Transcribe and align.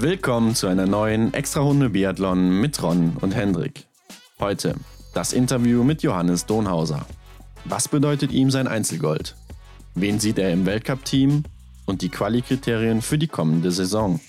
Willkommen 0.00 0.54
zu 0.54 0.68
einer 0.68 0.86
neuen 0.86 1.34
Extra-Runde 1.34 1.90
Biathlon 1.90 2.60
mit 2.60 2.80
Ron 2.80 3.16
und 3.20 3.34
Hendrik. 3.34 3.88
Heute 4.38 4.76
das 5.12 5.32
Interview 5.32 5.82
mit 5.82 6.04
Johannes 6.04 6.46
Donhauser. 6.46 7.04
Was 7.64 7.88
bedeutet 7.88 8.30
ihm 8.30 8.52
sein 8.52 8.68
Einzelgold? 8.68 9.34
Wen 9.96 10.20
sieht 10.20 10.38
er 10.38 10.52
im 10.52 10.66
Weltcup-Team? 10.66 11.42
Und 11.84 12.02
die 12.02 12.10
Quali-Kriterien 12.10 13.02
für 13.02 13.18
die 13.18 13.26
kommende 13.26 13.72
Saison. 13.72 14.20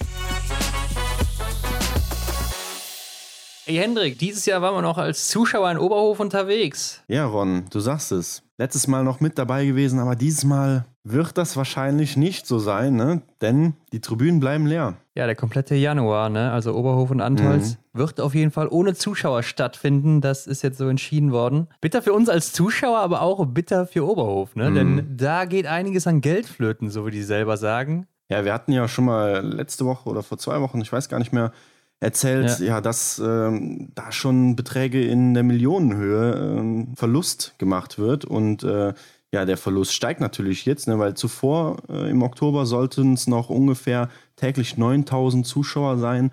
Hey 3.65 3.75
Hendrik, 3.75 4.17
dieses 4.17 4.47
Jahr 4.47 4.63
waren 4.63 4.73
wir 4.73 4.81
noch 4.81 4.97
als 4.97 5.27
Zuschauer 5.27 5.69
in 5.69 5.77
Oberhof 5.77 6.19
unterwegs. 6.19 7.03
Ja, 7.07 7.27
Ron, 7.27 7.65
du 7.69 7.79
sagst 7.79 8.11
es. 8.11 8.41
Letztes 8.57 8.87
Mal 8.87 9.03
noch 9.03 9.19
mit 9.19 9.37
dabei 9.37 9.67
gewesen, 9.67 9.99
aber 9.99 10.15
dieses 10.15 10.43
Mal 10.43 10.85
wird 11.11 11.37
das 11.37 11.57
wahrscheinlich 11.57 12.17
nicht 12.17 12.45
so 12.45 12.59
sein, 12.59 12.95
ne? 12.95 13.21
denn 13.41 13.73
die 13.91 14.01
Tribünen 14.01 14.39
bleiben 14.39 14.65
leer. 14.65 14.95
Ja, 15.15 15.25
der 15.25 15.35
komplette 15.35 15.75
Januar, 15.75 16.29
ne? 16.29 16.51
also 16.51 16.73
Oberhof 16.75 17.11
und 17.11 17.21
Antholz, 17.21 17.77
mhm. 17.93 17.99
wird 17.99 18.21
auf 18.21 18.35
jeden 18.35 18.51
Fall 18.51 18.67
ohne 18.69 18.93
Zuschauer 18.93 19.43
stattfinden. 19.43 20.21
Das 20.21 20.47
ist 20.47 20.61
jetzt 20.61 20.77
so 20.77 20.87
entschieden 20.87 21.31
worden. 21.31 21.67
Bitter 21.81 22.01
für 22.01 22.13
uns 22.13 22.29
als 22.29 22.53
Zuschauer, 22.53 22.99
aber 22.99 23.21
auch 23.21 23.45
bitter 23.45 23.85
für 23.87 24.07
Oberhof, 24.07 24.55
ne? 24.55 24.69
Mhm. 24.69 24.75
denn 24.75 25.17
da 25.17 25.45
geht 25.45 25.65
einiges 25.65 26.07
an 26.07 26.21
Geld 26.21 26.45
flöten, 26.45 26.89
so 26.89 27.05
wie 27.05 27.11
die 27.11 27.23
selber 27.23 27.57
sagen. 27.57 28.07
Ja, 28.29 28.45
wir 28.45 28.53
hatten 28.53 28.71
ja 28.71 28.87
schon 28.87 29.05
mal 29.05 29.45
letzte 29.45 29.85
Woche 29.85 30.07
oder 30.09 30.21
vor 30.21 30.37
zwei 30.37 30.61
Wochen, 30.61 30.81
ich 30.81 30.91
weiß 30.91 31.09
gar 31.09 31.19
nicht 31.19 31.33
mehr, 31.33 31.51
erzählt, 31.99 32.59
ja, 32.59 32.65
ja 32.65 32.81
dass 32.81 33.19
ähm, 33.19 33.89
da 33.95 34.11
schon 34.11 34.55
Beträge 34.55 35.03
in 35.03 35.33
der 35.33 35.43
Millionenhöhe 35.43 36.57
ähm, 36.59 36.95
Verlust 36.95 37.55
gemacht 37.57 37.99
wird 37.99 38.25
und 38.25 38.63
äh, 38.63 38.93
ja, 39.31 39.45
der 39.45 39.57
Verlust 39.57 39.93
steigt 39.93 40.21
natürlich 40.21 40.65
jetzt, 40.65 40.87
ne, 40.87 40.97
weil 40.97 41.13
zuvor 41.13 41.77
äh, 41.87 42.09
im 42.09 42.23
Oktober 42.23 42.65
sollten 42.65 43.13
es 43.13 43.27
noch 43.27 43.49
ungefähr 43.49 44.09
täglich 44.35 44.77
9000 44.77 45.45
Zuschauer 45.45 45.97
sein, 45.97 46.31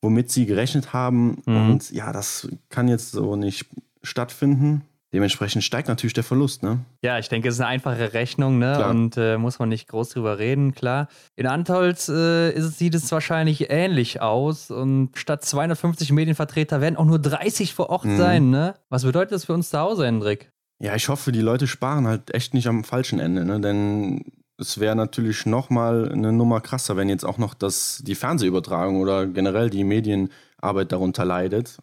womit 0.00 0.30
sie 0.30 0.46
gerechnet 0.46 0.92
haben. 0.92 1.42
Mhm. 1.44 1.70
Und 1.70 1.90
ja, 1.90 2.12
das 2.12 2.48
kann 2.70 2.88
jetzt 2.88 3.12
so 3.12 3.36
nicht 3.36 3.66
stattfinden. 4.02 4.82
Dementsprechend 5.12 5.64
steigt 5.64 5.88
natürlich 5.88 6.12
der 6.12 6.24
Verlust, 6.24 6.62
ne? 6.62 6.80
Ja, 7.02 7.18
ich 7.18 7.30
denke, 7.30 7.48
es 7.48 7.54
ist 7.54 7.60
eine 7.60 7.70
einfache 7.70 8.12
Rechnung, 8.12 8.58
ne? 8.58 8.74
Klar. 8.76 8.90
Und 8.90 9.16
äh, 9.16 9.38
muss 9.38 9.58
man 9.58 9.70
nicht 9.70 9.88
groß 9.88 10.10
drüber 10.10 10.38
reden, 10.38 10.74
klar. 10.74 11.08
In 11.34 11.46
Antolz 11.46 12.10
äh, 12.10 12.50
ist, 12.50 12.78
sieht 12.78 12.94
es 12.94 13.10
wahrscheinlich 13.10 13.70
ähnlich 13.70 14.20
aus. 14.20 14.70
Und 14.70 15.12
statt 15.14 15.44
250 15.44 16.12
Medienvertreter 16.12 16.82
werden 16.82 16.96
auch 16.96 17.06
nur 17.06 17.18
30 17.18 17.72
vor 17.72 17.88
Ort 17.88 18.04
mhm. 18.04 18.18
sein, 18.18 18.50
ne? 18.50 18.74
Was 18.90 19.04
bedeutet 19.04 19.32
das 19.32 19.46
für 19.46 19.54
uns 19.54 19.70
zu 19.70 19.78
Hause, 19.78 20.04
Hendrik? 20.04 20.52
Ja, 20.80 20.94
ich 20.94 21.08
hoffe, 21.08 21.32
die 21.32 21.40
Leute 21.40 21.66
sparen 21.66 22.06
halt 22.06 22.32
echt 22.34 22.54
nicht 22.54 22.68
am 22.68 22.84
falschen 22.84 23.18
Ende, 23.18 23.44
ne? 23.44 23.60
Denn 23.60 24.24
es 24.58 24.78
wäre 24.78 24.96
natürlich 24.96 25.46
nochmal 25.46 26.10
eine 26.10 26.32
Nummer 26.32 26.60
krasser, 26.60 26.96
wenn 26.96 27.08
jetzt 27.08 27.24
auch 27.24 27.38
noch 27.38 27.54
das, 27.54 28.02
die 28.04 28.14
Fernsehübertragung 28.14 29.00
oder 29.00 29.26
generell 29.26 29.70
die 29.70 29.84
Medienarbeit 29.84 30.92
darunter 30.92 31.24
leidet. 31.24 31.78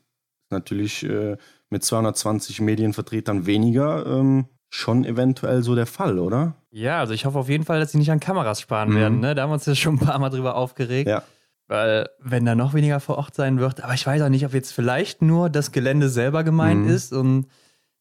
Natürlich 0.49 1.03
äh, 1.03 1.37
mit 1.69 1.83
220 1.83 2.61
Medienvertretern 2.61 3.45
weniger 3.45 4.05
ähm, 4.05 4.45
schon 4.69 5.05
eventuell 5.05 5.63
so 5.63 5.75
der 5.75 5.85
Fall, 5.85 6.19
oder? 6.19 6.55
Ja, 6.71 6.99
also 6.99 7.13
ich 7.13 7.25
hoffe 7.25 7.39
auf 7.39 7.49
jeden 7.49 7.63
Fall, 7.63 7.79
dass 7.79 7.93
sie 7.93 7.97
nicht 7.97 8.11
an 8.11 8.19
Kameras 8.19 8.61
sparen 8.61 8.89
mhm. 8.89 8.95
werden. 8.95 9.19
Ne? 9.19 9.35
Da 9.35 9.43
haben 9.43 9.49
wir 9.49 9.55
uns 9.55 9.65
ja 9.65 9.75
schon 9.75 9.95
ein 9.95 10.05
paar 10.05 10.19
Mal 10.19 10.29
drüber 10.29 10.55
aufgeregt. 10.55 11.09
Ja. 11.09 11.23
Weil, 11.67 12.09
wenn 12.19 12.45
da 12.45 12.53
noch 12.53 12.73
weniger 12.73 12.99
vor 12.99 13.17
Ort 13.17 13.33
sein 13.33 13.59
wird, 13.59 13.83
aber 13.83 13.95
ich 13.95 14.05
weiß 14.05 14.21
auch 14.21 14.29
nicht, 14.29 14.45
ob 14.45 14.53
jetzt 14.53 14.71
vielleicht 14.71 15.23
nur 15.23 15.49
das 15.49 15.71
Gelände 15.71 16.09
selber 16.09 16.43
gemeint 16.43 16.83
mhm. 16.83 16.89
ist 16.89 17.11
und 17.11 17.47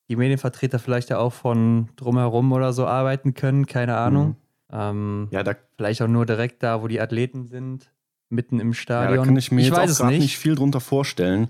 die 0.09 0.17
Medienvertreter 0.17 0.79
vielleicht 0.79 1.11
ja 1.11 1.19
auch 1.19 1.33
von 1.33 1.89
drumherum 1.97 2.53
oder 2.53 2.73
so 2.73 2.87
arbeiten 2.87 3.35
können, 3.35 3.67
keine 3.67 3.97
Ahnung. 3.97 4.29
Mhm. 4.29 4.37
Ähm, 4.73 5.29
ja, 5.31 5.43
da 5.43 5.55
vielleicht 5.77 6.03
auch 6.03 6.09
nur 6.09 6.27
direkt 6.27 6.63
da, 6.63 6.83
wo 6.83 6.89
die 6.89 7.01
Athleten 7.01 7.47
sind, 7.47 7.91
mitten 8.29 8.61
im 8.61 8.75
Stadion. 8.75 9.13
Ja, 9.13 9.21
da 9.21 9.25
kann 9.25 9.37
ich 9.37 9.53
mir 9.53 9.61
ich 9.61 9.69
jetzt 9.69 9.79
auch 9.79 9.87
gerade 9.87 10.13
nicht. 10.13 10.23
nicht 10.23 10.39
viel 10.39 10.55
drunter 10.55 10.81
vorstellen. 10.81 11.49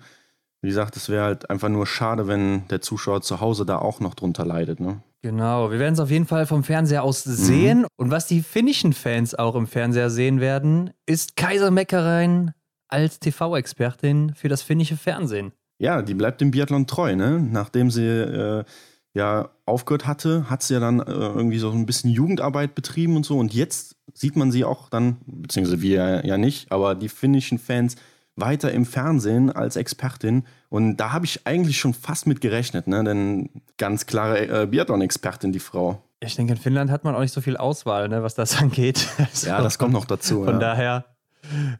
Wie 0.61 0.69
gesagt, 0.69 0.96
es 0.96 1.08
wäre 1.08 1.24
halt 1.24 1.50
einfach 1.50 1.69
nur 1.69 1.86
schade, 1.86 2.27
wenn 2.27 2.67
der 2.68 2.80
Zuschauer 2.80 3.23
zu 3.23 3.40
Hause 3.40 3.67
da 3.67 3.78
auch 3.78 4.01
noch 4.01 4.14
drunter 4.14 4.46
leidet. 4.46 4.80
Ne? 4.80 5.02
Genau, 5.20 5.70
wir 5.70 5.78
werden 5.78 5.95
es 5.95 6.01
auf 6.01 6.11
jeden 6.11 6.27
Fall 6.27 6.46
vom 6.46 6.64
Fernseher 6.64 7.02
aus 7.02 7.23
sehen. 7.23 7.80
Mhm. 7.80 7.86
Und 7.96 8.11
was 8.11 8.27
die 8.27 8.42
finnischen 8.42 8.92
Fans 8.92 9.34
auch 9.34 9.57
im 9.57 9.67
Fernseher 9.67 10.11
sehen 10.11 10.40
werden, 10.40 10.90
ist 11.07 11.36
Kaiser 11.36 11.70
Meckerein 11.70 12.52
als 12.89 13.20
TV-Expertin 13.20 14.34
für 14.34 14.48
das 14.48 14.62
finnische 14.62 14.96
Fernsehen. 14.96 15.52
Ja, 15.84 16.00
die 16.00 16.14
bleibt 16.14 16.40
dem 16.40 16.50
Biathlon 16.50 16.86
treu, 16.86 17.14
ne? 17.14 17.46
Nachdem 17.52 17.90
sie 17.90 18.06
äh, 18.06 18.64
ja 19.12 19.50
aufgehört 19.67 20.06
hatte, 20.06 20.48
hat 20.48 20.62
sie 20.62 20.72
ja 20.72 20.80
dann 20.80 21.00
äh, 21.00 21.12
irgendwie 21.12 21.58
so 21.58 21.70
ein 21.70 21.84
bisschen 21.84 22.11
Jugendarbeit 22.11 22.74
betrieben 22.74 23.17
und 23.17 23.27
so. 23.27 23.39
Und 23.39 23.52
jetzt 23.52 23.95
sieht 24.14 24.34
man 24.34 24.50
sie 24.50 24.64
auch 24.64 24.89
dann, 24.89 25.18
beziehungsweise 25.27 25.83
wir 25.83 26.24
ja 26.24 26.39
nicht, 26.39 26.72
aber 26.72 26.95
die 26.95 27.11
finnischen 27.11 27.58
Fans 27.58 27.96
weiter 28.34 28.72
im 28.72 28.86
Fernsehen 28.86 29.52
als 29.52 29.77
Expertin. 29.77 30.45
Und 30.70 30.96
da 30.96 31.12
habe 31.12 31.27
ich 31.27 31.46
eigentlich 31.46 31.78
schon 31.78 31.92
fast 31.92 32.27
mit 32.27 32.40
gerechnet, 32.40 32.86
ne? 32.86 33.05
denn 33.05 33.51
ganz 33.77 34.06
klare 34.06 34.62
äh, 34.62 34.66
Biathlon-Expertin, 34.66 35.52
die 35.52 35.61
Frau. 35.61 36.02
Ich 36.20 36.34
denke, 36.34 36.55
in 36.55 36.58
Finnland 36.58 36.90
hat 36.90 37.05
man 37.05 37.14
auch 37.14 37.20
nicht 37.20 37.34
so 37.34 37.42
viel 37.42 37.58
Auswahl, 37.58 38.08
ne, 38.08 38.22
was 38.22 38.34
das 38.34 38.58
angeht. 38.62 39.06
Also 39.18 39.48
ja, 39.48 39.61
das 39.61 39.78
kommt 39.78 39.92
noch 39.92 40.06
dazu. 40.06 40.45
Von 40.45 40.55
ja. 40.55 40.61
daher, 40.61 41.05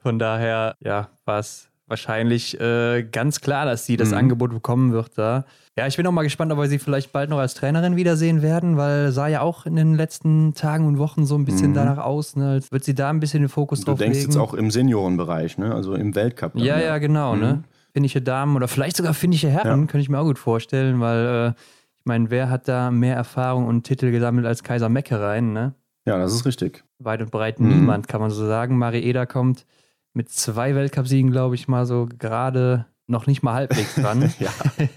von 0.03 0.19
daher, 0.19 0.77
ja, 0.81 1.09
war 1.25 1.39
es 1.39 1.71
wahrscheinlich 1.87 2.59
äh, 2.61 3.03
ganz 3.03 3.41
klar, 3.41 3.67
dass 3.67 3.87
sie 3.87 3.97
das 3.97 4.11
mhm. 4.11 4.19
Angebot 4.19 4.51
bekommen 4.51 4.93
wird 4.93 5.19
da. 5.19 5.45
Ja, 5.77 5.87
ich 5.87 5.97
bin 5.97 6.07
auch 6.07 6.13
mal 6.13 6.23
gespannt, 6.23 6.53
ob 6.53 6.59
wir 6.59 6.69
sie 6.69 6.79
vielleicht 6.79 7.13
bald 7.13 7.31
noch 7.31 7.39
als 7.39 7.55
Trainerin 7.55 7.97
wiedersehen 7.97 8.43
werden, 8.43 8.77
weil 8.77 9.11
sah 9.13 9.27
ja 9.27 9.41
auch 9.41 9.67
in 9.67 9.77
den 9.77 9.95
letzten 9.95 10.55
Tagen 10.55 10.87
und 10.87 10.99
Wochen 10.99 11.27
so 11.27 11.37
ein 11.37 11.45
bisschen 11.45 11.71
mhm. 11.71 11.75
danach 11.75 11.99
aus, 11.99 12.37
ne, 12.37 12.51
als 12.51 12.73
wird 12.73 12.85
sie 12.85 12.95
da 12.95 13.11
ein 13.11 13.21
bisschen 13.21 13.43
den 13.43 13.49
Fokus 13.49 13.81
du 13.81 13.87
drauf 13.87 13.99
legen. 13.99 14.13
Du 14.13 14.19
denkst 14.19 14.35
jetzt 14.35 14.41
auch 14.41 14.55
im 14.55 14.71
Seniorenbereich, 14.71 15.59
ne? 15.59 15.75
also 15.75 15.95
im 15.95 16.15
Weltcup. 16.15 16.55
Dann, 16.55 16.63
ja, 16.63 16.79
ja, 16.79 16.99
genau. 16.99 17.35
Ne? 17.35 17.37
Mhm. 17.37 17.53
Ne? 17.53 17.65
Finnische 17.93 18.23
Damen 18.23 18.57
oder 18.57 18.67
vielleicht 18.69 18.97
sogar 18.97 19.15
finnische 19.15 19.49
Herren, 19.49 19.81
ja. 19.81 19.87
könnte 19.87 20.01
ich 20.01 20.09
mir 20.09 20.19
auch 20.19 20.25
gut 20.25 20.39
vorstellen, 20.39 21.01
weil 21.01 21.55
äh, 21.57 21.61
ich 21.97 22.05
meine, 22.05 22.31
wer 22.31 22.51
hat 22.51 22.69
da 22.69 22.91
mehr 22.91 23.17
Erfahrung 23.17 23.67
und 23.67 23.85
Titel 23.85 24.11
gesammelt 24.11 24.47
als 24.47 24.63
Kaiser 24.63 24.89
Meckerein, 24.89 25.53
ne? 25.53 25.75
Ja, 26.07 26.19
das 26.19 26.35
ist 26.35 26.45
richtig. 26.45 26.85
Weit 26.99 27.23
und 27.23 27.31
breit 27.31 27.61
mhm. 27.61 27.69
niemand, 27.69 28.09
kann 28.09 28.21
man 28.21 28.31
so 28.31 28.47
sagen. 28.47 28.77
Mari 28.79 29.01
Eder 29.01 29.27
kommt 29.27 29.65
mit 30.15 30.31
zwei 30.31 30.75
Weltcupsiegen, 30.75 31.31
glaube 31.31 31.55
ich, 31.55 31.69
mal 31.69 31.87
so 31.87 32.09
gerade 32.19 32.87
noch 33.07 33.27
nicht 33.27 33.43
mal 33.43 33.55
halbwegs 33.55 33.95
dran. 33.95 34.33
ja. 34.39 34.51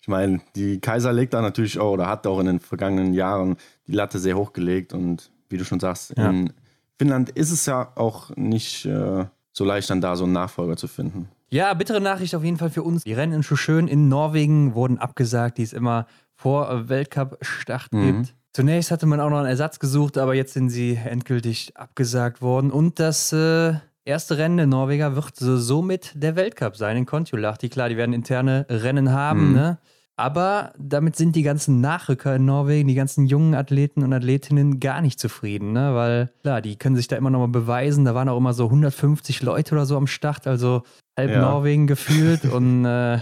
Ich 0.00 0.10
meine, 0.10 0.40
die 0.56 0.80
Kaiser 0.80 1.12
legt 1.12 1.34
da 1.34 1.42
natürlich 1.42 1.78
auch 1.78 1.92
oder 1.92 2.08
hat 2.08 2.26
auch 2.26 2.40
in 2.40 2.46
den 2.46 2.60
vergangenen 2.60 3.12
Jahren 3.12 3.58
die 3.86 3.92
Latte 3.92 4.18
sehr 4.18 4.38
hoch 4.38 4.54
gelegt 4.54 4.94
und 4.94 5.30
wie 5.50 5.58
du 5.58 5.66
schon 5.66 5.80
sagst, 5.80 6.14
ja. 6.16 6.30
in 6.30 6.50
Finnland 6.96 7.28
ist 7.28 7.50
es 7.50 7.66
ja 7.66 7.92
auch 7.94 8.34
nicht 8.34 8.86
äh, 8.86 9.26
so 9.52 9.64
leicht, 9.66 9.90
dann 9.90 10.00
da 10.00 10.16
so 10.16 10.24
einen 10.24 10.32
Nachfolger 10.32 10.78
zu 10.78 10.88
finden. 10.88 11.28
Ja, 11.50 11.74
bittere 11.74 12.00
Nachricht 12.00 12.34
auf 12.34 12.42
jeden 12.42 12.56
Fall 12.56 12.70
für 12.70 12.84
uns. 12.84 13.04
Die 13.04 13.12
Rennen 13.12 13.34
in 13.34 13.42
Schuschön 13.42 13.86
in 13.86 14.08
Norwegen 14.08 14.74
wurden 14.74 14.96
abgesagt, 14.96 15.58
die 15.58 15.62
es 15.62 15.74
immer 15.74 16.06
vor 16.34 16.88
Weltcup-Start 16.88 17.92
mhm. 17.92 18.06
gibt. 18.06 18.34
Zunächst 18.54 18.90
hatte 18.90 19.04
man 19.04 19.20
auch 19.20 19.28
noch 19.28 19.38
einen 19.38 19.46
Ersatz 19.48 19.78
gesucht, 19.78 20.16
aber 20.16 20.34
jetzt 20.34 20.54
sind 20.54 20.70
sie 20.70 20.94
endgültig 20.96 21.76
abgesagt 21.76 22.40
worden. 22.40 22.70
Und 22.70 22.98
das 22.98 23.32
äh, 23.32 23.74
erste 24.08 24.38
Rennen 24.38 24.56
der 24.56 24.66
Norweger 24.66 25.14
wird 25.14 25.36
somit 25.36 26.12
der 26.14 26.34
Weltcup 26.34 26.76
sein 26.76 26.96
in 26.96 27.06
Kontiolahti. 27.06 27.68
Klar, 27.68 27.88
die 27.88 27.96
werden 27.96 28.12
interne 28.12 28.66
Rennen 28.68 29.12
haben, 29.12 29.48
mhm. 29.48 29.54
ne? 29.54 29.78
Aber 30.16 30.72
damit 30.76 31.14
sind 31.14 31.36
die 31.36 31.44
ganzen 31.44 31.80
Nachrücker 31.80 32.34
in 32.34 32.44
Norwegen, 32.44 32.88
die 32.88 32.96
ganzen 32.96 33.26
jungen 33.26 33.54
Athleten 33.54 34.02
und 34.02 34.12
Athletinnen 34.12 34.80
gar 34.80 35.00
nicht 35.00 35.20
zufrieden, 35.20 35.72
ne? 35.72 35.94
weil 35.94 36.32
klar, 36.42 36.60
die 36.60 36.74
können 36.74 36.96
sich 36.96 37.06
da 37.06 37.14
immer 37.14 37.30
noch 37.30 37.38
mal 37.38 37.46
beweisen. 37.46 38.04
Da 38.04 38.16
waren 38.16 38.28
auch 38.28 38.36
immer 38.36 38.52
so 38.52 38.64
150 38.64 39.42
Leute 39.42 39.76
oder 39.76 39.86
so 39.86 39.96
am 39.96 40.08
Start, 40.08 40.48
also 40.48 40.82
halb 41.16 41.30
ja. 41.30 41.40
Norwegen 41.40 41.86
gefühlt 41.86 42.44
und 42.52 42.84
äh, 42.84 43.18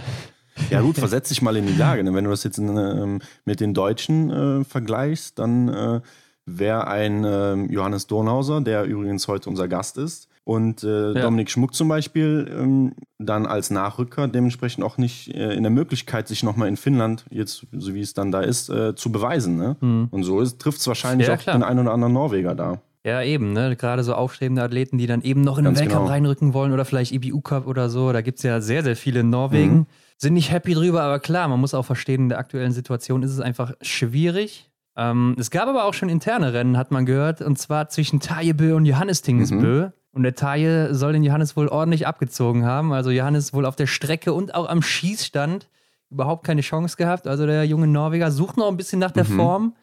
ja 0.71 0.81
gut, 0.81 0.97
versetz 0.97 1.29
dich 1.29 1.43
mal 1.43 1.55
in 1.55 1.67
die 1.67 1.75
Lage. 1.75 2.03
Ne? 2.03 2.15
Wenn 2.15 2.23
du 2.23 2.31
das 2.31 2.43
jetzt 2.43 2.57
in, 2.57 2.75
äh, 2.75 3.19
mit 3.45 3.59
den 3.59 3.75
Deutschen 3.75 4.31
äh, 4.31 4.63
vergleichst, 4.63 5.37
dann 5.37 5.69
äh, 5.69 6.01
wäre 6.47 6.87
ein 6.87 7.23
ähm, 7.23 7.69
Johannes 7.69 8.07
Dornhauser, 8.07 8.61
der 8.61 8.85
übrigens 8.85 9.27
heute 9.27 9.51
unser 9.51 9.67
Gast 9.67 9.99
ist, 9.99 10.29
und 10.47 10.81
äh, 10.85 11.11
ja. 11.11 11.21
Dominik 11.23 11.51
Schmuck 11.51 11.75
zum 11.75 11.89
Beispiel 11.89 12.49
ähm, 12.57 12.93
dann 13.19 13.45
als 13.45 13.69
Nachrücker 13.69 14.29
dementsprechend 14.29 14.81
auch 14.81 14.97
nicht 14.97 15.35
äh, 15.35 15.53
in 15.53 15.63
der 15.63 15.71
Möglichkeit, 15.73 16.29
sich 16.29 16.41
nochmal 16.41 16.69
in 16.69 16.77
Finnland, 16.77 17.25
jetzt 17.29 17.67
so 17.73 17.93
wie 17.93 17.99
es 17.99 18.13
dann 18.13 18.31
da 18.31 18.39
ist, 18.39 18.69
äh, 18.69 18.95
zu 18.95 19.11
beweisen. 19.11 19.57
Ne? 19.57 19.75
Mhm. 19.81 20.07
Und 20.09 20.23
so 20.23 20.41
trifft 20.45 20.79
es 20.79 20.87
wahrscheinlich 20.87 21.27
ja, 21.27 21.35
auch 21.35 21.39
klar. 21.39 21.57
den 21.57 21.63
einen 21.63 21.79
oder 21.79 21.91
anderen 21.91 22.13
Norweger 22.13 22.55
da. 22.55 22.79
Ja, 23.03 23.21
eben, 23.21 23.51
ne? 23.51 23.75
Gerade 23.75 24.05
so 24.05 24.13
aufstrebende 24.13 24.63
Athleten, 24.63 24.97
die 24.97 25.05
dann 25.05 25.21
eben 25.21 25.41
noch 25.41 25.57
in 25.57 25.65
den 25.65 25.75
Weltcup 25.75 25.97
genau. 25.97 26.09
reinrücken 26.09 26.53
wollen 26.53 26.71
oder 26.71 26.85
vielleicht 26.85 27.11
IBU 27.11 27.41
Cup 27.41 27.67
oder 27.67 27.89
so. 27.89 28.13
Da 28.13 28.21
gibt 28.21 28.37
es 28.37 28.43
ja 28.43 28.61
sehr, 28.61 28.83
sehr 28.83 28.95
viele 28.95 29.19
in 29.19 29.29
Norwegen. 29.29 29.75
Mhm. 29.75 29.85
Sind 30.17 30.33
nicht 30.33 30.49
happy 30.49 30.75
drüber, 30.75 31.03
aber 31.03 31.19
klar, 31.19 31.49
man 31.49 31.59
muss 31.59 31.73
auch 31.73 31.85
verstehen, 31.85 32.21
in 32.21 32.29
der 32.29 32.39
aktuellen 32.39 32.71
Situation 32.71 33.21
ist 33.21 33.31
es 33.31 33.41
einfach 33.41 33.73
schwierig. 33.81 34.71
Ähm, 34.95 35.35
es 35.37 35.51
gab 35.51 35.67
aber 35.67 35.83
auch 35.83 35.93
schon 35.93 36.07
interne 36.07 36.53
Rennen, 36.53 36.77
hat 36.77 36.91
man 36.91 37.05
gehört, 37.05 37.41
und 37.41 37.59
zwar 37.59 37.89
zwischen 37.89 38.21
Tajebö 38.21 38.75
und 38.75 38.85
Johannes 38.85 39.21
Tingesbö. 39.21 39.87
Mhm. 39.87 39.93
Und 40.17 40.23
der 40.23 40.33
Taille 40.33 40.95
soll 40.95 41.13
den 41.13 41.23
Johannes 41.23 41.55
wohl 41.55 41.67
ordentlich 41.67 42.07
abgezogen 42.07 42.65
haben. 42.65 42.91
Also 42.91 43.11
Johannes 43.11 43.53
wohl 43.53 43.67
auf 43.67 43.75
der 43.75 43.85
Strecke 43.85 44.33
und 44.33 44.55
auch 44.55 44.67
am 44.67 44.81
Schießstand 44.81 45.69
überhaupt 46.09 46.43
keine 46.43 46.61
Chance 46.61 46.97
gehabt. 46.97 47.27
Also 47.27 47.45
der 47.45 47.65
junge 47.65 47.85
Norweger 47.85 48.31
sucht 48.31 48.57
noch 48.57 48.67
ein 48.67 48.77
bisschen 48.77 48.97
nach 48.97 49.11
der 49.11 49.25
mhm. 49.25 49.35
Form, 49.35 49.75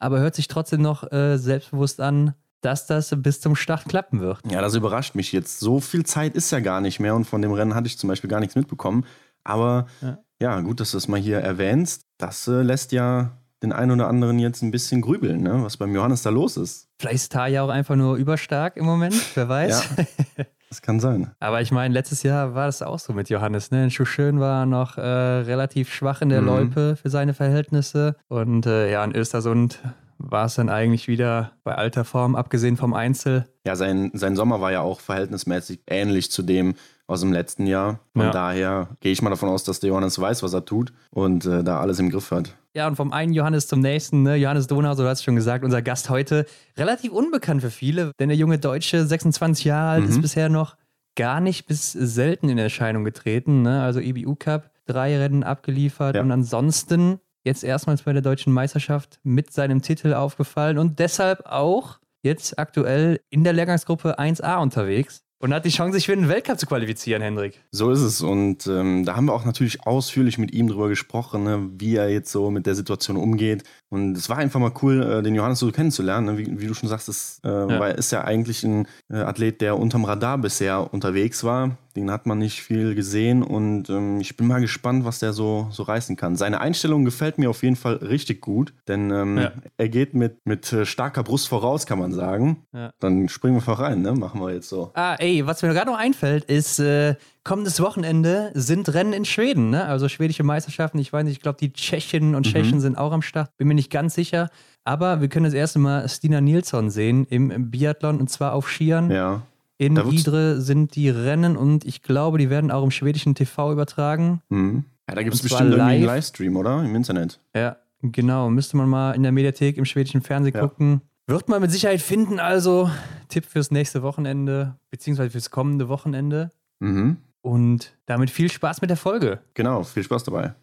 aber 0.00 0.18
hört 0.18 0.34
sich 0.34 0.48
trotzdem 0.48 0.82
noch 0.82 1.10
äh, 1.12 1.38
selbstbewusst 1.38 2.00
an. 2.00 2.34
dass 2.60 2.88
das 2.88 3.14
bis 3.18 3.40
zum 3.40 3.54
Start 3.54 3.84
klappen 3.84 4.18
wird. 4.18 4.40
Ja, 4.50 4.60
das 4.60 4.74
überrascht 4.74 5.14
mich 5.14 5.30
jetzt. 5.30 5.60
So 5.60 5.78
viel 5.78 6.04
Zeit 6.04 6.34
ist 6.34 6.50
ja 6.50 6.58
gar 6.58 6.80
nicht 6.80 6.98
mehr 6.98 7.14
und 7.14 7.24
von 7.24 7.40
dem 7.40 7.52
Rennen 7.52 7.76
hatte 7.76 7.86
ich 7.86 7.98
zum 7.98 8.08
Beispiel 8.08 8.28
gar 8.28 8.40
nichts 8.40 8.56
mitbekommen. 8.56 9.04
Aber 9.44 9.86
ja, 10.02 10.18
ja 10.40 10.60
gut, 10.60 10.80
dass 10.80 10.90
du 10.90 10.96
das 10.96 11.06
mal 11.06 11.20
hier 11.20 11.38
erwähnst. 11.38 12.06
Das 12.18 12.48
äh, 12.48 12.62
lässt 12.62 12.90
ja 12.90 13.37
den 13.62 13.72
einen 13.72 13.92
oder 13.92 14.08
anderen 14.08 14.38
jetzt 14.38 14.62
ein 14.62 14.70
bisschen 14.70 15.00
grübeln, 15.00 15.42
ne? 15.42 15.62
was 15.62 15.76
beim 15.76 15.94
Johannes 15.94 16.22
da 16.22 16.30
los 16.30 16.56
ist. 16.56 16.88
Vielleicht 17.00 17.16
ist 17.16 17.32
Taya 17.32 17.62
auch 17.62 17.68
einfach 17.68 17.96
nur 17.96 18.16
überstark 18.16 18.76
im 18.76 18.84
Moment, 18.84 19.14
wer 19.34 19.48
weiß. 19.48 19.96
Ja, 19.96 20.04
das 20.68 20.82
kann 20.82 21.00
sein. 21.00 21.32
Aber 21.40 21.60
ich 21.60 21.72
meine, 21.72 21.92
letztes 21.92 22.22
Jahr 22.22 22.54
war 22.54 22.66
das 22.66 22.82
auch 22.82 22.98
so 22.98 23.12
mit 23.12 23.28
Johannes. 23.30 23.70
Ne? 23.70 23.90
Schuschön 23.90 24.38
war 24.38 24.66
noch 24.66 24.96
äh, 24.96 25.00
relativ 25.00 25.92
schwach 25.92 26.22
in 26.22 26.28
der 26.28 26.42
mhm. 26.42 26.46
Loipe 26.46 26.96
für 26.96 27.10
seine 27.10 27.34
Verhältnisse. 27.34 28.16
Und 28.28 28.66
äh, 28.66 28.90
ja, 28.92 29.04
in 29.04 29.14
Östersund 29.14 29.80
war 30.18 30.46
es 30.46 30.56
dann 30.56 30.68
eigentlich 30.68 31.08
wieder 31.08 31.52
bei 31.64 31.74
alter 31.74 32.04
Form, 32.04 32.34
abgesehen 32.34 32.76
vom 32.76 32.92
Einzel. 32.92 33.46
Ja, 33.64 33.76
sein, 33.76 34.10
sein 34.14 34.36
Sommer 34.36 34.60
war 34.60 34.72
ja 34.72 34.80
auch 34.80 35.00
verhältnismäßig 35.00 35.82
ähnlich 35.86 36.30
zu 36.30 36.42
dem 36.42 36.74
aus 37.08 37.20
dem 37.20 37.32
letzten 37.32 37.66
Jahr. 37.66 37.98
Von 38.12 38.26
ja. 38.26 38.30
daher 38.30 38.88
gehe 39.00 39.10
ich 39.10 39.22
mal 39.22 39.30
davon 39.30 39.48
aus, 39.48 39.64
dass 39.64 39.80
der 39.80 39.88
Johannes 39.88 40.20
weiß, 40.20 40.42
was 40.44 40.52
er 40.52 40.64
tut 40.64 40.92
und 41.10 41.46
äh, 41.46 41.64
da 41.64 41.80
alles 41.80 41.98
im 41.98 42.10
Griff 42.10 42.30
hat. 42.30 42.54
Ja, 42.74 42.86
und 42.86 42.96
vom 42.96 43.12
einen 43.12 43.32
Johannes 43.32 43.66
zum 43.66 43.80
nächsten, 43.80 44.22
ne? 44.22 44.36
Johannes 44.36 44.68
Donhauser, 44.68 45.02
du 45.02 45.08
hast 45.08 45.18
es 45.18 45.24
schon 45.24 45.34
gesagt, 45.34 45.64
unser 45.64 45.82
Gast 45.82 46.10
heute, 46.10 46.46
relativ 46.76 47.10
unbekannt 47.10 47.62
für 47.62 47.70
viele, 47.70 48.12
denn 48.20 48.28
der 48.28 48.38
junge 48.38 48.58
Deutsche, 48.58 49.04
26 49.04 49.64
Jahre 49.64 49.90
alt, 49.90 50.04
mhm. 50.04 50.10
ist 50.10 50.22
bisher 50.22 50.48
noch 50.48 50.76
gar 51.16 51.40
nicht 51.40 51.66
bis 51.66 51.92
selten 51.92 52.48
in 52.48 52.58
Erscheinung 52.58 53.02
getreten. 53.02 53.62
Ne? 53.62 53.82
Also 53.82 53.98
EBU 53.98 54.36
Cup, 54.36 54.70
drei 54.86 55.16
Rennen 55.16 55.42
abgeliefert 55.42 56.14
ja. 56.14 56.22
und 56.22 56.30
ansonsten 56.30 57.18
jetzt 57.42 57.64
erstmals 57.64 58.02
bei 58.02 58.12
der 58.12 58.22
deutschen 58.22 58.52
Meisterschaft 58.52 59.18
mit 59.22 59.52
seinem 59.52 59.82
Titel 59.82 60.12
aufgefallen 60.14 60.78
und 60.78 60.98
deshalb 60.98 61.46
auch 61.46 61.98
jetzt 62.22 62.58
aktuell 62.58 63.20
in 63.30 63.44
der 63.44 63.54
Lehrgangsgruppe 63.54 64.18
1A 64.18 64.60
unterwegs. 64.60 65.24
Und 65.40 65.54
hat 65.54 65.64
die 65.64 65.70
Chance, 65.70 65.94
sich 65.94 66.06
für 66.06 66.16
den 66.16 66.28
Weltcup 66.28 66.58
zu 66.58 66.66
qualifizieren, 66.66 67.22
Hendrik. 67.22 67.62
So 67.70 67.90
ist 67.92 68.00
es. 68.00 68.22
Und 68.22 68.66
ähm, 68.66 69.04
da 69.04 69.14
haben 69.14 69.26
wir 69.26 69.34
auch 69.34 69.44
natürlich 69.44 69.86
ausführlich 69.86 70.36
mit 70.36 70.52
ihm 70.52 70.66
drüber 70.66 70.88
gesprochen, 70.88 71.44
ne, 71.44 71.70
wie 71.78 71.94
er 71.94 72.10
jetzt 72.10 72.32
so 72.32 72.50
mit 72.50 72.66
der 72.66 72.74
Situation 72.74 73.16
umgeht. 73.16 73.62
Und 73.90 74.16
es 74.16 74.28
war 74.28 74.36
einfach 74.36 74.60
mal 74.60 74.72
cool, 74.82 75.02
äh, 75.02 75.22
den 75.22 75.34
Johannes 75.34 75.60
so 75.60 75.70
kennenzulernen. 75.72 76.26
Ne? 76.26 76.38
Wie, 76.38 76.60
wie, 76.60 76.66
du 76.66 76.74
schon 76.74 76.88
sagst, 76.88 77.08
das, 77.08 77.40
äh, 77.42 77.48
ja. 77.48 77.80
weil 77.80 77.92
er 77.92 77.98
ist 77.98 78.10
ja 78.10 78.22
eigentlich 78.22 78.62
ein 78.62 78.86
äh, 79.10 79.16
Athlet, 79.16 79.60
der 79.60 79.78
unterm 79.78 80.04
Radar 80.04 80.36
bisher 80.38 80.92
unterwegs 80.92 81.42
war. 81.42 81.78
Den 81.96 82.10
hat 82.10 82.26
man 82.26 82.38
nicht 82.38 82.62
viel 82.62 82.94
gesehen 82.94 83.42
und 83.42 83.88
ähm, 83.90 84.20
ich 84.20 84.36
bin 84.36 84.46
mal 84.46 84.60
gespannt, 84.60 85.04
was 85.04 85.18
der 85.18 85.32
so, 85.32 85.68
so 85.72 85.82
reißen 85.82 86.16
kann. 86.16 86.36
Seine 86.36 86.60
Einstellung 86.60 87.04
gefällt 87.04 87.38
mir 87.38 87.50
auf 87.50 87.62
jeden 87.62 87.74
Fall 87.74 87.94
richtig 87.94 88.40
gut, 88.40 88.72
denn 88.86 89.10
ähm, 89.10 89.38
ja. 89.38 89.52
er 89.78 89.88
geht 89.88 90.14
mit, 90.14 90.36
mit 90.44 90.72
äh, 90.72 90.86
starker 90.86 91.24
Brust 91.24 91.48
voraus, 91.48 91.86
kann 91.86 91.98
man 91.98 92.12
sagen. 92.12 92.62
Ja. 92.72 92.92
Dann 93.00 93.28
springen 93.28 93.54
wir 93.54 93.60
einfach 93.60 93.80
rein, 93.80 94.02
ne? 94.02 94.12
Machen 94.12 94.40
wir 94.40 94.52
jetzt 94.52 94.68
so. 94.68 94.92
Ah, 94.94 95.16
ey, 95.18 95.44
was 95.44 95.62
mir 95.62 95.72
gerade 95.72 95.90
noch 95.90 95.98
einfällt, 95.98 96.44
ist, 96.44 96.78
äh, 96.78 97.16
kommendes 97.48 97.80
Wochenende 97.80 98.50
sind 98.52 98.92
Rennen 98.92 99.14
in 99.14 99.24
Schweden, 99.24 99.70
ne? 99.70 99.86
Also 99.86 100.10
schwedische 100.10 100.42
Meisterschaften. 100.42 100.98
Ich 100.98 101.14
weiß 101.14 101.24
nicht, 101.24 101.32
ich 101.32 101.40
glaube, 101.40 101.56
die 101.58 101.72
Tschechinnen 101.72 102.34
und 102.34 102.46
mhm. 102.46 102.50
Tschechen 102.50 102.80
sind 102.80 102.98
auch 102.98 103.10
am 103.10 103.22
Start. 103.22 103.56
Bin 103.56 103.68
mir 103.68 103.74
nicht 103.74 103.90
ganz 103.90 104.14
sicher. 104.14 104.50
Aber 104.84 105.22
wir 105.22 105.28
können 105.28 105.44
das 105.44 105.54
erste 105.54 105.78
Mal 105.78 106.06
Stina 106.10 106.42
Nilsson 106.42 106.90
sehen 106.90 107.24
im 107.30 107.70
Biathlon 107.70 108.20
und 108.20 108.28
zwar 108.28 108.52
auf 108.52 108.68
Skiern. 108.68 109.10
Ja. 109.10 109.40
In 109.78 109.96
Idre 109.96 110.60
sind 110.60 110.94
die 110.94 111.08
Rennen 111.08 111.56
und 111.56 111.86
ich 111.86 112.02
glaube, 112.02 112.36
die 112.36 112.50
werden 112.50 112.70
auch 112.70 112.84
im 112.84 112.90
schwedischen 112.90 113.34
TV 113.34 113.72
übertragen. 113.72 114.42
Mhm. 114.50 114.84
Ja, 115.08 115.14
da 115.14 115.22
gibt 115.22 115.34
es 115.34 115.40
bestimmt 115.40 115.70
live. 115.70 115.78
irgendwie 115.78 115.94
einen 115.94 116.04
Livestream, 116.04 116.54
oder? 116.54 116.84
Im 116.84 116.94
Internet. 116.94 117.40
Ja, 117.56 117.78
genau. 118.02 118.50
Müsste 118.50 118.76
man 118.76 118.90
mal 118.90 119.12
in 119.12 119.22
der 119.22 119.32
Mediathek 119.32 119.78
im 119.78 119.86
schwedischen 119.86 120.20
Fernsehen 120.20 120.54
ja. 120.54 120.60
gucken. 120.60 121.00
Wird 121.26 121.48
man 121.48 121.62
mit 121.62 121.70
Sicherheit 121.70 122.02
finden, 122.02 122.40
also 122.40 122.90
Tipp 123.28 123.46
fürs 123.46 123.70
nächste 123.70 124.02
Wochenende, 124.02 124.74
beziehungsweise 124.90 125.30
fürs 125.30 125.50
kommende 125.50 125.88
Wochenende. 125.88 126.50
Mhm. 126.80 127.16
Und 127.42 127.96
damit 128.06 128.30
viel 128.30 128.50
Spaß 128.50 128.80
mit 128.80 128.90
der 128.90 128.96
Folge. 128.96 129.40
Genau, 129.54 129.82
viel 129.82 130.02
Spaß 130.02 130.24
dabei. 130.24 130.54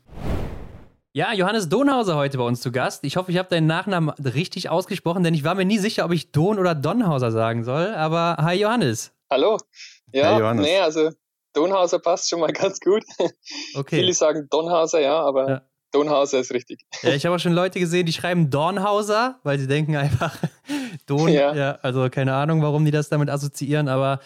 Ja, 1.14 1.34
Johannes 1.34 1.70
Donhauser 1.70 2.18
heute 2.18 2.38
bei 2.38 2.44
uns 2.44 2.60
zu 2.60 2.74
Gast. 2.74 3.06
Ich 3.06 3.16
hoffe, 3.16 3.32
ich 3.32 3.38
habe 3.38 3.48
deinen 3.48 3.68
Nachnamen 3.68 4.10
richtig 4.10 4.70
ausgesprochen, 4.70 5.24
denn 5.24 5.34
ich 5.34 5.46
war 5.46 5.56
mir 5.56 5.64
nie 5.64 5.78
sicher, 5.78 6.04
ob 6.04 6.12
ich 6.12 6.34
Don 6.34 6.60
oder 6.60 6.76
Donhauser 6.76 7.32
sagen 7.32 7.64
soll. 7.64 7.94
Aber 7.96 8.36
hi 8.42 8.56
Johannes. 8.56 9.14
Hallo. 9.30 9.58
Ja, 10.12 10.34
hi 10.34 10.40
Johannes. 10.42 10.66
nee, 10.66 10.78
also 10.78 11.12
Donhauser 11.54 12.00
passt 12.00 12.30
schon 12.30 12.42
mal 12.42 12.52
ganz 12.52 12.82
gut. 12.82 13.04
Okay. 13.76 14.00
Viele 14.00 14.14
sagen 14.14 14.48
Donhauser, 14.50 15.00
ja, 15.00 15.18
aber 15.18 15.50
ja. 15.50 15.62
Donhauser 15.92 16.40
ist 16.40 16.52
richtig. 16.52 16.82
Ja, 17.02 17.12
ich 17.12 17.26
habe 17.26 17.36
auch 17.36 17.40
schon 17.40 17.54
Leute 17.54 17.80
gesehen, 17.80 18.06
die 18.06 18.12
schreiben 18.12 18.50
Dornhauser, 18.50 19.40
weil 19.44 19.58
sie 19.58 19.68
denken 19.68 19.96
einfach 19.96 20.38
Don. 21.06 21.30
Ja. 21.30 21.56
ja. 21.56 21.80
Also 21.82 22.10
keine 22.10 22.34
Ahnung, 22.34 22.62
warum 22.62 22.84
die 22.84 22.92
das 22.92 23.08
damit 23.08 23.30
assoziieren, 23.30 23.88
aber 23.88 24.20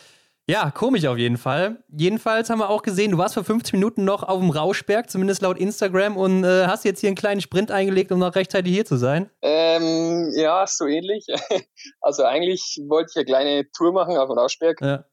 ja, 0.50 0.72
komisch 0.72 1.06
auf 1.06 1.18
jeden 1.18 1.38
Fall. 1.38 1.84
Jedenfalls 1.96 2.50
haben 2.50 2.60
wir 2.60 2.70
auch 2.70 2.82
gesehen, 2.82 3.12
du 3.12 3.18
warst 3.18 3.36
vor 3.36 3.44
50 3.44 3.74
Minuten 3.74 4.04
noch 4.04 4.24
auf 4.24 4.40
dem 4.40 4.50
Rauschberg, 4.50 5.10
zumindest 5.10 5.42
laut 5.42 5.58
Instagram, 5.58 6.18
und 6.18 6.44
äh, 6.44 6.66
hast 6.66 6.86
jetzt 6.86 7.02
hier 7.02 7.10
einen 7.10 7.16
kleinen 7.16 7.40
Sprint 7.40 7.72
eingelegt, 7.72 8.12
um 8.12 8.20
noch 8.20 8.36
rechtzeitig 8.36 8.74
hier 8.74 8.86
zu 8.86 8.98
sein. 8.98 9.30
Ähm, 9.42 10.32
ja, 10.36 10.66
so 10.68 10.86
ähnlich. 10.86 11.26
Also 12.02 12.24
eigentlich 12.24 12.80
wollte 12.88 13.12
ich 13.12 13.18
eine 13.18 13.26
kleine 13.26 13.72
Tour 13.72 13.92
machen 13.94 14.18
auf 14.18 14.30
dem 14.30 14.38
Rauschberg. 14.38 14.82
Ja. 14.82 15.06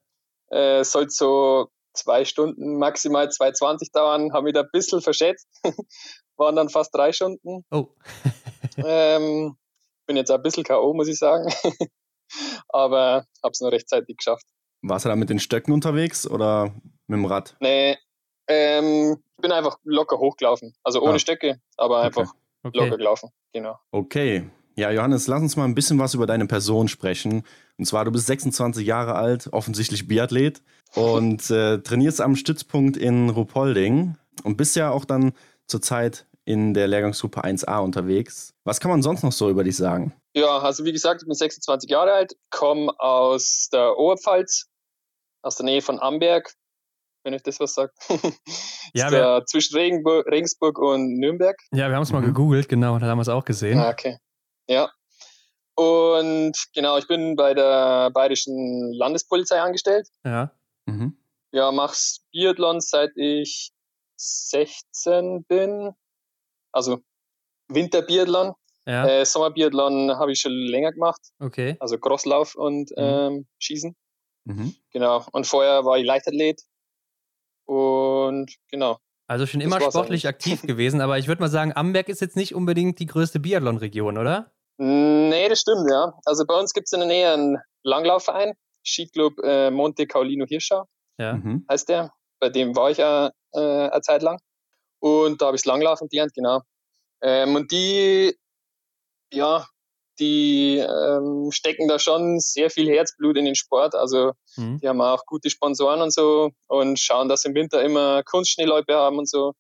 Äh, 0.50 0.84
sollte 0.84 1.10
so 1.10 1.68
zwei 1.92 2.24
Stunden, 2.24 2.78
maximal 2.78 3.26
2,20 3.26 3.92
dauern, 3.92 4.32
haben 4.32 4.50
da 4.52 4.60
ein 4.60 4.68
bisschen 4.72 5.00
verschätzt. 5.00 5.48
Waren 6.36 6.56
dann 6.56 6.68
fast 6.68 6.94
drei 6.94 7.12
Stunden. 7.12 7.64
Oh. 7.70 7.88
ähm, 8.76 9.56
bin 10.06 10.16
jetzt 10.16 10.30
ein 10.30 10.42
bisschen 10.42 10.64
K.O., 10.64 10.94
muss 10.94 11.08
ich 11.08 11.18
sagen. 11.18 11.52
Aber 12.68 13.24
habe 13.42 13.52
es 13.52 13.60
noch 13.60 13.72
rechtzeitig 13.72 14.16
geschafft. 14.16 14.46
Warst 14.82 15.04
du 15.04 15.08
da 15.08 15.16
mit 15.16 15.30
den 15.30 15.38
Stöcken 15.38 15.72
unterwegs 15.72 16.28
oder 16.28 16.72
mit 17.06 17.18
dem 17.18 17.24
Rad? 17.24 17.56
Nee, 17.60 17.96
ähm, 18.48 19.16
ich 19.36 19.42
bin 19.42 19.52
einfach 19.52 19.78
locker 19.84 20.18
hochgelaufen. 20.18 20.74
Also 20.82 21.02
ohne 21.02 21.14
ah. 21.14 21.18
Stöcke, 21.18 21.60
aber 21.76 22.00
einfach 22.00 22.32
okay. 22.62 22.78
locker 22.78 22.96
gelaufen. 22.96 23.30
Genau. 23.52 23.78
Okay. 23.90 24.50
Ja, 24.78 24.90
Johannes, 24.90 25.26
lass 25.26 25.40
uns 25.40 25.56
mal 25.56 25.64
ein 25.64 25.74
bisschen 25.74 25.98
was 25.98 26.12
über 26.12 26.26
deine 26.26 26.46
Person 26.46 26.88
sprechen. 26.88 27.44
Und 27.78 27.86
zwar, 27.86 28.04
du 28.04 28.12
bist 28.12 28.26
26 28.26 28.86
Jahre 28.86 29.14
alt, 29.14 29.48
offensichtlich 29.52 30.06
Biathlet 30.06 30.62
und 30.94 31.50
äh, 31.50 31.78
trainierst 31.78 32.20
am 32.20 32.36
Stützpunkt 32.36 32.98
in 32.98 33.30
Ruhpolding 33.30 34.16
und 34.44 34.56
bist 34.56 34.76
ja 34.76 34.90
auch 34.90 35.06
dann 35.06 35.32
zurzeit 35.66 36.26
in 36.44 36.74
der 36.74 36.88
Lehrgangsgruppe 36.88 37.42
1a 37.42 37.82
unterwegs. 37.82 38.54
Was 38.64 38.78
kann 38.80 38.90
man 38.90 39.02
sonst 39.02 39.22
noch 39.22 39.32
so 39.32 39.48
über 39.48 39.64
dich 39.64 39.76
sagen? 39.76 40.12
Ja, 40.36 40.58
also 40.58 40.84
wie 40.84 40.92
gesagt, 40.92 41.22
ich 41.22 41.26
bin 41.26 41.34
26 41.34 41.88
Jahre 41.88 42.12
alt, 42.12 42.36
komme 42.50 42.92
aus 43.00 43.70
der 43.72 43.96
Oberpfalz, 43.96 44.68
aus 45.40 45.56
der 45.56 45.64
Nähe 45.64 45.80
von 45.80 45.98
Amberg, 45.98 46.52
wenn 47.24 47.32
ich 47.32 47.42
das 47.42 47.58
was 47.58 47.72
sagt. 47.72 47.96
ja, 48.92 49.10
wir, 49.10 49.44
zwischen 49.46 49.74
Regenburg, 49.78 50.26
Regensburg 50.26 50.78
und 50.78 51.18
Nürnberg. 51.18 51.56
Ja, 51.72 51.88
wir 51.88 51.96
haben 51.96 52.02
es 52.02 52.12
mal 52.12 52.20
mhm. 52.20 52.26
gegoogelt, 52.26 52.68
genau, 52.68 52.98
da 52.98 53.06
haben 53.06 53.16
wir 53.16 53.22
es 53.22 53.30
auch 53.30 53.46
gesehen. 53.46 53.78
Ah, 53.78 53.88
okay. 53.88 54.18
Ja. 54.68 54.90
Und 55.74 56.52
genau, 56.74 56.98
ich 56.98 57.08
bin 57.08 57.34
bei 57.34 57.54
der 57.54 58.10
Bayerischen 58.10 58.92
Landespolizei 58.92 59.58
angestellt. 59.62 60.06
Ja. 60.22 60.52
Mhm. 60.84 61.16
Ja, 61.52 61.72
mach's 61.72 62.26
Biathlon 62.30 62.82
seit 62.82 63.16
ich 63.16 63.72
16 64.18 65.44
bin. 65.44 65.94
Also 66.72 67.00
Winterbiathlon. 67.68 68.54
Ja. 68.86 69.06
Äh, 69.06 69.26
Sommerbiathlon 69.26 70.16
habe 70.16 70.32
ich 70.32 70.40
schon 70.40 70.52
länger 70.52 70.92
gemacht. 70.92 71.20
Okay. 71.40 71.76
Also 71.80 71.98
Crosslauf 71.98 72.54
und 72.54 72.90
mhm. 72.90 72.96
ähm, 72.96 73.46
Schießen. 73.58 73.96
Mhm. 74.44 74.74
Genau. 74.92 75.24
Und 75.32 75.46
vorher 75.46 75.84
war 75.84 75.98
ich 75.98 76.06
Leichtathlet. 76.06 76.62
Und 77.66 78.54
genau. 78.70 78.98
Also 79.28 79.46
schon 79.46 79.60
immer 79.60 79.80
sportlich 79.80 80.28
aktiv 80.28 80.62
gewesen, 80.62 81.00
aber 81.00 81.18
ich 81.18 81.26
würde 81.26 81.42
mal 81.42 81.48
sagen, 81.48 81.72
Amberg 81.74 82.08
ist 82.08 82.20
jetzt 82.20 82.36
nicht 82.36 82.54
unbedingt 82.54 83.00
die 83.00 83.06
größte 83.06 83.40
Biathlon-Region, 83.40 84.18
oder? 84.18 84.52
Nee, 84.78 85.48
das 85.48 85.60
stimmt, 85.60 85.90
ja. 85.90 86.12
Also 86.24 86.44
bei 86.46 86.54
uns 86.58 86.72
gibt 86.72 86.86
es 86.86 86.92
in 86.92 87.00
der 87.00 87.08
Nähe 87.08 87.32
einen 87.32 87.58
Langlaufverein, 87.82 88.52
Skiclub 88.84 89.34
äh, 89.42 89.70
Monte 89.70 90.06
Caolino 90.06 90.46
Hirschau, 90.46 90.84
ja. 91.18 91.34
Mhm. 91.34 91.66
heißt 91.68 91.88
der. 91.88 92.12
Bei 92.38 92.50
dem 92.50 92.76
war 92.76 92.90
ich 92.90 92.98
ja 92.98 93.32
äh, 93.52 93.88
eine 93.88 94.00
Zeit 94.02 94.22
lang. 94.22 94.38
Und 95.00 95.40
da 95.40 95.46
habe 95.46 95.56
ich 95.56 95.64
Langlaufen 95.64 96.08
gelernt, 96.08 96.32
genau. 96.34 96.60
Ähm, 97.22 97.56
und 97.56 97.72
die, 97.72 98.36
ja, 99.36 99.66
die 100.18 100.78
ähm, 100.78 101.50
stecken 101.52 101.88
da 101.88 101.98
schon 101.98 102.40
sehr 102.40 102.70
viel 102.70 102.88
Herzblut 102.88 103.36
in 103.36 103.44
den 103.44 103.54
Sport. 103.54 103.94
Also 103.94 104.32
mhm. 104.56 104.78
die 104.80 104.88
haben 104.88 105.00
auch 105.00 105.26
gute 105.26 105.50
Sponsoren 105.50 106.00
und 106.00 106.12
so 106.12 106.50
und 106.66 106.98
schauen, 106.98 107.28
dass 107.28 107.44
im 107.44 107.54
Winter 107.54 107.82
immer 107.82 108.22
Kunstschneeläufe 108.24 108.94
haben 108.94 109.18
und 109.18 109.28
so, 109.28 109.52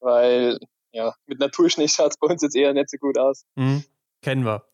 weil 0.00 0.58
ja, 0.92 1.14
mit 1.26 1.38
Naturschnee 1.38 1.88
schaut 1.88 2.12
es 2.12 2.18
bei 2.18 2.28
uns 2.28 2.42
jetzt 2.42 2.56
eher 2.56 2.74
nicht 2.74 2.90
so 2.90 2.98
gut 2.98 3.18
aus. 3.18 3.44
Mhm. 3.56 3.84
Kennen 4.20 4.44
wir. 4.44 4.64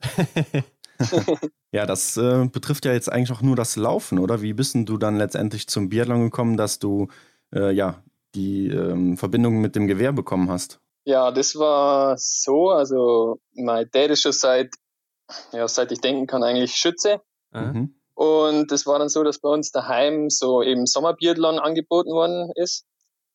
ja, 1.73 1.87
das 1.87 2.17
äh, 2.17 2.47
betrifft 2.53 2.85
ja 2.85 2.93
jetzt 2.93 3.11
eigentlich 3.11 3.33
auch 3.33 3.41
nur 3.41 3.57
das 3.57 3.77
Laufen, 3.77 4.19
oder? 4.19 4.43
Wie 4.43 4.53
bist 4.53 4.75
denn 4.75 4.85
du 4.85 4.99
dann 4.99 5.17
letztendlich 5.17 5.69
zum 5.69 5.89
Biathlon 5.89 6.25
gekommen, 6.25 6.59
dass 6.59 6.79
du 6.79 7.09
äh, 7.55 7.73
ja 7.73 8.03
die 8.35 8.69
ähm, 8.69 9.17
Verbindung 9.17 9.61
mit 9.61 9.75
dem 9.75 9.87
Gewehr 9.87 10.13
bekommen 10.13 10.51
hast? 10.51 10.81
Ja, 11.05 11.31
das 11.31 11.57
war 11.57 12.17
so. 12.19 12.71
Also, 12.71 13.39
mein 13.55 13.89
Dad 13.91 14.11
ist 14.11 14.23
schon 14.23 14.33
seit 14.33 14.75
ja, 15.53 15.69
seit 15.69 15.93
ich 15.93 16.01
denken 16.01 16.27
kann, 16.27 16.43
eigentlich 16.43 16.75
Schütze. 16.75 17.21
Mhm. 17.53 17.95
Und 18.15 18.73
es 18.73 18.87
war 18.87 18.99
dann 18.99 19.09
so, 19.09 19.23
dass 19.23 19.39
bei 19.39 19.49
uns 19.49 19.71
daheim 19.71 20.29
so 20.31 20.63
eben 20.63 20.87
Sommerbiathlon 20.87 21.59
angeboten 21.59 22.11
worden 22.11 22.51
ist. 22.55 22.85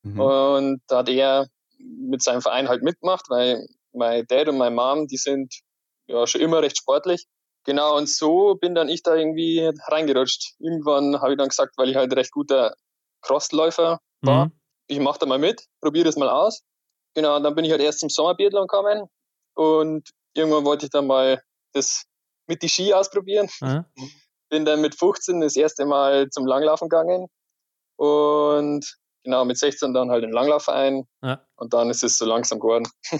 Mhm. 0.01 0.19
Und 0.19 0.81
da 0.87 0.99
hat 0.99 1.09
er 1.09 1.47
mit 1.77 2.21
seinem 2.21 2.41
Verein 2.41 2.67
halt 2.67 2.83
mitgemacht, 2.83 3.29
weil 3.29 3.65
mein 3.93 4.25
Dad 4.27 4.49
und 4.49 4.57
meine 4.57 4.75
Mom, 4.75 5.07
die 5.07 5.17
sind 5.17 5.61
ja 6.07 6.27
schon 6.27 6.41
immer 6.41 6.61
recht 6.61 6.77
sportlich. 6.77 7.25
Genau, 7.65 7.95
und 7.95 8.09
so 8.09 8.55
bin 8.55 8.75
dann 8.75 8.89
ich 8.89 9.03
da 9.03 9.15
irgendwie 9.15 9.71
reingerutscht. 9.87 10.55
Irgendwann 10.59 11.21
habe 11.21 11.31
ich 11.31 11.37
dann 11.37 11.47
gesagt, 11.47 11.77
weil 11.77 11.89
ich 11.89 11.95
halt 11.95 12.13
recht 12.13 12.31
guter 12.31 12.75
Crossläufer 13.21 13.99
war, 14.21 14.45
mhm. 14.47 14.51
ich 14.87 14.99
mache 14.99 15.19
da 15.19 15.25
mal 15.25 15.39
mit, 15.39 15.65
probiere 15.79 16.05
das 16.05 16.17
mal 16.17 16.29
aus. 16.29 16.63
Genau, 17.15 17.35
und 17.35 17.43
dann 17.43 17.55
bin 17.55 17.65
ich 17.65 17.71
halt 17.71 17.81
erst 17.81 17.99
zum 17.99 18.09
Sommerbiathlon 18.09 18.67
gekommen 18.67 19.07
und 19.55 20.09
irgendwann 20.33 20.65
wollte 20.65 20.85
ich 20.85 20.91
dann 20.91 21.07
mal 21.07 21.41
das 21.73 22.05
mit 22.47 22.61
die 22.61 22.69
Ski 22.69 22.93
ausprobieren. 22.93 23.49
Mhm. 23.61 23.85
Bin 24.49 24.65
dann 24.65 24.81
mit 24.81 24.93
15 24.95 25.41
das 25.41 25.55
erste 25.55 25.85
Mal 25.85 26.29
zum 26.29 26.45
Langlaufen 26.45 26.87
gegangen 26.87 27.27
und 27.97 28.85
genau 29.23 29.45
mit 29.45 29.57
16 29.57 29.93
dann 29.93 30.11
halt 30.11 30.23
in 30.23 30.29
den 30.29 30.35
Langlaufverein 30.35 31.07
ja. 31.23 31.43
und 31.55 31.73
dann 31.73 31.89
ist 31.89 32.03
es 32.03 32.17
so 32.17 32.25
langsam 32.25 32.59
geworden. 32.59 32.87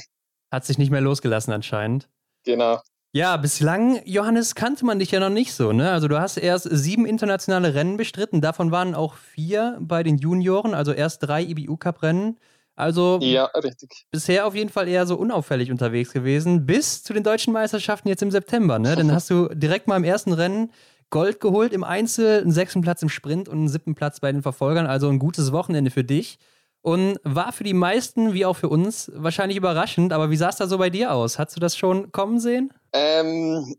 Hat 0.52 0.66
sich 0.66 0.78
nicht 0.78 0.92
mehr 0.92 1.02
losgelassen 1.02 1.52
anscheinend. 1.52 2.08
Genau. 2.46 2.80
Ja, 3.16 3.38
bislang, 3.38 4.02
Johannes, 4.06 4.56
kannte 4.56 4.86
man 4.86 5.00
dich 5.00 5.12
ja 5.12 5.20
noch 5.20 5.30
nicht 5.30 5.54
so, 5.54 5.72
ne? 5.72 5.92
Also 5.92 6.08
du 6.08 6.20
hast 6.20 6.38
erst 6.38 6.68
sieben 6.70 7.06
internationale 7.06 7.76
Rennen 7.76 7.96
bestritten, 7.96 8.42
davon 8.42 8.72
waren 8.72 8.96
auch 8.96 9.16
vier 9.16 9.78
bei 9.80 10.02
den 10.02 10.18
Junioren, 10.18 10.74
also 10.74 10.92
erst 10.92 11.22
drei 11.22 11.44
IBU-Cup-Rennen. 11.44 12.40
Also 12.76 13.20
ja, 13.22 13.46
richtig. 13.46 14.06
bisher 14.10 14.48
auf 14.48 14.56
jeden 14.56 14.70
Fall 14.70 14.88
eher 14.88 15.06
so 15.06 15.16
unauffällig 15.16 15.70
unterwegs 15.70 16.12
gewesen, 16.12 16.66
bis 16.66 17.04
zu 17.04 17.14
den 17.14 17.24
deutschen 17.24 17.54
Meisterschaften 17.54 18.08
jetzt 18.08 18.24
im 18.24 18.32
September, 18.32 18.80
ne? 18.80 18.96
Dann 18.96 19.12
hast 19.14 19.30
du 19.30 19.48
direkt 19.50 19.88
mal 19.88 19.98
im 19.98 20.04
ersten 20.04 20.34
Rennen 20.34 20.72
Gold 21.12 21.40
geholt 21.40 21.74
im 21.74 21.84
Einzel, 21.84 22.42
einen 22.42 22.52
sechsten 22.52 22.82
Platz 22.82 23.04
im 23.04 23.10
Sprint 23.10 23.48
und 23.48 23.60
einen 23.60 23.68
siebten 23.68 23.94
Platz 23.94 24.20
bei 24.20 24.32
den 24.32 24.42
Verfolgern, 24.42 24.88
also 24.88 25.10
ein 25.10 25.20
gutes 25.20 25.52
Wochenende 25.52 25.92
für 25.92 26.04
dich. 26.04 26.40
Und 26.82 27.20
war 27.24 27.54
für 27.54 27.64
die 27.64 27.76
meisten, 27.76 28.34
wie 28.34 28.46
auch 28.46 28.56
für 28.56 28.68
uns, 28.68 29.12
wahrscheinlich 29.14 29.58
überraschend. 29.58 30.12
Aber 30.12 30.32
wie 30.32 30.36
sah 30.36 30.50
es 30.50 30.58
da 30.58 30.68
so 30.68 30.80
bei 30.80 30.90
dir 30.90 31.14
aus? 31.14 31.38
Hast 31.38 31.56
du 31.56 31.60
das 31.60 31.78
schon 31.78 32.12
kommen 32.12 32.40
sehen? 32.40 32.74
Ähm, 32.92 33.76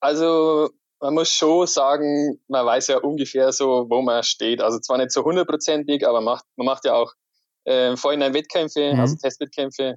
also 0.00 0.70
man 1.00 1.14
muss 1.14 1.30
schon 1.30 1.66
sagen, 1.66 2.40
man 2.48 2.64
weiß 2.64 2.88
ja 2.88 2.98
ungefähr 2.98 3.52
so, 3.52 3.86
wo 3.88 4.00
man 4.00 4.22
steht. 4.22 4.60
Also 4.62 4.78
zwar 4.78 4.98
nicht 4.98 5.12
so 5.12 5.22
hundertprozentig, 5.22 6.06
aber 6.08 6.20
macht, 6.20 6.44
man 6.56 6.64
macht 6.64 6.84
ja 6.86 6.94
auch 6.94 7.12
äh, 7.64 7.96
vorhin 7.96 8.20
Wettkämpfe, 8.34 8.94
mhm. 8.94 9.00
also 9.00 9.16
Testwettkämpfe. 9.16 9.96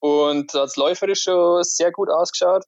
Und 0.00 0.54
da 0.54 0.60
hat 0.60 0.68
es 0.68 0.76
läuferisch 0.76 1.22
schon 1.22 1.62
sehr 1.62 1.92
gut 1.92 2.08
ausgeschaut. 2.08 2.64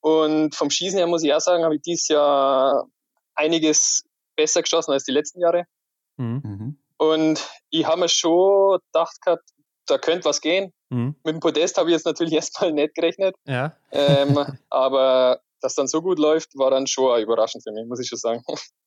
Und 0.00 0.54
vom 0.54 0.70
Schießen 0.70 0.98
her 0.98 1.06
muss 1.06 1.22
ich 1.22 1.32
auch 1.32 1.40
sagen, 1.40 1.64
habe 1.64 1.76
ich 1.76 1.82
dieses 1.82 2.08
Jahr 2.08 2.86
einiges 3.34 4.04
besser 4.36 4.62
geschossen 4.62 4.92
als 4.92 5.04
die 5.04 5.12
letzten 5.12 5.40
Jahre. 5.40 5.64
Mhm. 6.16 6.40
mhm. 6.44 6.78
Und 6.98 7.48
ich 7.70 7.84
habe 7.84 8.02
mir 8.02 8.08
schon 8.08 8.78
gedacht 8.92 9.20
gehabt, 9.22 9.42
da 9.86 9.98
könnte 9.98 10.24
was 10.24 10.40
gehen. 10.40 10.72
Mhm. 10.90 11.16
Mit 11.24 11.34
dem 11.34 11.40
Podest 11.40 11.76
habe 11.76 11.90
ich 11.90 11.94
jetzt 11.94 12.06
natürlich 12.06 12.32
erstmal 12.34 12.72
nicht 12.72 12.94
gerechnet. 12.94 13.34
Ja. 13.44 13.76
Ähm, 13.90 14.38
aber 14.70 15.40
dass 15.60 15.74
dann 15.74 15.88
so 15.88 16.02
gut 16.02 16.18
läuft, 16.18 16.56
war 16.56 16.70
dann 16.70 16.86
schon 16.86 17.20
überraschend 17.20 17.64
für 17.64 17.72
mich, 17.72 17.86
muss 17.86 18.00
ich 18.00 18.08
schon 18.08 18.18
sagen. 18.18 18.44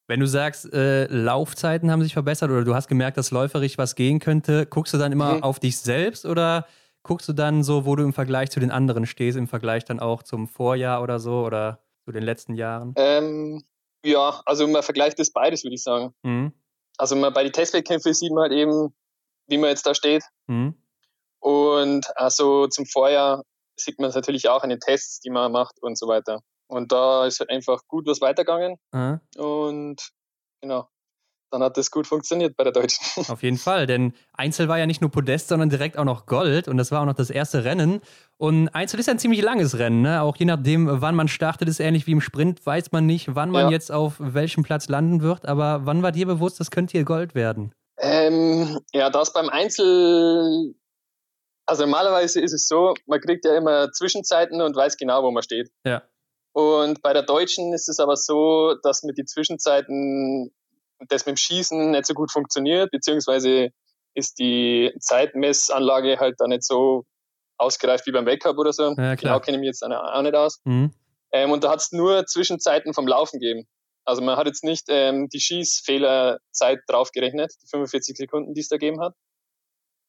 Wenn 0.07 0.19
du 0.19 0.27
sagst, 0.27 0.71
äh, 0.71 1.05
Laufzeiten 1.05 1.91
haben 1.91 2.03
sich 2.03 2.13
verbessert 2.13 2.51
oder 2.51 2.63
du 2.63 2.75
hast 2.75 2.87
gemerkt, 2.87 3.17
dass 3.17 3.31
läuferisch 3.31 3.77
was 3.77 3.95
gehen 3.95 4.19
könnte, 4.19 4.65
guckst 4.65 4.93
du 4.93 4.97
dann 4.97 5.11
immer 5.11 5.35
mhm. 5.35 5.43
auf 5.43 5.59
dich 5.59 5.77
selbst 5.77 6.25
oder 6.25 6.67
guckst 7.03 7.27
du 7.27 7.33
dann 7.33 7.63
so, 7.63 7.85
wo 7.85 7.95
du 7.95 8.03
im 8.03 8.13
Vergleich 8.13 8.51
zu 8.51 8.59
den 8.59 8.71
anderen 8.71 9.05
stehst, 9.05 9.37
im 9.37 9.47
Vergleich 9.47 9.83
dann 9.85 9.99
auch 9.99 10.23
zum 10.23 10.47
Vorjahr 10.47 11.01
oder 11.01 11.19
so 11.19 11.43
oder 11.45 11.79
zu 12.03 12.11
den 12.11 12.23
letzten 12.23 12.53
Jahren? 12.53 12.93
Ähm, 12.97 13.63
ja, 14.03 14.41
also 14.45 14.67
man 14.67 14.83
vergleicht 14.83 15.17
das 15.19 15.31
beides, 15.31 15.63
würde 15.63 15.75
ich 15.75 15.83
sagen. 15.83 16.13
Mhm 16.23 16.53
also 16.97 17.15
man, 17.15 17.33
bei 17.33 17.43
den 17.43 17.53
Testwettkämpfen 17.53 18.13
sieht 18.13 18.31
man 18.31 18.43
halt 18.43 18.53
eben, 18.53 18.93
wie 19.47 19.57
man 19.57 19.69
jetzt 19.69 19.85
da 19.85 19.93
steht. 19.93 20.23
Mhm. 20.47 20.75
Und 21.39 22.05
also 22.17 22.67
zum 22.67 22.85
Vorjahr 22.85 23.43
sieht 23.75 23.99
man 23.99 24.09
es 24.09 24.15
natürlich 24.15 24.49
auch 24.49 24.63
in 24.63 24.69
den 24.69 24.79
Tests, 24.79 25.19
die 25.19 25.29
man 25.29 25.51
macht 25.51 25.81
und 25.81 25.97
so 25.97 26.07
weiter. 26.07 26.41
Und 26.67 26.91
da 26.91 27.25
ist 27.25 27.39
halt 27.39 27.49
einfach 27.49 27.81
gut 27.87 28.07
was 28.07 28.21
weitergegangen. 28.21 28.77
Mhm. 28.91 29.19
Und 29.37 30.09
genau 30.61 30.87
dann 31.55 31.63
hat 31.63 31.77
das 31.77 31.89
gut 31.89 32.05
funktioniert 32.05 32.57
bei 32.57 32.63
der 32.63 32.73
Deutschen. 32.73 33.23
Auf 33.29 33.41
jeden 33.41 33.57
Fall, 33.57 33.87
denn 33.87 34.13
Einzel 34.33 34.67
war 34.67 34.77
ja 34.77 34.85
nicht 34.85 35.01
nur 35.01 35.09
Podest, 35.09 35.47
sondern 35.47 35.69
direkt 35.69 35.97
auch 35.97 36.03
noch 36.03 36.25
Gold 36.25 36.67
und 36.67 36.77
das 36.77 36.91
war 36.91 37.01
auch 37.01 37.05
noch 37.05 37.13
das 37.13 37.29
erste 37.29 37.63
Rennen. 37.63 38.01
Und 38.37 38.69
Einzel 38.69 38.99
ist 38.99 39.05
ja 39.05 39.13
ein 39.13 39.19
ziemlich 39.19 39.41
langes 39.41 39.77
Rennen, 39.77 40.01
ne? 40.01 40.21
auch 40.21 40.35
je 40.35 40.45
nachdem, 40.45 41.01
wann 41.01 41.15
man 41.15 41.27
startet, 41.27 41.69
ist 41.69 41.79
ähnlich 41.79 42.07
wie 42.07 42.11
im 42.11 42.21
Sprint, 42.21 42.65
weiß 42.65 42.91
man 42.91 43.05
nicht, 43.05 43.35
wann 43.35 43.51
man 43.51 43.65
ja. 43.65 43.71
jetzt 43.71 43.91
auf 43.91 44.15
welchem 44.19 44.63
Platz 44.63 44.89
landen 44.89 45.21
wird. 45.21 45.45
Aber 45.45 45.85
wann 45.85 46.03
war 46.03 46.11
dir 46.11 46.25
bewusst, 46.25 46.59
das 46.59 46.71
könnte 46.71 46.91
hier 46.91 47.05
Gold 47.05 47.35
werden? 47.35 47.73
Ähm, 47.97 48.79
ja, 48.93 49.09
das 49.09 49.31
beim 49.31 49.49
Einzel 49.49 50.75
also 51.67 51.83
normalerweise 51.83 52.41
ist 52.41 52.53
es 52.53 52.67
so, 52.67 52.93
man 53.07 53.19
kriegt 53.19 53.43
ja 53.43 53.57
immer 53.57 53.91
Zwischenzeiten 53.91 54.61
und 54.61 54.75
weiß 54.75 54.97
genau, 54.97 55.23
wo 55.23 55.31
man 55.31 55.41
steht. 55.41 55.71
Ja. 55.83 56.03
Und 56.55 57.01
bei 57.01 57.11
der 57.11 57.23
Deutschen 57.23 57.73
ist 57.73 57.89
es 57.89 57.99
aber 57.99 58.15
so, 58.15 58.75
dass 58.81 59.03
mit 59.03 59.17
den 59.17 59.27
Zwischenzeiten 59.27 60.55
das 61.09 61.25
mit 61.25 61.35
dem 61.35 61.37
Schießen 61.37 61.91
nicht 61.91 62.05
so 62.05 62.13
gut 62.13 62.31
funktioniert, 62.31 62.91
beziehungsweise 62.91 63.71
ist 64.13 64.39
die 64.39 64.95
Zeitmessanlage 65.01 66.17
halt 66.17 66.35
da 66.37 66.47
nicht 66.47 66.63
so 66.63 67.03
ausgereift 67.57 68.07
wie 68.07 68.13
beim 68.13 68.25
Weltcup 68.25 68.57
oder 68.57 68.71
so. 68.71 68.93
Ja, 68.95 69.15
genau 69.15 69.41
kenne 69.41 69.57
ich 69.57 69.59
mich 69.59 69.67
jetzt 69.67 69.83
auch 69.83 70.21
nicht 70.21 70.35
aus. 70.35 70.61
Mhm. 70.63 70.93
Ähm, 71.33 71.51
und 71.51 71.65
da 71.65 71.71
hat 71.71 71.81
es 71.81 71.91
nur 71.91 72.25
Zwischenzeiten 72.25 72.93
vom 72.93 73.05
Laufen 73.05 73.41
gegeben. 73.41 73.67
Also 74.05 74.21
man 74.21 74.37
hat 74.37 74.47
jetzt 74.47 74.63
nicht 74.63 74.85
ähm, 74.87 75.27
die 75.27 75.41
Schießfehlerzeit 75.41 76.79
draufgerechnet, 76.87 77.51
die 77.61 77.67
45 77.67 78.15
Sekunden, 78.15 78.53
die 78.53 78.61
es 78.61 78.69
da 78.69 78.77
gegeben 78.77 79.01
hat. 79.01 79.13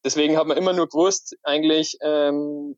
Deswegen 0.05 0.37
hat 0.37 0.47
man 0.47 0.57
immer 0.57 0.75
nur 0.75 0.87
gewusst, 0.87 1.35
eigentlich, 1.43 1.97
ähm, 2.03 2.77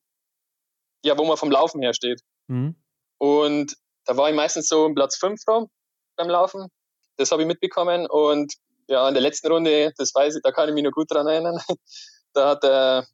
ja, 1.05 1.19
wo 1.19 1.27
man 1.27 1.37
vom 1.37 1.51
Laufen 1.51 1.83
her 1.83 1.93
steht. 1.93 2.23
Mhm. 2.47 2.75
Und 3.19 3.77
da 4.05 4.17
war 4.17 4.31
ich 4.31 4.37
meistens 4.37 4.69
so 4.69 4.87
im 4.87 4.95
Platz 4.95 5.17
5 5.17 5.41
rum 5.49 5.69
beim 6.17 6.29
Laufen. 6.29 6.69
Das 7.17 7.31
habe 7.33 7.43
ich 7.43 7.49
mitbekommen 7.49 8.07
und 8.07 8.55
ja, 8.89 9.07
in 9.07 9.15
der 9.15 9.23
letzten 9.23 9.53
Runde, 9.53 9.93
das 9.99 10.15
weiß 10.15 10.37
ich, 10.37 10.43
da 10.43 10.51
kann 10.51 10.69
ich 10.69 10.75
mich 10.75 10.85
noch 10.85 10.93
gut 10.93 11.11
dran 11.11 11.27
erinnern, 11.27 11.59
da 12.33 12.51
hat 12.51 12.63
der 12.63 13.07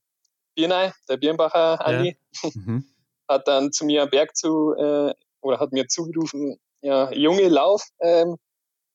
Birnei, 0.55 0.93
der 1.09 1.17
Birnbacher 1.17 1.85
Andi, 1.85 2.17
ja. 2.43 2.51
mhm. 2.55 2.85
hat 3.29 3.49
dann 3.49 3.73
zu 3.73 3.85
mir 3.85 4.03
am 4.03 4.11
Berg 4.11 4.37
zu, 4.37 4.75
äh, 4.77 5.13
oder 5.41 5.59
hat 5.59 5.73
mir 5.73 5.89
zugerufen, 5.89 6.59
ja, 6.81 7.11
Junge, 7.13 7.49
lauf, 7.49 7.83
ähm, 8.01 8.37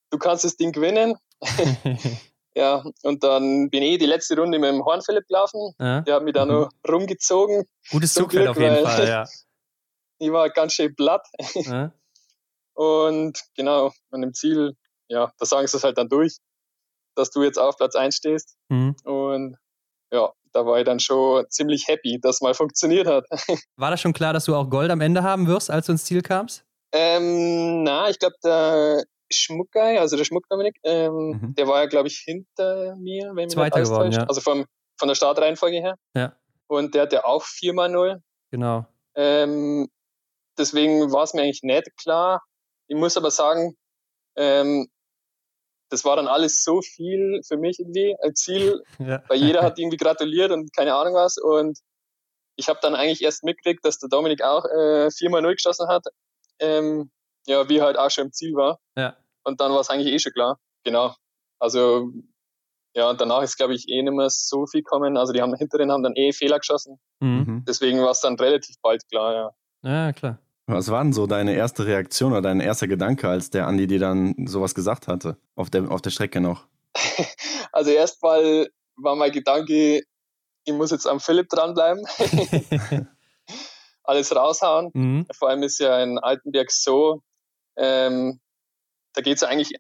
du 0.10 0.18
kannst 0.18 0.44
das 0.44 0.56
Ding 0.56 0.72
gewinnen. 0.72 1.16
ja, 2.56 2.84
und 3.04 3.24
dann 3.24 3.70
bin 3.70 3.84
ich 3.84 3.98
die 3.98 4.06
letzte 4.06 4.38
Runde 4.38 4.60
mit 4.60 4.70
dem 4.70 4.86
Horn 4.86 5.02
Philipp 5.02 5.28
gelaufen. 5.28 5.74
Ja. 5.80 6.02
Der 6.02 6.16
hat 6.16 6.24
mich 6.24 6.34
da 6.34 6.46
mhm. 6.46 6.52
noch 6.52 6.70
rumgezogen. 6.88 7.66
Gutes 7.90 8.14
Zugfeld 8.14 8.48
auf 8.48 8.60
jeden 8.60 8.86
Fall, 8.86 9.08
ja. 9.08 9.26
Ich 10.20 10.32
war 10.32 10.50
ganz 10.50 10.74
schön 10.74 10.96
platt. 10.96 11.26
Ja. 11.56 11.94
Und 12.74 13.44
genau, 13.56 13.92
an 14.12 14.22
dem 14.22 14.34
Ziel 14.34 14.78
ja, 15.10 15.32
da 15.38 15.46
sagen 15.46 15.68
sie 15.68 15.78
es 15.78 15.84
halt 15.84 15.98
dann 15.98 16.08
durch, 16.08 16.38
dass 17.16 17.32
du 17.32 17.44
jetzt 17.44 17.58
auf 17.58 17.76
Platz 17.78 17.96
1 17.96 18.16
stehst. 18.16 18.56
Mhm. 18.70 18.96
Und 19.04 19.58
ja, 20.12 20.32
da 20.54 20.66
war 20.66 20.80
ich 20.80 20.86
dann 20.86 21.00
schon 21.00 21.46
ziemlich 21.50 21.88
happy, 21.88 22.20
dass 22.22 22.38
es 22.38 22.42
mal 22.42 22.54
funktioniert 22.54 23.08
hat. 23.08 23.26
War 23.76 23.92
das 23.92 24.02
schon 24.02 24.14
klar, 24.14 24.34
dass 24.34 24.46
du 24.46 24.56
auch 24.56 24.70
Gold 24.70 24.90
am 24.90 25.02
Ende 25.02 25.22
haben 25.22 25.48
wirst, 25.48 25.70
als 25.70 25.86
du 25.86 25.92
ins 25.92 26.06
Ziel 26.06 26.22
kamst? 26.22 26.64
Ähm, 26.92 27.84
na, 27.84 28.10
ich 28.10 28.18
glaube, 28.18 28.36
der 28.44 29.04
Schmuckguy, 29.32 30.00
also 30.00 30.18
der 30.18 30.24
Schmuck-Dominik, 30.24 30.78
ähm, 30.84 31.14
mhm. 31.14 31.56
der 31.56 31.68
war 31.68 31.82
ja, 31.82 31.86
glaube 31.86 32.08
ich, 32.08 32.18
hinter 32.26 32.96
mir, 32.96 33.28
wenn 33.28 33.46
mich 33.46 33.50
Zweiter 33.50 33.82
geworden, 33.82 34.12
ja. 34.12 34.24
Also 34.24 34.42
vom, 34.42 34.66
von 34.98 35.08
der 35.08 35.16
Startreihenfolge 35.16 35.78
her. 35.78 35.96
Ja. 36.16 36.36
Und 36.66 36.96
der 36.96 37.04
hat 37.04 37.14
ja 37.14 37.26
auch 37.26 37.44
4x0. 37.44 38.20
Genau. 38.50 38.88
Ähm, 39.14 39.88
deswegen 40.60 41.12
war 41.12 41.24
es 41.24 41.34
mir 41.34 41.42
eigentlich 41.42 41.64
nicht 41.64 41.96
klar. 41.98 42.44
Ich 42.88 42.98
muss 42.98 43.18
aber 43.18 43.32
sagen, 43.32 43.76
ähm, 44.36 44.88
das 45.90 46.06
war 46.06 46.16
dann 46.16 46.28
alles 46.28 46.64
so 46.64 46.82
viel 46.82 47.42
für 47.48 47.58
mich 47.58 47.80
irgendwie 47.80 48.16
ein 48.24 48.36
Ziel, 48.36 48.84
ja. 49.00 49.24
weil 49.28 49.40
jeder 49.40 49.64
hat 49.64 49.80
irgendwie 49.80 49.98
gratuliert 49.98 50.52
und 50.52 50.72
keine 50.76 50.94
Ahnung 50.96 51.16
was. 51.16 51.38
Und 51.38 51.80
ich 52.56 52.70
habe 52.70 52.80
dann 52.82 52.96
eigentlich 52.96 53.24
erst 53.24 53.44
mitgekriegt, 53.44 53.84
dass 53.84 53.98
der 53.98 54.10
Dominik 54.10 54.44
auch 54.44 54.66
äh, 54.66 55.08
4x0 55.08 55.54
geschossen 55.54 55.88
hat. 55.88 56.06
Ähm, 56.60 57.10
ja, 57.48 57.68
wie 57.70 57.82
halt 57.82 57.98
auch 57.98 58.12
schon 58.12 58.26
im 58.26 58.34
Ziel 58.34 58.54
war. 58.54 58.80
Ja. 58.96 59.16
Und 59.44 59.62
dann 59.62 59.72
war 59.72 59.80
es 59.80 59.90
eigentlich 59.90 60.14
eh 60.14 60.20
schon 60.20 60.34
klar. 60.34 60.60
Genau. 60.84 61.16
Also, 61.58 62.12
ja, 62.94 63.10
und 63.10 63.20
danach 63.22 63.42
ist, 63.42 63.58
glaube 63.58 63.74
ich, 63.74 63.88
eh 63.88 64.02
nicht 64.02 64.14
mehr 64.14 64.30
so 64.30 64.66
viel 64.68 64.82
gekommen. 64.82 65.18
Also, 65.18 65.34
die 65.34 65.42
haben 65.42 65.56
hinteren 65.56 65.92
haben 65.92 66.04
dann 66.04 66.16
eh 66.16 66.32
Fehler 66.34 66.60
geschossen. 66.60 67.00
Mhm. 67.20 67.64
Deswegen 67.68 68.02
war 68.02 68.12
es 68.12 68.22
dann 68.22 68.36
relativ 68.36 68.76
bald 68.82 69.08
klar, 69.10 69.34
ja. 69.34 69.52
Ja, 69.82 70.14
klar. 70.14 70.40
Was 70.70 70.92
war 70.92 71.04
denn 71.04 71.14
so 71.14 71.26
deine 71.26 71.56
erste 71.56 71.88
Reaktion 71.88 72.32
oder 72.32 72.44
dein 72.44 72.60
erster 72.60 72.88
Gedanke, 72.88 73.28
als 73.28 73.50
der 73.50 73.66
Andi 73.66 73.88
dir 73.88 74.00
dann 74.00 74.36
sowas 74.46 74.76
gesagt 74.76 75.08
hatte, 75.08 75.38
auf 75.56 75.72
der, 75.72 75.90
auf 75.92 76.02
der 76.02 76.12
Strecke 76.12 76.42
noch? 76.42 76.68
Also 77.72 77.92
erstmal 77.92 78.68
war 78.96 79.16
mein 79.16 79.32
Gedanke, 79.32 80.02
ich 80.64 80.74
muss 80.74 80.90
jetzt 80.90 81.08
am 81.08 81.20
Philipp 81.20 81.50
dranbleiben. 81.50 82.04
Alles 84.04 84.36
raushauen. 84.36 84.90
Mhm. 84.94 85.28
Vor 85.38 85.50
allem 85.50 85.62
ist 85.62 85.80
ja 85.80 86.02
in 86.02 86.18
Altenberg 86.18 86.72
so, 86.72 87.22
Ähm, 87.78 88.40
da 89.14 89.22
geht 89.22 89.38
es 89.38 89.44
eigentlich 89.44 89.74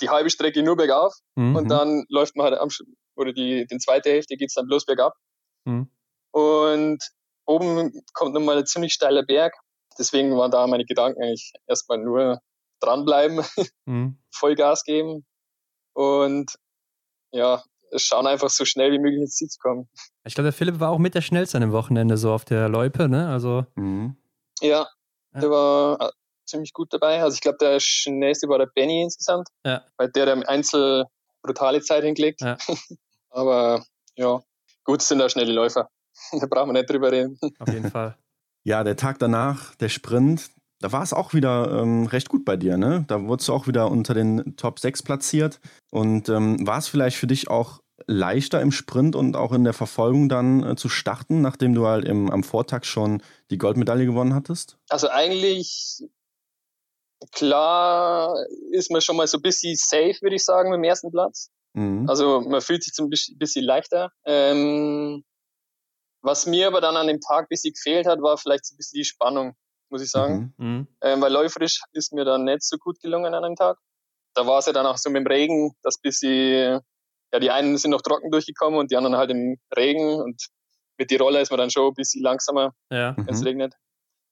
die 0.00 0.10
halbe 0.10 0.28
Strecke 0.30 0.62
nur 0.62 0.76
bergauf 0.76 1.14
mhm. 1.36 1.56
und 1.56 1.68
dann 1.68 2.04
läuft 2.08 2.36
man 2.36 2.44
halt 2.44 2.60
am, 2.60 2.68
oder 3.16 3.32
die, 3.32 3.66
die 3.66 3.78
zweite 3.78 4.10
Hälfte 4.10 4.36
geht 4.36 4.50
es 4.50 4.54
dann 4.54 4.66
bloß 4.66 4.84
bergab. 4.84 5.14
Mhm. 5.64 5.90
Und 6.32 7.02
oben 7.46 8.02
kommt 8.12 8.34
nochmal 8.34 8.58
ein 8.58 8.66
ziemlich 8.66 8.92
steiler 8.92 9.24
Berg. 9.24 9.54
Deswegen 9.98 10.36
waren 10.36 10.50
da 10.50 10.66
meine 10.66 10.84
Gedanken 10.84 11.22
eigentlich 11.22 11.52
erstmal 11.66 11.98
nur 11.98 12.40
dranbleiben, 12.80 13.40
mhm. 13.86 14.18
Vollgas 14.30 14.84
geben 14.84 15.24
und 15.94 16.54
ja, 17.32 17.62
schauen 17.96 18.26
einfach 18.26 18.50
so 18.50 18.64
schnell 18.64 18.92
wie 18.92 18.98
möglich 18.98 19.20
ins 19.20 19.36
Ziel 19.36 19.48
zu 19.48 19.58
kommen. 19.58 19.88
Ich 20.24 20.34
glaube, 20.34 20.46
der 20.46 20.52
Philipp 20.52 20.80
war 20.80 20.90
auch 20.90 20.98
mit 20.98 21.14
der 21.14 21.22
schnellste 21.22 21.56
an 21.56 21.62
dem 21.62 21.72
Wochenende 21.72 22.16
so 22.16 22.32
auf 22.32 22.44
der 22.44 22.68
Loipe, 22.68 23.08
ne? 23.08 23.28
Also. 23.28 23.64
Mhm. 23.76 24.16
Ja, 24.60 24.86
der 25.34 25.50
war 25.50 26.00
äh, 26.00 26.10
ziemlich 26.46 26.72
gut 26.72 26.92
dabei. 26.92 27.22
Also 27.22 27.34
ich 27.34 27.40
glaube, 27.40 27.58
der 27.60 27.78
schnellste 27.80 28.48
war 28.48 28.58
der 28.58 28.70
Benny 28.74 29.02
insgesamt, 29.02 29.48
ja. 29.64 29.84
weil 29.98 30.10
der 30.10 30.32
im 30.32 30.42
Einzel 30.46 31.04
brutale 31.42 31.80
Zeit 31.82 32.04
hingelegt. 32.04 32.40
Ja. 32.40 32.56
Aber 33.30 33.84
ja, 34.14 34.40
gut 34.84 35.02
sind 35.02 35.18
da 35.18 35.28
schnelle 35.28 35.52
Läufer. 35.52 35.88
da 36.32 36.46
brauchen 36.46 36.68
wir 36.68 36.72
nicht 36.74 36.90
drüber 36.90 37.12
reden. 37.12 37.38
Auf 37.58 37.68
jeden 37.68 37.90
Fall. 37.90 38.16
Ja, 38.66 38.82
der 38.82 38.96
Tag 38.96 39.20
danach, 39.20 39.76
der 39.76 39.88
Sprint, 39.88 40.50
da 40.80 40.90
war 40.90 41.04
es 41.04 41.12
auch 41.12 41.34
wieder 41.34 41.80
ähm, 41.80 42.06
recht 42.06 42.28
gut 42.28 42.44
bei 42.44 42.56
dir, 42.56 42.76
ne? 42.76 43.04
Da 43.06 43.22
wurdest 43.22 43.48
du 43.48 43.52
auch 43.52 43.68
wieder 43.68 43.92
unter 43.92 44.12
den 44.12 44.56
Top 44.56 44.80
6 44.80 45.04
platziert. 45.04 45.60
Und 45.92 46.28
ähm, 46.28 46.66
war 46.66 46.78
es 46.78 46.88
vielleicht 46.88 47.16
für 47.16 47.28
dich 47.28 47.48
auch 47.48 47.80
leichter 48.08 48.60
im 48.60 48.72
Sprint 48.72 49.14
und 49.14 49.36
auch 49.36 49.52
in 49.52 49.62
der 49.62 49.72
Verfolgung 49.72 50.28
dann 50.28 50.64
äh, 50.64 50.74
zu 50.74 50.88
starten, 50.88 51.42
nachdem 51.42 51.74
du 51.74 51.86
halt 51.86 52.04
im, 52.06 52.28
am 52.28 52.42
Vortag 52.42 52.86
schon 52.86 53.22
die 53.52 53.58
Goldmedaille 53.58 54.04
gewonnen 54.04 54.34
hattest? 54.34 54.76
Also 54.88 55.10
eigentlich 55.10 56.02
klar 57.30 58.34
ist 58.72 58.90
man 58.90 59.00
schon 59.00 59.16
mal 59.16 59.28
so 59.28 59.38
ein 59.38 59.42
bisschen 59.42 59.76
safe, 59.76 60.16
würde 60.22 60.34
ich 60.34 60.44
sagen, 60.44 60.70
mit 60.70 60.78
dem 60.78 60.84
ersten 60.84 61.12
Platz. 61.12 61.50
Mhm. 61.74 62.10
Also 62.10 62.40
man 62.40 62.60
fühlt 62.60 62.82
sich 62.82 62.94
so 62.94 63.04
ein 63.04 63.10
bisschen 63.10 63.64
leichter. 63.64 64.10
Ähm, 64.24 65.22
was 66.26 66.46
mir 66.46 66.66
aber 66.66 66.80
dann 66.80 66.96
an 66.96 67.06
dem 67.06 67.20
Tag 67.20 67.44
ein 67.44 67.48
bisschen 67.48 67.72
gefehlt 67.72 68.06
hat, 68.06 68.20
war 68.20 68.36
vielleicht 68.36 68.66
so 68.66 68.74
ein 68.74 68.76
bisschen 68.76 68.98
die 68.98 69.04
Spannung 69.04 69.56
muss 69.90 70.02
ich 70.02 70.10
sagen. 70.10 70.54
Mhm. 70.56 70.66
mhm. 70.66 70.88
Ähm, 71.02 71.20
weil 71.20 71.32
läuferisch 71.32 71.80
ist 71.92 72.12
mir 72.12 72.24
dann 72.24 72.44
nicht 72.44 72.62
so 72.62 72.76
gut 72.78 73.00
gelungen 73.00 73.34
an 73.34 73.44
einem 73.44 73.56
Tag. 73.56 73.78
Da 74.34 74.46
war 74.46 74.58
es 74.58 74.66
ja 74.66 74.72
dann 74.72 74.86
auch 74.86 74.98
so 74.98 75.10
mit 75.10 75.20
dem 75.20 75.26
Regen, 75.26 75.72
dass 75.82 75.98
bis 75.98 76.18
sie, 76.18 76.78
ja, 77.32 77.40
die 77.40 77.50
einen 77.50 77.78
sind 77.78 77.90
noch 77.90 78.02
trocken 78.02 78.30
durchgekommen 78.30 78.78
und 78.78 78.90
die 78.90 78.96
anderen 78.96 79.16
halt 79.16 79.30
im 79.30 79.58
Regen 79.76 80.20
und 80.20 80.48
mit 80.98 81.10
die 81.10 81.16
Rolle 81.16 81.40
ist 81.40 81.50
man 81.50 81.58
dann 81.58 81.70
schon 81.70 81.88
ein 81.88 81.94
bisschen 81.94 82.22
langsamer, 82.22 82.72
ja. 82.90 83.14
wenn 83.16 83.34
es 83.34 83.40
mhm. 83.40 83.46
regnet. 83.46 83.74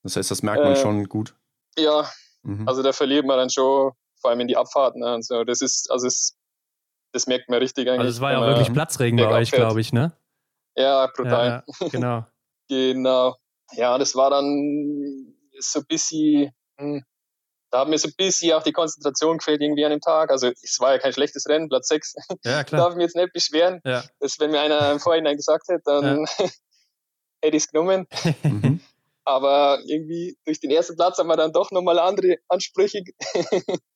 Das 0.03 0.15
heißt, 0.15 0.29
das 0.31 0.43
merkt 0.43 0.63
man 0.63 0.73
äh, 0.73 0.75
schon 0.75 1.05
gut. 1.05 1.35
Ja, 1.77 2.09
mhm. 2.43 2.67
also 2.67 2.83
da 2.83 2.91
verliert 2.91 3.25
man 3.25 3.37
dann 3.37 3.49
schon, 3.49 3.91
vor 4.19 4.29
allem 4.29 4.39
in 4.39 4.47
die 4.47 4.57
Abfahrten 4.57 5.01
ne, 5.01 5.15
und 5.15 5.25
so. 5.25 5.43
Das 5.43 5.61
ist, 5.61 5.89
also 5.91 6.07
es, 6.07 6.37
das 7.11 7.27
merkt 7.27 7.49
man 7.49 7.59
richtig 7.59 7.87
eigentlich. 7.87 7.99
Also 7.99 8.11
es 8.11 8.21
war 8.21 8.31
ja 8.31 8.39
auch 8.39 8.47
wirklich 8.47 8.71
Platzregen 8.73 9.17
bei 9.17 9.29
euch, 9.29 9.51
glaube 9.51 9.81
ich, 9.81 9.93
ne? 9.93 10.13
Ja, 10.75 11.07
brutal. 11.07 11.63
Ja, 11.79 11.87
genau. 11.89 12.25
genau. 12.69 13.35
Ja, 13.71 13.97
das 13.97 14.15
war 14.15 14.29
dann 14.29 15.33
so 15.59 15.79
ein 15.79 15.85
bisschen, 15.87 16.51
hm, 16.77 17.03
da 17.71 17.81
hat 17.81 17.87
mir 17.87 17.97
so 17.97 18.07
ein 18.07 18.13
bisschen 18.17 18.53
auch 18.53 18.63
die 18.63 18.71
Konzentration 18.71 19.37
gefehlt 19.37 19.61
irgendwie 19.61 19.85
an 19.85 19.91
dem 19.91 20.01
Tag. 20.01 20.29
Also 20.29 20.47
es 20.47 20.79
war 20.79 20.93
ja 20.93 20.99
kein 20.99 21.13
schlechtes 21.13 21.47
Rennen, 21.47 21.69
Platz 21.69 21.87
6. 21.87 22.15
Ja, 22.43 22.63
klar. 22.63 22.81
Darf 22.81 22.91
ich 22.91 22.97
mich 22.97 23.03
jetzt 23.05 23.15
nicht 23.15 23.33
beschweren. 23.33 23.81
Ja. 23.83 24.03
Das, 24.19 24.39
wenn 24.39 24.51
mir 24.51 24.61
einer 24.61 24.91
im 24.91 24.99
Vorhinein 24.99 25.37
gesagt 25.37 25.67
hätte, 25.67 25.81
dann 25.85 26.25
ja. 26.25 26.45
hätte 27.41 27.57
ich 27.57 27.63
es 27.63 27.67
genommen. 27.69 28.07
Mhm. 28.43 28.79
Aber 29.25 29.79
irgendwie 29.87 30.37
durch 30.45 30.59
den 30.59 30.69
ersten 30.69 30.95
Platz 30.95 31.17
haben 31.17 31.27
wir 31.27 31.35
dann 31.35 31.51
doch 31.51 31.71
nochmal 31.71 31.97
andere 31.97 32.37
Ansprüche. 32.47 33.03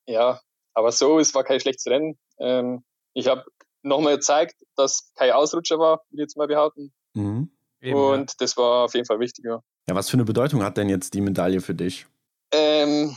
ja, 0.07 0.41
aber 0.73 0.91
so, 0.91 1.19
es 1.19 1.35
war 1.35 1.43
kein 1.43 1.59
schlechtes 1.59 1.85
Rennen. 1.85 2.17
Ähm, 2.39 2.83
ich 3.13 3.27
habe 3.27 3.45
nochmal 3.81 4.15
gezeigt, 4.15 4.55
dass 4.75 5.11
kein 5.15 5.31
Ausrutscher 5.31 5.79
war, 5.79 6.01
würde 6.09 6.15
ich 6.15 6.19
jetzt 6.21 6.37
mal 6.37 6.47
behaupten. 6.47 6.93
Mhm. 7.13 7.51
Eben, 7.81 7.97
und 7.97 8.31
ja. 8.31 8.35
das 8.39 8.57
war 8.57 8.85
auf 8.85 8.93
jeden 8.93 9.05
Fall 9.05 9.19
wichtig. 9.19 9.45
Ja. 9.45 9.61
ja, 9.87 9.95
was 9.95 10.09
für 10.09 10.15
eine 10.15 10.25
Bedeutung 10.25 10.63
hat 10.63 10.77
denn 10.77 10.89
jetzt 10.89 11.13
die 11.13 11.21
Medaille 11.21 11.61
für 11.61 11.75
dich? 11.75 12.07
Ähm, 12.51 13.15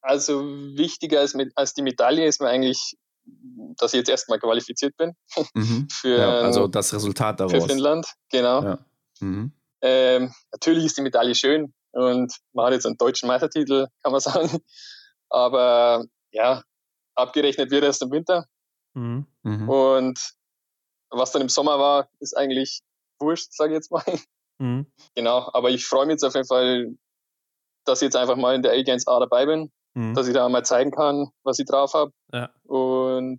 also 0.00 0.44
wichtiger 0.44 1.20
als, 1.20 1.34
mit, 1.34 1.52
als 1.56 1.74
die 1.74 1.82
Medaille 1.82 2.26
ist 2.26 2.40
mir 2.40 2.48
eigentlich, 2.48 2.96
dass 3.24 3.92
ich 3.92 3.98
jetzt 3.98 4.08
erstmal 4.08 4.38
qualifiziert 4.38 4.96
bin. 4.96 5.14
Mhm. 5.54 5.88
für, 5.92 6.18
ja, 6.18 6.40
also 6.40 6.68
das 6.68 6.94
Resultat 6.94 7.40
daraus. 7.40 7.52
Für 7.52 7.68
Finnland, 7.68 8.06
genau. 8.30 8.62
Ja. 8.62 8.78
Mhm. 9.20 9.52
Ähm, 9.80 10.32
natürlich 10.52 10.84
ist 10.84 10.96
die 10.96 11.02
Medaille 11.02 11.34
schön 11.34 11.72
und 11.92 12.32
man 12.52 12.66
hat 12.66 12.72
jetzt 12.72 12.86
einen 12.86 12.96
deutschen 12.96 13.26
Meistertitel, 13.26 13.86
kann 14.02 14.12
man 14.12 14.20
sagen. 14.20 14.60
Aber 15.28 16.04
ja, 16.30 16.62
abgerechnet 17.14 17.70
wird 17.70 17.84
erst 17.84 18.02
im 18.02 18.10
Winter. 18.10 18.46
Mhm. 18.98 19.26
mhm. 19.42 19.68
Und 19.68 20.34
was 21.10 21.32
dann 21.32 21.42
im 21.42 21.48
Sommer 21.48 21.78
war, 21.78 22.08
ist 22.20 22.36
eigentlich 22.36 22.80
wurscht, 23.20 23.52
sage 23.52 23.72
ich 23.72 23.76
jetzt 23.76 23.90
mal. 23.90 24.04
Mhm. 24.60 24.90
Genau, 25.14 25.48
aber 25.52 25.70
ich 25.70 25.86
freue 25.86 26.06
mich 26.06 26.14
jetzt 26.14 26.24
auf 26.24 26.34
jeden 26.34 26.48
Fall, 26.48 26.88
dass 27.84 28.02
ich 28.02 28.06
jetzt 28.06 28.16
einfach 28.16 28.34
mal 28.34 28.56
in 28.56 28.62
der 28.62 28.74
A1A 28.74 29.20
dabei 29.20 29.46
bin, 29.46 29.70
mhm. 29.94 30.14
dass 30.14 30.26
ich 30.26 30.34
da 30.34 30.48
mal 30.48 30.64
zeigen 30.64 30.90
kann, 30.90 31.28
was 31.44 31.60
ich 31.60 31.66
drauf 31.66 31.94
habe. 31.94 32.10
Ja. 32.32 32.50
Und 32.64 33.38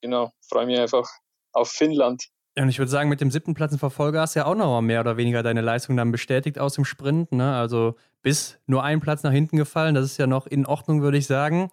genau, 0.00 0.32
freue 0.48 0.64
mich 0.64 0.78
einfach 0.78 1.06
auf 1.52 1.68
Finnland. 1.68 2.30
Ja, 2.56 2.62
und 2.62 2.70
ich 2.70 2.78
würde 2.78 2.90
sagen, 2.90 3.10
mit 3.10 3.20
dem 3.20 3.30
siebten 3.30 3.52
Platz 3.52 3.72
im 3.72 3.78
Verfolger 3.78 4.22
hast 4.22 4.36
du 4.36 4.38
ja 4.40 4.46
auch 4.46 4.54
noch 4.54 4.68
mal 4.68 4.80
mehr 4.80 5.00
oder 5.00 5.18
weniger 5.18 5.42
deine 5.42 5.60
Leistung 5.60 5.98
dann 5.98 6.10
bestätigt 6.10 6.58
aus 6.58 6.72
dem 6.72 6.86
Sprint. 6.86 7.32
Ne? 7.32 7.54
Also 7.54 7.96
bis 8.22 8.58
nur 8.64 8.82
ein 8.82 9.00
Platz 9.00 9.22
nach 9.22 9.32
hinten 9.32 9.58
gefallen, 9.58 9.94
das 9.94 10.06
ist 10.06 10.16
ja 10.16 10.26
noch 10.26 10.46
in 10.46 10.64
Ordnung, 10.64 11.02
würde 11.02 11.18
ich 11.18 11.26
sagen. 11.26 11.70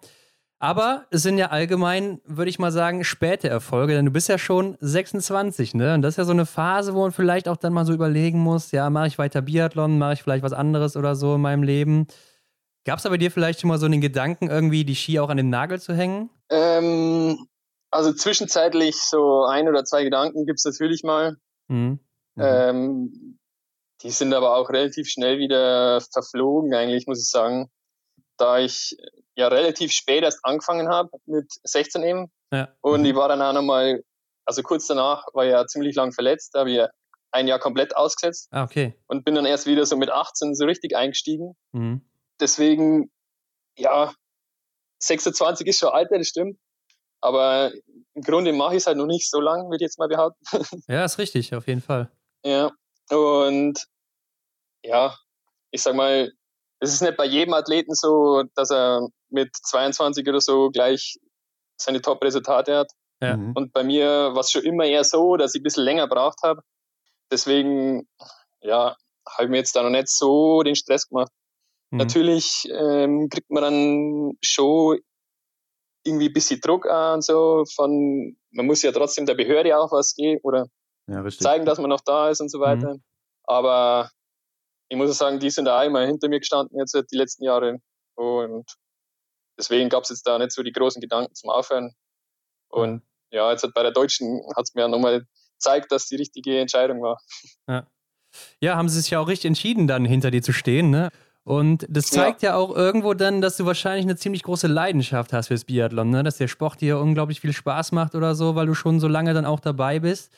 Aber 0.64 1.04
es 1.10 1.22
sind 1.22 1.36
ja 1.36 1.48
allgemein, 1.48 2.22
würde 2.24 2.48
ich 2.48 2.58
mal 2.58 2.72
sagen, 2.72 3.04
späte 3.04 3.50
Erfolge, 3.50 3.92
denn 3.92 4.06
du 4.06 4.10
bist 4.10 4.30
ja 4.30 4.38
schon 4.38 4.78
26, 4.80 5.74
ne? 5.74 5.92
Und 5.92 6.00
das 6.00 6.14
ist 6.14 6.16
ja 6.16 6.24
so 6.24 6.32
eine 6.32 6.46
Phase, 6.46 6.94
wo 6.94 7.02
man 7.02 7.12
vielleicht 7.12 7.48
auch 7.48 7.58
dann 7.58 7.74
mal 7.74 7.84
so 7.84 7.92
überlegen 7.92 8.38
muss, 8.38 8.72
ja, 8.72 8.88
mache 8.88 9.08
ich 9.08 9.18
weiter 9.18 9.42
Biathlon, 9.42 9.98
mache 9.98 10.14
ich 10.14 10.22
vielleicht 10.22 10.42
was 10.42 10.54
anderes 10.54 10.96
oder 10.96 11.16
so 11.16 11.34
in 11.34 11.42
meinem 11.42 11.64
Leben. 11.64 12.06
Gab 12.86 12.98
es 12.98 13.04
aber 13.04 13.18
dir 13.18 13.30
vielleicht 13.30 13.60
schon 13.60 13.68
mal 13.68 13.76
so 13.76 13.86
den 13.86 14.00
Gedanken, 14.00 14.48
irgendwie 14.48 14.86
die 14.86 14.94
Ski 14.94 15.20
auch 15.20 15.28
an 15.28 15.36
den 15.36 15.50
Nagel 15.50 15.82
zu 15.82 15.92
hängen? 15.92 16.30
Ähm, 16.48 17.46
also 17.90 18.14
zwischenzeitlich 18.14 18.96
so 18.96 19.44
ein 19.44 19.68
oder 19.68 19.84
zwei 19.84 20.02
Gedanken 20.02 20.46
gibt 20.46 20.60
es 20.60 20.64
natürlich 20.64 21.02
mal. 21.02 21.36
Mhm. 21.68 21.98
Mhm. 22.36 22.42
Ähm, 22.42 23.38
die 24.02 24.10
sind 24.10 24.32
aber 24.32 24.56
auch 24.56 24.70
relativ 24.70 25.10
schnell 25.10 25.38
wieder 25.38 26.00
verflogen, 26.00 26.72
eigentlich, 26.72 27.06
muss 27.06 27.20
ich 27.20 27.28
sagen. 27.28 27.68
Da 28.36 28.58
ich 28.58 28.96
ja 29.36 29.48
relativ 29.48 29.92
spät 29.92 30.22
erst 30.22 30.44
angefangen 30.44 30.88
habe, 30.88 31.10
mit 31.26 31.52
16 31.64 32.02
eben. 32.02 32.32
Ja. 32.52 32.68
Und 32.80 33.00
mhm. 33.00 33.06
ich 33.06 33.14
war 33.14 33.28
dann 33.28 33.42
auch 33.42 33.52
nochmal, 33.52 34.02
also 34.44 34.62
kurz 34.62 34.86
danach 34.86 35.26
war 35.32 35.44
ich 35.44 35.52
ja 35.52 35.66
ziemlich 35.66 35.94
lang 35.96 36.12
verletzt, 36.12 36.54
da 36.54 36.60
habe 36.60 36.70
ich 36.70 36.80
ein 37.32 37.48
Jahr 37.48 37.58
komplett 37.58 37.96
ausgesetzt. 37.96 38.48
Ah, 38.52 38.62
okay. 38.62 38.94
Und 39.06 39.24
bin 39.24 39.34
dann 39.34 39.44
erst 39.44 39.66
wieder 39.66 39.84
so 39.86 39.96
mit 39.96 40.10
18 40.10 40.54
so 40.54 40.64
richtig 40.66 40.96
eingestiegen. 40.96 41.56
Mhm. 41.72 42.02
Deswegen, 42.40 43.10
ja, 43.76 44.12
26 45.00 45.66
ist 45.66 45.80
schon 45.80 45.90
Alter, 45.90 46.18
das 46.18 46.28
stimmt. 46.28 46.58
Aber 47.20 47.72
im 48.14 48.22
Grunde 48.22 48.52
mache 48.52 48.74
ich 48.74 48.82
es 48.82 48.86
halt 48.86 48.98
noch 48.98 49.06
nicht 49.06 49.30
so 49.30 49.40
lang, 49.40 49.64
würde 49.64 49.76
ich 49.76 49.82
jetzt 49.82 49.98
mal 49.98 50.08
behaupten. 50.08 50.44
Ja, 50.88 51.04
ist 51.04 51.18
richtig, 51.18 51.54
auf 51.54 51.66
jeden 51.66 51.80
Fall. 51.80 52.10
Ja, 52.44 52.70
und 53.10 53.82
ja, 54.84 55.16
ich 55.70 55.82
sag 55.82 55.94
mal, 55.94 56.30
es 56.84 56.92
ist 56.92 57.02
nicht 57.02 57.16
bei 57.16 57.24
jedem 57.24 57.54
Athleten 57.54 57.94
so, 57.94 58.44
dass 58.54 58.70
er 58.70 59.08
mit 59.30 59.50
22 59.54 60.28
oder 60.28 60.40
so 60.40 60.70
gleich 60.70 61.16
seine 61.76 62.00
Top-Resultate 62.00 62.76
hat. 62.76 62.92
Ja. 63.20 63.36
Mhm. 63.36 63.52
Und 63.54 63.72
bei 63.72 63.82
mir 63.82 64.06
war 64.06 64.40
es 64.40 64.50
schon 64.50 64.62
immer 64.62 64.84
eher 64.84 65.04
so, 65.04 65.36
dass 65.36 65.54
ich 65.54 65.60
ein 65.60 65.64
bisschen 65.64 65.84
länger 65.84 66.06
braucht 66.06 66.42
habe. 66.42 66.62
Deswegen, 67.30 68.08
ja, 68.60 68.96
habe 69.28 69.44
ich 69.44 69.48
mir 69.48 69.56
jetzt 69.58 69.74
da 69.74 69.82
noch 69.82 69.90
nicht 69.90 70.08
so 70.08 70.62
den 70.62 70.76
Stress 70.76 71.08
gemacht. 71.08 71.32
Mhm. 71.90 71.98
Natürlich 71.98 72.68
ähm, 72.70 73.28
kriegt 73.30 73.50
man 73.50 73.62
dann 73.62 74.32
schon 74.42 74.98
irgendwie 76.04 76.28
ein 76.28 76.32
bisschen 76.32 76.60
Druck 76.60 76.86
an, 76.86 77.22
so 77.22 77.64
von, 77.74 78.36
man 78.50 78.66
muss 78.66 78.82
ja 78.82 78.92
trotzdem 78.92 79.24
der 79.24 79.34
Behörde 79.34 79.78
auch 79.78 79.90
was 79.90 80.14
geben 80.14 80.40
oder 80.42 80.66
ja, 81.06 81.26
zeigen, 81.28 81.64
dass 81.64 81.78
man 81.78 81.88
noch 81.88 82.02
da 82.02 82.28
ist 82.28 82.40
und 82.40 82.50
so 82.50 82.60
weiter. 82.60 82.94
Mhm. 82.94 83.02
Aber 83.44 84.10
ich 84.88 84.96
muss 84.96 85.16
sagen, 85.16 85.38
die 85.40 85.50
sind 85.50 85.64
da 85.66 85.82
immer 85.82 86.04
hinter 86.06 86.28
mir 86.28 86.40
gestanden 86.40 86.78
jetzt 86.78 86.94
die 87.10 87.16
letzten 87.16 87.44
Jahre. 87.44 87.78
Und 88.16 88.64
deswegen 89.58 89.88
gab 89.88 90.04
es 90.04 90.10
jetzt 90.10 90.26
da 90.26 90.38
nicht 90.38 90.52
so 90.52 90.62
die 90.62 90.72
großen 90.72 91.00
Gedanken 91.00 91.34
zum 91.34 91.50
Aufhören. 91.50 91.94
Und 92.68 93.02
ja, 93.30 93.50
jetzt 93.50 93.62
hat 93.62 93.74
bei 93.74 93.82
der 93.82 93.92
Deutschen 93.92 94.42
hat 94.56 94.64
es 94.64 94.74
mir 94.74 94.88
nochmal 94.88 95.26
gezeigt, 95.54 95.90
dass 95.90 96.06
die 96.06 96.16
richtige 96.16 96.58
Entscheidung 96.58 97.02
war. 97.02 97.20
Ja. 97.68 97.86
ja, 98.60 98.76
haben 98.76 98.88
sie 98.88 99.00
sich 99.00 99.10
ja 99.10 99.20
auch 99.20 99.28
richtig 99.28 99.48
entschieden, 99.48 99.86
dann 99.86 100.04
hinter 100.04 100.30
dir 100.30 100.42
zu 100.42 100.52
stehen, 100.52 100.90
ne? 100.90 101.10
Und 101.44 101.86
das 101.90 102.06
zeigt 102.06 102.42
ja. 102.42 102.50
ja. 102.50 102.56
auch 102.56 102.74
irgendwo 102.74 103.12
dann, 103.12 103.42
dass 103.42 103.58
du 103.58 103.66
wahrscheinlich 103.66 104.06
eine 104.06 104.16
ziemlich 104.16 104.42
große 104.44 104.66
Leidenschaft 104.66 105.32
hast 105.34 105.48
fürs 105.48 105.64
Biathlon, 105.64 106.10
ne? 106.10 106.22
Dass 106.22 106.38
der 106.38 106.48
Sport 106.48 106.80
dir 106.80 106.98
unglaublich 106.98 107.40
viel 107.40 107.52
Spaß 107.52 107.92
macht 107.92 108.14
oder 108.14 108.34
so, 108.34 108.54
weil 108.54 108.66
du 108.66 108.74
schon 108.74 108.98
so 108.98 109.08
lange 109.08 109.34
dann 109.34 109.44
auch 109.44 109.60
dabei 109.60 110.00
bist. 110.00 110.32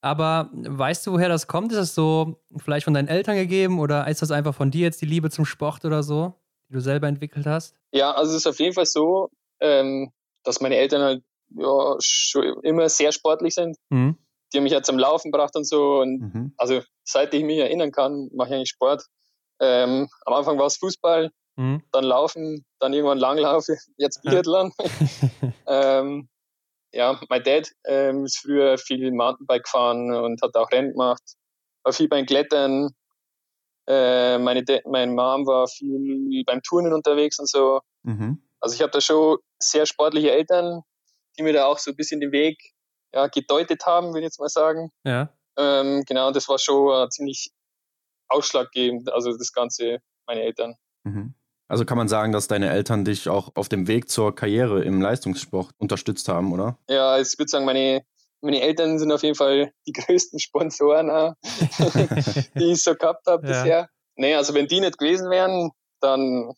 Aber 0.00 0.50
weißt 0.52 1.06
du, 1.06 1.12
woher 1.12 1.28
das 1.28 1.46
kommt? 1.46 1.72
Ist 1.72 1.78
das 1.78 1.94
so 1.94 2.40
vielleicht 2.56 2.84
von 2.84 2.94
deinen 2.94 3.08
Eltern 3.08 3.36
gegeben 3.36 3.80
oder 3.80 4.06
ist 4.08 4.22
das 4.22 4.30
einfach 4.30 4.54
von 4.54 4.70
dir 4.70 4.82
jetzt 4.82 5.00
die 5.02 5.06
Liebe 5.06 5.30
zum 5.30 5.44
Sport 5.44 5.84
oder 5.84 6.02
so? 6.02 6.34
die 6.68 6.74
du 6.74 6.80
selber 6.80 7.08
entwickelt 7.08 7.46
hast? 7.46 7.74
Ja, 7.92 8.12
also 8.12 8.32
es 8.32 8.38
ist 8.38 8.46
auf 8.46 8.60
jeden 8.60 8.74
Fall 8.74 8.86
so, 8.86 9.30
ähm, 9.60 10.12
dass 10.44 10.60
meine 10.60 10.76
Eltern 10.76 11.02
halt 11.02 11.22
ja, 11.56 11.96
schon 12.00 12.62
immer 12.62 12.88
sehr 12.88 13.12
sportlich 13.12 13.54
sind. 13.54 13.76
Mhm. 13.88 14.16
Die 14.52 14.58
haben 14.58 14.64
mich 14.64 14.72
ja 14.72 14.82
zum 14.82 14.98
Laufen 14.98 15.30
gebracht 15.30 15.56
und 15.56 15.64
so. 15.64 16.00
Und 16.00 16.20
mhm. 16.20 16.54
also 16.56 16.82
seit 17.04 17.32
ich 17.34 17.42
mich 17.42 17.58
erinnern 17.58 17.92
kann, 17.92 18.28
mache 18.34 18.50
ich 18.50 18.54
eigentlich 18.54 18.70
Sport. 18.70 19.04
Ähm, 19.60 20.08
am 20.26 20.34
Anfang 20.34 20.58
war 20.58 20.66
es 20.66 20.76
Fußball, 20.76 21.30
mhm. 21.56 21.82
dann 21.92 22.04
Laufen, 22.04 22.64
dann 22.78 22.92
irgendwann 22.92 23.18
Langlauf, 23.18 23.66
jetzt 23.96 24.22
Biathlon. 24.22 24.72
ähm, 25.66 26.28
ja, 26.92 27.20
mein 27.28 27.42
Dad 27.42 27.70
ähm, 27.86 28.24
ist 28.24 28.38
früher 28.38 28.78
viel 28.78 29.10
Mountainbike 29.12 29.64
gefahren 29.64 30.12
und 30.12 30.40
hat 30.42 30.54
auch 30.56 30.70
Rennen 30.70 30.92
gemacht, 30.92 31.22
war 31.82 31.92
viel 31.92 32.08
beim 32.08 32.26
Klettern. 32.26 32.90
Äh, 33.86 34.38
meine, 34.38 34.64
meine 34.84 35.12
Mom 35.12 35.46
war 35.46 35.66
viel 35.66 36.44
beim 36.44 36.62
Turnen 36.62 36.92
unterwegs 36.92 37.38
und 37.38 37.48
so. 37.48 37.80
Mhm. 38.02 38.42
Also 38.60 38.74
ich 38.74 38.82
habe 38.82 38.90
da 38.90 39.00
schon 39.00 39.38
sehr 39.58 39.86
sportliche 39.86 40.30
Eltern, 40.30 40.82
die 41.38 41.42
mir 41.42 41.52
da 41.52 41.66
auch 41.66 41.78
so 41.78 41.90
ein 41.90 41.96
bisschen 41.96 42.20
den 42.20 42.32
Weg 42.32 42.58
ja, 43.14 43.28
gedeutet 43.28 43.86
haben, 43.86 44.08
würde 44.08 44.20
ich 44.20 44.24
jetzt 44.24 44.40
mal 44.40 44.48
sagen. 44.48 44.90
Ja. 45.04 45.32
Ähm, 45.56 46.04
genau, 46.06 46.30
das 46.30 46.48
war 46.48 46.58
schon 46.58 46.92
äh, 46.92 47.08
ziemlich 47.08 47.50
ausschlaggebend, 48.28 49.10
also 49.12 49.36
das 49.36 49.52
Ganze, 49.52 49.98
meine 50.26 50.42
Eltern. 50.42 50.74
Mhm. 51.04 51.34
Also 51.68 51.84
kann 51.84 51.98
man 51.98 52.08
sagen, 52.08 52.32
dass 52.32 52.48
deine 52.48 52.70
Eltern 52.70 53.04
dich 53.04 53.28
auch 53.28 53.50
auf 53.54 53.68
dem 53.68 53.86
Weg 53.86 54.08
zur 54.08 54.34
Karriere 54.34 54.82
im 54.82 55.02
Leistungssport 55.02 55.70
unterstützt 55.76 56.28
haben, 56.28 56.52
oder? 56.52 56.78
Ja, 56.88 57.20
ich 57.20 57.38
würde 57.38 57.50
sagen, 57.50 57.66
meine, 57.66 58.02
meine 58.40 58.62
Eltern 58.62 58.98
sind 58.98 59.12
auf 59.12 59.22
jeden 59.22 59.34
Fall 59.34 59.72
die 59.86 59.92
größten 59.92 60.38
Sponsoren, 60.38 61.34
die 62.54 62.72
ich 62.72 62.82
so 62.82 62.94
gehabt 62.94 63.26
habe 63.26 63.46
ja. 63.46 63.52
bisher. 63.52 63.90
Nee, 64.16 64.34
also 64.34 64.54
wenn 64.54 64.66
die 64.66 64.80
nicht 64.80 64.98
gewesen 64.98 65.30
wären, 65.30 65.70
dann 66.00 66.52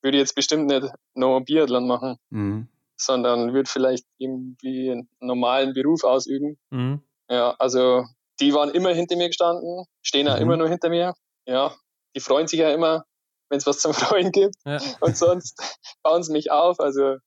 würde 0.00 0.16
ich 0.16 0.22
jetzt 0.22 0.34
bestimmt 0.34 0.66
nicht 0.66 0.88
noch 1.14 1.40
Biathlon 1.40 1.86
machen, 1.86 2.16
mhm. 2.30 2.68
sondern 2.96 3.52
würde 3.52 3.68
vielleicht 3.68 4.06
irgendwie 4.18 4.92
einen 4.92 5.08
normalen 5.20 5.74
Beruf 5.74 6.04
ausüben. 6.04 6.56
Mhm. 6.70 7.02
Ja, 7.28 7.54
also 7.58 8.04
die 8.40 8.54
waren 8.54 8.70
immer 8.70 8.90
hinter 8.90 9.16
mir 9.16 9.28
gestanden, 9.28 9.84
stehen 10.02 10.26
ja 10.26 10.36
mhm. 10.36 10.42
immer 10.42 10.56
nur 10.56 10.68
hinter 10.68 10.88
mir. 10.88 11.14
Ja, 11.46 11.74
die 12.14 12.20
freuen 12.20 12.46
sich 12.46 12.60
ja 12.60 12.70
immer, 12.72 13.04
wenn 13.52 13.58
es 13.58 13.66
was 13.66 13.78
zum 13.78 13.92
Freuen 13.94 14.32
gibt. 14.32 14.56
Ja. 14.64 14.80
Und 15.00 15.16
sonst 15.16 15.78
bauen 16.02 16.22
sie 16.22 16.32
mich 16.32 16.50
auf. 16.50 16.80
Also 16.80 17.18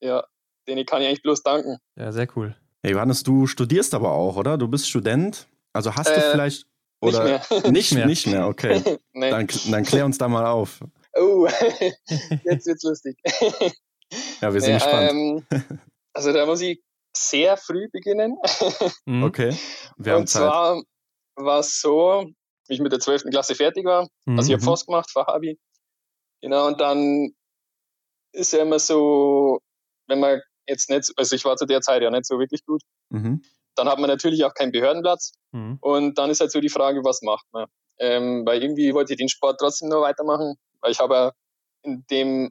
ja, 0.00 0.24
denen 0.68 0.84
kann 0.84 1.00
ich 1.00 1.08
eigentlich 1.08 1.22
bloß 1.22 1.42
danken. 1.42 1.78
Ja, 1.96 2.12
sehr 2.12 2.28
cool. 2.36 2.54
Hey 2.82 2.92
Johannes, 2.92 3.22
du 3.22 3.46
studierst 3.46 3.94
aber 3.94 4.10
auch, 4.10 4.36
oder? 4.36 4.58
Du 4.58 4.68
bist 4.68 4.88
Student. 4.88 5.48
Also 5.72 5.96
hast 5.96 6.10
du 6.10 6.14
äh, 6.14 6.30
vielleicht. 6.32 6.66
Oder 7.00 7.40
nicht 7.48 7.50
mehr. 7.50 7.72
Nicht 7.72 7.92
mehr, 7.94 8.06
nicht 8.06 8.26
mehr 8.26 8.46
okay. 8.46 8.98
nee. 9.12 9.30
dann, 9.30 9.48
dann 9.70 9.82
klär 9.82 10.04
uns 10.04 10.18
da 10.18 10.28
mal 10.28 10.46
auf. 10.46 10.80
Oh, 11.14 11.48
jetzt 12.44 12.66
wird's 12.66 12.82
lustig. 12.82 13.16
ja, 14.40 14.52
wir 14.52 14.60
sind 14.60 14.72
ja, 14.72 14.78
gespannt. 14.78 15.10
Ähm, 15.10 15.46
also 16.12 16.32
da 16.32 16.46
muss 16.46 16.60
ich 16.60 16.82
sehr 17.16 17.56
früh 17.56 17.88
beginnen. 17.90 18.36
Mhm. 19.06 19.24
okay. 19.24 19.56
Wir 19.96 20.12
haben 20.12 20.20
Und 20.20 20.28
Zeit. 20.28 20.42
zwar 20.42 20.82
war 21.36 21.60
es 21.60 21.80
so, 21.80 22.30
wie 22.72 22.76
ich 22.76 22.80
mit 22.80 22.92
der 22.92 23.00
12. 23.00 23.24
Klasse 23.24 23.54
fertig 23.54 23.84
war. 23.84 24.08
Mhm. 24.24 24.38
Also 24.38 24.48
ich 24.48 24.54
habe 24.54 24.62
mhm. 24.62 24.66
FOS 24.66 24.86
gemacht, 24.86 25.10
Fachabi. 25.10 25.58
Genau, 26.40 26.66
und 26.66 26.80
dann 26.80 27.34
ist 28.32 28.52
ja 28.54 28.62
immer 28.62 28.78
so, 28.78 29.60
wenn 30.08 30.20
man 30.20 30.40
jetzt 30.66 30.88
nicht, 30.88 31.12
also 31.16 31.36
ich 31.36 31.44
war 31.44 31.56
zu 31.56 31.66
der 31.66 31.82
Zeit 31.82 32.02
ja 32.02 32.10
nicht 32.10 32.26
so 32.26 32.38
wirklich 32.38 32.64
gut, 32.64 32.80
mhm. 33.10 33.42
dann 33.74 33.88
hat 33.88 33.98
man 33.98 34.08
natürlich 34.08 34.44
auch 34.44 34.54
keinen 34.54 34.72
Behördenplatz. 34.72 35.32
Mhm. 35.52 35.78
Und 35.82 36.18
dann 36.18 36.30
ist 36.30 36.40
halt 36.40 36.50
so 36.50 36.60
die 36.60 36.70
Frage, 36.70 37.04
was 37.04 37.20
macht 37.20 37.46
man? 37.52 37.66
Ähm, 37.98 38.46
weil 38.46 38.62
irgendwie 38.62 38.94
wollte 38.94 39.12
ich 39.12 39.18
den 39.18 39.28
Sport 39.28 39.60
trotzdem 39.60 39.90
nur 39.90 40.00
weitermachen, 40.00 40.54
weil 40.80 40.92
ich 40.92 40.98
habe 40.98 41.14
ja 41.14 41.32
in 41.82 42.04
dem, 42.10 42.50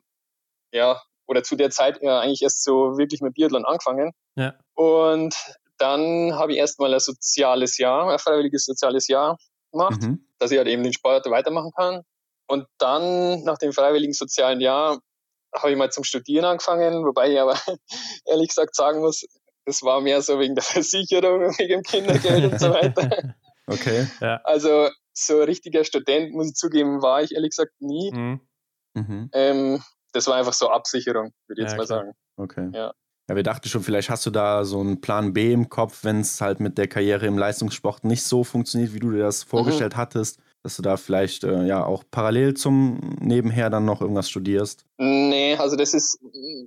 ja, 0.72 1.02
oder 1.26 1.42
zu 1.42 1.56
der 1.56 1.72
Zeit 1.72 2.00
ja 2.02 2.20
eigentlich 2.20 2.44
erst 2.44 2.64
so 2.64 2.98
wirklich 2.98 3.22
mit 3.22 3.34
Biathlon 3.34 3.66
angefangen. 3.66 4.12
Ja. 4.36 4.54
Und 4.76 5.36
dann 5.78 6.36
habe 6.36 6.52
ich 6.52 6.60
erstmal 6.60 6.94
ein 6.94 7.00
soziales 7.00 7.80
Jahr, 7.80 8.12
ein 8.12 8.20
freiwilliges 8.20 8.66
soziales 8.66 9.08
Jahr 9.08 9.38
gemacht, 9.72 10.02
mhm. 10.02 10.26
dass 10.40 10.52
ich 10.52 10.58
halt 10.58 10.68
eben 10.68 10.84
den 10.84 10.94
Sport 10.94 11.30
weitermachen 11.30 11.72
kann. 11.76 12.04
Und 12.48 12.68
dann, 12.78 13.44
nach 13.44 13.58
dem 13.58 13.72
freiwilligen 13.72 14.14
sozialen 14.14 14.60
Jahr, 14.60 15.00
habe 15.56 15.72
ich 15.72 15.78
mal 15.78 15.92
zum 15.92 16.04
Studieren 16.04 16.46
angefangen, 16.46 17.06
wobei 17.06 17.32
ich 17.32 17.40
aber 17.40 17.58
ehrlich 18.26 18.50
gesagt 18.50 18.76
sagen 18.76 19.00
muss, 19.00 19.26
das 19.66 19.84
war 19.84 20.02
mehr 20.02 20.22
so 20.22 20.40
wegen 20.40 20.56
der 20.56 20.64
Versicherung, 20.64 21.42
wegen 21.58 21.82
dem 21.82 21.84
Kindergeld 21.84 22.52
und 22.52 22.60
so 22.60 22.70
weiter. 22.72 23.36
Okay. 23.68 24.08
Ja. 24.20 24.42
Also 24.44 24.90
so 25.14 25.38
ein 25.38 25.44
richtiger 25.44 25.86
Student, 25.86 26.34
muss 26.34 26.48
ich 26.48 26.56
zugeben, 26.56 27.02
war 27.02 27.22
ich 27.22 27.34
ehrlich 27.34 27.52
gesagt 27.52 27.72
nie. 27.80 28.12
Mhm. 28.12 28.42
Mhm. 28.96 29.30
Ähm, 29.32 29.84
das 30.12 30.28
war 30.28 30.36
einfach 30.36 30.52
so 30.52 30.70
Absicherung, 30.70 31.32
würde 31.48 31.62
ich 31.62 31.66
ja, 31.66 31.70
jetzt 31.70 31.78
mal 31.78 31.86
klar. 31.86 32.00
sagen. 32.00 32.12
Okay. 32.36 32.70
Ja. 32.74 32.94
Ja, 33.32 33.38
wir 33.38 33.44
dachten 33.44 33.70
schon, 33.70 33.82
vielleicht 33.82 34.10
hast 34.10 34.26
du 34.26 34.30
da 34.30 34.66
so 34.66 34.82
einen 34.82 35.00
Plan 35.00 35.32
B 35.32 35.54
im 35.54 35.70
Kopf, 35.70 36.04
wenn 36.04 36.20
es 36.20 36.42
halt 36.42 36.60
mit 36.60 36.78
der 36.78 36.90
Karriere 36.90 37.28
im 37.28 37.38
Leistungssport 37.38 38.04
nicht 38.04 38.24
so 38.24 38.44
funktioniert, 38.44 38.94
wie 38.94 39.00
du 39.00 39.10
dir 39.10 39.24
das 39.24 39.44
vorgestellt 39.44 39.94
mhm. 39.94 40.00
hattest, 40.00 40.42
dass 40.64 40.76
du 40.76 40.82
da 40.82 40.98
vielleicht 40.98 41.46
äh, 41.46 41.64
ja 41.64 41.86
auch 41.86 42.04
parallel 42.12 42.56
zum 42.56 43.16
Nebenher 43.22 43.70
dann 43.70 43.86
noch 43.86 44.02
irgendwas 44.02 44.30
studierst. 44.30 44.84
Nee, 44.98 45.56
also 45.56 45.78
das 45.78 45.94
ist, 45.94 46.20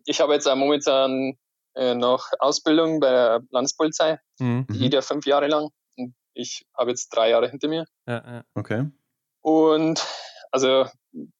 ich 0.06 0.22
habe 0.22 0.32
jetzt 0.32 0.46
momentan 0.46 1.36
äh, 1.74 1.94
noch 1.94 2.30
Ausbildung 2.38 2.98
bei 2.98 3.10
der 3.10 3.42
Landespolizei, 3.50 4.18
mhm. 4.38 4.66
die 4.70 4.78
geht 4.78 4.94
ja 4.94 5.02
fünf 5.02 5.26
Jahre 5.26 5.48
lang. 5.48 5.68
Und 5.98 6.14
ich 6.32 6.64
habe 6.74 6.92
jetzt 6.92 7.10
drei 7.10 7.28
Jahre 7.28 7.50
hinter 7.50 7.68
mir. 7.68 7.84
Ja, 8.08 8.24
ja. 8.26 8.44
Okay. 8.54 8.86
Und 9.42 10.02
also 10.50 10.86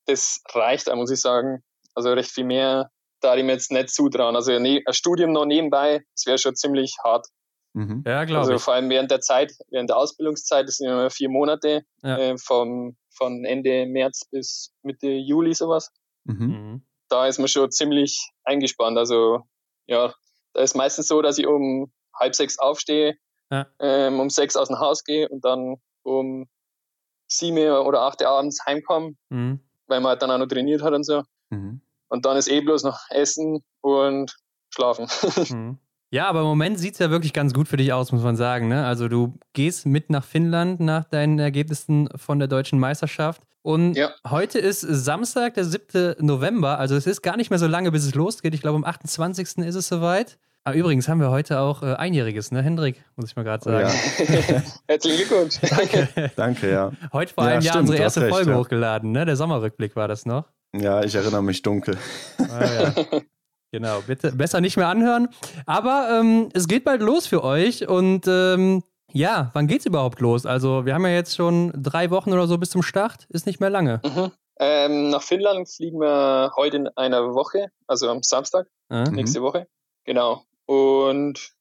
das 0.05 0.43
reicht, 0.53 0.95
muss 0.95 1.11
ich 1.11 1.23
sagen. 1.23 1.63
Also 1.95 2.13
recht 2.13 2.31
viel 2.31 2.45
mehr 2.45 2.91
da 3.25 3.35
ich 3.37 3.45
mir 3.45 3.53
jetzt 3.53 3.73
nicht 3.73 3.91
zutrauen. 3.91 4.37
Also 4.37 4.53
ein 4.53 4.83
Studium 4.91 5.33
noch 5.33 5.47
nebenbei, 5.47 6.05
das 6.15 6.27
wäre 6.27 6.39
schon 6.39 6.55
ziemlich 6.55 6.97
hart. 7.03 7.27
Mhm. 7.73 8.05
Ja, 8.07 8.25
glaube 8.25 8.41
also 8.41 8.55
ich. 8.55 8.63
vor 8.63 8.75
allem 8.75 8.89
während 8.89 9.11
der 9.11 9.21
Zeit, 9.21 9.53
während 9.71 9.91
der 9.91 9.97
Ausbildungszeit, 9.97 10.69
das 10.69 10.77
sind 10.77 10.89
immer 10.89 11.11
vier 11.11 11.29
Monate, 11.29 11.83
ja. 12.03 12.19
äh, 12.19 12.39
vom, 12.39 12.97
von 13.17 13.45
Ende 13.45 13.87
März 13.87 14.27
bis 14.31 14.73
Mitte 14.83 15.09
Juli 15.09 15.55
sowas. 15.55 15.91
Mhm. 16.25 16.47
mhm. 16.47 16.87
Da 17.09 17.27
ist 17.27 17.39
man 17.39 17.49
schon 17.49 17.71
ziemlich 17.71 18.31
eingespannt. 18.45 18.97
Also 18.97 19.43
ja, 19.87 20.15
da 20.55 20.63
ist 20.63 20.75
meistens 20.75 21.07
so, 21.07 21.21
dass 21.21 21.39
ich 21.39 21.47
um 21.47 21.93
halb 22.19 22.35
sechs 22.35 22.59
aufstehe, 22.59 23.17
ja. 23.51 23.67
ähm, 23.79 24.21
um 24.21 24.31
sechs 24.31 24.57
aus 24.57 24.69
dem 24.69 24.79
Haus 24.79 25.05
gehe 25.05 25.29
und 25.29 25.45
dann 25.45 25.77
um 26.03 26.49
sieben 27.27 27.71
oder 27.71 28.03
acht 28.03 28.23
Uhr 28.23 28.29
abends 28.29 28.65
heimkomme, 28.67 29.15
mhm. 29.29 29.61
weil 29.87 30.01
man 30.01 30.11
halt 30.11 30.23
dann 30.23 30.31
auch 30.31 30.39
noch 30.39 30.47
trainiert 30.47 30.83
hat 30.83 30.95
und 30.95 31.05
so. 31.05 31.23
Mhm. 31.51 31.81
Und 32.09 32.27
dann 32.27 32.37
ist 32.37 32.49
eh 32.49 32.61
bloß 32.61 32.85
noch 32.85 32.99
Essen 33.11 33.62
und 33.81 34.37
Schlafen. 34.71 35.07
Mhm. 35.55 35.79
Ja, 36.11 36.29
aber 36.29 36.43
im 36.43 36.47
Moment 36.47 36.79
sieht 36.79 36.93
es 36.93 37.01
ja 37.01 37.11
wirklich 37.11 37.33
ganz 37.33 37.53
gut 37.55 37.67
für 37.67 37.77
dich 37.77 37.93
aus, 37.93 38.12
muss 38.12 38.23
man 38.23 38.37
sagen. 38.37 38.69
Ne? 38.69 38.87
Also 38.87 39.09
du 39.09 39.37
gehst 39.53 39.85
mit 39.85 40.11
nach 40.11 40.23
Finnland 40.23 40.79
nach 40.79 41.03
deinen 41.03 41.40
Ergebnissen 41.40 42.09
von 42.14 42.38
der 42.38 42.47
deutschen 42.47 42.79
Meisterschaft. 42.79 43.43
Und 43.62 43.95
ja. 43.95 44.12
heute 44.29 44.61
ist 44.61 44.83
Samstag, 44.83 45.55
der 45.55 45.64
7. 45.64 46.14
November. 46.21 46.79
Also 46.79 46.95
es 46.95 47.09
ist 47.09 47.23
gar 47.23 47.37
nicht 47.37 47.51
mehr 47.51 47.59
so 47.59 47.67
lange, 47.67 47.90
bis 47.90 48.05
es 48.05 48.14
losgeht. 48.14 48.55
Ich 48.55 48.61
glaube, 48.61 48.77
am 48.77 48.85
28. 48.85 49.59
ist 49.67 49.75
es 49.75 49.88
soweit. 49.88 50.38
Ah, 50.62 50.73
übrigens 50.73 51.09
haben 51.09 51.21
wir 51.21 51.31
heute 51.31 51.59
auch 51.59 51.83
äh, 51.83 51.95
Einjähriges, 51.95 52.51
ne, 52.53 52.62
Hendrik? 52.62 53.03
Muss 53.17 53.31
ich 53.31 53.37
mal 53.37 53.43
gerade 53.43 53.64
sagen. 53.64 53.90
Oh, 53.90 54.53
ja. 54.53 54.62
Herzlichen 54.88 55.17
Glückwunsch. 55.27 55.61
Danke. 55.61 56.31
Danke, 56.37 56.71
ja. 56.71 56.93
Heute 57.12 57.35
vor 57.35 57.45
einem 57.45 57.61
ja, 57.61 57.73
Jahr 57.73 57.81
unsere 57.81 57.99
erste 57.99 58.23
recht, 58.23 58.33
Folge 58.33 58.53
ja. 58.53 58.57
hochgeladen, 58.57 59.12
ne? 59.12 59.27
Der 59.27 59.37
Sommerrückblick 59.37 59.95
war 59.97 60.09
das 60.09 60.25
noch. 60.25 60.45
Ja, 60.75 61.03
ich 61.03 61.15
erinnere 61.15 61.43
mich 61.43 61.63
dunkel. 61.63 61.97
Ah, 62.39 62.65
ja. 62.65 62.95
Genau, 63.71 64.03
bitte 64.07 64.31
besser 64.31 64.61
nicht 64.61 64.77
mehr 64.77 64.87
anhören. 64.87 65.29
Aber 65.67 66.09
ähm, 66.21 66.49
es 66.53 66.69
geht 66.69 66.85
bald 66.85 67.01
los 67.01 67.27
für 67.27 67.43
euch 67.43 67.89
und 67.89 68.27
ähm, 68.29 68.85
ja, 69.13 69.51
wann 69.53 69.67
geht's 69.67 69.87
überhaupt 69.87 70.21
los? 70.21 70.47
Also, 70.47 70.87
wir 70.87 70.95
haben 70.95 71.05
ja 71.05 71.13
jetzt 71.13 71.37
schon 71.37 71.73
drei 71.75 72.11
Wochen 72.11 72.33
oder 72.33 72.47
so 72.47 72.59
bis 72.59 72.71
zum 72.71 72.83
Start, 72.83 73.27
ist 73.31 73.47
nicht 73.47 73.61
mehr 73.61 73.71
lange. 73.71 74.01
Mhm. 74.05 74.33
Ähm, 74.61 75.11
nach 75.11 75.23
Finnland 75.23 75.69
fliegen 75.69 76.01
wir 76.01 76.53
heute 76.57 76.77
in 76.77 76.89
einer 76.97 77.35
Woche, 77.35 77.69
also 77.87 78.09
am 78.09 78.23
Samstag, 78.23 78.69
mhm. 78.89 79.13
nächste 79.13 79.43
Woche. 79.43 79.67
Genau. 80.05 80.45
Und 80.67 81.55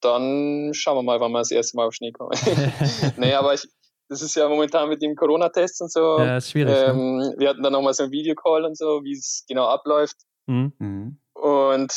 dann 0.00 0.72
schauen 0.72 0.96
wir 0.96 1.02
mal, 1.02 1.20
wann 1.20 1.32
wir 1.32 1.38
das 1.38 1.50
erste 1.50 1.76
Mal 1.76 1.86
auf 1.86 1.94
Schnee 1.94 2.12
kommen. 2.12 2.32
nee, 3.16 3.34
aber 3.34 3.54
ich, 3.54 3.68
das 4.10 4.22
ist 4.22 4.34
ja 4.34 4.48
momentan 4.48 4.88
mit 4.88 5.00
dem 5.00 5.14
Corona-Test 5.14 5.82
und 5.82 5.92
so. 5.92 6.18
Ja, 6.18 6.36
ist 6.38 6.50
schwierig. 6.50 6.76
Ähm, 6.76 7.18
ne? 7.18 7.34
Wir 7.38 7.48
hatten 7.48 7.62
dann 7.62 7.72
nochmal 7.72 7.94
so 7.94 8.02
ein 8.02 8.10
Videocall 8.10 8.64
und 8.64 8.76
so, 8.76 9.04
wie 9.04 9.12
es 9.12 9.44
genau 9.48 9.66
abläuft. 9.66 10.16
Mhm. 10.46 10.72
mhm. 10.78 11.20
Und 11.32 11.96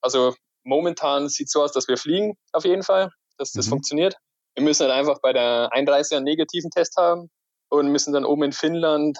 also 0.00 0.34
momentan 0.64 1.28
sieht 1.28 1.46
es 1.46 1.52
so 1.52 1.62
aus, 1.62 1.72
dass 1.72 1.86
wir 1.86 1.98
fliegen, 1.98 2.36
auf 2.52 2.64
jeden 2.64 2.82
Fall, 2.82 3.10
dass 3.36 3.52
das 3.52 3.66
mhm. 3.66 3.70
funktioniert. 3.70 4.16
Wir 4.54 4.64
müssen 4.64 4.88
halt 4.88 4.98
einfach 4.98 5.20
bei 5.20 5.32
der 5.34 5.68
Einreise 5.72 6.16
einen 6.16 6.24
negativen 6.24 6.70
Test 6.70 6.96
haben 6.96 7.30
und 7.68 7.92
müssen 7.92 8.14
dann 8.14 8.24
oben 8.24 8.44
in 8.44 8.52
Finnland 8.52 9.18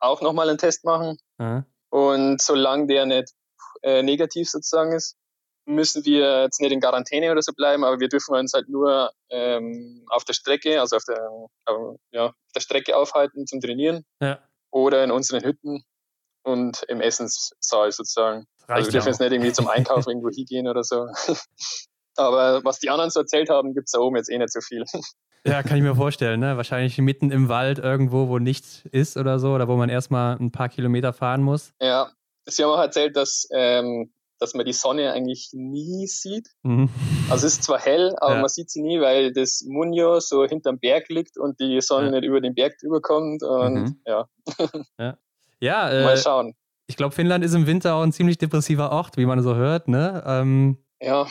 auch 0.00 0.22
nochmal 0.22 0.48
einen 0.48 0.58
Test 0.58 0.84
machen. 0.84 1.18
Mhm. 1.38 1.64
Und 1.90 2.40
solange 2.40 2.86
der 2.86 3.04
nicht 3.04 3.28
äh, 3.82 4.02
negativ 4.02 4.48
sozusagen 4.48 4.92
ist, 4.92 5.16
müssen 5.66 6.04
wir 6.04 6.42
jetzt 6.42 6.60
nicht 6.60 6.72
in 6.72 6.80
Quarantäne 6.80 7.32
oder 7.32 7.42
so 7.42 7.52
bleiben, 7.52 7.84
aber 7.84 8.00
wir 8.00 8.08
dürfen 8.08 8.34
uns 8.34 8.52
halt 8.52 8.68
nur 8.68 9.10
ähm, 9.30 10.04
auf 10.08 10.24
der 10.24 10.34
Strecke, 10.34 10.80
also 10.80 10.96
auf 10.96 11.04
der, 11.04 11.28
äh, 11.66 11.96
ja, 12.12 12.26
auf 12.26 12.52
der 12.54 12.60
Strecke 12.60 12.96
aufhalten 12.96 13.46
zum 13.46 13.60
Trainieren 13.60 14.04
ja. 14.20 14.38
oder 14.70 15.02
in 15.04 15.10
unseren 15.10 15.42
Hütten. 15.42 15.84
und 16.44 16.82
im 16.88 17.00
Essenssaal 17.00 17.90
sozusagen. 17.90 18.46
Also 18.66 18.88
wir 18.88 18.92
dürfen 18.92 19.08
jetzt 19.08 19.20
nicht 19.20 19.32
irgendwie 19.32 19.52
zum 19.52 19.68
Einkaufen 19.68 20.10
irgendwo 20.10 20.30
hingehen 20.30 20.68
oder 20.68 20.84
so. 20.84 21.06
Aber 22.16 22.62
was 22.64 22.78
die 22.78 22.90
anderen 22.90 23.10
so 23.10 23.20
erzählt 23.20 23.50
haben, 23.50 23.74
gibt 23.74 23.86
es 23.86 23.92
da 23.92 23.98
oben 23.98 24.16
jetzt 24.16 24.30
eh 24.30 24.38
nicht 24.38 24.52
so 24.52 24.60
viel. 24.60 24.84
Ja, 25.46 25.62
kann 25.62 25.76
ich 25.76 25.82
mir 25.82 25.94
vorstellen, 25.94 26.40
ne? 26.40 26.56
Wahrscheinlich 26.56 26.96
mitten 26.96 27.30
im 27.30 27.50
Wald 27.50 27.78
irgendwo, 27.78 28.28
wo 28.28 28.38
nichts 28.38 28.82
ist 28.92 29.18
oder 29.18 29.38
so, 29.38 29.52
oder 29.52 29.68
wo 29.68 29.76
man 29.76 29.90
erstmal 29.90 30.38
ein 30.38 30.50
paar 30.50 30.70
Kilometer 30.70 31.12
fahren 31.12 31.42
muss. 31.42 31.74
Ja, 31.82 32.10
sie 32.46 32.64
haben 32.64 32.70
auch 32.70 32.80
erzählt, 32.80 33.14
dass, 33.14 33.46
ähm, 33.52 34.10
dass 34.44 34.54
man 34.54 34.66
die 34.66 34.74
Sonne 34.74 35.12
eigentlich 35.12 35.50
nie 35.52 36.06
sieht. 36.06 36.50
Mhm. 36.62 36.90
Also 37.30 37.46
es 37.46 37.54
ist 37.54 37.64
zwar 37.64 37.80
hell, 37.80 38.14
aber 38.20 38.34
ja. 38.34 38.40
man 38.40 38.48
sieht 38.50 38.70
sie 38.70 38.82
nie, 38.82 39.00
weil 39.00 39.32
das 39.32 39.64
Munio 39.66 40.20
so 40.20 40.44
hinterm 40.44 40.78
Berg 40.78 41.08
liegt 41.08 41.38
und 41.38 41.58
die 41.60 41.80
Sonne 41.80 42.06
ja. 42.06 42.12
nicht 42.12 42.24
über 42.24 42.42
den 42.42 42.54
Berg 42.54 42.76
drüber 42.78 43.00
kommt. 43.00 43.42
Und 43.42 43.74
mhm. 43.74 44.00
ja. 44.06 44.28
Ja, 44.98 45.18
ja 45.60 45.90
äh, 45.90 46.04
mal 46.04 46.16
schauen. 46.18 46.54
Ich 46.86 46.96
glaube, 46.96 47.14
Finnland 47.14 47.42
ist 47.42 47.54
im 47.54 47.66
Winter 47.66 47.94
auch 47.94 48.02
ein 48.02 48.12
ziemlich 48.12 48.36
depressiver 48.36 48.92
Ort, 48.92 49.16
wie 49.16 49.24
man 49.24 49.42
so 49.42 49.54
hört, 49.54 49.88
ne? 49.88 50.22
Ähm, 50.26 50.76
ja. 51.00 51.26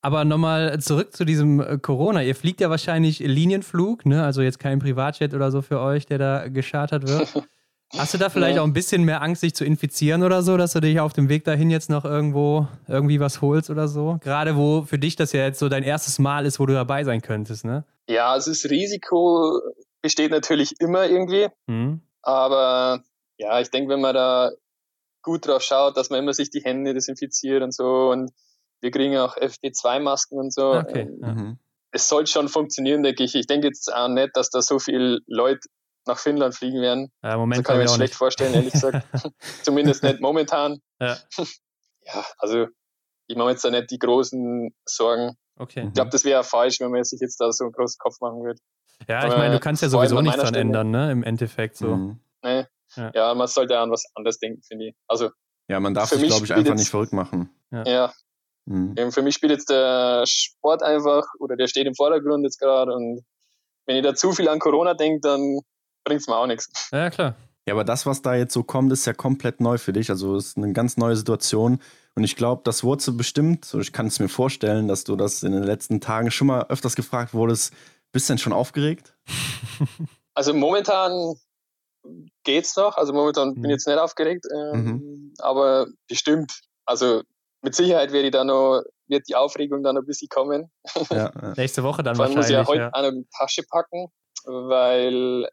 Aber 0.00 0.24
nochmal 0.24 0.80
zurück 0.80 1.14
zu 1.14 1.26
diesem 1.26 1.60
äh, 1.60 1.76
Corona. 1.76 2.22
Ihr 2.22 2.34
fliegt 2.34 2.62
ja 2.62 2.70
wahrscheinlich 2.70 3.18
Linienflug, 3.18 4.06
ne? 4.06 4.24
Also 4.24 4.40
jetzt 4.40 4.58
kein 4.58 4.78
Privatjet 4.78 5.34
oder 5.34 5.50
so 5.50 5.60
für 5.60 5.80
euch, 5.80 6.06
der 6.06 6.16
da 6.16 6.48
geschartert 6.48 7.06
wird. 7.06 7.46
Hast 7.96 8.12
du 8.12 8.18
da 8.18 8.28
vielleicht 8.28 8.56
ja. 8.56 8.62
auch 8.62 8.66
ein 8.66 8.74
bisschen 8.74 9.04
mehr 9.04 9.22
Angst, 9.22 9.42
dich 9.42 9.54
zu 9.54 9.64
infizieren 9.64 10.22
oder 10.22 10.42
so, 10.42 10.56
dass 10.56 10.72
du 10.74 10.80
dich 10.80 11.00
auf 11.00 11.14
dem 11.14 11.28
Weg 11.28 11.44
dahin 11.44 11.70
jetzt 11.70 11.88
noch 11.88 12.04
irgendwo 12.04 12.68
irgendwie 12.86 13.18
was 13.18 13.40
holst 13.40 13.70
oder 13.70 13.88
so? 13.88 14.18
Gerade 14.22 14.56
wo 14.56 14.82
für 14.82 14.98
dich 14.98 15.16
das 15.16 15.32
ja 15.32 15.44
jetzt 15.44 15.58
so 15.58 15.68
dein 15.68 15.82
erstes 15.82 16.18
Mal 16.18 16.44
ist, 16.44 16.60
wo 16.60 16.66
du 16.66 16.74
dabei 16.74 17.04
sein 17.04 17.22
könntest, 17.22 17.64
ne? 17.64 17.84
Ja, 18.06 18.32
also 18.32 18.50
das 18.50 18.64
Risiko 18.68 19.60
besteht 20.02 20.30
natürlich 20.30 20.74
immer 20.80 21.06
irgendwie. 21.06 21.48
Mhm. 21.66 22.02
Aber 22.22 23.02
ja, 23.38 23.60
ich 23.60 23.70
denke, 23.70 23.90
wenn 23.90 24.00
man 24.00 24.14
da 24.14 24.50
gut 25.22 25.46
drauf 25.46 25.62
schaut, 25.62 25.96
dass 25.96 26.10
man 26.10 26.20
immer 26.20 26.34
sich 26.34 26.50
die 26.50 26.62
Hände 26.62 26.92
desinfiziert 26.92 27.62
und 27.62 27.72
so 27.72 28.10
und 28.10 28.32
wir 28.80 28.90
kriegen 28.90 29.16
auch 29.16 29.36
FP2-Masken 29.36 30.38
und 30.38 30.52
so. 30.52 30.72
Okay. 30.74 31.08
Ähm, 31.22 31.34
mhm. 31.34 31.58
Es 31.90 32.08
soll 32.08 32.26
schon 32.26 32.48
funktionieren, 32.48 33.02
denke 33.02 33.24
ich. 33.24 33.34
Ich 33.34 33.46
denke 33.46 33.66
jetzt 33.66 33.92
auch 33.92 34.08
nicht, 34.08 34.30
dass 34.34 34.50
da 34.50 34.60
so 34.60 34.78
viele 34.78 35.20
Leute 35.26 35.68
nach 36.08 36.18
Finnland 36.18 36.54
fliegen 36.54 36.80
werden. 36.80 37.12
Ja, 37.22 37.36
Moment 37.36 37.60
also 37.60 37.62
kann 37.62 37.76
ich 37.76 37.88
mir 37.88 37.94
schlecht 37.94 38.12
nicht. 38.12 38.18
vorstellen, 38.18 38.54
ehrlich 38.54 38.72
gesagt. 38.72 39.06
Zumindest 39.62 40.02
nicht 40.02 40.20
momentan. 40.20 40.80
Ja. 41.00 41.16
ja, 42.02 42.24
also 42.38 42.66
ich 43.28 43.36
mache 43.36 43.50
jetzt 43.50 43.64
da 43.64 43.70
nicht 43.70 43.90
die 43.90 43.98
großen 43.98 44.74
Sorgen. 44.84 45.36
Okay. 45.56 45.84
Ich 45.86 45.94
glaube, 45.94 46.10
das 46.10 46.24
wäre 46.24 46.42
falsch, 46.42 46.80
wenn 46.80 46.90
man 46.90 47.04
sich 47.04 47.20
jetzt 47.20 47.40
da 47.40 47.52
so 47.52 47.64
einen 47.64 47.72
großen 47.72 47.98
Kopf 47.98 48.20
machen 48.20 48.42
würde. 48.42 48.58
Ja, 49.06 49.28
ich 49.28 49.36
meine, 49.36 49.54
du 49.54 49.60
kannst 49.60 49.82
ja 49.82 49.88
sowieso 49.88 50.20
nichts 50.20 50.40
dran 50.40 50.54
ändern, 50.54 50.90
ne? 50.90 51.12
Im 51.12 51.22
Endeffekt 51.22 51.76
so. 51.76 51.94
Mhm. 51.94 52.20
Nee. 52.42 52.66
Ja. 52.96 53.12
ja. 53.14 53.34
man 53.34 53.46
sollte 53.46 53.78
an 53.78 53.90
was 53.90 54.04
anderes 54.14 54.38
denken, 54.38 54.62
finde 54.62 54.88
ich. 54.88 54.94
Also 55.06 55.30
ja, 55.68 55.78
man 55.78 55.94
darf 55.94 56.08
sich, 56.08 56.26
glaube 56.26 56.46
ich, 56.46 56.54
einfach 56.54 56.74
nicht 56.74 56.88
verrückt 56.88 57.12
machen. 57.12 57.50
Ja. 57.70 57.84
ja. 57.84 58.12
Mhm. 58.64 59.12
Für 59.12 59.22
mich 59.22 59.34
spielt 59.34 59.52
jetzt 59.52 59.70
der 59.70 60.24
Sport 60.26 60.82
einfach 60.82 61.24
oder 61.38 61.56
der 61.56 61.68
steht 61.68 61.86
im 61.86 61.94
Vordergrund 61.94 62.44
jetzt 62.44 62.58
gerade 62.58 62.94
und 62.94 63.24
wenn 63.86 63.96
ich 63.96 64.02
da 64.02 64.14
zu 64.14 64.32
viel 64.32 64.48
an 64.48 64.58
Corona 64.58 64.94
denke, 64.94 65.20
dann 65.20 65.60
bringt 66.08 66.22
es 66.22 66.26
mir 66.26 66.36
auch 66.36 66.46
nichts. 66.46 66.88
Ja, 66.90 67.10
klar. 67.10 67.36
Ja, 67.66 67.74
aber 67.74 67.84
das, 67.84 68.06
was 68.06 68.22
da 68.22 68.34
jetzt 68.34 68.54
so 68.54 68.62
kommt, 68.62 68.90
ist 68.92 69.06
ja 69.06 69.12
komplett 69.12 69.60
neu 69.60 69.76
für 69.76 69.92
dich. 69.92 70.08
Also 70.08 70.36
es 70.36 70.48
ist 70.48 70.56
eine 70.56 70.72
ganz 70.72 70.96
neue 70.96 71.16
Situation. 71.16 71.80
Und 72.14 72.24
ich 72.24 72.34
glaube, 72.34 72.62
das 72.64 72.82
wurde 72.82 73.02
so 73.02 73.14
bestimmt, 73.14 73.72
ich 73.78 73.92
kann 73.92 74.06
es 74.06 74.18
mir 74.18 74.28
vorstellen, 74.28 74.88
dass 74.88 75.04
du 75.04 75.16
das 75.16 75.42
in 75.42 75.52
den 75.52 75.62
letzten 75.62 76.00
Tagen 76.00 76.30
schon 76.30 76.46
mal 76.46 76.66
öfters 76.68 76.96
gefragt 76.96 77.34
wurdest. 77.34 77.74
Bist 78.10 78.28
du 78.28 78.32
denn 78.32 78.38
schon 78.38 78.52
aufgeregt? 78.52 79.14
Also 80.34 80.54
momentan 80.54 81.34
geht's 82.44 82.76
noch. 82.76 82.96
Also 82.96 83.12
momentan 83.12 83.48
mhm. 83.48 83.54
bin 83.54 83.64
ich 83.64 83.70
jetzt 83.74 83.88
nicht 83.88 83.98
aufgeregt, 83.98 84.46
ähm, 84.54 84.84
mhm. 84.84 85.34
aber 85.38 85.88
bestimmt. 86.06 86.60
Also 86.86 87.22
mit 87.60 87.74
Sicherheit 87.74 88.12
werde 88.12 88.28
ich 88.28 88.32
da 88.32 88.44
noch, 88.44 88.84
wird 89.08 89.28
die 89.28 89.34
Aufregung 89.34 89.82
dann 89.82 89.98
ein 89.98 90.06
bisschen 90.06 90.28
kommen. 90.28 90.70
Ja, 91.10 91.32
ja. 91.34 91.54
Nächste 91.56 91.82
Woche 91.82 92.04
dann 92.04 92.14
Vor 92.14 92.26
allem 92.26 92.36
wahrscheinlich. 92.36 92.56
muss 92.56 92.68
ich 92.68 92.78
ja 92.78 92.82
heute 92.82 92.82
ja. 92.82 92.90
eine 92.90 93.24
Tasche 93.36 93.64
packen, 93.68 94.12
weil 94.44 95.48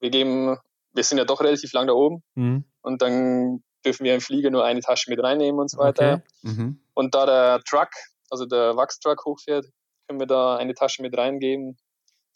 wir 0.00 0.10
geben, 0.10 0.56
wir 0.92 1.04
sind 1.04 1.18
ja 1.18 1.24
doch 1.24 1.40
relativ 1.40 1.72
lang 1.72 1.86
da 1.86 1.92
oben 1.92 2.22
mhm. 2.34 2.64
und 2.82 3.02
dann 3.02 3.62
dürfen 3.84 4.04
wir 4.04 4.14
im 4.14 4.20
Flieger 4.20 4.50
nur 4.50 4.64
eine 4.64 4.80
Tasche 4.80 5.10
mit 5.10 5.22
reinnehmen 5.22 5.60
und 5.60 5.70
so 5.70 5.78
weiter. 5.78 6.22
Okay. 6.42 6.52
Mhm. 6.54 6.80
Und 6.94 7.14
da 7.14 7.26
der 7.26 7.60
Truck, 7.68 7.90
also 8.30 8.46
der 8.46 8.76
Wachstruck 8.76 9.24
hochfährt, 9.24 9.66
können 10.08 10.20
wir 10.20 10.26
da 10.26 10.56
eine 10.56 10.74
Tasche 10.74 11.02
mit 11.02 11.16
reingeben. 11.16 11.76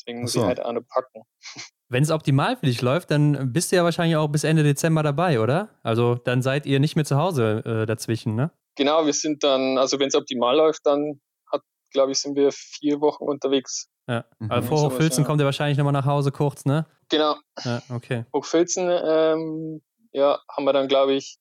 Deswegen 0.01 0.23
muss 0.23 0.33
so. 0.33 0.41
ich 0.41 0.47
halt 0.47 0.61
auch 0.61 0.73
noch 0.73 0.87
packen. 0.89 1.23
Wenn 1.91 2.03
es 2.03 2.11
optimal 2.11 2.57
für 2.57 2.67
dich 2.67 2.83
läuft, 2.83 3.11
dann 3.11 3.53
bist 3.53 3.73
du 3.73 3.77
ja 3.77 3.85
wahrscheinlich 3.85 4.17
auch 4.17 4.29
bis 4.29 4.45
Ende 4.45 4.63
Dezember 4.63 5.03
dabei, 5.03 5.41
oder? 5.41 5.71
Also 5.83 6.17
dann 6.17 6.43
seid 6.43 6.67
ihr 6.67 6.81
nicht 6.81 6.97
mehr 6.97 7.07
zu 7.07 7.17
Hause 7.17 7.63
äh, 7.65 7.87
dazwischen, 7.87 8.35
ne? 8.35 8.51
Genau, 8.77 9.07
wir 9.07 9.13
sind 9.15 9.43
dann, 9.43 9.79
also 9.79 9.99
wenn 9.99 10.09
es 10.09 10.15
optimal 10.15 10.57
läuft, 10.57 10.85
dann 10.85 11.21
hat, 11.51 11.63
glaube 11.91 12.13
ich, 12.13 12.19
sind 12.19 12.37
wir 12.37 12.53
vier 12.53 13.01
Wochen 13.01 13.25
unterwegs. 13.25 13.89
Ja, 14.09 14.25
mhm. 14.39 14.51
also 14.51 14.69
vor 14.69 14.81
Hochfilzen 14.83 15.23
ja. 15.23 15.27
kommt 15.27 15.41
ihr 15.41 15.45
wahrscheinlich 15.45 15.77
nochmal 15.77 15.93
nach 15.93 16.07
Hause 16.07 16.33
kurz, 16.33 16.65
ne? 16.65 16.87
Genau. 17.11 17.37
Ja, 17.63 17.83
okay. 17.91 18.25
Hochfilzen, 18.35 18.89
ähm, 18.91 19.83
ja, 20.13 20.39
haben 20.51 20.65
wir 20.65 20.73
dann, 20.73 20.89
glaube 20.89 21.13
ich, 21.13 21.39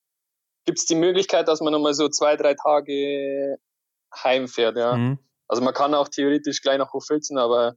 gibt 0.66 0.78
es 0.78 0.84
die 0.84 0.94
Möglichkeit, 0.94 1.48
dass 1.48 1.60
man 1.60 1.72
nochmal 1.72 1.94
so 1.94 2.08
zwei, 2.08 2.36
drei 2.36 2.54
Tage 2.54 3.56
heimfährt, 4.14 4.76
ja. 4.76 4.96
Mhm. 4.96 5.18
Also 5.48 5.62
man 5.62 5.72
kann 5.72 5.94
auch 5.94 6.08
theoretisch 6.08 6.60
gleich 6.60 6.76
nach 6.76 6.92
Hochfilzen, 6.92 7.38
aber 7.38 7.74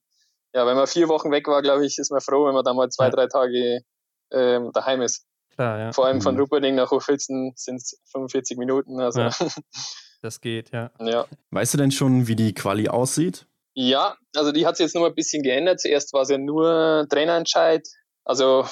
ja, 0.54 0.65
wenn 0.65 0.75
man 0.75 0.88
vier 0.88 1.08
Wochen 1.08 1.32
weg 1.32 1.47
war, 1.47 1.62
glaube 1.62 1.86
ich, 1.86 1.97
ist 1.97 2.12
man 2.12 2.19
froh, 2.19 2.45
wenn 2.47 2.54
man 2.54 2.65
dann 2.65 2.75
mal 2.75 2.89
zwei, 2.89 3.06
ja. 3.06 3.12
drei 3.12 3.27
Tage 3.27 3.82
ähm, 4.32 4.71
daheim 4.73 5.01
ist. 5.01 5.25
Klar, 5.51 5.80
ja. 5.80 5.91
Vor 5.93 6.06
allem 6.06 6.21
von 6.21 6.36
mhm. 6.36 6.41
Rupperding 6.41 6.75
nach 6.75 6.91
Hochfilzen 6.91 7.54
sind 7.56 7.77
es 7.77 8.01
45 8.12 8.58
Minuten. 8.58 8.99
Also. 8.99 9.21
Ja, 9.21 9.32
das 10.21 10.41
geht, 10.41 10.71
ja. 10.71 10.91
ja. 10.99 11.25
Weißt 11.51 11.73
du 11.73 11.77
denn 11.77 11.91
schon, 11.91 12.27
wie 12.27 12.36
die 12.36 12.54
Quali 12.54 12.89
aussieht? 12.89 13.47
Ja, 13.73 14.17
also 14.36 14.51
die 14.51 14.65
hat 14.65 14.77
sich 14.77 14.86
jetzt 14.86 14.95
nur 14.95 15.07
ein 15.07 15.15
bisschen 15.15 15.43
geändert. 15.43 15.79
Zuerst 15.79 16.13
war 16.13 16.21
es 16.21 16.29
ja 16.29 16.38
nur 16.38 17.07
Trainerentscheid. 17.10 17.88
Also 18.25 18.65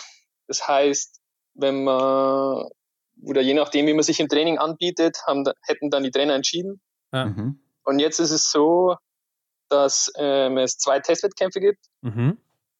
das 0.47 0.67
heißt, 0.67 1.19
wenn 1.53 1.83
man 1.83 2.65
oder 3.23 3.41
je 3.41 3.53
nachdem, 3.53 3.87
wie 3.87 3.93
man 3.93 4.03
sich 4.03 4.19
im 4.19 4.29
Training 4.29 4.57
anbietet, 4.57 5.17
haben, 5.27 5.43
hätten 5.63 5.89
dann 5.89 6.03
die 6.03 6.11
Trainer 6.11 6.35
entschieden. 6.35 6.81
Mhm. 7.11 7.59
Und 7.83 7.99
jetzt 7.99 8.19
ist 8.19 8.31
es 8.31 8.49
so, 8.49 8.95
dass 9.69 10.11
ähm, 10.15 10.57
es 10.57 10.77
zwei 10.77 10.99
Testwettkämpfe 10.99 11.59
gibt. 11.59 11.85
Mhm. 12.01 12.37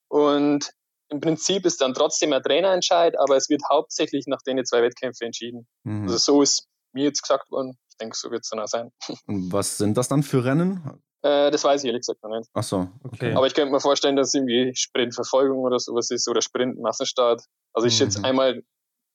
Und 0.08 0.72
im 1.10 1.20
Prinzip 1.22 1.66
ist 1.66 1.82
dann 1.82 1.94
trotzdem 1.94 2.34
ein 2.34 2.44
Trainerentscheid, 2.44 3.18
aber 3.20 3.36
es 3.36 3.50
wird 3.50 3.62
hauptsächlich 3.70 4.28
nach 4.28 4.42
den 4.46 4.64
zwei 4.66 4.82
Wettkämpfen 4.82 5.26
entschieden. 5.26 5.68
Mhm. 5.84 6.04
Also 6.04 6.18
so 6.18 6.42
ist 6.42 6.68
mir 6.94 7.06
jetzt 7.06 7.22
gesagt 7.22 7.52
worden. 7.52 7.78
Ich 7.90 7.98
denke, 7.98 8.16
so 8.18 8.32
wird 8.32 8.44
es 8.44 8.50
dann 8.50 8.60
auch 8.60 8.68
sein. 8.68 8.92
Und 9.26 9.52
was 9.52 9.78
sind 9.78 9.98
das 9.98 10.08
dann 10.08 10.24
für 10.24 10.46
Rennen? 10.46 11.02
Äh, 11.22 11.52
das 11.52 11.64
weiß 11.64 11.84
ich 11.84 11.88
ehrlich 11.88 12.02
gesagt 12.02 12.24
noch 12.24 12.38
nicht. 12.38 12.50
Ach 12.54 12.64
so, 12.64 12.88
okay. 13.04 13.34
Aber 13.34 13.46
ich 13.46 13.54
könnte 13.54 13.72
mir 13.72 13.80
vorstellen, 13.80 14.16
dass 14.16 14.30
es 14.30 14.34
irgendwie 14.36 14.72
Sprintverfolgung 14.74 15.60
oder 15.60 15.80
sowas 15.80 16.10
ist 16.12 16.28
oder 16.30 16.42
Sprint-Massenstart. 16.42 17.44
Also 17.74 17.88
ich 17.88 18.00
mhm. 18.00 18.06
jetzt 18.06 18.24
einmal, 18.24 18.64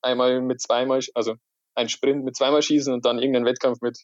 einmal 0.03 0.41
mit 0.41 0.61
zweimal, 0.61 1.01
also 1.15 1.35
ein 1.75 1.89
Sprint 1.89 2.25
mit 2.25 2.37
zweimal 2.37 2.63
schießen 2.63 2.93
und 2.93 3.05
dann 3.05 3.19
irgendein 3.19 3.47
Wettkampf 3.47 3.81
mit 3.81 3.99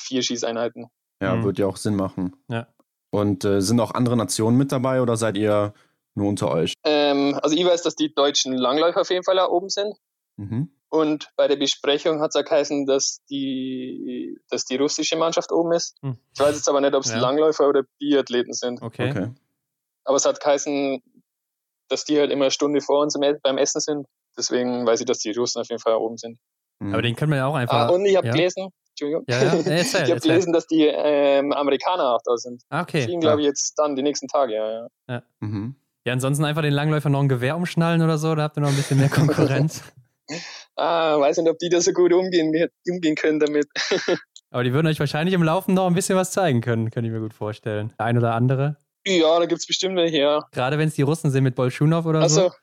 vier 0.00 0.22
Schießeinheiten. 0.22 0.86
Ja, 1.22 1.36
mhm. 1.36 1.44
wird 1.44 1.58
ja 1.58 1.66
auch 1.66 1.76
Sinn 1.76 1.96
machen. 1.96 2.36
Ja. 2.48 2.66
Und 3.10 3.44
äh, 3.44 3.62
sind 3.62 3.80
auch 3.80 3.94
andere 3.94 4.16
Nationen 4.16 4.58
mit 4.58 4.72
dabei 4.72 5.00
oder 5.00 5.16
seid 5.16 5.36
ihr 5.36 5.72
nur 6.14 6.28
unter 6.28 6.50
euch? 6.50 6.74
Ähm, 6.84 7.38
also 7.42 7.56
ich 7.56 7.64
weiß, 7.64 7.82
dass 7.82 7.94
die 7.94 8.12
deutschen 8.12 8.54
Langläufer 8.54 9.02
auf 9.02 9.10
jeden 9.10 9.24
Fall 9.24 9.36
da 9.36 9.46
oben 9.46 9.68
sind. 9.68 9.94
Mhm. 10.36 10.70
Und 10.96 11.28
bei 11.36 11.48
der 11.48 11.56
Besprechung 11.56 12.20
hat 12.20 12.30
es 12.34 12.36
auch 12.36 12.44
geheißen, 12.44 12.86
dass 12.86 13.20
die, 13.28 14.38
dass 14.48 14.64
die 14.64 14.76
russische 14.76 15.16
Mannschaft 15.16 15.52
oben 15.52 15.72
ist. 15.72 16.02
Mhm. 16.02 16.18
Ich 16.34 16.40
weiß 16.40 16.56
jetzt 16.56 16.68
aber 16.68 16.80
nicht, 16.80 16.94
ob 16.94 17.04
es 17.04 17.10
ja. 17.10 17.18
Langläufer 17.18 17.68
oder 17.68 17.82
Biathleten 17.98 18.52
sind. 18.52 18.80
Okay. 18.80 19.10
okay. 19.10 19.30
Aber 20.04 20.16
es 20.16 20.24
hat 20.24 20.40
geheißen, 20.40 21.02
dass 21.88 22.04
die 22.04 22.18
halt 22.18 22.30
immer 22.30 22.46
eine 22.46 22.50
Stunde 22.50 22.80
vor 22.80 23.02
uns 23.02 23.18
beim 23.42 23.58
Essen 23.58 23.80
sind. 23.80 24.06
Deswegen 24.38 24.86
weiß 24.86 25.00
ich, 25.00 25.06
dass 25.06 25.18
die 25.18 25.32
Russen 25.32 25.60
auf 25.60 25.68
jeden 25.68 25.80
Fall 25.80 25.94
oben 25.94 26.16
sind. 26.16 26.38
Mhm. 26.78 26.92
Aber 26.92 27.02
den 27.02 27.16
können 27.16 27.32
wir 27.32 27.38
ja 27.38 27.46
auch 27.46 27.54
einfach. 27.54 27.88
Ah, 27.88 27.88
und 27.88 28.04
ich 28.04 28.16
habe 28.16 28.26
ja. 28.26 28.32
gelesen, 28.32 28.70
Entschuldigung. 28.90 29.24
Ja, 29.28 29.42
ja. 29.42 29.54
Erzähl, 29.54 30.02
ich 30.04 30.10
habe 30.10 30.20
gelesen, 30.20 30.52
dass 30.52 30.66
die 30.66 30.86
ähm, 30.86 31.52
Amerikaner 31.52 32.14
auch 32.14 32.22
da 32.24 32.36
sind. 32.36 32.62
Ah, 32.70 32.82
okay. 32.82 33.02
Fliegen, 33.02 33.20
glaube 33.20 33.40
ich, 33.40 33.46
jetzt 33.46 33.74
dann 33.76 33.96
die 33.96 34.02
nächsten 34.02 34.28
Tage, 34.28 34.54
ja. 34.54 34.70
Ja. 34.70 34.88
ja. 35.08 35.22
Mhm. 35.40 35.76
ja, 36.06 36.12
ansonsten 36.12 36.44
einfach 36.44 36.62
den 36.62 36.72
Langläufer 36.72 37.08
noch 37.08 37.20
ein 37.20 37.28
Gewehr 37.28 37.56
umschnallen 37.56 38.02
oder 38.02 38.18
so, 38.18 38.34
da 38.34 38.44
habt 38.44 38.56
ihr 38.56 38.60
noch 38.60 38.70
ein 38.70 38.76
bisschen 38.76 38.98
mehr 38.98 39.10
Konkurrenz. 39.10 39.82
ah, 40.76 41.18
weiß 41.18 41.38
nicht, 41.38 41.50
ob 41.50 41.58
die 41.58 41.68
da 41.68 41.80
so 41.80 41.92
gut 41.92 42.12
umgehen, 42.12 42.68
umgehen 42.88 43.14
können 43.14 43.40
damit. 43.40 43.66
Aber 44.50 44.64
die 44.64 44.72
würden 44.72 44.86
euch 44.86 45.00
wahrscheinlich 45.00 45.34
im 45.34 45.42
Laufen 45.42 45.74
noch 45.74 45.86
ein 45.86 45.94
bisschen 45.94 46.16
was 46.16 46.30
zeigen 46.30 46.60
können, 46.60 46.90
könnte 46.90 47.08
ich 47.08 47.12
mir 47.12 47.20
gut 47.20 47.34
vorstellen. 47.34 47.92
Der 47.98 48.06
ein 48.06 48.16
oder 48.16 48.34
andere. 48.34 48.76
Ja, 49.06 49.38
da 49.38 49.46
gibt 49.46 49.60
es 49.60 49.66
bestimmt 49.66 49.96
welche, 49.96 50.18
ja. 50.18 50.40
Gerade 50.52 50.78
wenn 50.78 50.88
es 50.88 50.94
die 50.94 51.02
Russen 51.02 51.30
sind 51.30 51.44
mit 51.44 51.54
Bolschunow 51.54 52.04
oder 52.06 52.22
Ach 52.22 52.28
so. 52.28 52.48
so. 52.48 52.54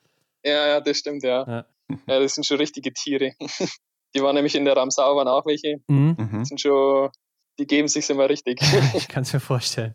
Ja, 0.44 0.66
ja, 0.66 0.80
das 0.80 0.98
stimmt, 0.98 1.22
ja. 1.22 1.44
ja. 1.46 1.66
ja. 2.06 2.20
das 2.20 2.34
sind 2.34 2.44
schon 2.44 2.58
richtige 2.58 2.92
Tiere. 2.92 3.32
Die 4.14 4.22
waren 4.22 4.36
nämlich 4.36 4.54
in 4.54 4.64
der 4.64 4.76
Ramsau, 4.76 5.16
waren 5.16 5.26
auch 5.26 5.44
welche. 5.44 5.80
Mhm. 5.88 6.16
mhm. 6.18 6.38
Die 6.40 6.44
sind 6.44 6.60
schon, 6.60 7.10
die 7.58 7.66
geben 7.66 7.88
sich 7.88 8.08
immer 8.10 8.28
richtig. 8.28 8.60
ich 8.94 9.08
kann 9.08 9.24
es 9.24 9.32
mir 9.32 9.40
vorstellen. 9.40 9.94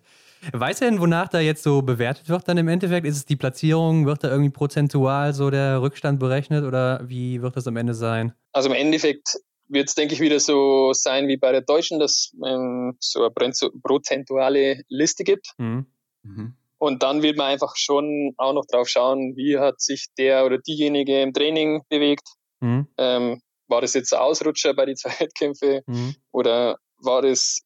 Weiß 0.54 0.82
er 0.82 0.90
denn, 0.90 1.00
wonach 1.00 1.28
da 1.28 1.40
jetzt 1.40 1.64
so 1.64 1.82
bewertet 1.82 2.30
wird 2.30 2.48
dann 2.48 2.58
im 2.58 2.68
Endeffekt? 2.68 3.06
Ist 3.06 3.18
es 3.18 3.26
die 3.26 3.36
Platzierung? 3.36 4.06
Wird 4.06 4.24
da 4.24 4.30
irgendwie 4.30 4.50
prozentual 4.50 5.34
so 5.34 5.50
der 5.50 5.82
Rückstand 5.82 6.20
berechnet 6.20 6.64
oder 6.64 7.02
wie 7.08 7.42
wird 7.42 7.58
das 7.58 7.68
am 7.68 7.78
Ende 7.78 7.94
sein? 7.94 8.34
Also 8.54 8.70
im 8.70 8.76
Endeffekt 8.76 9.38
wird 9.68 9.88
es, 9.88 9.96
denke 9.96 10.14
ich, 10.14 10.20
wieder 10.20 10.40
so 10.40 10.94
sein 10.94 11.28
wie 11.28 11.38
bei 11.38 11.52
der 11.52 11.62
Deutschen, 11.62 12.00
dass 12.00 12.34
ähm, 12.46 12.98
so 13.00 13.22
eine 13.22 13.52
prozentuale 13.84 14.84
Liste 14.88 15.24
gibt. 15.24 15.54
Mhm. 15.58 15.86
Mhm. 16.24 16.56
Und 16.78 17.04
dann 17.04 17.22
wird 17.22 17.38
man 17.38 17.48
einfach 17.48 17.76
schon 17.76 18.34
auch 18.38 18.54
noch 18.54 18.66
drauf 18.66 18.88
schauen, 18.88 19.36
wie 19.36 19.58
hat 19.60 19.82
sich 19.82 20.08
der 20.18 20.46
oder 20.46 20.58
diejenige 20.58 21.22
im 21.22 21.34
Training 21.34 21.84
bewegt. 21.90 22.28
Mhm. 22.62 22.88
Ähm, 22.98 23.42
war 23.68 23.82
das 23.82 23.94
jetzt 23.94 24.14
ein 24.14 24.20
Ausrutscher 24.20 24.74
bei 24.74 24.86
den 24.86 24.96
zwei 24.98 25.12
Wettkämpfen 25.20 25.82
mhm. 25.86 26.16
oder 26.32 26.78
war 26.98 27.22
das 27.22 27.62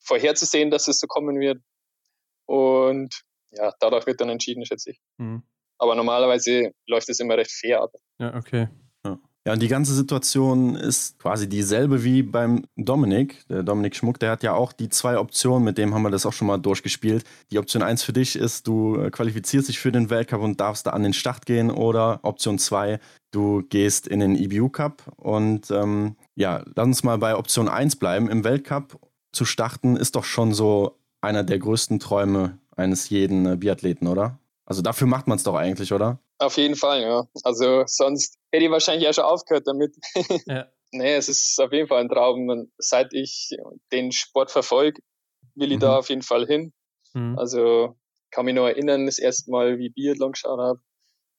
vorherzusehen, 0.00 0.70
dass 0.70 0.88
es 0.88 1.00
so 1.00 1.06
kommen 1.06 1.40
wird? 1.40 1.58
Und 2.46 3.22
ja, 3.50 3.72
dadurch 3.80 4.06
wird 4.06 4.20
dann 4.20 4.28
entschieden, 4.28 4.64
schätze 4.64 4.90
ich. 4.90 5.00
Mhm. 5.18 5.42
Aber 5.78 5.94
normalerweise 5.94 6.72
läuft 6.86 7.08
es 7.08 7.20
immer 7.20 7.36
recht 7.36 7.52
fair 7.52 7.82
ab. 7.82 7.92
Ja, 8.18 8.34
okay. 8.34 8.68
Ja, 9.46 9.52
und 9.52 9.62
die 9.62 9.68
ganze 9.68 9.94
Situation 9.94 10.74
ist 10.74 11.20
quasi 11.20 11.48
dieselbe 11.48 12.02
wie 12.02 12.24
beim 12.24 12.64
Dominik. 12.74 13.46
Der 13.48 13.62
Dominik 13.62 13.94
Schmuck, 13.94 14.18
der 14.18 14.32
hat 14.32 14.42
ja 14.42 14.54
auch 14.54 14.72
die 14.72 14.88
zwei 14.88 15.20
Optionen, 15.20 15.62
mit 15.62 15.78
dem 15.78 15.94
haben 15.94 16.02
wir 16.02 16.10
das 16.10 16.26
auch 16.26 16.32
schon 16.32 16.48
mal 16.48 16.58
durchgespielt. 16.58 17.22
Die 17.52 17.60
Option 17.60 17.80
1 17.80 18.02
für 18.02 18.12
dich 18.12 18.34
ist, 18.34 18.66
du 18.66 18.96
äh, 18.96 19.08
qualifizierst 19.08 19.68
dich 19.68 19.78
für 19.78 19.92
den 19.92 20.10
Weltcup 20.10 20.42
und 20.42 20.60
darfst 20.60 20.88
da 20.88 20.90
an 20.90 21.04
den 21.04 21.12
Start 21.12 21.46
gehen. 21.46 21.70
Oder 21.70 22.18
Option 22.24 22.58
2, 22.58 22.98
du 23.30 23.62
gehst 23.62 24.08
in 24.08 24.18
den 24.18 24.34
EBU 24.34 24.68
Cup. 24.68 25.04
Und 25.16 25.70
ähm, 25.70 26.16
ja, 26.34 26.64
lass 26.74 26.86
uns 26.86 27.04
mal 27.04 27.18
bei 27.18 27.36
Option 27.36 27.68
1 27.68 27.94
bleiben. 27.96 28.28
Im 28.28 28.42
Weltcup 28.42 28.98
zu 29.30 29.44
starten 29.44 29.94
ist 29.94 30.16
doch 30.16 30.24
schon 30.24 30.54
so 30.54 30.98
einer 31.26 31.44
der 31.44 31.58
größten 31.58 31.98
Träume 31.98 32.58
eines 32.76 33.08
jeden 33.10 33.46
äh, 33.46 33.56
Biathleten, 33.56 34.08
oder? 34.08 34.38
Also 34.64 34.82
dafür 34.82 35.06
macht 35.06 35.26
man 35.26 35.36
es 35.36 35.44
doch 35.44 35.54
eigentlich, 35.54 35.92
oder? 35.92 36.18
Auf 36.38 36.56
jeden 36.56 36.76
Fall, 36.76 37.02
ja. 37.02 37.26
Also 37.44 37.84
sonst 37.86 38.38
hätte 38.50 38.64
ich 38.64 38.70
wahrscheinlich 38.70 39.08
auch 39.08 39.14
schon 39.14 39.24
aufgehört 39.24 39.66
damit. 39.66 39.96
Ja. 40.46 40.66
nee, 40.92 41.14
es 41.14 41.28
ist 41.28 41.60
auf 41.60 41.72
jeden 41.72 41.88
Fall 41.88 42.00
ein 42.00 42.08
Traum. 42.08 42.48
Und 42.48 42.70
seit 42.78 43.12
ich 43.12 43.50
den 43.92 44.12
Sport 44.12 44.50
verfolge, 44.50 45.00
will 45.54 45.70
ich 45.70 45.78
mhm. 45.78 45.82
da 45.82 45.98
auf 45.98 46.08
jeden 46.08 46.22
Fall 46.22 46.46
hin. 46.46 46.72
Mhm. 47.14 47.38
Also 47.38 47.96
kann 48.30 48.44
mich 48.44 48.54
noch 48.54 48.66
erinnern, 48.66 49.06
das 49.06 49.18
erste 49.18 49.50
Mal, 49.50 49.78
wie 49.78 49.86
ich 49.86 49.94
Biathlon 49.94 50.32
geschaut 50.32 50.58
habe. 50.58 50.80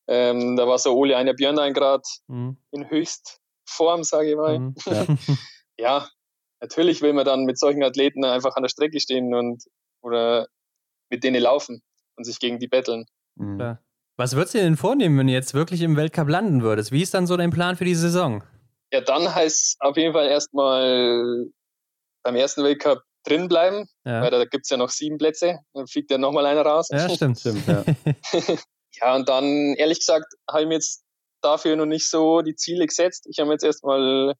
Ähm, 0.07 0.55
da 0.55 0.67
war 0.67 0.79
so 0.79 0.95
Ole 0.95 1.17
einer 1.17 1.33
Björn 1.33 1.73
gerade 1.73 2.03
mhm. 2.27 2.57
in 2.71 2.89
Höchstform, 2.89 4.03
sage 4.03 4.31
ich 4.31 4.35
mal. 4.35 4.59
Mhm. 4.59 4.75
Ja. 5.77 5.99
ja, 5.99 6.09
natürlich 6.61 7.01
will 7.01 7.13
man 7.13 7.25
dann 7.25 7.45
mit 7.45 7.59
solchen 7.59 7.83
Athleten 7.83 8.23
einfach 8.25 8.55
an 8.55 8.63
der 8.63 8.69
Strecke 8.69 8.99
stehen 8.99 9.33
und 9.33 9.63
oder 10.01 10.47
mit 11.09 11.23
denen 11.23 11.41
laufen 11.41 11.81
und 12.15 12.23
sich 12.23 12.39
gegen 12.39 12.59
die 12.59 12.67
betteln. 12.67 13.05
Mhm. 13.35 13.77
Was 14.17 14.35
würdest 14.35 14.55
du 14.55 14.59
denn 14.59 14.77
vornehmen, 14.77 15.17
wenn 15.19 15.27
du 15.27 15.33
jetzt 15.33 15.53
wirklich 15.53 15.81
im 15.81 15.95
Weltcup 15.95 16.27
landen 16.27 16.63
würdest? 16.63 16.91
Wie 16.91 17.03
ist 17.03 17.13
dann 17.13 17.27
so 17.27 17.37
dein 17.37 17.51
Plan 17.51 17.75
für 17.75 17.85
die 17.85 17.95
Saison? 17.95 18.43
Ja, 18.91 19.01
dann 19.01 19.33
heißt 19.33 19.55
es 19.55 19.75
auf 19.79 19.95
jeden 19.95 20.13
Fall 20.13 20.27
erstmal 20.27 21.45
beim 22.23 22.35
ersten 22.35 22.63
Weltcup 22.63 23.03
drin 23.23 23.47
bleiben, 23.47 23.85
ja. 24.05 24.21
weil 24.21 24.31
da 24.31 24.45
gibt 24.45 24.63
es 24.63 24.69
ja 24.69 24.77
noch 24.77 24.89
sieben 24.89 25.17
Plätze. 25.17 25.59
Dann 25.73 25.87
fliegt 25.87 26.09
ja 26.09 26.17
nochmal 26.17 26.45
einer 26.45 26.63
raus. 26.63 26.87
Ja, 26.89 27.09
stimmt, 27.09 27.39
stimmt. 27.39 27.67
Ja. 27.67 27.83
ja, 29.01 29.15
und 29.15 29.29
dann, 29.29 29.75
ehrlich 29.75 29.99
gesagt, 29.99 30.33
habe 30.49 30.61
ich 30.61 30.67
mir 30.67 30.75
jetzt 30.75 31.03
dafür 31.41 31.75
noch 31.75 31.85
nicht 31.85 32.09
so 32.09 32.41
die 32.41 32.55
Ziele 32.55 32.87
gesetzt. 32.87 33.27
Ich 33.29 33.37
habe 33.39 33.47
mir 33.47 33.53
jetzt 33.53 33.63
erstmal 33.63 34.33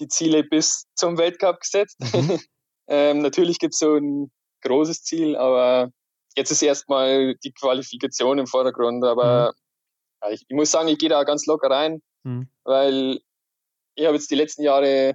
die 0.00 0.08
Ziele 0.08 0.44
bis 0.44 0.86
zum 0.94 1.18
Weltcup 1.18 1.60
gesetzt. 1.60 1.98
Mhm. 2.00 2.40
ähm, 2.88 3.18
natürlich 3.18 3.58
gibt 3.58 3.74
es 3.74 3.78
so 3.78 3.96
ein 3.96 4.30
großes 4.62 5.02
Ziel, 5.02 5.36
aber 5.36 5.90
jetzt 6.36 6.50
ist 6.50 6.62
erstmal 6.62 7.34
die 7.44 7.52
Qualifikation 7.52 8.38
im 8.38 8.46
Vordergrund, 8.46 9.04
aber 9.04 9.54
mhm. 10.22 10.32
ich, 10.32 10.44
ich, 10.48 10.56
muss 10.56 10.70
sagen, 10.70 10.88
ich 10.88 10.98
gehe 10.98 11.08
da 11.08 11.24
ganz 11.24 11.46
locker 11.46 11.70
rein, 11.70 12.02
mhm. 12.24 12.48
weil 12.64 13.20
ich 13.94 14.04
habe 14.04 14.16
jetzt 14.16 14.30
die 14.30 14.34
letzten 14.34 14.62
Jahre 14.62 15.14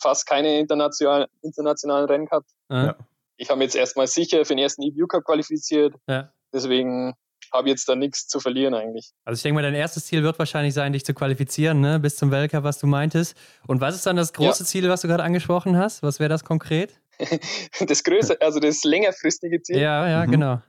fast 0.00 0.26
keine 0.26 0.58
international, 0.58 1.28
internationalen 1.42 2.06
Rennen 2.06 2.26
gehabt. 2.26 2.50
Ja. 2.70 2.96
Ich 3.36 3.50
habe 3.50 3.58
mich 3.58 3.66
jetzt 3.66 3.76
erstmal 3.76 4.06
sicher 4.06 4.44
für 4.44 4.54
den 4.54 4.62
ersten 4.62 4.82
EBU 4.82 5.06
Cup 5.06 5.24
qualifiziert. 5.24 5.94
Ja. 6.08 6.32
Deswegen 6.52 7.14
habe 7.52 7.68
jetzt 7.68 7.88
da 7.88 7.96
nichts 7.96 8.26
zu 8.28 8.40
verlieren 8.40 8.74
eigentlich. 8.74 9.12
Also 9.24 9.38
ich 9.38 9.42
denke 9.42 9.54
mal, 9.54 9.62
dein 9.62 9.74
erstes 9.74 10.06
Ziel 10.06 10.22
wird 10.22 10.38
wahrscheinlich 10.38 10.74
sein, 10.74 10.92
dich 10.92 11.04
zu 11.04 11.14
qualifizieren, 11.14 11.80
ne? 11.80 11.98
bis 11.98 12.16
zum 12.16 12.30
Weltcup, 12.30 12.64
was 12.64 12.78
du 12.78 12.86
meintest. 12.86 13.36
Und 13.66 13.80
was 13.80 13.94
ist 13.94 14.06
dann 14.06 14.16
das 14.16 14.32
große 14.32 14.62
ja. 14.62 14.66
Ziel, 14.66 14.88
was 14.88 15.02
du 15.02 15.08
gerade 15.08 15.22
angesprochen 15.22 15.76
hast? 15.76 16.02
Was 16.02 16.20
wäre 16.20 16.28
das 16.28 16.44
konkret? 16.44 17.00
das 17.86 18.04
größere, 18.04 18.40
also 18.40 18.60
das 18.60 18.84
längerfristige 18.84 19.60
Ziel. 19.62 19.78
Ja, 19.78 20.08
ja, 20.08 20.26
mhm. 20.26 20.30
genau. 20.30 20.62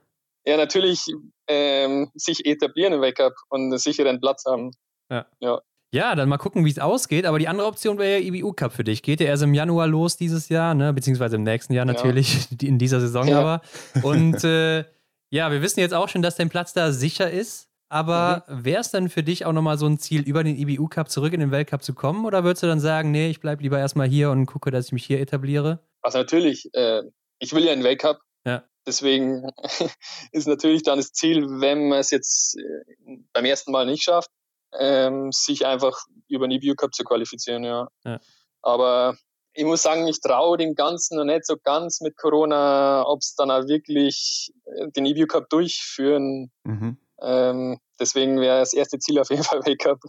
Ja, 0.45 0.57
natürlich 0.57 1.05
ähm, 1.47 2.09
sich 2.15 2.45
etablieren 2.45 2.93
im 2.93 3.01
Weltcup 3.01 3.33
und 3.49 3.61
einen 3.61 3.77
sicheren 3.77 4.19
Platz 4.19 4.45
haben. 4.45 4.71
Ja. 5.11 5.25
ja. 5.39 5.61
Ja, 5.91 6.13
dann 6.13 6.29
mal 6.29 6.37
gucken, 6.37 6.65
wie 6.65 6.69
es 6.69 6.77
ausgeht. 6.77 7.25
Aber 7.25 7.39
die 7.39 7.47
andere 7.47 7.67
Option 7.67 7.97
wäre 7.97 8.19
ja 8.19 8.27
IBU 8.27 8.53
Cup 8.53 8.73
für 8.73 8.83
dich. 8.83 9.01
Geht 9.01 9.21
ja 9.21 9.27
erst 9.27 9.43
im 9.43 9.55
Januar 9.55 9.87
los 9.87 10.17
dieses 10.17 10.49
Jahr, 10.49 10.75
ne? 10.75 10.93
beziehungsweise 10.93 11.35
im 11.35 11.43
nächsten 11.43 11.73
Jahr 11.73 11.85
natürlich, 11.85 12.47
ja. 12.51 12.57
in 12.67 12.77
dieser 12.77 12.99
Saison 12.99 13.27
ja. 13.27 13.39
aber. 13.39 13.61
Und 14.03 14.43
äh, 14.43 14.85
ja, 15.29 15.51
wir 15.51 15.61
wissen 15.61 15.79
jetzt 15.79 15.93
auch 15.93 16.09
schon, 16.09 16.21
dass 16.21 16.35
dein 16.35 16.49
Platz 16.49 16.73
da 16.73 16.91
sicher 16.91 17.29
ist. 17.29 17.69
Aber 17.91 18.45
mhm. 18.47 18.65
wäre 18.65 18.81
es 18.81 18.91
dann 18.91 19.09
für 19.09 19.23
dich 19.23 19.45
auch 19.45 19.51
nochmal 19.51 19.79
so 19.79 19.87
ein 19.87 19.97
Ziel, 19.97 20.21
über 20.21 20.43
den 20.43 20.57
IBU 20.57 20.87
Cup 20.87 21.09
zurück 21.09 21.33
in 21.33 21.39
den 21.39 21.51
Weltcup 21.51 21.83
zu 21.83 21.95
kommen? 21.95 22.25
Oder 22.25 22.43
würdest 22.43 22.61
du 22.61 22.67
dann 22.67 22.79
sagen, 22.79 23.09
nee, 23.09 23.29
ich 23.29 23.39
bleibe 23.39 23.63
lieber 23.63 23.79
erstmal 23.79 24.07
hier 24.07 24.29
und 24.29 24.45
gucke, 24.45 24.69
dass 24.69 24.87
ich 24.87 24.91
mich 24.91 25.05
hier 25.05 25.19
etabliere? 25.19 25.79
Also 26.01 26.19
natürlich, 26.19 26.69
äh, 26.73 27.01
ich 27.39 27.53
will 27.53 27.65
ja 27.65 27.71
einen 27.71 27.83
Weltcup. 27.83 28.19
Ja. 28.45 28.63
Deswegen 28.85 29.49
ist 30.31 30.47
natürlich 30.47 30.83
dann 30.83 30.99
das 30.99 31.11
Ziel, 31.13 31.47
wenn 31.59 31.89
man 31.89 31.99
es 31.99 32.11
jetzt 32.11 32.57
äh, 32.57 33.17
beim 33.33 33.45
ersten 33.45 33.71
Mal 33.71 33.87
nicht 33.87 34.03
schafft, 34.03 34.29
ähm, 34.77 35.31
sich 35.31 35.65
einfach 35.65 35.97
über 36.27 36.47
den 36.47 36.61
IBU 36.61 36.75
Cup 36.75 36.93
zu 36.93 37.03
qualifizieren, 37.03 37.63
ja. 37.63 37.87
ja. 38.05 38.19
Aber 38.61 39.17
ich 39.53 39.65
muss 39.65 39.81
sagen, 39.81 40.07
ich 40.07 40.21
traue 40.21 40.57
dem 40.57 40.75
Ganzen 40.75 41.17
noch 41.17 41.25
nicht 41.25 41.45
so 41.45 41.55
ganz 41.57 42.01
mit 42.01 42.15
Corona, 42.17 43.03
ob 43.05 43.19
es 43.19 43.35
dann 43.35 43.51
auch 43.51 43.67
wirklich 43.67 44.51
äh, 44.65 44.89
den 44.91 45.05
EBU 45.05 45.27
Cup 45.27 45.49
durchführen. 45.49 46.51
Mhm. 46.63 46.97
Ähm, 47.21 47.79
deswegen 47.99 48.39
wäre 48.39 48.59
das 48.59 48.73
erste 48.73 48.99
Ziel 48.99 49.19
auf 49.19 49.29
jeden 49.29 49.43
Fall 49.43 49.59
Weltcup. 49.65 49.99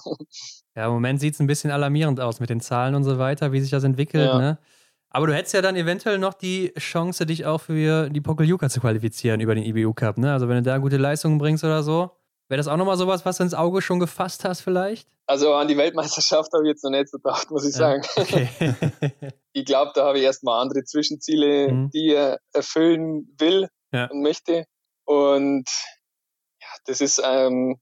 Ja, 0.76 0.87
im 0.87 0.92
Moment 0.92 1.20
sieht 1.20 1.35
es 1.35 1.40
ein 1.40 1.46
bisschen 1.46 1.70
alarmierend 1.70 2.20
aus 2.20 2.40
mit 2.40 2.50
den 2.50 2.61
Zahlen 2.61 2.94
und 2.94 3.05
so 3.05 3.18
weiter, 3.18 3.53
wie 3.53 3.61
sich 3.61 3.70
das 3.70 3.85
entwickelt. 3.85 4.26
Ja. 4.26 4.38
Ne? 4.38 4.59
Aber 5.09 5.26
du 5.26 5.35
hättest 5.35 5.55
ja 5.55 5.62
dann 5.62 5.74
eventuell 5.74 6.18
noch 6.18 6.35
die 6.35 6.72
Chance, 6.79 7.26
dich 7.26 7.44
auch 7.44 7.61
für 7.61 8.09
die 8.11 8.20
Pokeljuka 8.20 8.68
zu 8.68 8.81
qualifizieren 8.81 9.40
über 9.40 9.57
den 9.57 9.64
IBU 9.64 9.92
Cup. 9.92 10.18
Ne? 10.18 10.33
Also 10.33 10.48
wenn 10.48 10.57
du 10.57 10.62
da 10.62 10.79
gute 10.79 10.98
Leistungen 10.98 11.38
bringst 11.38 11.64
oder 11.64 11.83
so. 11.83 12.11
Wäre 12.50 12.56
das 12.56 12.66
auch 12.66 12.76
nochmal 12.76 12.96
sowas, 12.96 13.24
was 13.24 13.36
du 13.36 13.44
ins 13.44 13.54
Auge 13.54 13.80
schon 13.80 14.00
gefasst 14.00 14.44
hast 14.44 14.62
vielleicht? 14.62 15.08
Also 15.26 15.54
an 15.54 15.68
die 15.68 15.76
Weltmeisterschaft 15.76 16.52
habe 16.52 16.64
ich 16.64 16.70
jetzt 16.70 16.82
noch 16.82 16.90
nicht 16.90 17.12
gedacht, 17.12 17.48
muss 17.52 17.64
ich 17.64 17.74
ja, 17.74 17.78
sagen. 17.78 18.02
Okay. 18.16 18.74
ich 19.52 19.64
glaube, 19.64 19.92
da 19.94 20.04
habe 20.06 20.18
ich 20.18 20.24
erstmal 20.24 20.60
andere 20.60 20.82
Zwischenziele, 20.82 21.70
mhm. 21.70 21.90
die 21.90 22.08
er 22.12 22.40
erfüllen 22.52 23.32
will 23.38 23.68
ja. 23.92 24.06
und 24.06 24.22
möchte. 24.22 24.64
Und 25.04 25.68
ja, 26.60 26.68
das 26.86 27.00
ist 27.00 27.22
ähm, 27.24 27.78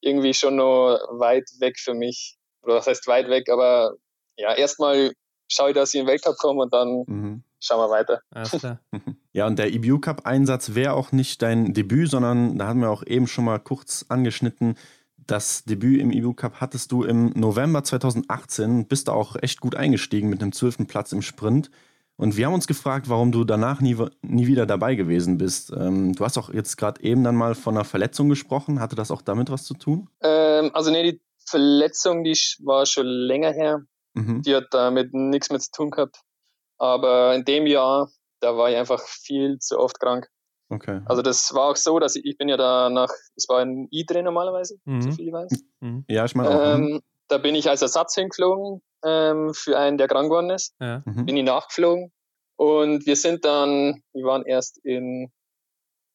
irgendwie 0.00 0.34
schon 0.34 0.54
noch 0.54 0.96
weit 1.18 1.50
weg 1.58 1.76
für 1.80 1.94
mich. 1.94 2.38
Oder 2.62 2.76
was 2.76 2.86
heißt 2.86 3.08
weit 3.08 3.28
weg, 3.28 3.48
aber 3.50 3.94
ja, 4.36 4.54
erstmal 4.54 5.10
schaue 5.48 5.70
ich, 5.70 5.74
dass 5.74 5.92
ich 5.92 5.98
in 5.98 6.06
den 6.06 6.12
Weltcup 6.12 6.36
komme 6.36 6.62
und 6.62 6.72
dann 6.72 7.04
mhm. 7.08 7.44
schauen 7.58 7.80
wir 7.80 7.90
weiter. 7.90 8.20
Alles 8.30 8.52
klar. 8.52 8.78
Ja, 9.32 9.46
und 9.46 9.58
der 9.58 9.72
EBU 9.72 9.98
Cup-Einsatz 9.98 10.74
wäre 10.74 10.94
auch 10.94 11.12
nicht 11.12 11.40
dein 11.42 11.72
Debüt, 11.72 12.10
sondern 12.10 12.58
da 12.58 12.66
haben 12.66 12.80
wir 12.80 12.90
auch 12.90 13.04
eben 13.06 13.26
schon 13.26 13.44
mal 13.44 13.58
kurz 13.58 14.04
angeschnitten. 14.08 14.74
Das 15.16 15.64
Debüt 15.64 16.00
im 16.00 16.10
EBU 16.10 16.34
Cup 16.34 16.60
hattest 16.60 16.90
du 16.90 17.04
im 17.04 17.30
November 17.36 17.84
2018, 17.84 18.86
bist 18.86 19.06
da 19.06 19.12
auch 19.12 19.36
echt 19.40 19.60
gut 19.60 19.76
eingestiegen 19.76 20.28
mit 20.28 20.42
einem 20.42 20.52
zwölften 20.52 20.86
Platz 20.86 21.12
im 21.12 21.22
Sprint. 21.22 21.70
Und 22.16 22.36
wir 22.36 22.46
haben 22.46 22.54
uns 22.54 22.66
gefragt, 22.66 23.08
warum 23.08 23.32
du 23.32 23.44
danach 23.44 23.80
nie, 23.80 23.96
nie 24.20 24.46
wieder 24.46 24.66
dabei 24.66 24.94
gewesen 24.94 25.38
bist. 25.38 25.72
Ähm, 25.74 26.12
du 26.14 26.24
hast 26.24 26.36
auch 26.36 26.52
jetzt 26.52 26.76
gerade 26.76 27.02
eben 27.02 27.24
dann 27.24 27.34
mal 27.34 27.54
von 27.54 27.74
einer 27.74 27.84
Verletzung 27.84 28.28
gesprochen. 28.28 28.78
Hatte 28.80 28.94
das 28.94 29.10
auch 29.10 29.22
damit 29.22 29.50
was 29.50 29.64
zu 29.64 29.72
tun? 29.72 30.08
Ähm, 30.20 30.70
also 30.74 30.90
nee, 30.90 31.12
die 31.12 31.20
Verletzung, 31.46 32.22
die 32.22 32.36
war 32.62 32.84
schon 32.84 33.06
länger 33.06 33.52
her. 33.52 33.86
Mhm. 34.12 34.42
Die 34.42 34.54
hat 34.54 34.66
damit 34.72 35.14
nichts 35.14 35.48
mehr 35.48 35.60
zu 35.60 35.70
tun 35.70 35.90
gehabt. 35.90 36.20
Aber 36.76 37.34
in 37.34 37.46
dem 37.46 37.66
Jahr 37.66 38.10
da 38.40 38.56
war 38.56 38.70
ich 38.70 38.76
einfach 38.76 39.00
viel 39.00 39.58
zu 39.58 39.78
oft 39.78 40.00
krank. 40.00 40.28
Okay. 40.70 41.00
Also 41.04 41.22
das 41.22 41.52
war 41.52 41.70
auch 41.70 41.76
so, 41.76 41.98
dass 41.98 42.16
ich, 42.16 42.24
ich 42.24 42.38
bin 42.38 42.48
ja 42.48 42.56
da 42.56 42.90
nach, 42.90 43.10
es 43.34 43.48
war 43.48 43.58
ein 43.58 43.88
I-Dreh 43.92 44.22
normalerweise, 44.22 44.76
mhm. 44.84 45.02
so 45.02 45.10
viel 45.10 45.28
ich 45.28 45.32
weiß. 45.32 45.64
Mhm. 45.80 46.04
Ja, 46.08 46.24
ich 46.24 46.34
meine 46.34 46.50
auch. 46.50 46.74
Ähm, 46.74 47.00
da 47.28 47.38
bin 47.38 47.54
ich 47.54 47.68
als 47.68 47.82
Ersatz 47.82 48.14
hingeflogen 48.14 48.80
ähm, 49.04 49.52
für 49.52 49.78
einen, 49.78 49.98
der 49.98 50.08
krank 50.08 50.28
geworden 50.28 50.50
ist. 50.50 50.74
Ja. 50.80 51.02
Mhm. 51.04 51.26
Bin 51.26 51.36
ich 51.36 51.44
nachgeflogen. 51.44 52.12
Und 52.56 53.06
wir 53.06 53.16
sind 53.16 53.44
dann, 53.44 54.02
wir 54.12 54.24
waren 54.24 54.44
erst 54.44 54.78
in 54.84 55.32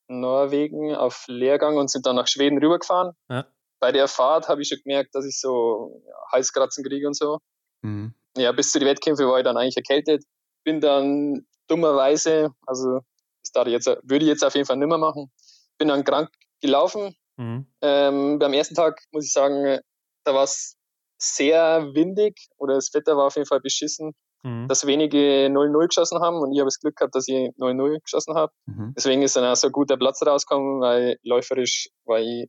Norwegen 0.07 0.95
auf 0.95 1.26
Lehrgang 1.28 1.78
und 1.78 1.89
sind 1.89 2.05
dann 2.05 2.15
nach 2.15 2.28
Schweden 2.28 2.59
rübergefahren. 2.59 3.13
Ja. 3.30 3.47
Bei 3.80 3.91
der 3.91 4.07
Fahrt 4.07 4.47
habe 4.47 4.61
ich 4.61 4.69
schon 4.69 4.80
gemerkt, 4.84 5.15
dass 5.15 5.26
ich 5.26 5.39
so 5.39 6.01
ja, 6.05 6.13
Halskratzen 6.32 6.84
kriege 6.84 7.07
und 7.07 7.15
so. 7.15 7.39
Mhm. 7.82 8.13
Ja, 8.38 8.51
bis 8.51 8.71
zu 8.71 8.80
den 8.80 8.88
Wettkämpfen 8.88 9.28
war 9.28 9.39
ich 9.39 9.43
dann 9.43 9.57
eigentlich 9.57 9.78
erkältet. 9.78 10.23
Bin 10.63 10.82
dann 10.82 11.45
dummerweise, 11.68 12.51
also 12.66 13.01
das 13.43 13.51
darf 13.51 13.68
ich 13.68 13.74
jetzt, 13.74 13.88
würde 13.88 14.26
ich 14.26 14.30
jetzt 14.30 14.43
auf 14.43 14.55
jeden 14.55 14.66
Fall 14.66 14.78
nicht 14.78 14.88
mehr 14.88 14.97
machen. 14.97 15.32
Bin 15.78 15.89
dann 15.89 16.03
krank 16.03 16.30
gelaufen. 16.61 17.16
Mhm. 17.38 17.68
Ähm, 17.82 18.39
beim 18.39 18.53
ersten 18.53 18.76
Tag 18.76 19.01
muss 19.11 19.26
ich 19.26 19.34
sagen, 19.34 19.80
da 20.24 20.34
war 20.34 20.43
es 20.43 20.78
sehr 21.18 21.93
windig 21.93 22.47
oder 22.57 22.76
das 22.76 22.93
Wetter 22.93 23.18
war 23.18 23.28
auf 23.28 23.36
jeden 23.36 23.47
Fall 23.47 23.59
beschissen, 23.59 24.13
mhm. 24.43 24.68
dass 24.68 24.86
wenige 24.86 25.47
0-0 25.47 25.88
geschossen 25.88 26.20
haben 26.20 26.38
und 26.38 26.53
ich 26.53 26.59
habe 26.59 26.68
das 26.68 26.80
Glück 26.80 26.95
gehabt, 26.95 27.16
dass 27.16 27.28
ich 27.28 27.36
0-0 27.36 27.99
geschossen 28.01 28.36
habe. 28.36 28.51
Mhm. 28.66 28.93
Deswegen 28.95 29.22
ist 29.22 29.36
dann 29.36 29.45
auch 29.45 29.55
so 29.55 29.68
ein 29.68 29.74
guter 29.74 29.97
Platz 29.97 30.22
rausgekommen, 30.26 30.82
weil 30.82 31.18
läuferisch 31.24 31.89
war 32.05 32.20
ich 32.20 32.47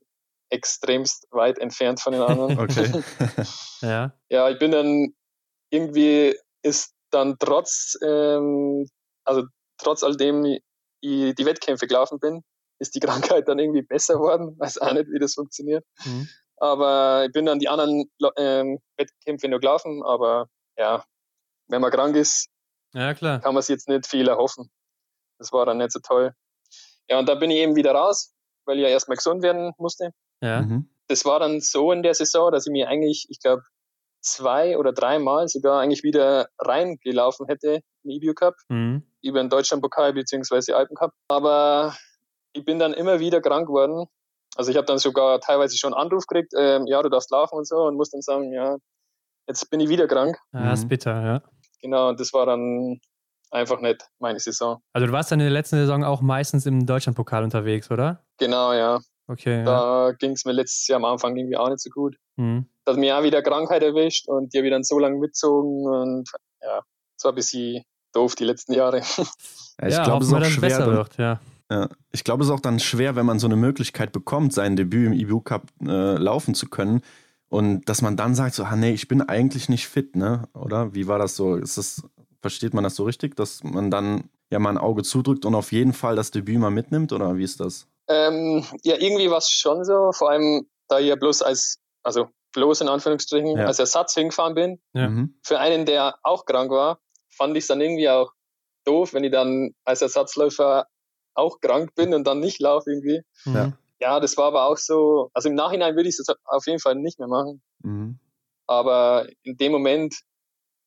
extremst 0.50 1.26
weit 1.30 1.58
entfernt 1.58 2.00
von 2.00 2.12
den 2.12 2.22
anderen. 2.22 2.58
Okay. 2.58 3.02
ja. 3.80 4.12
Ja, 4.28 4.50
ich 4.50 4.58
bin 4.58 4.70
dann 4.70 5.14
irgendwie 5.70 6.36
ist 6.62 6.94
dann 7.10 7.36
trotz, 7.38 7.96
ähm, 8.04 8.86
also 9.26 9.44
trotz 9.78 10.02
alledem 10.02 10.44
ich 10.44 11.34
die 11.34 11.44
Wettkämpfe 11.44 11.86
gelaufen 11.86 12.18
bin, 12.18 12.42
ist 12.78 12.94
die 12.94 13.00
Krankheit 13.40 13.48
dann 13.48 13.58
irgendwie 13.58 13.82
besser 13.82 14.14
geworden. 14.14 14.58
Weiß 14.58 14.78
auch 14.78 14.92
nicht, 14.92 15.08
wie 15.10 15.18
das 15.18 15.34
funktioniert. 15.34 15.84
Mhm. 16.04 16.28
Aber 16.58 17.24
ich 17.26 17.32
bin 17.32 17.46
dann 17.46 17.58
die 17.58 17.68
anderen 17.68 18.10
ähm, 18.36 18.78
Wettkämpfe 18.96 19.48
nur 19.48 19.60
gelaufen. 19.60 20.02
Aber 20.02 20.48
ja, 20.76 21.04
wenn 21.68 21.80
man 21.80 21.90
krank 21.90 22.16
ist, 22.16 22.48
ja, 22.94 23.12
klar. 23.14 23.40
kann 23.40 23.54
man 23.54 23.60
es 23.60 23.68
jetzt 23.68 23.88
nicht 23.88 24.06
viel 24.06 24.28
erhoffen. 24.28 24.70
Das 25.38 25.52
war 25.52 25.66
dann 25.66 25.78
nicht 25.78 25.92
so 25.92 26.00
toll. 26.00 26.34
Ja, 27.08 27.18
und 27.18 27.28
da 27.28 27.34
bin 27.34 27.50
ich 27.50 27.58
eben 27.58 27.76
wieder 27.76 27.92
raus, 27.92 28.34
weil 28.64 28.78
ich 28.78 28.82
ja 28.82 28.88
erstmal 28.88 29.16
gesund 29.16 29.42
werden 29.42 29.72
musste. 29.78 30.12
Ja. 30.40 30.62
Mhm. 30.62 30.88
Das 31.08 31.24
war 31.24 31.38
dann 31.38 31.60
so 31.60 31.92
in 31.92 32.02
der 32.02 32.14
Saison, 32.14 32.50
dass 32.50 32.66
ich 32.66 32.72
mir 32.72 32.88
eigentlich, 32.88 33.26
ich 33.28 33.38
glaube, 33.40 33.62
zwei 34.26 34.76
oder 34.76 34.92
dreimal 34.92 35.48
sogar 35.48 35.80
eigentlich 35.80 36.02
wieder 36.02 36.48
reingelaufen 36.58 37.46
hätte 37.46 37.80
im 38.04 38.10
EBU 38.10 38.34
Cup, 38.34 38.54
mhm. 38.68 39.02
über 39.22 39.40
den 39.40 39.48
Deutschlandpokal 39.48 40.12
bzw. 40.12 40.72
Alpencup. 40.72 41.12
Aber 41.28 41.94
ich 42.52 42.64
bin 42.64 42.78
dann 42.78 42.92
immer 42.92 43.20
wieder 43.20 43.40
krank 43.40 43.68
geworden. 43.68 44.06
Also 44.56 44.70
ich 44.70 44.76
habe 44.76 44.86
dann 44.86 44.98
sogar 44.98 45.40
teilweise 45.40 45.76
schon 45.76 45.94
einen 45.94 46.02
Anruf 46.02 46.26
gekriegt, 46.26 46.52
ähm, 46.56 46.86
ja, 46.86 47.02
du 47.02 47.08
darfst 47.08 47.30
laufen 47.30 47.56
und 47.56 47.68
so 47.68 47.76
und 47.76 47.96
muss 47.96 48.10
dann 48.10 48.22
sagen, 48.22 48.52
ja, 48.52 48.76
jetzt 49.46 49.68
bin 49.70 49.80
ich 49.80 49.88
wieder 49.88 50.08
krank. 50.08 50.38
Ja, 50.52 50.72
ist 50.72 50.84
mhm. 50.84 50.88
bitter, 50.88 51.24
ja. 51.24 51.42
Genau, 51.82 52.08
und 52.08 52.18
das 52.18 52.32
war 52.32 52.46
dann 52.46 53.00
einfach 53.50 53.80
nicht 53.80 54.08
meine 54.18 54.40
Saison. 54.40 54.80
Also 54.92 55.06
du 55.06 55.12
warst 55.12 55.30
dann 55.30 55.40
in 55.40 55.46
der 55.46 55.52
letzten 55.52 55.76
Saison 55.76 56.04
auch 56.04 56.20
meistens 56.20 56.66
im 56.66 56.86
Deutschlandpokal 56.86 57.44
unterwegs, 57.44 57.90
oder? 57.90 58.24
Genau, 58.38 58.72
ja. 58.72 58.98
Okay. 59.28 59.64
Da 59.64 60.08
ja. 60.08 60.12
ging 60.12 60.32
es 60.32 60.44
mir 60.44 60.52
letztes 60.52 60.86
Jahr 60.86 60.98
am 60.98 61.04
Anfang 61.04 61.36
irgendwie 61.36 61.56
auch 61.56 61.68
nicht 61.68 61.80
so 61.80 61.90
gut. 61.90 62.16
Mhm. 62.36 62.66
Da 62.84 62.92
hat 62.92 62.98
mich 62.98 63.12
auch 63.12 63.22
wieder 63.22 63.42
Krankheit 63.42 63.82
erwischt 63.82 64.28
und 64.28 64.52
die 64.52 64.58
habe 64.58 64.68
ich 64.68 64.72
dann 64.72 64.84
so 64.84 64.98
lange 64.98 65.18
mitgezogen 65.18 65.86
und 65.86 66.30
ja, 66.62 66.80
es 67.16 67.24
war 67.24 67.32
ein 67.32 67.34
bisschen 67.34 67.82
doof 68.12 68.34
die 68.34 68.44
letzten 68.44 68.72
Jahre. 68.72 69.02
Ja, 69.78 69.88
ich 69.88 69.94
ja, 69.94 70.04
glaube, 70.04 70.24
es 70.24 70.30
ist 70.30 70.34
auch 70.34 70.44
schwer. 70.44 70.78
Dann, 70.78 70.90
wird, 70.90 71.18
ja. 71.18 71.40
ja. 71.70 71.88
Ich 72.10 72.24
glaube, 72.24 72.42
es 72.42 72.48
ist 72.48 72.54
auch 72.54 72.60
dann 72.60 72.80
schwer, 72.80 73.14
wenn 73.14 73.26
man 73.26 73.38
so 73.38 73.46
eine 73.46 73.56
Möglichkeit 73.56 74.10
bekommt, 74.10 74.54
sein 74.54 74.74
Debüt 74.74 75.06
im 75.06 75.12
EBU 75.12 75.40
Cup 75.40 75.70
äh, 75.82 76.16
laufen 76.16 76.54
zu 76.54 76.66
können. 76.70 77.02
Und 77.48 77.86
dass 77.86 78.00
man 78.00 78.16
dann 78.16 78.34
sagt, 78.34 78.54
so, 78.54 78.64
ah, 78.64 78.74
nee, 78.74 78.92
ich 78.92 79.06
bin 79.06 79.20
eigentlich 79.20 79.68
nicht 79.68 79.86
fit, 79.86 80.16
ne? 80.16 80.48
Oder? 80.54 80.94
Wie 80.94 81.08
war 81.08 81.18
das 81.18 81.36
so? 81.36 81.56
Ist 81.56 81.76
das, 81.76 82.02
versteht 82.40 82.72
man 82.72 82.84
das 82.84 82.96
so 82.96 83.04
richtig, 83.04 83.36
dass 83.36 83.62
man 83.62 83.90
dann 83.90 84.30
ja 84.50 84.58
mal 84.58 84.70
ein 84.70 84.78
Auge 84.78 85.02
zudrückt 85.02 85.44
und 85.44 85.54
auf 85.54 85.72
jeden 85.72 85.92
Fall 85.92 86.16
das 86.16 86.30
Debüt 86.30 86.58
mal 86.58 86.70
mitnimmt? 86.70 87.12
Oder 87.12 87.36
wie 87.36 87.44
ist 87.44 87.60
das? 87.60 87.88
Ähm, 88.08 88.64
ja, 88.84 88.96
irgendwie 88.96 89.30
war 89.30 89.38
es 89.38 89.50
schon 89.50 89.84
so, 89.84 90.12
vor 90.12 90.30
allem 90.30 90.68
da 90.88 91.00
ich 91.00 91.08
ja 91.08 91.16
bloß 91.16 91.42
als, 91.42 91.78
also 92.02 92.28
bloß 92.52 92.80
in 92.82 92.88
Anführungsstrichen, 92.88 93.56
ja. 93.56 93.66
als 93.66 93.78
Ersatz 93.78 94.14
hingefahren 94.14 94.54
bin. 94.54 94.80
Ja. 94.94 95.08
Mhm. 95.08 95.38
Für 95.42 95.58
einen, 95.58 95.84
der 95.84 96.16
auch 96.22 96.46
krank 96.46 96.70
war, 96.70 97.00
fand 97.28 97.56
ich 97.56 97.64
es 97.64 97.68
dann 97.68 97.80
irgendwie 97.80 98.08
auch 98.08 98.32
doof, 98.84 99.12
wenn 99.12 99.24
ich 99.24 99.32
dann 99.32 99.74
als 99.84 100.02
Ersatzläufer 100.02 100.86
auch 101.34 101.60
krank 101.60 101.94
bin 101.94 102.14
und 102.14 102.24
dann 102.26 102.40
nicht 102.40 102.60
laufe 102.60 102.90
irgendwie. 102.90 103.22
Ja. 103.44 103.72
ja, 104.00 104.20
das 104.20 104.36
war 104.36 104.46
aber 104.46 104.66
auch 104.66 104.78
so, 104.78 105.30
also 105.34 105.48
im 105.48 105.54
Nachhinein 105.54 105.96
würde 105.96 106.08
ich 106.08 106.18
es 106.18 106.26
auf 106.44 106.66
jeden 106.66 106.78
Fall 106.78 106.94
nicht 106.94 107.18
mehr 107.18 107.28
machen. 107.28 107.60
Mhm. 107.82 108.18
Aber 108.66 109.28
in 109.42 109.56
dem 109.56 109.72
Moment, 109.72 110.14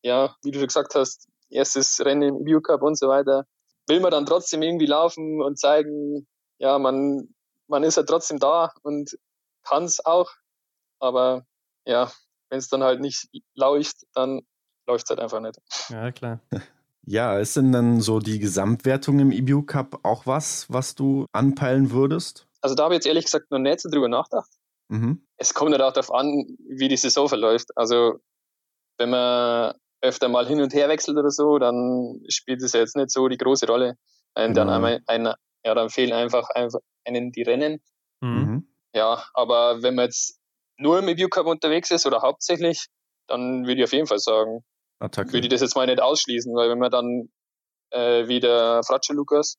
ja, 0.01 0.35
wie 0.43 0.51
du 0.51 0.59
schon 0.59 0.67
gesagt 0.67 0.95
hast, 0.95 1.27
erstes 1.49 1.99
Rennen 2.03 2.37
im 2.37 2.47
EU 2.47 2.61
Cup 2.61 2.81
und 2.81 2.97
so 2.97 3.07
weiter, 3.07 3.45
will 3.87 3.99
man 3.99 4.11
dann 4.11 4.25
trotzdem 4.25 4.61
irgendwie 4.61 4.85
laufen 4.85 5.41
und 5.41 5.59
zeigen, 5.59 6.27
ja, 6.59 6.77
man, 6.79 7.33
man 7.67 7.83
ist 7.83 7.97
ja 7.97 8.03
trotzdem 8.03 8.39
da 8.39 8.71
und 8.83 9.17
kann 9.63 9.83
es 9.83 10.03
auch. 10.05 10.31
Aber 10.99 11.45
ja, 11.85 12.11
wenn 12.49 12.59
es 12.59 12.69
dann 12.69 12.83
halt 12.83 12.99
nicht 12.99 13.29
läuft, 13.55 14.05
dann 14.13 14.41
läuft 14.87 15.05
es 15.05 15.09
halt 15.09 15.19
einfach 15.19 15.39
nicht. 15.39 15.59
Ja, 15.89 16.11
klar. 16.11 16.39
Ja, 17.05 17.39
ist 17.39 17.57
denn 17.57 17.71
dann 17.71 18.01
so 18.01 18.19
die 18.19 18.37
Gesamtwertung 18.37 19.19
im 19.19 19.31
EBU 19.31 19.63
Cup 19.63 20.01
auch 20.03 20.27
was, 20.27 20.67
was 20.69 20.93
du 20.93 21.25
anpeilen 21.31 21.89
würdest? 21.89 22.45
Also 22.61 22.75
da 22.75 22.83
habe 22.83 22.93
ich 22.93 22.97
jetzt 22.97 23.07
ehrlich 23.07 23.25
gesagt 23.25 23.49
noch 23.49 23.57
nicht 23.57 23.79
so 23.79 23.89
drüber 23.89 24.09
nachgedacht. 24.09 24.51
Mhm. 24.89 25.25
Es 25.37 25.55
kommt 25.55 25.71
halt 25.71 25.81
auch 25.81 25.93
darauf 25.93 26.13
an, 26.13 26.45
wie 26.67 26.87
die 26.87 26.97
Saison 26.97 27.27
verläuft. 27.27 27.75
Also 27.75 28.19
wenn 28.99 29.09
man 29.09 29.73
öfter 30.01 30.29
mal 30.29 30.47
hin 30.47 30.61
und 30.61 30.73
her 30.73 30.89
wechselt 30.89 31.17
oder 31.17 31.29
so, 31.29 31.59
dann 31.59 32.21
spielt 32.29 32.61
es 32.61 32.73
ja 32.73 32.79
jetzt 32.79 32.95
nicht 32.95 33.11
so 33.11 33.27
die 33.27 33.37
große 33.37 33.67
Rolle. 33.67 33.95
Und 34.35 34.55
dann, 34.55 34.67
genau. 34.67 34.71
einmal, 34.71 34.99
ein, 35.07 35.25
ja, 35.63 35.75
dann 35.75 35.89
fehlen 35.89 36.13
einfach, 36.13 36.49
einfach 36.51 36.79
einen 37.05 37.31
die 37.31 37.43
Rennen. 37.43 37.81
Mhm. 38.21 38.67
Ja, 38.93 39.23
aber 39.33 39.81
wenn 39.83 39.95
man 39.95 40.05
jetzt 40.05 40.39
nur 40.77 40.99
im 40.99 41.07
EBU 41.07 41.27
Cup 41.29 41.45
unterwegs 41.45 41.91
ist 41.91 42.05
oder 42.05 42.21
hauptsächlich, 42.21 42.87
dann 43.27 43.65
würde 43.65 43.81
ich 43.81 43.83
auf 43.83 43.93
jeden 43.93 44.07
Fall 44.07 44.19
sagen, 44.19 44.63
Attacke. 44.99 45.33
würde 45.33 45.47
ich 45.47 45.51
das 45.51 45.61
jetzt 45.61 45.75
mal 45.75 45.85
nicht 45.85 46.01
ausschließen, 46.01 46.53
weil 46.55 46.69
wenn 46.69 46.79
man 46.79 46.91
dann 46.91 47.29
äh, 47.91 48.27
wie 48.27 48.39
der 48.39 48.81
Fratsche 48.83 49.13
Lukas 49.13 49.57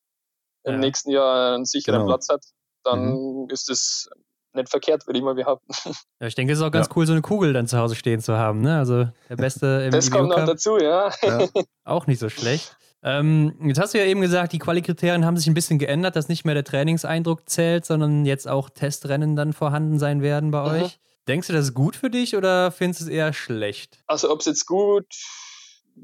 im 0.64 0.74
ja. 0.74 0.78
nächsten 0.78 1.10
Jahr 1.10 1.54
einen 1.54 1.64
sicheren 1.64 2.00
genau. 2.00 2.12
Platz 2.12 2.28
hat, 2.28 2.44
dann 2.84 3.12
mhm. 3.12 3.50
ist 3.50 3.68
es 3.70 4.08
nicht 4.54 4.68
verkehrt, 4.68 5.06
würde 5.06 5.18
ich 5.18 5.24
mal 5.24 5.34
behaupten. 5.34 5.72
Ja, 6.20 6.26
ich 6.26 6.34
denke, 6.34 6.52
es 6.52 6.58
ist 6.58 6.64
auch 6.64 6.70
ganz 6.70 6.88
ja. 6.88 6.92
cool, 6.96 7.06
so 7.06 7.12
eine 7.12 7.22
Kugel 7.22 7.52
dann 7.52 7.66
zu 7.66 7.78
Hause 7.78 7.94
stehen 7.94 8.20
zu 8.20 8.36
haben. 8.36 8.60
Ne? 8.60 8.78
Also 8.78 9.08
der 9.28 9.36
Beste 9.36 9.84
im 9.86 9.90
Das 9.90 10.10
kommt 10.10 10.28
noch 10.28 10.44
dazu, 10.44 10.78
ja. 10.78 11.10
ja. 11.22 11.48
Auch 11.84 12.06
nicht 12.06 12.18
so 12.18 12.28
schlecht. 12.28 12.76
Ähm, 13.02 13.54
jetzt 13.62 13.80
hast 13.80 13.94
du 13.94 13.98
ja 13.98 14.04
eben 14.04 14.20
gesagt, 14.20 14.52
die 14.52 14.58
Qualikriterien 14.58 15.24
haben 15.24 15.36
sich 15.36 15.46
ein 15.46 15.54
bisschen 15.54 15.78
geändert, 15.78 16.16
dass 16.16 16.28
nicht 16.28 16.44
mehr 16.44 16.54
der 16.54 16.64
Trainingseindruck 16.64 17.48
zählt, 17.48 17.86
sondern 17.86 18.26
jetzt 18.26 18.46
auch 18.46 18.68
Testrennen 18.68 19.36
dann 19.36 19.52
vorhanden 19.54 19.98
sein 19.98 20.20
werden 20.20 20.50
bei 20.50 20.60
mhm. 20.60 20.82
euch. 20.84 21.00
Denkst 21.26 21.46
du, 21.46 21.52
das 21.52 21.66
ist 21.66 21.74
gut 21.74 21.96
für 21.96 22.10
dich 22.10 22.36
oder 22.36 22.70
findest 22.70 23.00
du 23.00 23.04
es 23.04 23.10
eher 23.10 23.32
schlecht? 23.32 24.02
Also 24.06 24.30
ob 24.30 24.40
es 24.40 24.46
jetzt 24.46 24.66
gut, 24.66 25.06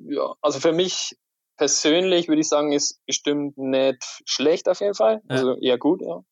ja, 0.08 0.34
also 0.40 0.60
für 0.60 0.72
mich 0.72 1.16
persönlich 1.56 2.28
würde 2.28 2.40
ich 2.40 2.48
sagen, 2.48 2.72
ist 2.72 3.04
bestimmt 3.06 3.58
nicht 3.58 4.02
schlecht 4.24 4.68
auf 4.68 4.80
jeden 4.80 4.94
Fall. 4.94 5.22
Ja. 5.28 5.36
Also 5.36 5.56
eher 5.58 5.78
gut, 5.78 6.00
ja. 6.02 6.22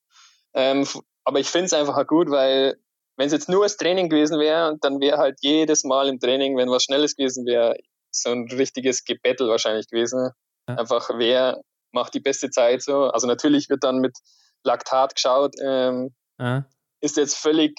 Ähm, 0.55 0.87
aber 1.25 1.41
ich 1.41 1.49
finde 1.49 1.67
es 1.67 1.73
einfach 1.73 2.07
gut, 2.07 2.31
weil 2.31 2.77
wenn 3.17 3.27
es 3.27 3.33
jetzt 3.33 3.49
nur 3.49 3.65
das 3.65 3.77
Training 3.77 4.09
gewesen 4.09 4.39
wäre, 4.39 4.77
dann 4.81 5.01
wäre 5.01 5.19
halt 5.19 5.39
jedes 5.41 5.85
Mal 5.85 6.09
im 6.09 6.19
Training, 6.19 6.57
wenn 6.57 6.71
was 6.71 6.85
Schnelles 6.85 7.17
gewesen 7.17 7.47
wäre, 7.47 7.77
so 8.11 8.31
ein 8.31 8.49
richtiges 8.51 9.05
Gebettel 9.05 9.49
wahrscheinlich 9.49 9.89
gewesen. 9.89 10.31
Ja. 10.69 10.77
Einfach 10.77 11.11
wer 11.17 11.61
macht 11.93 12.15
die 12.15 12.21
beste 12.21 12.51
Zeit 12.51 12.83
so. 12.83 13.05
Also 13.05 13.27
natürlich 13.27 13.69
wird 13.69 13.85
dann 13.85 13.99
mit 13.99 14.17
Laktat 14.65 15.15
geschaut, 15.15 15.55
ähm, 15.63 16.15
ja. 16.39 16.65
ist 17.01 17.17
jetzt 17.17 17.37
völlig 17.37 17.79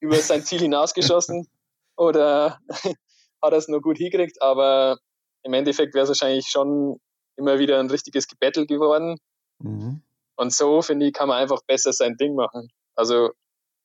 über 0.00 0.16
sein 0.16 0.44
Ziel 0.44 0.60
hinausgeschossen 0.60 1.46
oder 1.96 2.58
hat 2.68 3.52
er 3.52 3.58
es 3.58 3.68
nur 3.68 3.80
gut 3.80 3.96
hingekriegt, 3.96 4.42
aber 4.42 4.98
im 5.42 5.54
Endeffekt 5.54 5.94
wäre 5.94 6.02
es 6.04 6.10
wahrscheinlich 6.10 6.48
schon 6.48 7.00
immer 7.36 7.58
wieder 7.58 7.78
ein 7.78 7.90
richtiges 7.90 8.26
Gebettel 8.26 8.66
geworden. 8.66 9.18
Mhm. 9.58 10.02
Und 10.36 10.52
so, 10.52 10.82
finde 10.82 11.06
ich, 11.06 11.12
kann 11.12 11.28
man 11.28 11.38
einfach 11.38 11.62
besser 11.66 11.92
sein 11.92 12.16
Ding 12.16 12.34
machen. 12.34 12.68
Also, 12.96 13.30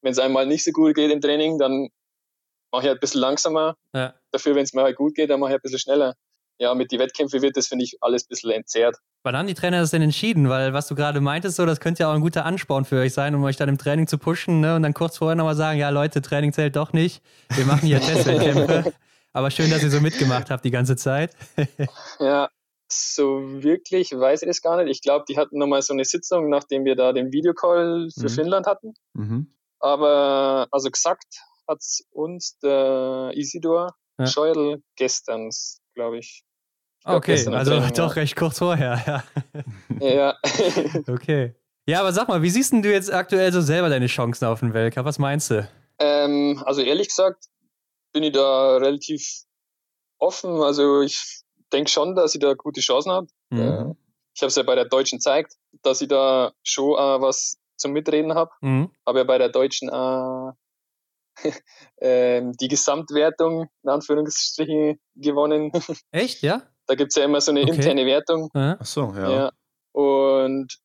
wenn 0.01 0.11
es 0.11 0.19
einmal 0.19 0.47
nicht 0.47 0.63
so 0.63 0.71
gut 0.71 0.95
geht 0.95 1.11
im 1.11 1.21
Training, 1.21 1.57
dann 1.59 1.89
mache 2.71 2.83
ich 2.83 2.87
halt 2.87 2.97
ein 2.97 3.01
bisschen 3.01 3.21
langsamer. 3.21 3.75
Ja. 3.93 4.15
Dafür, 4.31 4.55
wenn 4.55 4.63
es 4.63 4.73
mir 4.73 4.83
halt 4.83 4.95
gut 4.95 5.15
geht, 5.15 5.29
dann 5.29 5.39
mache 5.39 5.51
ich 5.51 5.55
ein 5.55 5.61
bisschen 5.61 5.79
schneller. 5.79 6.15
Ja, 6.59 6.75
mit 6.75 6.91
den 6.91 6.99
Wettkämpfen 6.99 7.41
wird 7.41 7.57
das, 7.57 7.67
finde 7.67 7.85
ich, 7.85 7.97
alles 8.01 8.23
ein 8.23 8.27
bisschen 8.29 8.51
entzerrt. 8.51 8.95
Wann 9.23 9.35
haben 9.35 9.47
die 9.47 9.55
Trainer 9.55 9.79
das 9.79 9.91
denn 9.91 10.03
entschieden? 10.03 10.47
Weil 10.47 10.73
was 10.73 10.87
du 10.87 10.95
gerade 10.95 11.19
meintest, 11.19 11.57
so, 11.57 11.65
das 11.65 11.79
könnte 11.79 12.03
ja 12.03 12.11
auch 12.11 12.13
ein 12.13 12.21
guter 12.21 12.45
Ansporn 12.45 12.85
für 12.85 12.99
euch 12.99 13.13
sein, 13.13 13.33
um 13.33 13.43
euch 13.43 13.57
dann 13.57 13.67
im 13.67 13.79
Training 13.79 14.05
zu 14.05 14.19
pushen 14.19 14.61
ne? 14.61 14.75
und 14.75 14.83
dann 14.83 14.93
kurz 14.93 15.17
vorher 15.17 15.35
nochmal 15.35 15.55
sagen, 15.55 15.79
ja 15.79 15.89
Leute, 15.89 16.21
Training 16.21 16.53
zählt 16.53 16.75
doch 16.75 16.93
nicht. 16.93 17.23
Wir 17.55 17.65
machen 17.65 17.87
hier 17.87 17.99
Testwettkämpfe. 18.01 18.93
Aber 19.33 19.49
schön, 19.49 19.71
dass 19.71 19.81
ihr 19.81 19.89
so 19.89 20.01
mitgemacht 20.01 20.51
habt 20.51 20.63
die 20.63 20.71
ganze 20.71 20.95
Zeit. 20.95 21.31
ja, 22.19 22.49
so 22.91 23.63
wirklich 23.63 24.11
weiß 24.11 24.41
ich 24.43 24.47
das 24.47 24.61
gar 24.61 24.77
nicht. 24.77 24.91
Ich 24.91 25.01
glaube, 25.01 25.25
die 25.27 25.37
hatten 25.37 25.57
nochmal 25.57 25.81
so 25.81 25.93
eine 25.93 26.05
Sitzung, 26.05 26.49
nachdem 26.49 26.85
wir 26.85 26.95
da 26.95 27.13
den 27.13 27.31
Videocall 27.31 28.09
für 28.13 28.29
mhm. 28.29 28.29
Finnland 28.29 28.67
hatten. 28.67 28.93
Mhm. 29.13 29.53
Aber 29.79 30.67
also 30.71 30.89
gesagt 30.89 31.25
hat 31.67 31.81
uns 32.11 32.57
der 32.59 33.31
Isidor 33.33 33.95
ja. 34.19 34.27
Scheuerl 34.27 34.81
gestern, 34.95 35.49
glaube 35.95 36.19
ich. 36.19 36.43
Okay, 37.03 37.33
also 37.47 37.71
Training, 37.71 37.93
doch 37.93 38.15
ja. 38.15 38.21
recht 38.21 38.35
kurz 38.35 38.59
vorher, 38.59 39.23
ja. 39.99 40.07
ja. 40.07 40.37
okay. 41.07 41.55
Ja, 41.87 42.01
aber 42.01 42.13
sag 42.13 42.27
mal, 42.27 42.43
wie 42.43 42.49
siehst 42.49 42.73
du 42.73 42.91
jetzt 42.91 43.11
aktuell 43.11 43.51
so 43.51 43.61
selber 43.61 43.89
deine 43.89 44.05
Chancen 44.05 44.45
auf 44.45 44.59
den 44.59 44.73
Weltcup? 44.73 45.05
Was 45.05 45.17
meinst 45.17 45.49
du? 45.49 45.67
Ähm, 45.97 46.61
also 46.65 46.81
ehrlich 46.81 47.07
gesagt 47.07 47.45
bin 48.13 48.23
ich 48.23 48.33
da 48.33 48.77
relativ 48.77 49.45
offen. 50.19 50.61
Also 50.61 51.01
ich 51.01 51.40
denke 51.71 51.89
schon, 51.89 52.15
dass 52.15 52.35
ich 52.35 52.41
da 52.41 52.53
gute 52.53 52.81
Chancen 52.81 53.11
habe. 53.11 53.27
Mhm. 53.49 53.59
Äh, 53.59 53.95
ich 54.33 54.41
habe 54.41 54.47
es 54.47 54.55
ja 54.55 54.63
bei 54.63 54.75
der 54.75 54.85
Deutschen 54.85 55.17
gezeigt, 55.17 55.53
dass 55.81 56.01
ich 56.01 56.07
da 56.07 56.53
schon 56.63 56.93
äh, 56.93 57.21
was 57.21 57.57
zum 57.77 57.91
Mitreden 57.93 58.35
habe. 58.35 58.51
Mhm. 58.61 58.91
Habe 59.05 59.19
ja 59.19 59.23
bei 59.23 59.37
der 59.37 59.49
Deutschen 59.49 59.89
äh, 59.89 60.51
ähm, 62.01 62.53
die 62.53 62.67
Gesamtwertung 62.67 63.69
in 63.83 63.89
Anführungsstrichen 63.89 64.99
gewonnen. 65.15 65.71
Echt, 66.11 66.41
ja? 66.41 66.63
Da 66.87 66.95
gibt 66.95 67.11
es 67.11 67.15
ja 67.15 67.25
immer 67.25 67.41
so 67.41 67.51
eine 67.51 67.61
okay. 67.61 67.71
interne 67.71 68.05
Wertung. 68.05 68.49
Ach 68.53 68.85
so, 68.85 69.13
ja. 69.15 69.31
ja. 69.31 69.51
Und 69.93 70.77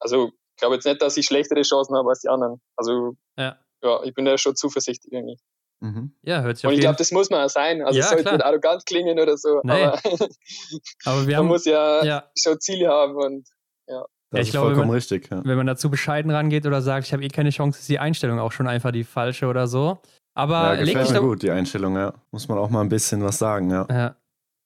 also 0.00 0.28
ich 0.28 0.60
glaube 0.60 0.76
jetzt 0.76 0.86
nicht, 0.86 1.02
dass 1.02 1.16
ich 1.16 1.26
schlechtere 1.26 1.62
Chancen 1.62 1.96
habe 1.96 2.08
als 2.08 2.20
die 2.20 2.28
anderen. 2.28 2.60
Also 2.76 3.16
ja, 3.36 3.58
ja 3.82 4.02
ich 4.04 4.14
bin 4.14 4.24
da 4.24 4.38
schon 4.38 4.56
zuversichtlich 4.56 5.12
irgendwie. 5.12 5.38
Mhm. 5.80 6.12
Ja, 6.22 6.40
hört 6.40 6.56
sich 6.56 6.66
Und 6.66 6.72
ich 6.72 6.80
glaube, 6.80 6.96
das 6.96 7.10
muss 7.12 7.28
man 7.30 7.44
auch 7.44 7.50
sein. 7.50 7.82
Also 7.82 7.98
ja, 7.98 8.04
es 8.06 8.10
sollte 8.10 8.32
nicht 8.32 8.44
arrogant 8.44 8.86
klingen 8.86 9.18
oder 9.20 9.36
so. 9.36 9.60
Nee. 9.62 9.72
Aber, 9.84 9.98
aber 11.04 11.26
wir 11.26 11.26
man 11.26 11.36
haben, 11.36 11.46
muss 11.48 11.64
ja, 11.64 12.04
ja. 12.04 12.24
schon 12.36 12.58
Ziele 12.60 12.88
haben 12.88 13.14
und 13.16 13.46
ja. 13.88 14.04
Das 14.30 14.40
ich 14.40 14.46
ist 14.48 14.52
glaube, 14.52 14.66
vollkommen 14.68 14.80
wenn 14.82 14.88
man- 14.88 14.94
richtig. 14.96 15.30
Ja. 15.30 15.42
wenn 15.44 15.56
man 15.56 15.66
dazu 15.66 15.90
bescheiden 15.90 16.30
rangeht 16.30 16.66
oder 16.66 16.82
sagt, 16.82 17.06
ich 17.06 17.12
habe 17.12 17.22
eh 17.24 17.28
keine 17.28 17.50
Chance, 17.50 17.78
ist 17.78 17.88
die 17.88 17.98
Einstellung 17.98 18.40
auch 18.40 18.52
schon 18.52 18.66
einfach 18.66 18.90
die 18.90 19.04
falsche 19.04 19.46
oder 19.46 19.66
so. 19.68 19.98
Aber 20.34 20.74
Ja, 20.74 20.82
leg 20.82 20.98
dich 20.98 21.10
doch, 21.12 21.20
gut, 21.20 21.42
die 21.42 21.50
Einstellung, 21.50 21.96
ja. 21.96 22.12
Muss 22.30 22.48
man 22.48 22.58
auch 22.58 22.68
mal 22.68 22.80
ein 22.80 22.88
bisschen 22.88 23.22
was 23.22 23.38
sagen, 23.38 23.70
ja. 23.70 23.86
Ja. 23.90 24.16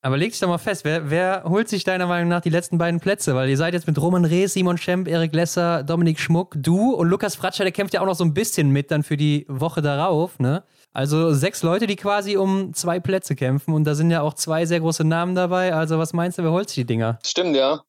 Aber 0.02 0.16
leg 0.16 0.30
dich 0.30 0.40
doch 0.40 0.48
mal 0.48 0.56
fest, 0.58 0.84
wer, 0.86 1.10
wer 1.10 1.44
holt 1.44 1.68
sich 1.68 1.84
deiner 1.84 2.06
Meinung 2.06 2.28
nach 2.30 2.40
die 2.40 2.48
letzten 2.48 2.78
beiden 2.78 3.00
Plätze? 3.00 3.34
Weil 3.34 3.50
ihr 3.50 3.56
seid 3.58 3.74
jetzt 3.74 3.86
mit 3.86 4.00
Roman 4.00 4.24
Rees, 4.24 4.54
Simon 4.54 4.78
Schemp, 4.78 5.06
Erik 5.06 5.34
Lesser, 5.34 5.82
Dominik 5.82 6.18
Schmuck, 6.18 6.54
du 6.56 6.94
und 6.94 7.08
Lukas 7.08 7.36
Fratscher, 7.36 7.64
der 7.64 7.72
kämpft 7.72 7.92
ja 7.92 8.00
auch 8.00 8.06
noch 8.06 8.14
so 8.14 8.24
ein 8.24 8.32
bisschen 8.32 8.70
mit 8.70 8.90
dann 8.90 9.02
für 9.02 9.18
die 9.18 9.44
Woche 9.48 9.82
darauf, 9.82 10.38
ne? 10.38 10.64
Also 10.92 11.32
sechs 11.32 11.62
Leute, 11.62 11.86
die 11.86 11.96
quasi 11.96 12.36
um 12.36 12.74
zwei 12.74 12.98
Plätze 12.98 13.36
kämpfen 13.36 13.74
und 13.74 13.84
da 13.84 13.94
sind 13.94 14.10
ja 14.10 14.22
auch 14.22 14.34
zwei 14.34 14.66
sehr 14.66 14.80
große 14.80 15.04
Namen 15.04 15.34
dabei. 15.34 15.72
Also 15.72 15.98
was 15.98 16.12
meinst 16.12 16.38
du, 16.38 16.42
wer 16.42 16.50
holt 16.50 16.68
sich 16.68 16.76
die 16.76 16.86
Dinger? 16.86 17.18
Stimmt, 17.24 17.54
ja. 17.54 17.82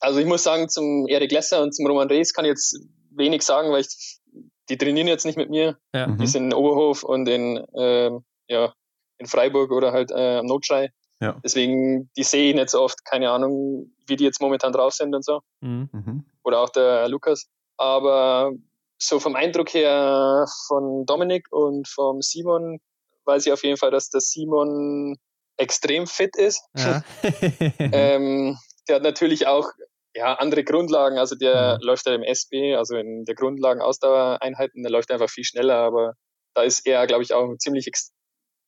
Also 0.00 0.18
ich 0.18 0.26
muss 0.26 0.42
sagen, 0.42 0.68
zum 0.68 1.06
Erik 1.08 1.30
Lesser 1.30 1.62
und 1.62 1.74
zum 1.74 1.86
Roman 1.86 2.08
Rees 2.08 2.32
kann 2.32 2.44
ich 2.44 2.50
jetzt 2.50 2.80
wenig 3.10 3.42
sagen, 3.42 3.70
weil 3.70 3.82
ich, 3.82 4.20
die 4.68 4.76
trainieren 4.76 5.08
jetzt 5.08 5.24
nicht 5.24 5.36
mit 5.36 5.50
mir. 5.50 5.76
Ja. 5.94 6.08
Mhm. 6.08 6.18
Die 6.18 6.26
sind 6.26 6.44
in 6.44 6.54
Oberhof 6.54 7.04
und 7.04 7.28
in, 7.28 7.64
ähm, 7.76 8.24
ja, 8.48 8.72
in 9.18 9.26
Freiburg 9.26 9.70
oder 9.70 9.92
halt 9.92 10.10
äh, 10.10 10.38
am 10.38 10.46
Notschrei. 10.46 10.90
Ja. 11.20 11.36
Deswegen, 11.44 12.10
die 12.16 12.22
sehe 12.22 12.50
ich 12.50 12.54
nicht 12.54 12.70
so 12.70 12.80
oft. 12.80 13.04
Keine 13.04 13.30
Ahnung, 13.30 13.92
wie 14.06 14.16
die 14.16 14.24
jetzt 14.24 14.40
momentan 14.40 14.72
drauf 14.72 14.94
sind 14.94 15.14
und 15.14 15.24
so. 15.24 15.40
Mhm. 15.60 15.88
Mhm. 15.92 16.24
Oder 16.44 16.60
auch 16.60 16.70
der 16.70 17.08
Lukas. 17.08 17.48
Aber 17.76 18.52
so 18.98 19.20
vom 19.20 19.36
Eindruck 19.36 19.72
her 19.74 20.46
von 20.66 21.06
Dominik 21.06 21.46
und 21.50 21.88
vom 21.88 22.20
Simon 22.20 22.80
weiß 23.24 23.46
ich 23.46 23.52
auf 23.52 23.62
jeden 23.62 23.76
Fall, 23.76 23.90
dass 23.90 24.10
der 24.10 24.20
Simon 24.20 25.16
extrem 25.56 26.06
fit 26.06 26.36
ist. 26.36 26.62
Ja. 26.76 27.02
Ähm, 27.92 28.58
der 28.88 28.96
hat 28.96 29.02
natürlich 29.02 29.46
auch 29.46 29.70
ja, 30.14 30.34
andere 30.34 30.64
Grundlagen. 30.64 31.18
Also 31.18 31.36
der 31.36 31.78
Mhm. 31.78 31.86
läuft 31.86 32.06
ja 32.06 32.14
im 32.14 32.22
SB, 32.22 32.74
also 32.74 32.96
in 32.96 33.24
der 33.24 33.34
Grundlagen-Ausdauereinheiten, 33.34 34.82
der 34.82 34.90
läuft 34.90 35.10
einfach 35.10 35.30
viel 35.30 35.44
schneller, 35.44 35.76
aber 35.76 36.14
da 36.54 36.62
ist 36.62 36.86
er, 36.86 37.06
glaube 37.06 37.22
ich, 37.22 37.34
auch 37.34 37.56
ziemlich 37.58 37.86
ex 37.86 38.12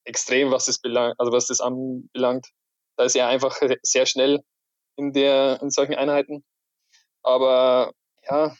extrem, 0.04 0.50
was 0.50 0.64
das 0.64 0.78
belangt, 0.78 1.14
also 1.18 1.30
was 1.32 1.46
das 1.46 1.60
anbelangt. 1.60 2.46
Da 2.96 3.04
ist 3.04 3.16
er 3.16 3.28
einfach 3.28 3.60
sehr 3.82 4.06
schnell 4.06 4.40
in 4.96 5.12
der, 5.12 5.60
in 5.60 5.70
solchen 5.70 5.94
Einheiten. 5.94 6.42
Aber 7.22 7.92
ja, 8.28 8.54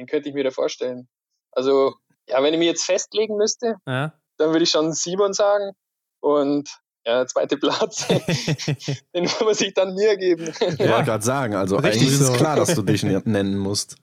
wen 0.00 0.06
könnte 0.06 0.28
ich 0.30 0.34
mir 0.34 0.44
da 0.44 0.50
vorstellen? 0.50 1.08
Also, 1.52 1.94
ja, 2.28 2.42
wenn 2.42 2.54
ich 2.54 2.58
mir 2.58 2.66
jetzt 2.66 2.84
festlegen 2.84 3.36
müsste, 3.36 3.76
ja. 3.86 4.12
dann 4.38 4.50
würde 4.50 4.62
ich 4.64 4.70
schon 4.70 4.92
Simon 4.92 5.32
sagen. 5.32 5.72
Und 6.20 6.68
ja, 7.06 7.26
zweite 7.26 7.56
Platz, 7.56 8.06
den 9.14 9.28
muss 9.40 9.60
ich 9.60 9.74
dann 9.74 9.94
mir 9.94 10.16
geben. 10.16 10.48
Ich 10.48 10.60
wollte 10.60 11.04
gerade 11.04 11.24
sagen, 11.24 11.54
also 11.54 11.76
Richtig 11.76 12.02
eigentlich 12.02 12.12
ist 12.12 12.26
so. 12.26 12.32
es 12.32 12.38
klar, 12.38 12.56
dass 12.56 12.74
du 12.74 12.82
dich 12.82 13.02
ne- 13.04 13.22
nennen 13.24 13.56
musst. 13.58 13.96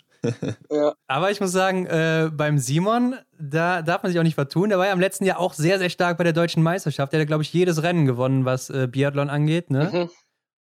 ja. 0.69 0.93
Aber 1.07 1.29
ich 1.31 1.39
muss 1.39 1.51
sagen, 1.51 1.85
äh, 1.85 2.29
beim 2.33 2.57
Simon, 2.57 3.15
da 3.39 3.81
darf 3.83 4.01
man 4.01 4.11
sich 4.11 4.19
auch 4.19 4.23
nicht 4.23 4.35
vertun. 4.35 4.69
Der 4.69 4.79
war 4.79 4.87
ja 4.87 4.93
im 4.93 4.99
letzten 4.99 5.25
Jahr 5.25 5.39
auch 5.39 5.53
sehr, 5.53 5.77
sehr 5.77 5.89
stark 5.89 6.17
bei 6.17 6.23
der 6.23 6.33
deutschen 6.33 6.63
Meisterschaft. 6.63 7.13
Der 7.13 7.21
hat, 7.21 7.27
glaube 7.27 7.43
ich, 7.43 7.53
jedes 7.53 7.83
Rennen 7.83 8.05
gewonnen, 8.05 8.45
was 8.45 8.69
äh, 8.71 8.87
Biathlon 8.87 9.29
angeht. 9.29 9.69
Ne? 9.69 9.89
Mhm. 9.93 10.09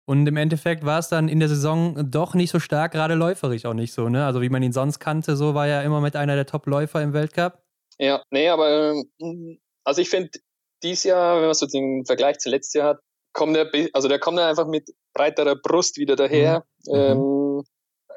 Und 0.08 0.28
im 0.28 0.38
Endeffekt 0.38 0.86
war 0.86 1.00
es 1.00 1.10
dann 1.10 1.28
in 1.28 1.40
der 1.40 1.50
Saison 1.50 2.10
doch 2.12 2.36
nicht 2.36 2.52
so 2.52 2.60
stark, 2.60 2.92
gerade 2.92 3.16
läuferisch 3.16 3.66
auch 3.66 3.74
nicht 3.74 3.92
so. 3.94 4.08
Ne? 4.08 4.26
Also 4.26 4.42
wie 4.42 4.50
man 4.50 4.62
ihn 4.62 4.72
sonst 4.72 5.00
kannte, 5.00 5.36
so 5.36 5.56
war 5.56 5.68
er 5.68 5.84
immer 5.84 6.00
mit 6.02 6.16
einer 6.16 6.36
der 6.36 6.46
Top-Läufer 6.46 7.02
im 7.02 7.14
Weltcup. 7.14 7.60
Ja, 7.98 8.22
nee, 8.30 8.48
aber 8.50 8.92
ähm, 9.20 9.58
also 9.84 10.02
ich 10.02 10.10
finde, 10.10 10.30
dieses 10.84 11.06
Jahr, 11.06 11.38
wenn 11.38 11.46
man 11.46 11.54
so 11.56 11.66
den 11.66 12.06
Vergleich 12.06 12.38
zu 12.38 12.50
letztes 12.50 12.74
Jahr 12.74 12.90
hat, 12.90 13.00
kommt 13.34 13.58
er, 13.58 13.70
also 13.94 14.08
der 14.08 14.20
kommt 14.20 14.38
dann 14.38 14.48
einfach 14.50 14.68
mit 14.68 14.90
breiterer 15.14 15.56
Brust 15.56 15.98
wieder 15.98 16.16
daher. 16.16 16.64
Mhm. 16.86 16.94
Ähm, 16.96 17.64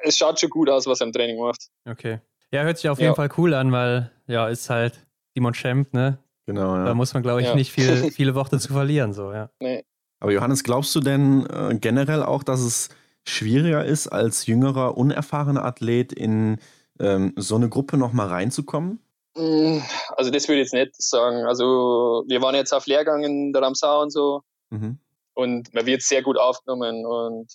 es 0.03 0.19
schaut 0.19 0.39
schon 0.39 0.51
gut 0.51 0.69
aus, 0.69 0.87
was 0.87 1.01
er 1.01 1.07
im 1.07 1.13
Training 1.13 1.39
macht. 1.41 1.69
Okay. 1.89 2.21
Ja, 2.53 2.63
hört 2.65 2.77
sich 2.79 2.89
auf 2.91 2.99
jeden 2.99 3.11
Ja. 3.11 3.15
Fall 3.15 3.31
cool 3.39 3.55
an, 3.55 3.73
weil 3.73 4.11
ja, 4.27 4.49
ist 4.49 4.69
halt 4.69 5.07
Simon 5.35 5.55
Schemp, 5.55 5.93
ne? 5.95 6.19
Genau, 6.47 6.77
Da 6.77 6.87
ja. 6.89 6.95
muss 6.95 7.13
man, 7.15 7.23
glaube 7.23 7.41
ich, 7.41 7.49
Ja. 7.49 7.55
nicht 7.55 7.73
viel, 7.73 8.11
viele 8.13 8.35
Worte 8.35 8.59
zu 8.59 8.73
verlieren, 8.73 9.13
so, 9.13 9.33
ja. 9.33 9.51
Nee. 9.61 9.85
Aber 10.21 10.33
Johannes, 10.33 10.65
glaubst 10.65 10.95
du 10.95 11.01
denn 11.01 11.47
äh, 11.47 11.77
generell 11.79 12.23
auch, 12.23 12.43
dass 12.43 12.61
es 12.61 12.89
schwieriger 13.25 13.85
ist, 13.85 14.09
als 14.09 14.47
jüngerer, 14.47 14.97
unerfahrener 14.97 15.65
Athlet 15.65 16.13
in 16.13 16.59
ähm, 16.99 17.33
so 17.37 17.57
eine 17.57 17.69
Gruppe 17.69 17.97
nochmal 17.97 18.29
reinzukommen? 18.29 19.01
Mm, 19.37 19.79
Also 20.17 20.31
das 20.31 20.49
würde 20.49 20.61
ich 20.61 20.73
jetzt 20.73 20.75
nicht 20.75 21.01
sagen. 21.01 21.45
Also 21.47 22.25
wir 22.27 22.43
waren 22.43 22.55
jetzt 22.55 22.73
auf 22.73 22.87
Lehrgang 22.87 23.23
in 23.23 23.53
der 23.53 23.63
Ramsau 23.63 24.03
und 24.03 24.11
so 24.11 24.43
Mhm. 24.71 24.99
und 25.35 25.73
man 25.73 25.87
wird 25.87 26.03
sehr 26.03 26.23
gut 26.23 26.37
aufgenommen 26.39 27.07
und 27.07 27.55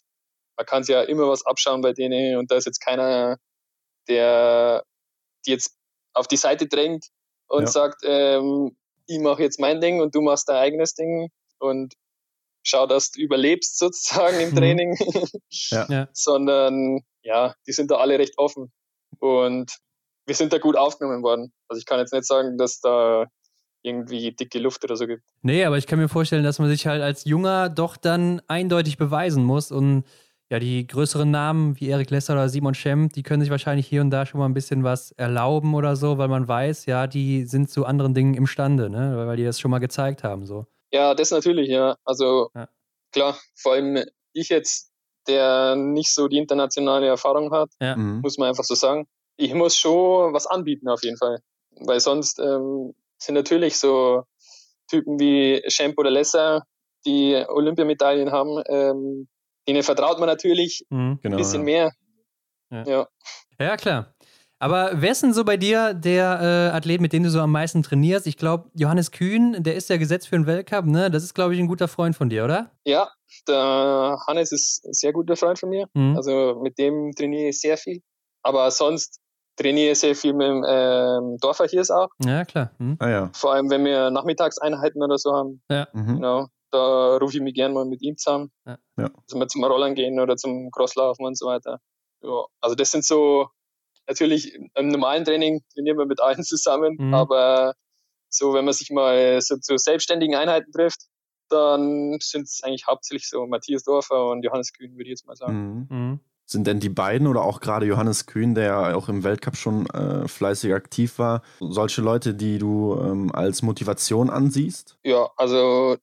man 0.58 0.66
kann 0.66 0.84
sich 0.84 0.94
ja 0.94 1.02
immer 1.04 1.28
was 1.28 1.46
abschauen 1.46 1.82
bei 1.82 1.94
denen 1.94 2.38
und 2.38 2.50
da 2.50 2.56
ist 2.56 2.66
jetzt 2.66 2.80
keiner, 2.80 3.38
der 4.08 4.84
die 5.46 5.52
jetzt 5.52 5.76
auf 6.14 6.28
die 6.28 6.38
Seite 6.38 6.68
drängt 6.68 7.08
und 7.48 7.64
Ja. 7.64 7.68
sagt, 7.68 8.02
ähm, 8.04 8.76
ich 9.08 9.20
mache 9.20 9.44
jetzt 9.44 9.60
mein 9.60 9.82
Ding 9.82 10.02
und 10.02 10.16
du 10.16 10.22
machst 10.22 10.48
dein 10.50 10.58
eigenes 10.58 10.96
Ding 10.96 11.30
und 11.60 11.94
schau, 12.64 12.88
dass 12.88 13.12
du 13.12 13.22
überlebst 13.22 13.78
sozusagen 13.78 14.40
im 14.40 14.50
Mhm. 14.52 14.56
Training, 14.56 14.98
Ja. 15.70 15.86
Ja. 15.90 16.08
sondern 16.14 17.02
ja, 17.24 17.54
die 17.68 17.72
sind 17.72 17.92
da 17.92 17.96
alle 17.98 18.18
recht 18.20 18.38
offen 18.38 18.72
und 19.20 19.78
wir 20.26 20.36
sind 20.36 20.54
da 20.54 20.58
gut 20.58 20.76
aufgenommen 20.78 21.22
worden. 21.24 21.52
Also 21.68 21.80
ich 21.80 21.86
kann 21.86 22.00
jetzt 22.00 22.14
nicht 22.14 22.26
sagen, 22.26 22.58
dass 22.58 22.80
da 22.80 23.26
irgendwie 23.82 24.32
dicke 24.32 24.60
Luft 24.60 24.84
oder 24.86 24.96
so 24.96 25.06
gibt. 25.08 25.24
Nee, 25.42 25.66
aber 25.66 25.78
ich 25.78 25.88
kann 25.88 26.00
mir 26.00 26.08
vorstellen, 26.08 26.44
dass 26.46 26.60
man 26.60 26.70
sich 26.70 26.88
halt 26.88 27.02
als 27.02 27.26
Junger 27.26 27.68
doch 27.70 27.98
dann 27.98 28.42
eindeutig 28.48 28.98
beweisen 28.98 29.44
muss. 29.44 29.72
Und 29.72 30.06
ja, 30.50 30.60
die 30.60 30.88
größeren 30.88 31.30
Namen 31.30 31.78
wie 31.82 31.90
Erik 31.90 32.10
Lesser 32.10 32.34
oder 32.34 32.48
Simon 32.48 32.74
Schemp, 32.76 33.12
die 33.12 33.24
können 33.24 33.42
sich 33.42 33.50
wahrscheinlich 33.52 33.86
hier 33.88 34.00
und 34.00 34.12
da 34.12 34.26
schon 34.26 34.40
mal 34.40 34.46
ein 34.46 34.54
bisschen 34.54 34.86
was 34.86 35.12
erlauben 35.12 35.74
oder 35.76 35.98
so, 35.98 36.18
weil 36.18 36.30
man 36.30 36.48
weiß, 36.48 36.86
ja, 36.86 37.08
die 37.08 37.44
sind 37.46 37.70
zu 37.70 37.86
anderen 37.86 38.14
Dingen 38.14 38.36
imstande, 38.36 38.90
ne? 38.90 39.28
Weil 39.28 39.36
die 39.36 39.44
das 39.44 39.60
schon 39.60 39.72
mal 39.72 39.80
gezeigt 39.80 40.24
haben. 40.24 40.46
So. 40.46 40.66
Ja, 40.94 41.14
das 41.16 41.32
natürlich, 41.32 41.70
ja. 41.70 41.98
Also 42.06 42.50
Ja. 42.56 42.70
klar, 43.12 43.38
vor 43.56 43.74
allem 43.74 44.04
ich 44.34 44.50
jetzt, 44.50 44.92
der 45.28 45.76
nicht 45.76 46.14
so 46.14 46.28
die 46.28 46.38
internationale 46.38 47.08
Erfahrung 47.08 47.52
hat, 47.52 47.70
Ja. 47.82 47.96
Mhm. 47.96 48.22
muss 48.22 48.38
man 48.38 48.50
einfach 48.50 48.64
so 48.64 48.76
sagen. 48.76 49.08
Ich 49.38 49.54
muss 49.54 49.76
schon 49.78 50.34
was 50.34 50.46
anbieten 50.46 50.88
auf 50.90 51.04
jeden 51.04 51.18
Fall. 51.18 51.40
Weil 51.72 52.00
sonst 52.00 52.40
ähm, 52.40 52.94
sind 53.18 53.36
natürlich 53.36 53.78
so 53.80 54.24
Typen 54.88 55.20
wie 55.20 55.64
Schemp 55.68 55.98
oder 55.98 56.12
Lesser, 56.12 56.64
die 57.06 57.44
Olympiamedaillen 57.48 58.32
haben, 58.32 58.62
ähm, 58.68 59.28
denen 59.68 59.82
vertraut 59.82 60.20
man 60.20 60.28
natürlich 60.28 60.86
Mhm. 60.90 61.20
Genau, 61.24 61.36
ein 61.36 61.38
bisschen 61.38 61.62
ja. 61.62 61.66
mehr. 61.66 61.92
Ja. 62.70 62.84
ja. 62.86 63.08
Ja, 63.60 63.78
klar. 63.78 64.13
Aber 64.64 64.92
wer 64.94 65.12
ist 65.12 65.22
denn 65.22 65.34
so 65.34 65.44
bei 65.44 65.58
dir 65.58 65.94
der 65.94 66.72
äh, 66.72 66.78
Athlet, 66.78 67.02
mit 67.02 67.12
dem 67.12 67.24
du 67.24 67.30
so 67.30 67.42
am 67.42 67.52
meisten 67.52 67.84
trainierst? 67.84 68.28
Ich 68.28 68.38
glaube, 68.38 68.70
Johannes 68.76 69.12
Kühn, 69.12 69.62
der 69.62 69.76
ist 69.76 69.90
ja 69.90 69.98
gesetzt 69.98 70.30
für 70.30 70.38
den 70.38 70.48
Weltcup, 70.48 70.86
ne? 70.86 71.12
Das 71.12 71.22
ist, 71.22 71.34
glaube 71.34 71.54
ich, 71.54 71.60
ein 71.60 71.68
guter 71.68 71.90
Freund 71.90 72.16
von 72.16 72.30
dir, 72.30 72.46
oder? 72.46 72.72
Ja, 72.86 73.10
der 73.46 74.18
Hannes 74.26 74.54
ist 74.54 74.86
ein 74.86 74.94
sehr 74.94 75.12
guter 75.12 75.36
Freund 75.36 75.60
von 75.60 75.68
mir. 75.68 75.88
Mhm. 75.94 76.16
Also 76.16 76.62
mit 76.64 76.78
dem 76.78 77.12
trainiere 77.12 77.50
ich 77.50 77.60
sehr 77.60 77.76
viel. 77.76 78.02
Aber 78.42 78.72
sonst 78.72 79.20
trainiere 79.58 79.92
ich 79.92 80.00
sehr 80.00 80.16
viel 80.16 80.32
mit 80.32 80.48
dem 80.48 80.64
ähm, 80.66 81.38
Dorfer 81.42 81.68
Hirs 81.68 81.92
auch. 81.92 82.08
Ja, 82.24 82.46
klar. 82.46 82.72
Mhm. 82.78 82.96
Ah 83.00 83.10
ja. 83.10 83.32
Vor 83.34 83.54
allem, 83.54 83.70
wenn 83.70 83.84
wir 83.84 84.12
Nachmittagseinheiten 84.12 85.04
oder 85.04 85.18
so 85.18 85.34
haben. 85.34 85.62
Mhm. 85.68 86.16
Genau. 86.16 86.48
Da 86.72 87.18
rufe 87.18 87.36
ich 87.36 87.44
mich 87.44 87.54
gerne 87.54 87.74
mal 87.74 87.84
mit 87.84 88.02
ihm 88.02 88.16
zusammen. 88.16 88.50
Ja. 88.66 88.78
Ja. 88.98 89.10
Dass 89.28 89.38
wir 89.38 89.48
zum 89.50 89.66
Rollern 89.66 89.94
gehen 89.94 90.22
oder 90.22 90.38
zum 90.38 90.72
Crosslaufen 90.72 91.26
und 91.26 91.38
so 91.38 91.48
weiter. 91.48 91.80
Ja, 92.24 92.46
also 92.62 92.76
das 92.76 92.92
sind 92.92 93.04
so, 93.04 93.50
natürlich 94.08 94.54
im 94.76 94.88
normalen 94.88 95.26
Training 95.26 95.62
trainieren 95.74 95.98
wir 95.98 96.06
mit 96.06 96.22
allen 96.22 96.44
zusammen, 96.44 96.98
Mhm. 97.00 97.14
aber 97.14 97.74
so, 98.30 98.54
wenn 98.54 98.66
man 98.66 98.74
sich 98.74 98.90
mal 98.90 99.40
so 99.42 99.58
zu 99.58 99.78
selbstständigen 99.78 100.36
Einheiten 100.36 100.72
trifft, 100.72 101.02
dann 101.50 102.18
sind 102.20 102.44
es 102.44 102.62
eigentlich 102.64 102.88
hauptsächlich 102.88 103.30
so 103.30 103.46
Matthias 103.46 103.84
Dorfer 103.84 104.30
und 104.30 104.44
Johannes 104.44 104.74
Kühn, 104.74 104.94
würde 104.94 105.04
ich 105.04 105.10
jetzt 105.10 105.28
mal 105.28 105.36
sagen. 105.36 105.88
Mhm. 105.90 105.98
Mhm. 105.98 106.20
Sind 106.46 106.68
denn 106.68 106.80
die 106.80 106.90
beiden 106.90 107.28
oder 107.28 107.44
auch 107.44 107.62
gerade 107.62 107.86
Johannes 107.86 108.26
Kühn, 108.26 108.54
der 108.54 108.66
ja 108.66 108.96
auch 108.96 109.08
im 109.08 109.24
Weltcup 109.24 109.56
schon 109.56 109.86
äh, 109.92 110.28
fleißig 110.28 110.74
aktiv 110.74 111.18
war, 111.18 111.42
solche 111.60 112.02
Leute, 112.02 112.34
die 112.34 112.58
du 112.58 113.00
ähm, 113.00 113.32
als 113.34 113.62
Motivation 113.62 114.30
ansiehst? 114.30 114.98
Ja, 115.04 115.30
also 115.38 115.96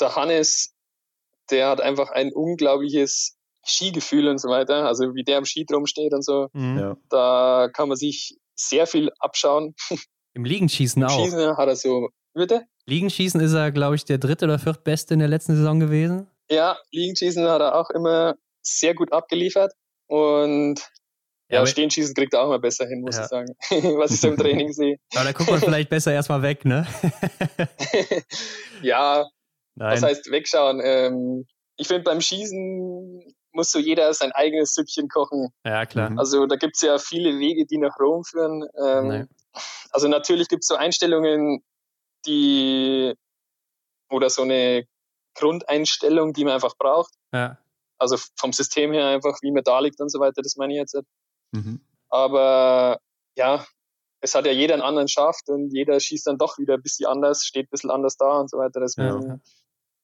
der 0.00 0.16
Hannes, 0.16 0.74
der 1.50 1.68
hat 1.68 1.80
einfach 1.80 2.10
ein 2.10 2.32
unglaubliches 2.32 3.35
Skigefühl 3.66 4.28
und 4.28 4.38
so 4.38 4.48
weiter. 4.48 4.86
Also 4.86 5.14
wie 5.14 5.24
der 5.24 5.38
am 5.38 5.44
Ski 5.44 5.64
drum 5.64 5.86
steht 5.86 6.12
und 6.14 6.22
so, 6.24 6.48
Mhm. 6.52 6.78
Ja. 6.78 6.96
da 7.10 7.68
kann 7.72 7.88
man 7.88 7.96
sich 7.96 8.36
sehr 8.54 8.86
viel 8.86 9.10
abschauen. 9.18 9.74
Im 10.34 10.44
Liegenschießen 10.44 11.02
Im 11.02 11.08
auch. 11.08 11.24
Schießen 11.24 11.56
hat 11.56 11.68
er 11.68 11.76
so, 11.76 12.08
bitte? 12.34 12.62
Liegenschießen 12.86 13.40
ist 13.40 13.52
er, 13.54 13.72
glaube 13.72 13.96
ich, 13.96 14.04
der 14.04 14.18
dritte 14.18 14.44
oder 14.44 14.58
viertbeste 14.58 15.14
in 15.14 15.18
der 15.20 15.28
letzten 15.28 15.56
Saison 15.56 15.80
gewesen. 15.80 16.26
Ja, 16.50 16.76
Liegenschießen 16.92 17.46
hat 17.48 17.60
er 17.60 17.74
auch 17.74 17.90
immer 17.90 18.36
sehr 18.62 18.94
gut 18.94 19.12
abgeliefert. 19.12 19.72
Und 20.08 20.76
ja, 21.50 21.58
aber- 21.58 21.66
Stehenschießen 21.66 22.14
kriegt 22.14 22.32
er 22.34 22.42
auch 22.42 22.48
mal 22.48 22.60
besser 22.60 22.86
hin, 22.86 23.00
muss 23.00 23.16
Ja. 23.16 23.22
ich 23.24 23.28
sagen. 23.28 23.48
Was 23.98 24.12
ich 24.12 24.20
so 24.20 24.28
im 24.28 24.36
Training 24.36 24.72
sehe. 24.72 24.96
Aber 25.14 25.24
da 25.24 25.32
guckt 25.32 25.50
man 25.50 25.60
vielleicht 25.60 25.88
besser 25.88 26.12
erstmal 26.12 26.42
weg, 26.42 26.64
ne? 26.64 26.86
ja, 28.82 29.26
Nein. 29.74 29.92
was 29.92 30.02
heißt 30.02 30.30
wegschauen? 30.30 30.80
Ähm, 30.84 31.46
ich 31.76 31.88
finde, 31.88 32.04
beim 32.04 32.20
Schießen 32.20 33.22
muss 33.56 33.70
so 33.72 33.78
jeder 33.80 34.12
sein 34.14 34.30
eigenes 34.32 34.74
Süppchen 34.74 35.08
kochen. 35.08 35.48
ja, 35.64 35.84
klar. 35.86 36.10
Mhm. 36.10 36.18
Also 36.18 36.46
da 36.46 36.56
gibt 36.56 36.76
es 36.76 36.82
ja 36.82 36.98
viele 36.98 37.38
Wege, 37.40 37.66
die 37.66 37.78
nach 37.78 37.98
Rom 37.98 38.22
führen. 38.24 38.64
Ähm, 38.80 39.08
Nee. 39.08 39.24
Also 39.90 40.06
natürlich 40.08 40.48
gibt 40.48 40.62
es 40.64 40.68
so 40.68 40.74
Einstellungen, 40.76 41.64
die 42.26 43.14
oder 44.10 44.28
so 44.30 44.42
eine 44.42 44.84
Grundeinstellung, 45.34 46.32
die 46.34 46.44
man 46.44 46.54
einfach 46.54 46.76
braucht. 46.76 47.12
Ja. 47.32 47.58
Also 47.98 48.16
vom 48.38 48.52
System 48.52 48.92
her 48.92 49.06
einfach, 49.08 49.38
wie 49.42 49.50
man 49.50 49.64
da 49.64 49.78
liegt 49.80 50.00
und 50.00 50.10
so 50.10 50.20
weiter, 50.20 50.42
das 50.42 50.56
meine 50.56 50.74
ich 50.74 50.78
jetzt. 50.78 50.94
nicht. 50.94 51.06
Mhm. 51.52 51.80
Aber 52.10 53.00
ja, 53.36 53.64
es 54.20 54.34
hat 54.34 54.44
ja 54.46 54.52
jeder 54.52 54.74
einen 54.74 54.82
anderen 54.82 55.08
Schaft 55.08 55.48
und 55.48 55.70
jeder 55.72 55.98
schießt 55.98 56.26
dann 56.26 56.36
doch 56.38 56.58
wieder 56.58 56.74
ein 56.74 56.82
bisschen 56.82 57.06
anders, 57.06 57.44
steht 57.44 57.66
ein 57.66 57.70
bisschen 57.70 57.90
anders 57.90 58.16
da 58.16 58.38
und 58.38 58.50
so 58.50 58.58
weiter. 58.58 58.80
Deswegen 58.80 59.22
Ja. 59.22 59.38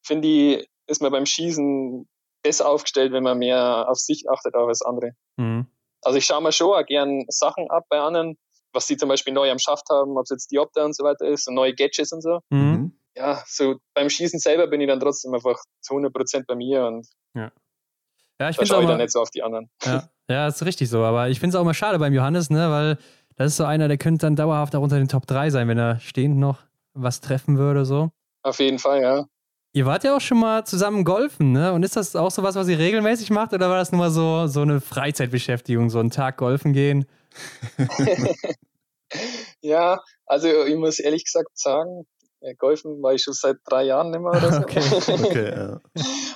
finde 0.03 0.29
ich, 0.29 0.69
ist 0.87 1.03
man 1.03 1.13
beim 1.13 1.27
Schießen 1.27 2.09
besser 2.43 2.69
aufgestellt, 2.69 3.13
wenn 3.13 3.23
man 3.23 3.39
mehr 3.39 3.87
auf 3.89 3.99
sich 3.99 4.25
achtet 4.31 4.55
auch 4.55 4.69
als 4.69 4.83
andere. 4.83 5.13
Mhm. 5.37 5.67
Also 6.03 6.19
ich 6.19 6.25
schaue 6.25 6.43
mir 6.43 6.53
schon 6.53 6.73
auch 6.73 6.85
gern 6.85 7.25
Sachen 7.29 7.71
ab 7.71 7.85
bei 7.89 8.01
anderen, 8.01 8.37
was 8.73 8.87
sie 8.87 8.97
zum 8.97 9.09
Beispiel 9.09 9.33
neu 9.33 9.51
am 9.51 9.59
Schaft 9.59 9.89
haben, 9.91 10.17
ob 10.17 10.25
es 10.25 10.31
jetzt 10.31 10.51
Diopter 10.51 10.85
und 10.85 10.97
so 10.97 11.05
weiter 11.05 11.27
ist 11.27 11.47
und 11.49 11.55
neue 11.55 11.75
Gadgets 11.75 12.13
und 12.13 12.23
so. 12.23 12.41
Mhm. 12.51 12.61
Mhm. 12.61 12.99
Ja, 13.17 13.43
so 13.47 13.77
beim 13.95 14.09
Schießen 14.09 14.41
selber 14.41 14.67
bin 14.67 14.81
ich 14.81 14.89
dann 14.89 14.99
trotzdem 15.01 15.35
einfach 15.35 15.59
zu 15.81 15.95
100% 15.95 16.47
bei 16.47 16.55
mir 16.55 16.87
und 16.87 17.07
Ja, 17.35 17.51
ich 18.51 18.57
da 18.57 18.63
finde 18.63 18.67
schaue 18.67 18.79
auch 18.79 18.83
ich 18.83 18.89
dann 18.89 18.99
nicht 18.99 19.13
so 19.13 19.21
auf 19.21 19.31
die 19.31 19.43
anderen. 19.43 19.71
ja, 19.85 20.09
ja, 20.29 20.49
ist 20.49 20.65
richtig 20.65 20.89
so. 20.89 21.05
Aber 21.05 21.29
ich 21.29 21.39
finde 21.39 21.57
es 21.57 21.61
auch 21.61 21.65
mal 21.65 21.75
schade 21.75 21.99
beim 21.99 22.13
Johannes, 22.15 22.51
ne? 22.51 22.71
Weil 22.71 22.99
das 23.37 23.49
ist 23.53 23.57
so 23.59 23.65
einer, 23.65 23.89
der 23.89 23.99
könnte 23.99 24.27
dann 24.27 24.37
dauerhaft 24.37 24.75
auch 24.75 24.83
unter 24.83 24.99
den 24.99 25.09
Top 25.09 25.27
3 25.27 25.51
sein, 25.51 25.69
wenn 25.69 25.79
er 25.79 26.01
stehend 26.01 26.39
noch 26.39 26.59
was 26.95 27.21
treffen 27.21 27.59
würde, 27.59 27.85
so. 27.85 28.11
Auf 28.43 28.59
jeden 28.59 28.79
Fall, 28.79 29.03
ja. 29.03 29.27
Ihr 29.75 29.87
wart 29.87 30.05
ja 30.05 30.15
auch 30.17 30.21
schon 30.21 30.39
mal 30.39 30.65
zusammen 30.67 31.03
golfen, 31.05 31.53
ne? 31.53 31.73
Und 31.73 31.83
ist 31.83 31.97
das 31.97 32.15
auch 32.15 32.31
sowas, 32.31 32.55
was 32.57 32.69
ihr 32.69 32.79
regelmäßig 32.79 33.31
macht? 33.31 33.55
Oder 33.55 33.71
war 33.71 33.79
das 33.79 33.91
nur 33.91 34.01
mal 34.01 34.11
so, 34.11 34.47
so 34.47 34.61
eine 34.61 34.81
Freizeitbeschäftigung, 34.83 35.89
so 35.89 35.99
einen 35.99 36.11
Tag 36.11 36.37
golfen 36.37 36.73
gehen? 36.73 37.07
Ja, 39.61 40.01
also 40.27 40.49
ich 40.65 40.77
muss 40.77 40.99
ehrlich 40.99 41.25
gesagt 41.25 41.51
sagen, 41.55 42.07
äh, 42.41 42.55
Golfen 42.55 43.03
war 43.03 43.13
ich 43.13 43.23
schon 43.23 43.35
seit 43.35 43.59
drei 43.69 43.85
Jahren 43.85 44.11
nicht 44.11 44.21
mehr 44.21 44.31
oder 44.31 44.53
so. 44.53 44.61
Okay. 44.61 44.81
Okay, 45.25 45.51
ja. 45.51 45.81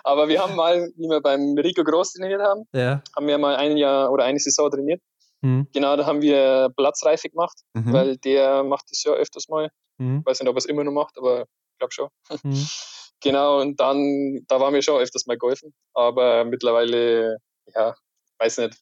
Aber 0.04 0.28
wir 0.28 0.42
haben 0.42 0.54
mal, 0.54 0.90
wie 0.96 1.08
wir 1.08 1.20
beim 1.22 1.56
Rico 1.58 1.82
Groß 1.82 2.12
trainiert 2.12 2.42
haben, 2.42 2.64
Ja. 2.72 3.02
haben 3.16 3.26
wir 3.26 3.38
mal 3.38 3.56
ein 3.56 3.76
Jahr 3.76 4.10
oder 4.12 4.24
eine 4.24 4.38
Saison 4.38 4.70
trainiert. 4.70 5.00
Mhm. 5.40 5.66
Genau, 5.72 5.96
da 5.96 6.04
haben 6.06 6.20
wir 6.20 6.68
Platzreife 6.76 7.28
gemacht, 7.30 7.58
Mhm. 7.74 7.92
weil 7.92 8.16
der 8.18 8.62
macht 8.62 8.84
das 8.90 9.02
ja 9.04 9.12
öfters 9.12 9.48
mal. 9.48 9.70
Mhm. 9.98 10.18
Ich 10.20 10.26
weiß 10.26 10.40
nicht, 10.40 10.48
ob 10.48 10.56
er 10.56 10.58
es 10.58 10.66
immer 10.66 10.84
noch 10.84 10.92
macht, 10.92 11.16
aber 11.18 11.42
ich 11.72 11.78
glaube 11.78 11.92
schon. 11.92 12.08
Mhm. 12.42 12.66
Genau, 13.22 13.60
und 13.60 13.80
dann, 13.80 14.44
da 14.48 14.60
waren 14.60 14.74
wir 14.74 14.82
schon 14.82 15.00
öfters 15.00 15.26
mal 15.26 15.36
golfen. 15.38 15.74
Aber 15.94 16.44
mittlerweile, 16.44 17.38
ja, 17.74 17.94
weiß 18.38 18.58
nicht, 18.58 18.78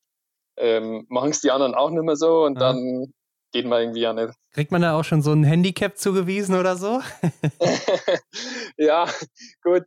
ähm, 0.56 1.06
machen 1.08 1.30
es 1.30 1.40
die 1.40 1.50
anderen 1.50 1.74
auch 1.74 1.90
nicht 1.90 2.02
mehr 2.02 2.16
so 2.16 2.44
und 2.44 2.54
Ja. 2.54 2.60
dann 2.72 3.12
geht 3.52 3.66
man 3.66 3.80
irgendwie 3.82 4.00
ja 4.00 4.12
nicht. 4.12 4.32
Kriegt 4.52 4.72
man 4.72 4.82
da 4.82 4.98
auch 4.98 5.04
schon 5.04 5.22
so 5.22 5.32
ein 5.32 5.44
Handicap 5.44 5.96
zugewiesen 5.96 6.56
oder 6.58 6.76
so? 6.76 7.00
ja, 8.76 9.06
gut. 9.62 9.84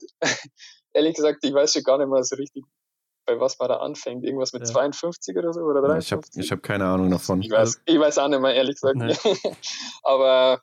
Ehrlich 0.93 1.15
gesagt, 1.15 1.39
ich 1.43 1.53
weiß 1.53 1.73
schon 1.73 1.83
gar 1.83 1.97
nicht 1.97 2.07
mehr 2.09 2.23
so 2.23 2.35
richtig, 2.37 2.63
bei 3.25 3.39
was 3.39 3.59
man 3.59 3.67
da 3.69 3.77
anfängt. 3.77 4.23
Irgendwas 4.23 4.53
mit 4.53 4.61
Ja. 4.63 4.73
52 4.73 5.37
oder 5.37 5.53
so 5.53 5.61
oder 5.61 5.81
Ja, 5.87 5.97
Ich 5.97 6.11
habe 6.11 6.21
53? 6.21 6.45
ich 6.45 6.51
hab 6.51 6.63
keine 6.63 6.85
Ahnung 6.85 7.11
davon. 7.11 7.41
ich, 7.41 7.51
weiß, 7.51 7.81
ich 7.85 7.99
weiß 7.99 8.17
auch 8.19 8.29
nicht 8.29 8.39
mehr, 8.41 8.55
ehrlich 8.55 8.75
gesagt. 8.75 8.95
Nee. 8.97 9.15
Aber 10.03 10.61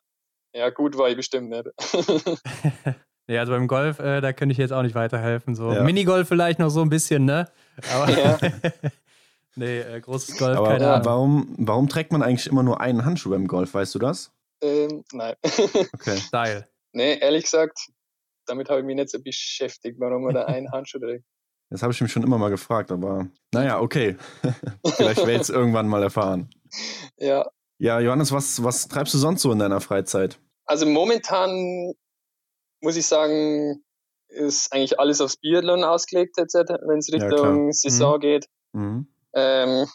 ja, 0.55 0.70
gut 0.70 0.97
war 0.97 1.09
ich 1.11 1.16
bestimmt 1.16 1.51
nicht. 1.51 1.66
Ja, 3.27 3.41
also 3.41 3.53
beim 3.53 3.66
Golf, 3.68 3.99
äh, 4.01 4.20
da 4.20 4.33
könnte 4.33 4.53
ich 4.53 4.59
jetzt 4.59 4.72
auch 4.72 4.83
nicht 4.83 4.95
weiterhelfen. 4.95 5.55
So 5.55 5.72
Ja. 5.72 5.83
Minigolf 5.83 6.29
vielleicht 6.29 6.59
noch 6.59 6.68
so 6.70 6.83
ein 6.83 6.91
bisschen, 6.91 7.25
ne? 7.25 7.49
Aber 7.93 8.11
Ja. 8.11 8.39
nee, 9.57 9.81
äh, 9.81 10.01
großes 10.01 10.37
Golf, 10.37 10.59
Aber 10.59 10.68
keine 10.68 10.93
Ahnung. 10.93 11.05
warum, 11.07 11.55
warum 11.59 11.89
trägt 11.89 12.12
man 12.12 12.22
eigentlich 12.22 12.47
immer 12.47 12.62
nur 12.62 12.81
einen 12.81 13.05
Handschuh 13.05 13.31
beim 13.31 13.47
Golf? 13.47 13.72
Weißt 13.75 13.95
du 13.95 13.99
das? 13.99 14.31
ähm, 14.62 15.05
nein. 15.12 15.35
Okay. 15.95 16.16
Style. 16.18 16.68
nee, 16.93 17.18
ehrlich 17.18 17.45
gesagt, 17.45 17.79
damit 18.47 18.68
habe 18.68 18.81
ich 18.81 18.87
mich 18.87 18.97
nicht 18.97 19.11
so 19.11 19.18
beschäftigt, 19.22 19.99
warum 20.01 20.25
man 20.25 20.35
da 20.35 20.45
einen 20.47 20.70
Handschuh 20.70 20.99
trägt. 20.99 21.25
Das 21.70 21.83
habe 21.83 21.93
ich 21.93 22.01
mich 22.01 22.12
schon 22.12 22.22
immer 22.22 22.37
mal 22.39 22.51
gefragt, 22.51 22.93
aber 22.93 23.27
naja, 23.53 23.81
okay. 23.81 24.16
Vielleicht 24.97 25.18
werde 25.20 25.33
ich 25.37 25.41
es 25.41 25.49
irgendwann 25.51 25.89
mal 25.89 26.03
erfahren. 26.03 26.51
Ja, 27.16 27.47
Ja, 27.79 28.01
Johannes, 28.01 28.31
was, 28.33 28.62
was 28.62 28.87
treibst 28.87 29.14
du 29.14 29.18
sonst 29.18 29.41
so 29.43 29.51
in 29.51 29.59
deiner 29.59 29.81
Freizeit? 29.81 30.39
also 30.66 30.87
momentan 30.87 31.93
muss 32.85 32.97
ich 32.97 33.07
sagen, 33.07 33.82
ist 34.28 34.72
eigentlich 34.72 34.99
alles 35.01 35.20
aufs 35.20 35.37
Biathlon 35.37 35.82
ausgelegt, 35.85 36.37
wenn 36.37 36.99
es 36.99 37.09
Ja, 37.09 37.14
Richtung 37.16 37.70
klar. 37.70 37.72
Saison 37.72 38.20
geht. 38.20 38.47
Mhm. 38.72 39.09
Ähm, 39.35 39.87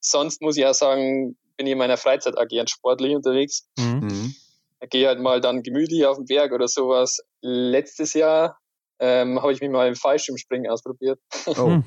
sonst 0.00 0.40
muss 0.40 0.56
ich 0.56 0.64
auch 0.66 0.74
sagen, 0.74 1.36
bin 1.56 1.66
ich 1.66 1.72
in 1.72 1.78
meiner 1.78 1.96
Freizeit 1.96 2.34
gern 2.48 2.68
sportlich 2.68 3.14
unterwegs. 3.14 3.68
Mhm. 3.78 4.00
Mhm. 4.02 4.34
Ich 4.80 4.90
gehe 4.90 5.08
halt 5.08 5.20
mal 5.20 5.40
dann 5.40 5.62
gemütlich 5.62 6.06
auf 6.06 6.16
den 6.16 6.26
Berg 6.26 6.52
oder 6.52 6.68
sowas. 6.68 7.18
Letztes 7.40 8.14
Jahr 8.14 8.58
ähm, 9.00 9.40
habe 9.42 9.52
ich 9.52 9.60
mich 9.60 9.70
mal 9.70 9.88
im 9.88 9.96
Fallschirmspringen 9.96 10.70
ausprobiert. 10.70 11.20
Oh, 11.46 11.66
Hm. 11.66 11.84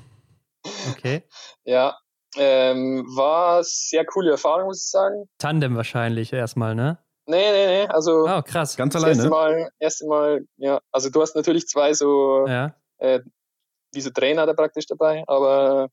Okay. 0.91 1.23
Ja, 1.63 1.97
ähm, 2.37 3.05
war 3.15 3.63
sehr 3.63 4.05
coole 4.05 4.31
Erfahrung, 4.31 4.65
muss 4.65 4.83
ich 4.83 4.89
sagen. 4.89 5.27
Tandem 5.37 5.75
wahrscheinlich 5.75 6.31
erstmal, 6.33 6.75
ne? 6.75 6.99
Nee, 7.27 7.51
nee, 7.51 7.67
nee, 7.67 7.87
also 7.87 8.25
Oh, 8.27 8.41
krass. 8.41 8.75
ganz 8.75 8.93
das 8.93 9.03
erste 9.03 9.23
alleine? 9.27 9.29
Mal, 9.29 9.71
erste 9.79 10.07
Mal, 10.07 10.45
ja, 10.57 10.81
also 10.91 11.09
du 11.09 11.21
hast 11.21 11.35
natürlich 11.35 11.67
zwei 11.67 11.93
so, 11.93 12.47
Ja. 12.47 12.75
äh, 12.97 13.19
wie 13.93 14.01
so 14.01 14.09
Trainer 14.09 14.45
da 14.45 14.53
praktisch 14.53 14.85
dabei, 14.87 15.23
aber 15.27 15.89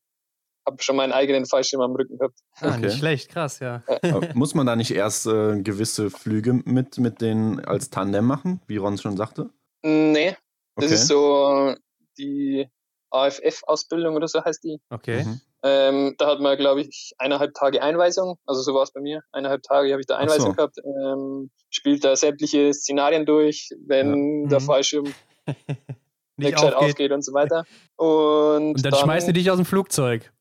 habe 0.67 0.83
schon 0.83 0.97
meinen 0.97 1.13
eigenen 1.13 1.47
Fallschirm 1.47 1.81
am 1.83 1.93
Rücken 1.95 2.19
gehabt. 2.19 2.39
Ah, 2.61 2.71
Okay. 2.71 2.87
nicht 2.87 2.99
schlecht, 2.99 3.31
krass, 3.31 3.61
ja. 3.61 3.83
Aber 4.03 4.35
Muss 4.35 4.55
man 4.55 4.67
da 4.67 4.77
nicht 4.77 4.91
erst 4.91 5.27
äh, 5.27 5.61
gewisse 5.63 6.11
Flüge 6.11 6.53
mit, 6.65 6.99
mit 6.99 7.21
denen 7.21 7.65
als 7.65 7.91
Tandem 7.91 8.25
machen, 8.27 8.61
wie 8.67 8.77
Ron 8.77 8.99
schon 8.99 9.17
sagte? 9.17 9.51
Nee, 9.83 10.37
das 10.77 10.87
Okay. 10.87 10.95
ist 10.95 11.07
so 11.09 11.75
die 12.19 12.69
AFF-Ausbildung 13.11 14.17
oder 14.17 14.29
so 14.29 14.45
heißt 14.45 14.63
die. 14.65 14.81
Okay. 14.91 15.25
Mhm. 15.25 15.41
Ähm, 15.65 16.15
da 16.19 16.27
hat 16.29 16.41
man, 16.41 16.57
glaube 16.57 16.83
ich, 16.83 17.13
eineinhalb 17.19 17.53
Tage 17.55 17.83
Einweisung. 17.83 18.39
Also 18.47 18.63
so 18.63 18.75
war 18.75 18.83
es 18.85 18.93
bei 18.93 19.01
mir. 19.01 19.23
Eineinhalb 19.33 19.63
Tage 19.63 19.91
habe 19.91 20.01
ich 20.01 20.07
da 20.07 20.17
Einweisung 20.17 20.51
so. 20.51 20.53
gehabt. 20.53 20.77
Ähm, 20.85 21.51
spielt 21.71 22.05
da 22.05 22.15
sämtliche 22.17 22.73
Szenarien 22.73 23.27
durch, 23.27 23.71
wenn 23.87 24.43
Ja. 24.45 24.49
der 24.51 24.61
Mhm. 24.61 24.65
Fallschirm 24.65 25.15
Nicht 26.37 26.57
aufgeht. 26.57 26.75
aufgeht 26.75 27.13
und 27.13 27.23
so 27.25 27.33
weiter. 27.33 27.65
Und, 27.97 28.75
Und 28.77 28.85
dann, 28.85 28.95
schmeißen 28.95 29.33
die 29.33 29.41
dich 29.41 29.51
aus 29.51 29.57
dem 29.57 29.65
Flugzeug. 29.67 30.33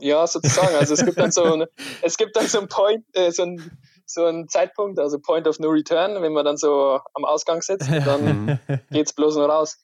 Ja, 0.00 0.26
sozusagen. 0.26 0.74
Also 0.76 0.92
es 0.92 1.04
gibt 1.04 1.18
dann 1.18 1.32
so 1.32 1.44
ein, 1.54 1.64
es 2.02 2.18
gibt 2.18 2.36
dann 2.36 2.46
so 2.46 2.60
ein 2.60 2.68
Point, 2.68 3.04
äh, 3.14 3.30
so 3.30 3.42
ein 3.44 3.70
so 4.04 4.26
ein 4.26 4.46
Zeitpunkt, 4.48 4.98
also 4.98 5.18
Point 5.18 5.48
of 5.48 5.58
No 5.58 5.68
Return, 5.70 6.20
wenn 6.20 6.34
man 6.34 6.44
dann 6.44 6.58
so 6.58 7.00
am 7.14 7.24
Ausgang 7.24 7.62
sitzt, 7.62 7.88
und 7.90 8.06
dann 8.06 8.44
Mhm. 8.44 8.58
geht's 8.90 9.14
bloß 9.14 9.36
nur 9.36 9.46
raus. 9.46 9.78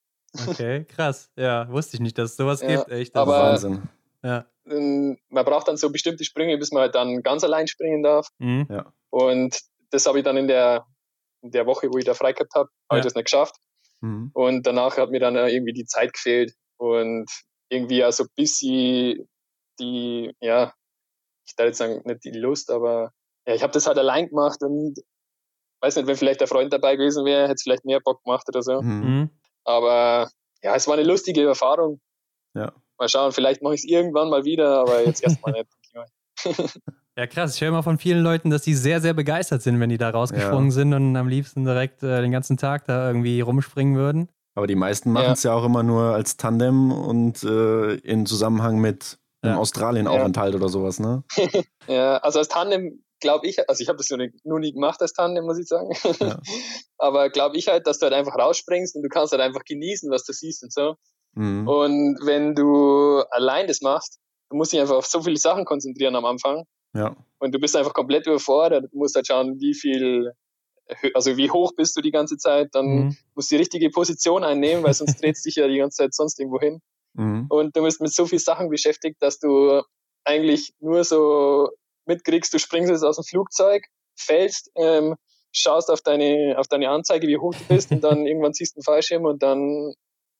Okay, 0.48 0.84
krass. 0.84 1.30
Ja, 1.36 1.68
wusste 1.70 1.96
ich 1.96 2.00
nicht, 2.00 2.18
dass 2.18 2.32
es 2.32 2.36
sowas 2.36 2.60
Ja, 2.60 2.68
gibt. 2.76 2.90
Echt. 2.90 3.14
Das 3.16 3.22
aber- 3.22 3.54
ist- 3.54 3.64
Wahnsinn. 3.64 3.82
ja. 4.22 4.46
Ähm, 4.66 5.16
Man 5.30 5.44
braucht 5.44 5.68
dann 5.68 5.76
so 5.78 5.90
bestimmte 5.90 6.24
Sprünge, 6.24 6.58
bis 6.58 6.70
man 6.72 6.82
halt 6.82 6.94
dann 6.94 7.22
ganz 7.22 7.42
allein 7.44 7.66
springen 7.68 8.02
darf. 8.02 8.28
Mhm. 8.38 8.66
Und 9.10 9.58
das 9.90 10.04
habe 10.06 10.18
ich 10.18 10.24
dann 10.24 10.36
in 10.36 10.46
der, 10.48 10.86
in 11.42 11.50
der 11.50 11.64
Woche, 11.66 11.88
wo 11.90 11.96
ich 11.98 12.04
da 12.04 12.12
frei 12.14 12.32
gehabt 12.34 12.54
habe, 12.54 12.68
habe 12.90 12.96
Ja. 12.96 12.98
ich 12.98 13.04
das 13.04 13.14
nicht 13.14 13.24
geschafft. 13.24 13.56
Mhm. 14.00 14.30
Und 14.34 14.66
danach 14.66 14.98
hat 14.98 15.10
mir 15.10 15.20
dann 15.20 15.36
irgendwie 15.36 15.72
die 15.72 15.86
Zeit 15.86 16.12
gefehlt 16.12 16.52
und 16.76 17.26
irgendwie 17.70 17.98
ja 17.98 18.12
so 18.12 18.24
ein 18.24 18.30
bisschen 18.36 19.26
die, 19.80 20.34
ja, 20.40 20.74
ich 21.46 21.54
darf 21.56 21.66
jetzt 21.68 21.78
sagen, 21.78 22.02
nicht 22.04 22.24
die 22.24 22.30
Lust, 22.32 22.70
aber 22.70 23.12
ja, 23.46 23.54
ich 23.54 23.62
habe 23.62 23.72
das 23.72 23.86
halt 23.86 23.96
allein 23.98 24.28
gemacht 24.28 24.62
und 24.62 24.98
weiß 25.80 25.96
nicht, 25.96 26.06
wenn 26.06 26.16
vielleicht 26.16 26.40
der 26.40 26.48
Freund 26.48 26.72
dabei 26.72 26.96
gewesen 26.96 27.24
wäre, 27.24 27.44
hätte 27.44 27.54
es 27.54 27.62
vielleicht 27.62 27.84
mehr 27.86 28.00
Bock 28.00 28.22
gemacht 28.24 28.46
oder 28.48 28.62
so. 28.62 28.82
Mhm. 28.82 29.30
Aber 29.68 30.30
ja, 30.62 30.74
es 30.74 30.86
war 30.88 30.94
eine 30.94 31.04
lustige 31.04 31.46
Erfahrung. 31.46 32.00
Ja. 32.54 32.72
Mal 32.98 33.08
schauen, 33.08 33.32
vielleicht 33.32 33.62
mache 33.62 33.74
ich 33.74 33.84
es 33.84 33.88
irgendwann 33.88 34.30
mal 34.30 34.44
wieder, 34.44 34.80
aber 34.80 35.04
jetzt 35.04 35.22
erstmal 35.22 35.52
nicht. 35.52 35.68
Ja, 37.16 37.26
krass. 37.26 37.56
Ich 37.56 37.60
höre 37.60 37.70
immer 37.70 37.82
von 37.82 37.98
vielen 37.98 38.22
Leuten, 38.22 38.48
dass 38.48 38.62
die 38.62 38.74
sehr, 38.74 39.00
sehr 39.00 39.12
begeistert 39.12 39.60
sind, 39.60 39.80
wenn 39.80 39.88
die 39.88 39.98
da 39.98 40.10
rausgesprungen 40.10 40.70
sind 40.70 40.94
und 40.94 41.16
am 41.16 41.26
liebsten 41.26 41.64
direkt 41.64 42.00
äh, 42.04 42.20
den 42.20 42.30
ganzen 42.30 42.56
Tag 42.56 42.84
da 42.84 43.08
irgendwie 43.08 43.40
rumspringen 43.40 43.96
würden. 43.96 44.28
Aber 44.54 44.68
die 44.68 44.76
meisten 44.76 45.10
machen 45.10 45.24
Ja. 45.26 45.32
es 45.32 45.42
ja. 45.42 45.52
auch 45.52 45.64
immer 45.64 45.82
nur 45.82 46.14
als 46.14 46.36
Tandem 46.36 46.92
und 46.92 47.42
äh, 47.42 47.94
in 47.94 48.24
Zusammenhang 48.24 48.78
mit 48.78 49.18
einem 49.42 49.54
Ja. 49.54 49.58
Australien-Aufenthalt 49.58 50.54
oder 50.54 50.68
sowas, 50.68 51.00
ne? 51.00 51.24
Ja, 51.88 52.18
also 52.18 52.38
als 52.38 52.46
Tandem 52.46 53.02
glaube 53.20 53.46
ich, 53.46 53.68
also 53.68 53.82
ich 53.82 53.88
habe 53.88 53.98
das 53.98 54.10
nur, 54.10 54.26
nur 54.44 54.60
nie 54.60 54.72
gemacht 54.72 55.00
als 55.00 55.12
Tandem, 55.12 55.44
muss 55.44 55.58
ich 55.58 55.66
sagen. 55.66 55.90
Ja. 56.20 56.40
Aber 56.98 57.30
glaube 57.30 57.56
ich 57.56 57.68
halt, 57.68 57.86
dass 57.86 57.98
du 57.98 58.04
halt 58.04 58.14
einfach 58.14 58.36
rausspringst 58.36 58.96
und 58.96 59.02
du 59.02 59.08
kannst 59.08 59.32
halt 59.32 59.42
einfach 59.42 59.64
genießen, 59.64 60.10
was 60.10 60.24
du 60.24 60.32
siehst 60.32 60.62
und 60.62 60.72
so. 60.72 60.96
Mhm. 61.34 61.68
Und 61.68 62.18
wenn 62.22 62.54
du 62.54 63.22
allein 63.30 63.66
das 63.66 63.80
machst, 63.80 64.18
du 64.50 64.56
musst 64.56 64.72
dich 64.72 64.80
einfach 64.80 64.96
auf 64.96 65.06
so 65.06 65.22
viele 65.22 65.36
Sachen 65.36 65.64
konzentrieren 65.64 66.16
am 66.16 66.24
Anfang. 66.24 66.64
Ja. 66.94 67.16
Und 67.38 67.54
du 67.54 67.58
bist 67.58 67.76
einfach 67.76 67.92
komplett 67.92 68.26
überfordert. 68.26 68.86
Du 68.92 68.98
musst 68.98 69.14
halt 69.14 69.26
schauen, 69.26 69.60
wie 69.60 69.74
viel, 69.74 70.32
also 71.14 71.36
wie 71.36 71.50
hoch 71.50 71.72
bist 71.76 71.96
du 71.96 72.00
die 72.00 72.10
ganze 72.10 72.36
Zeit. 72.36 72.74
Dann 72.74 72.86
mhm. 72.86 73.16
musst 73.34 73.50
du 73.50 73.56
die 73.56 73.60
richtige 73.60 73.90
Position 73.90 74.44
einnehmen, 74.44 74.82
weil 74.82 74.94
sonst 74.94 75.22
drehst 75.22 75.44
du 75.44 75.48
dich 75.48 75.56
ja 75.56 75.68
die 75.68 75.78
ganze 75.78 75.98
Zeit 75.98 76.14
sonst 76.14 76.40
irgendwo 76.40 76.60
hin. 76.60 76.80
Mhm. 77.14 77.46
Und 77.48 77.76
du 77.76 77.82
bist 77.82 78.00
mit 78.00 78.12
so 78.12 78.26
vielen 78.26 78.40
Sachen 78.40 78.68
beschäftigt, 78.68 79.16
dass 79.20 79.38
du 79.38 79.82
eigentlich 80.24 80.72
nur 80.80 81.04
so 81.04 81.70
mitkriegst, 82.08 82.52
du 82.52 82.58
springst 82.58 82.90
jetzt 82.90 83.04
aus 83.04 83.16
dem 83.16 83.24
Flugzeug, 83.24 83.84
fällst, 84.16 84.70
ähm, 84.76 85.14
schaust 85.52 85.90
auf 85.90 86.00
deine, 86.02 86.56
auf 86.58 86.66
deine 86.66 86.88
Anzeige, 86.90 87.26
wie 87.28 87.38
hoch 87.38 87.54
du 87.54 87.64
bist 87.64 87.90
und 87.92 88.02
dann 88.02 88.26
irgendwann 88.26 88.52
siehst 88.52 88.74
du 88.74 88.78
einen 88.78 88.84
Fallschirm 88.84 89.24
und 89.24 89.42
dann 89.42 89.92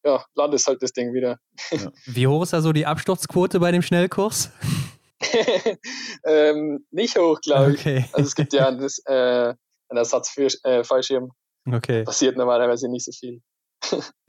ja, 0.04 0.24
landest 0.34 0.66
halt 0.66 0.82
das 0.82 0.92
Ding 0.92 1.12
wieder. 1.12 1.38
Ja. 1.70 1.90
Wie 2.06 2.26
hoch 2.28 2.44
ist 2.44 2.52
da 2.52 2.60
so 2.60 2.72
die 2.72 2.86
Absturzquote 2.86 3.58
bei 3.58 3.72
dem 3.72 3.82
Schnellkurs? 3.82 4.50
ähm, 6.24 6.86
nicht 6.92 7.18
hoch, 7.18 7.40
glaube 7.40 7.74
ich. 7.74 7.80
Okay. 7.80 8.04
Also 8.12 8.28
es 8.28 8.34
gibt 8.36 8.52
ja 8.52 8.68
einen, 8.68 8.88
äh, 9.06 9.54
einen 9.88 9.98
Ersatz 9.98 10.30
für 10.30 10.46
äh, 10.62 10.84
Fallschirm. 10.84 11.32
Okay. 11.66 12.04
Passiert 12.04 12.36
normalerweise 12.36 12.88
nicht 12.88 13.04
so 13.04 13.12
viel. 13.12 13.42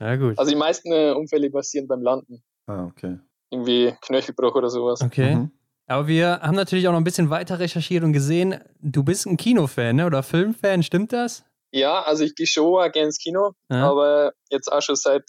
Ja, 0.00 0.16
gut. 0.16 0.38
Also 0.38 0.50
die 0.50 0.56
meisten 0.56 0.92
äh, 0.92 1.12
Unfälle 1.12 1.50
passieren 1.50 1.86
beim 1.86 2.02
Landen. 2.02 2.42
Ah, 2.66 2.84
okay. 2.86 3.18
Irgendwie 3.50 3.94
Knöchelbruch 4.00 4.54
oder 4.54 4.70
sowas. 4.70 5.00
Okay. 5.00 5.36
Mhm. 5.36 5.50
Aber 5.90 6.06
wir 6.06 6.38
haben 6.40 6.54
natürlich 6.54 6.86
auch 6.86 6.92
noch 6.92 7.00
ein 7.00 7.04
bisschen 7.04 7.30
weiter 7.30 7.58
recherchiert 7.58 8.04
und 8.04 8.12
gesehen, 8.12 8.60
du 8.80 9.02
bist 9.02 9.26
ein 9.26 9.36
Kinofan, 9.36 9.96
ne? 9.96 10.06
Oder 10.06 10.22
Filmfan, 10.22 10.84
stimmt 10.84 11.12
das? 11.12 11.44
Ja, 11.72 12.02
also 12.02 12.22
ich 12.22 12.36
gehe 12.36 12.46
schon 12.46 12.80
gerne 12.92 13.06
ins 13.06 13.18
Kino, 13.18 13.54
ja. 13.68 13.90
aber 13.90 14.32
jetzt 14.50 14.70
auch 14.70 14.82
schon 14.82 14.94
seit 14.94 15.24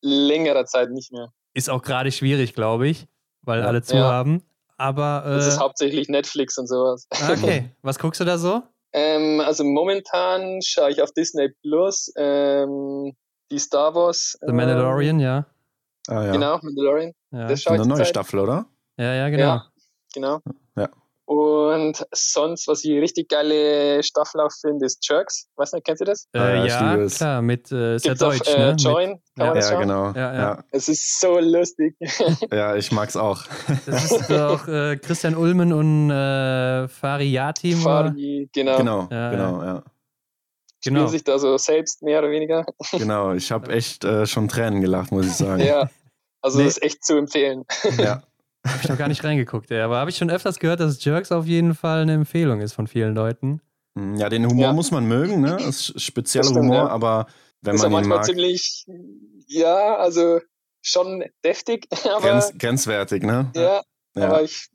längerer 0.00 0.64
Zeit 0.64 0.90
nicht 0.90 1.12
mehr. 1.12 1.34
Ist 1.52 1.68
auch 1.68 1.82
gerade 1.82 2.10
schwierig, 2.12 2.54
glaube 2.54 2.88
ich, 2.88 3.06
weil 3.42 3.60
ja. 3.60 3.66
alle 3.66 3.82
zu 3.82 3.96
ja. 3.96 4.04
haben. 4.04 4.42
Aber. 4.78 5.24
Äh, 5.26 5.34
das 5.34 5.48
ist 5.48 5.60
hauptsächlich 5.60 6.08
Netflix 6.08 6.56
und 6.56 6.66
sowas. 6.66 7.06
Ah, 7.10 7.32
okay. 7.32 7.70
Was 7.82 7.98
guckst 7.98 8.18
du 8.18 8.24
da 8.24 8.38
so? 8.38 8.62
Ähm, 8.94 9.40
also 9.40 9.64
momentan 9.64 10.60
schaue 10.62 10.92
ich 10.92 11.02
auf 11.02 11.12
Disney 11.12 11.50
Plus 11.60 12.10
ähm, 12.16 13.12
die 13.50 13.58
Star 13.58 13.94
Wars. 13.94 14.38
The 14.40 14.50
Mandalorian, 14.50 15.16
ähm, 15.16 15.20
ja. 15.20 15.46
Ah, 16.08 16.24
ja. 16.24 16.32
Genau, 16.32 16.58
Mandalorian. 16.62 17.12
Ja. 17.32 17.48
Das 17.48 17.62
schaue 17.62 17.74
Eine 17.74 17.86
neue 17.86 17.98
Zeit. 17.98 18.08
Staffel, 18.08 18.38
oder? 18.38 18.64
Ja, 18.98 19.12
ja, 19.12 19.28
genau. 19.28 19.42
Ja, 19.42 19.66
genau. 20.16 20.40
Ja. 20.76 20.88
Und 21.26 22.06
sonst, 22.12 22.68
was 22.68 22.84
ich 22.84 22.92
richtig 22.92 23.28
geile 23.28 24.00
Staffel 24.04 24.40
auch 24.40 24.52
finde, 24.60 24.86
ist 24.86 25.06
Jerks. 25.08 25.48
Weißt 25.56 25.74
du, 25.74 25.80
kennst 25.80 26.00
du 26.00 26.04
das? 26.04 26.28
Äh, 26.32 26.38
ja, 26.38 26.64
ja 26.64 27.06
klar, 27.08 27.42
mit 27.42 27.72
äh, 27.72 27.96
ist 27.96 28.06
ja 28.06 28.14
Deutsch, 28.14 28.42
auf, 28.42 28.54
äh, 28.54 28.58
ne? 28.58 28.76
Join, 28.78 29.10
mit, 29.10 29.20
kann 29.36 29.44
ja, 29.44 29.44
man 29.46 29.54
das 29.56 29.70
ja, 29.70 29.80
genau. 29.80 30.12
Ja, 30.12 30.34
ja. 30.34 30.64
Es 30.70 30.88
ist 30.88 31.20
so 31.20 31.40
lustig. 31.40 31.96
ja, 32.52 32.76
ich 32.76 32.92
mag's 32.92 33.16
auch. 33.16 33.42
Das 33.86 34.12
ist 34.12 34.30
doch 34.30 34.68
äh, 34.68 34.96
Christian 34.98 35.34
Ulmen 35.34 35.72
und 35.72 36.10
äh, 36.10 36.86
Fari 36.86 37.32
Yatim. 37.32 37.78
Fari, 37.78 38.48
genau. 38.52 38.76
Genau, 38.78 39.08
ja, 39.10 39.30
genau, 39.30 39.62
ja. 39.62 39.82
Genau. 40.84 41.00
Spielen 41.00 41.08
sich 41.08 41.24
da 41.24 41.40
so 41.40 41.56
selbst 41.56 42.02
mehr 42.04 42.20
oder 42.20 42.30
weniger. 42.30 42.64
Genau, 42.92 43.32
ich 43.32 43.50
habe 43.50 43.72
echt 43.72 44.04
äh, 44.04 44.26
schon 44.26 44.46
Tränen 44.46 44.80
gelacht, 44.80 45.10
muss 45.10 45.26
ich 45.26 45.32
sagen. 45.32 45.60
Ja, 45.60 45.90
also 46.40 46.58
nee. 46.58 46.64
das 46.64 46.76
ist 46.76 46.82
echt 46.84 47.04
zu 47.04 47.16
empfehlen. 47.16 47.64
Ja. 47.98 48.22
Habe 48.66 48.80
ich 48.82 48.88
noch 48.88 48.98
gar 48.98 49.08
nicht 49.08 49.22
reingeguckt, 49.24 49.70
ey. 49.70 49.80
aber 49.80 49.98
habe 49.98 50.10
ich 50.10 50.16
schon 50.16 50.30
öfters 50.30 50.58
gehört, 50.58 50.80
dass 50.80 51.02
Jerks 51.04 51.32
auf 51.32 51.46
jeden 51.46 51.74
Fall 51.74 52.02
eine 52.02 52.14
Empfehlung 52.14 52.60
ist 52.60 52.72
von 52.72 52.86
vielen 52.86 53.14
Leuten. 53.14 53.60
Hm, 53.96 54.16
ja, 54.16 54.28
den 54.28 54.46
Humor 54.46 54.66
ja. 54.66 54.72
muss 54.72 54.90
man 54.90 55.06
mögen, 55.06 55.40
ne? 55.40 55.56
Das 55.58 55.90
ist 55.90 56.02
spezieller 56.02 56.50
Humor, 56.50 56.76
ja. 56.76 56.88
aber 56.88 57.26
wenn 57.62 57.76
ist 57.76 57.82
man 57.82 57.90
ihn 57.90 57.94
manchmal 57.94 58.18
mag. 58.18 58.26
ziemlich, 58.26 58.86
ja, 59.46 59.96
also 59.96 60.40
schon 60.82 61.24
deftig, 61.44 61.86
aber. 62.04 62.20
Grenz, 62.20 62.52
grenzwertig, 62.58 63.22
ne? 63.22 63.50
Ja, 63.54 63.82
ja. 64.14 64.28
aber 64.28 64.42
ich 64.42 64.68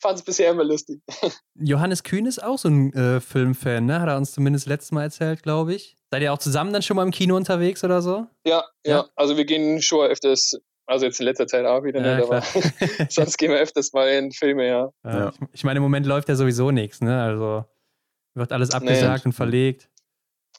fand 0.00 0.18
es 0.18 0.24
bisher 0.24 0.50
immer 0.50 0.64
lustig. 0.64 1.00
Johannes 1.54 2.02
Kühn 2.02 2.26
ist 2.26 2.42
auch 2.42 2.58
so 2.58 2.68
ein 2.68 2.92
äh, 2.92 3.20
Filmfan, 3.20 3.86
ne? 3.86 4.00
Hat 4.00 4.08
er 4.08 4.16
uns 4.16 4.32
zumindest 4.32 4.66
letztes 4.66 4.92
Mal 4.92 5.04
erzählt, 5.04 5.42
glaube 5.42 5.74
ich. 5.74 5.96
Seid 6.10 6.22
ihr 6.22 6.32
auch 6.32 6.38
zusammen 6.38 6.72
dann 6.72 6.82
schon 6.82 6.96
mal 6.96 7.04
im 7.04 7.10
Kino 7.10 7.36
unterwegs 7.36 7.82
oder 7.84 8.02
so? 8.02 8.26
Ja, 8.46 8.64
ja, 8.84 8.96
ja. 8.96 9.08
Also 9.16 9.36
wir 9.36 9.44
gehen 9.44 9.80
schon 9.80 10.06
öfters 10.06 10.60
also 10.86 11.06
jetzt 11.06 11.20
in 11.20 11.26
letzter 11.26 11.46
Zeit 11.46 11.64
auch 11.64 11.82
wieder 11.84 12.04
ja, 12.04 12.16
nicht, 12.16 12.26
aber 12.26 12.42
sonst 13.08 13.38
gehen 13.38 13.50
wir 13.50 13.58
öfters 13.58 13.92
mal 13.92 14.08
in 14.08 14.32
Filme, 14.32 14.66
ja. 14.66 14.90
ja. 15.04 15.32
Ich 15.52 15.64
meine, 15.64 15.78
im 15.78 15.82
Moment 15.82 16.06
läuft 16.06 16.28
ja 16.28 16.36
sowieso 16.36 16.70
nichts, 16.70 17.00
ne? 17.00 17.22
Also 17.22 17.64
wird 18.34 18.52
alles 18.52 18.72
abgesagt 18.72 19.24
nee. 19.24 19.28
und 19.28 19.32
verlegt. 19.32 19.88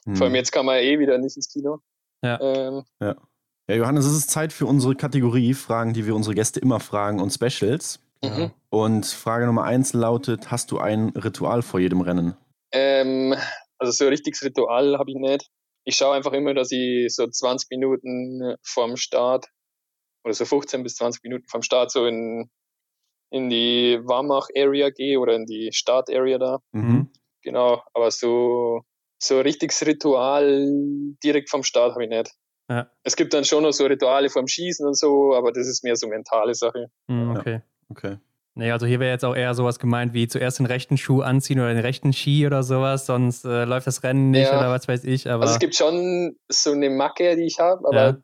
Vor 0.04 0.22
allem 0.22 0.32
hm. 0.32 0.36
jetzt 0.36 0.52
kann 0.52 0.66
man 0.66 0.76
eh 0.76 0.98
wieder 0.98 1.18
nicht 1.18 1.36
ins 1.36 1.48
Kino. 1.52 1.78
Ja. 2.22 2.40
Ähm, 2.40 2.84
ja. 3.00 3.16
Ja, 3.68 3.74
Johannes, 3.74 4.06
es 4.06 4.16
ist 4.16 4.30
Zeit 4.30 4.52
für 4.52 4.66
unsere 4.66 4.94
Kategorie 4.94 5.52
Fragen, 5.52 5.92
die 5.92 6.06
wir 6.06 6.14
unsere 6.14 6.36
Gäste 6.36 6.60
immer 6.60 6.78
fragen 6.78 7.20
und 7.20 7.30
Specials. 7.30 7.98
Mhm. 8.22 8.52
Und 8.70 9.06
Frage 9.06 9.46
Nummer 9.46 9.64
eins 9.64 9.92
lautet: 9.92 10.50
Hast 10.52 10.70
du 10.70 10.78
ein 10.78 11.08
Ritual 11.10 11.62
vor 11.62 11.80
jedem 11.80 12.00
Rennen? 12.00 12.36
Ähm, 12.72 13.34
also 13.78 13.92
so 13.92 14.04
ein 14.04 14.10
richtiges 14.10 14.42
Ritual 14.42 14.98
habe 14.98 15.10
ich 15.10 15.16
nicht. 15.16 15.48
Ich 15.84 15.96
schaue 15.96 16.14
einfach 16.14 16.32
immer, 16.32 16.54
dass 16.54 16.70
ich 16.70 17.12
so 17.14 17.26
20 17.26 17.70
Minuten 17.70 18.54
vorm 18.62 18.96
Start 18.96 19.46
oder 20.26 20.34
so 20.34 20.44
15 20.44 20.82
bis 20.82 20.96
20 20.96 21.22
Minuten 21.22 21.46
vom 21.48 21.62
Start 21.62 21.92
so 21.92 22.04
in, 22.04 22.50
in 23.30 23.48
die 23.48 24.00
Warmach-Area 24.02 24.90
gehe 24.90 25.20
oder 25.20 25.36
in 25.36 25.46
die 25.46 25.70
Start-Area 25.72 26.38
da. 26.38 26.58
Mhm. 26.72 27.10
Genau, 27.42 27.80
aber 27.94 28.10
so, 28.10 28.82
so 29.22 29.36
ein 29.36 29.42
richtiges 29.42 29.86
Ritual 29.86 30.68
direkt 31.22 31.48
vom 31.48 31.62
Start 31.62 31.92
habe 31.92 32.04
ich 32.04 32.10
nicht. 32.10 32.32
Ja. 32.68 32.90
Es 33.04 33.14
gibt 33.14 33.32
dann 33.34 33.44
schon 33.44 33.62
noch 33.62 33.70
so 33.70 33.86
Rituale 33.86 34.28
vom 34.28 34.48
Schießen 34.48 34.84
und 34.84 34.98
so, 34.98 35.32
aber 35.32 35.52
das 35.52 35.68
ist 35.68 35.84
mehr 35.84 35.94
so 35.94 36.08
mentale 36.08 36.56
Sache. 36.56 36.88
Mhm, 37.06 37.30
okay. 37.30 37.52
Ja. 37.52 37.62
Okay. 37.88 38.16
Nee, 38.56 38.72
also 38.72 38.86
hier 38.86 38.98
wäre 38.98 39.12
jetzt 39.12 39.24
auch 39.24 39.36
eher 39.36 39.54
sowas 39.54 39.78
gemeint 39.78 40.12
wie 40.12 40.26
zuerst 40.26 40.58
den 40.58 40.66
rechten 40.66 40.96
Schuh 40.96 41.20
anziehen 41.20 41.60
oder 41.60 41.72
den 41.72 41.82
rechten 41.82 42.12
Ski 42.12 42.46
oder 42.46 42.64
sowas, 42.64 43.06
sonst 43.06 43.44
äh, 43.44 43.64
läuft 43.64 43.86
das 43.86 44.02
Rennen 44.02 44.32
nicht 44.32 44.50
ja. 44.50 44.58
oder 44.58 44.70
was 44.70 44.88
weiß 44.88 45.04
ich. 45.04 45.30
Aber 45.30 45.42
also 45.42 45.54
es 45.54 45.60
gibt 45.60 45.76
schon 45.76 46.36
so 46.48 46.72
eine 46.72 46.90
Macke, 46.90 47.36
die 47.36 47.44
ich 47.44 47.60
habe, 47.60 47.86
aber 47.86 47.96
ja 47.96 48.16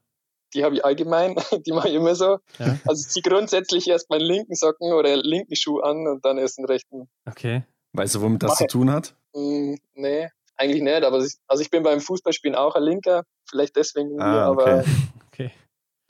die 0.54 0.64
habe 0.64 0.74
ich 0.74 0.84
allgemein, 0.84 1.34
die 1.66 1.72
mache 1.72 1.88
ich 1.88 1.94
immer 1.94 2.14
so. 2.14 2.38
Ja. 2.58 2.78
Also 2.86 3.00
ich 3.00 3.08
ziehe 3.08 3.22
grundsätzlich 3.22 3.88
erst 3.88 4.10
meinen 4.10 4.22
linken 4.22 4.54
Socken 4.54 4.92
oder 4.92 5.16
linken 5.16 5.56
Schuh 5.56 5.80
an 5.80 6.06
und 6.06 6.24
dann 6.24 6.38
erst 6.38 6.58
den 6.58 6.64
rechten. 6.64 7.08
Okay. 7.28 7.62
Weißt 7.92 8.14
du, 8.14 8.22
womit 8.22 8.42
das 8.42 8.56
zu 8.56 8.66
tun 8.66 8.90
hat? 8.90 9.14
Mm, 9.34 9.74
nee, 9.94 10.28
eigentlich 10.56 10.82
nicht. 10.82 11.04
Aber 11.04 11.18
ich, 11.18 11.34
also 11.46 11.62
ich 11.62 11.70
bin 11.70 11.82
beim 11.82 12.00
Fußballspielen 12.00 12.56
auch 12.56 12.74
ein 12.74 12.82
Linker, 12.82 13.24
vielleicht 13.48 13.76
deswegen, 13.76 14.20
ah, 14.20 14.46
aber 14.46 14.78
okay. 14.78 14.90
okay. 15.28 15.50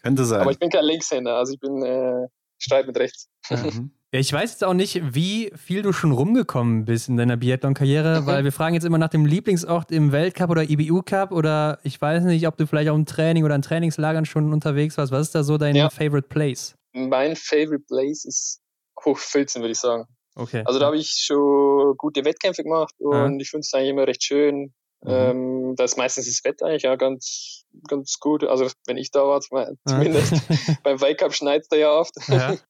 könnte 0.01 0.25
sein. 0.25 0.41
Aber 0.41 0.51
ich 0.51 0.59
bin 0.59 0.71
kein 0.71 0.85
Linkshänder, 0.85 1.37
also 1.37 1.55
ich 1.55 1.61
bin 1.61 1.83
äh, 1.83 2.29
Streit 2.59 2.87
mit 2.87 2.97
rechts. 2.97 3.29
Mhm. 3.51 3.91
Ja, 4.15 4.21
ich 4.21 4.31
weiß 4.31 4.51
jetzt 4.51 4.63
auch 4.63 4.75
nicht, 4.75 5.15
wie 5.15 5.51
viel 5.57 5.81
du 5.81 5.95
schon 5.95 6.13
rumgekommen 6.13 6.85
bist 6.85 7.09
in 7.09 7.17
deiner 7.17 7.39
Biathlon-Karriere, 7.39 8.21
mhm. 8.21 8.27
weil 8.27 8.45
wir 8.45 8.53
fragen 8.53 8.75
jetzt 8.75 8.85
immer 8.85 8.99
nach 8.99 9.09
dem 9.09 9.25
Lieblingsort 9.25 9.91
im 9.91 10.13
Weltcup 10.13 10.51
oder 10.51 10.69
IBU-Cup 10.69 11.33
oder 11.33 11.79
ich 11.83 11.99
weiß 11.99 12.25
nicht, 12.25 12.47
ob 12.47 12.59
du 12.59 12.67
vielleicht 12.67 12.91
auch 12.91 12.95
im 12.95 13.07
Training 13.07 13.45
oder 13.45 13.55
in 13.55 13.63
Trainingslagern 13.63 14.27
schon 14.27 14.53
unterwegs 14.53 14.99
warst. 14.99 15.13
Was 15.13 15.29
ist 15.29 15.35
da 15.35 15.43
so 15.43 15.57
dein 15.57 15.77
ja. 15.77 15.89
Favorite 15.89 16.29
Place? 16.29 16.75
Mein 16.93 17.37
Favorite 17.37 17.85
Place 17.89 18.27
ist 18.27 18.61
Hochfilzen, 19.03 19.63
würde 19.63 19.73
ich 19.73 19.79
sagen. 19.79 20.05
Okay. 20.35 20.63
Also 20.67 20.79
da 20.79 20.87
habe 20.87 20.99
ich 20.99 21.09
schon 21.09 21.95
gute 21.97 22.23
Wettkämpfe 22.27 22.65
gemacht 22.65 22.95
und 22.99 23.15
ja. 23.15 23.41
ich 23.41 23.49
finde 23.49 23.61
es 23.61 23.73
eigentlich 23.73 23.91
immer 23.91 24.07
recht 24.07 24.23
schön. 24.23 24.75
Mhm. 25.05 25.11
Ähm, 25.11 25.75
da 25.77 25.85
ist 25.85 25.97
meistens 25.97 26.27
das 26.27 26.45
Wetter 26.45 26.67
eigentlich 26.67 26.83
ja 26.83 26.97
ganz, 26.97 27.65
ganz 27.89 28.19
gut. 28.19 28.45
Also 28.45 28.69
wenn 28.87 28.99
ich 28.99 29.11
da 29.11 29.27
war, 29.27 29.41
zumindest. 29.87 30.35
Beim 30.83 31.01
Weltcup 31.01 31.33
schneit 31.33 31.63
es 31.63 31.69
da 31.69 31.77
ja 31.77 31.93
oft. 31.93 32.13
Ja. 32.29 32.57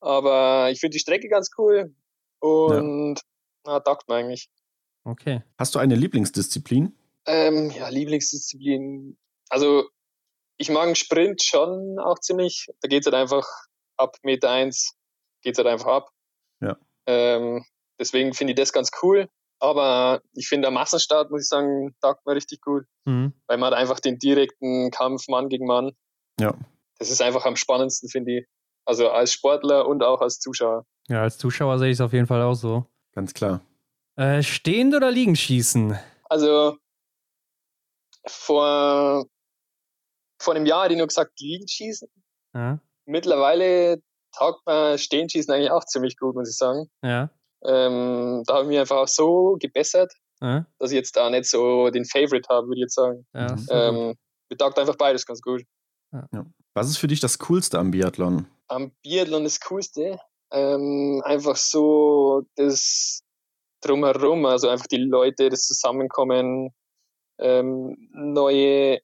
Aber 0.00 0.70
ich 0.70 0.80
finde 0.80 0.94
die 0.94 1.00
Strecke 1.00 1.28
ganz 1.28 1.50
cool 1.58 1.94
und 2.40 3.16
ja. 3.18 3.22
na, 3.64 3.80
taugt 3.80 4.08
mir 4.08 4.16
eigentlich. 4.16 4.50
Okay. 5.04 5.42
Hast 5.58 5.74
du 5.74 5.78
eine 5.78 5.94
Lieblingsdisziplin? 5.94 6.96
Ähm, 7.26 7.70
ja, 7.70 7.88
Lieblingsdisziplin. 7.88 9.18
Also 9.48 9.88
ich 10.56 10.70
mag 10.70 10.84
einen 10.84 10.96
Sprint 10.96 11.42
schon 11.42 11.98
auch 11.98 12.18
ziemlich. 12.18 12.68
Da 12.80 12.88
geht 12.88 13.00
es 13.00 13.06
halt 13.06 13.14
einfach 13.14 13.46
ab 13.96 14.16
Meter 14.22 14.50
1 14.50 14.94
geht 15.42 15.54
es 15.54 15.58
halt 15.58 15.68
einfach 15.68 15.86
ab. 15.86 16.10
Ja. 16.60 16.76
Ähm, 17.06 17.64
deswegen 17.98 18.34
finde 18.34 18.52
ich 18.52 18.56
das 18.56 18.72
ganz 18.72 18.90
cool. 19.02 19.28
Aber 19.58 20.22
ich 20.32 20.48
finde 20.48 20.66
der 20.66 20.70
Massenstart, 20.70 21.30
muss 21.30 21.42
ich 21.42 21.48
sagen, 21.48 21.94
taugt 22.00 22.24
mir 22.26 22.34
richtig 22.34 22.62
gut. 22.62 22.84
Mhm. 23.04 23.34
Weil 23.46 23.58
man 23.58 23.72
hat 23.72 23.78
einfach 23.78 24.00
den 24.00 24.18
direkten 24.18 24.90
Kampf 24.90 25.28
Mann 25.28 25.48
gegen 25.48 25.66
Mann. 25.66 25.92
Ja. 26.38 26.54
Das 26.98 27.10
ist 27.10 27.20
einfach 27.20 27.44
am 27.44 27.56
spannendsten, 27.56 28.08
finde 28.08 28.38
ich. 28.38 28.46
Also 28.90 29.08
als 29.08 29.32
Sportler 29.32 29.86
und 29.86 30.02
auch 30.02 30.20
als 30.20 30.40
Zuschauer. 30.40 30.84
Ja, 31.06 31.22
als 31.22 31.38
Zuschauer 31.38 31.78
sehe 31.78 31.90
ich 31.90 31.98
es 31.98 32.00
auf 32.00 32.12
jeden 32.12 32.26
Fall 32.26 32.42
auch 32.42 32.54
so. 32.54 32.86
Ganz 33.12 33.32
klar. 33.34 33.60
Äh, 34.16 34.42
stehend 34.42 34.96
oder 34.96 35.12
liegend 35.12 35.38
schießen? 35.38 35.96
Also 36.24 36.76
vor, 38.26 39.24
vor 40.42 40.54
einem 40.56 40.66
Jahr 40.66 40.82
hätte 40.82 40.94
ich 40.94 40.98
nur 40.98 41.06
gesagt, 41.06 41.38
liegend 41.38 41.70
schießen. 41.70 42.08
Ja. 42.52 42.80
Mittlerweile 43.04 44.02
taugt 44.36 44.66
mir 44.66 44.98
stehend 44.98 45.30
schießen 45.30 45.54
eigentlich 45.54 45.70
auch 45.70 45.84
ziemlich 45.84 46.16
gut, 46.16 46.34
muss 46.34 46.50
ich 46.50 46.56
sagen. 46.56 46.90
Ja. 47.04 47.30
Ähm, 47.62 48.42
da 48.44 48.54
habe 48.54 48.64
ich 48.64 48.70
mich 48.70 48.78
einfach 48.80 48.96
auch 48.96 49.08
so 49.08 49.56
gebessert, 49.60 50.12
ja. 50.40 50.66
dass 50.80 50.90
ich 50.90 50.96
jetzt 50.96 51.14
da 51.14 51.30
nicht 51.30 51.44
so 51.44 51.90
den 51.90 52.06
Favorite 52.06 52.48
habe, 52.48 52.66
würde 52.66 52.80
ich 52.80 52.86
jetzt 52.86 52.96
sagen. 52.96 53.24
Ja, 53.34 53.56
ähm, 53.70 54.16
mir 54.48 54.56
taugt 54.58 54.80
einfach 54.80 54.96
beides 54.96 55.26
ganz 55.26 55.40
gut. 55.40 55.62
Ja. 56.12 56.44
Was 56.74 56.88
ist 56.88 56.96
für 56.96 57.06
dich 57.06 57.20
das 57.20 57.38
Coolste 57.38 57.78
am 57.78 57.92
Biathlon? 57.92 58.48
Am 58.70 58.92
Biathlon 59.02 59.44
das 59.44 59.60
Coolste? 59.60 60.20
Ähm, 60.52 61.22
einfach 61.24 61.56
so 61.56 62.42
das 62.54 63.22
Drumherum, 63.80 64.46
also 64.46 64.68
einfach 64.68 64.86
die 64.86 64.98
Leute, 64.98 65.48
das 65.48 65.66
Zusammenkommen, 65.66 66.70
ähm, 67.40 67.96
neue 68.12 69.00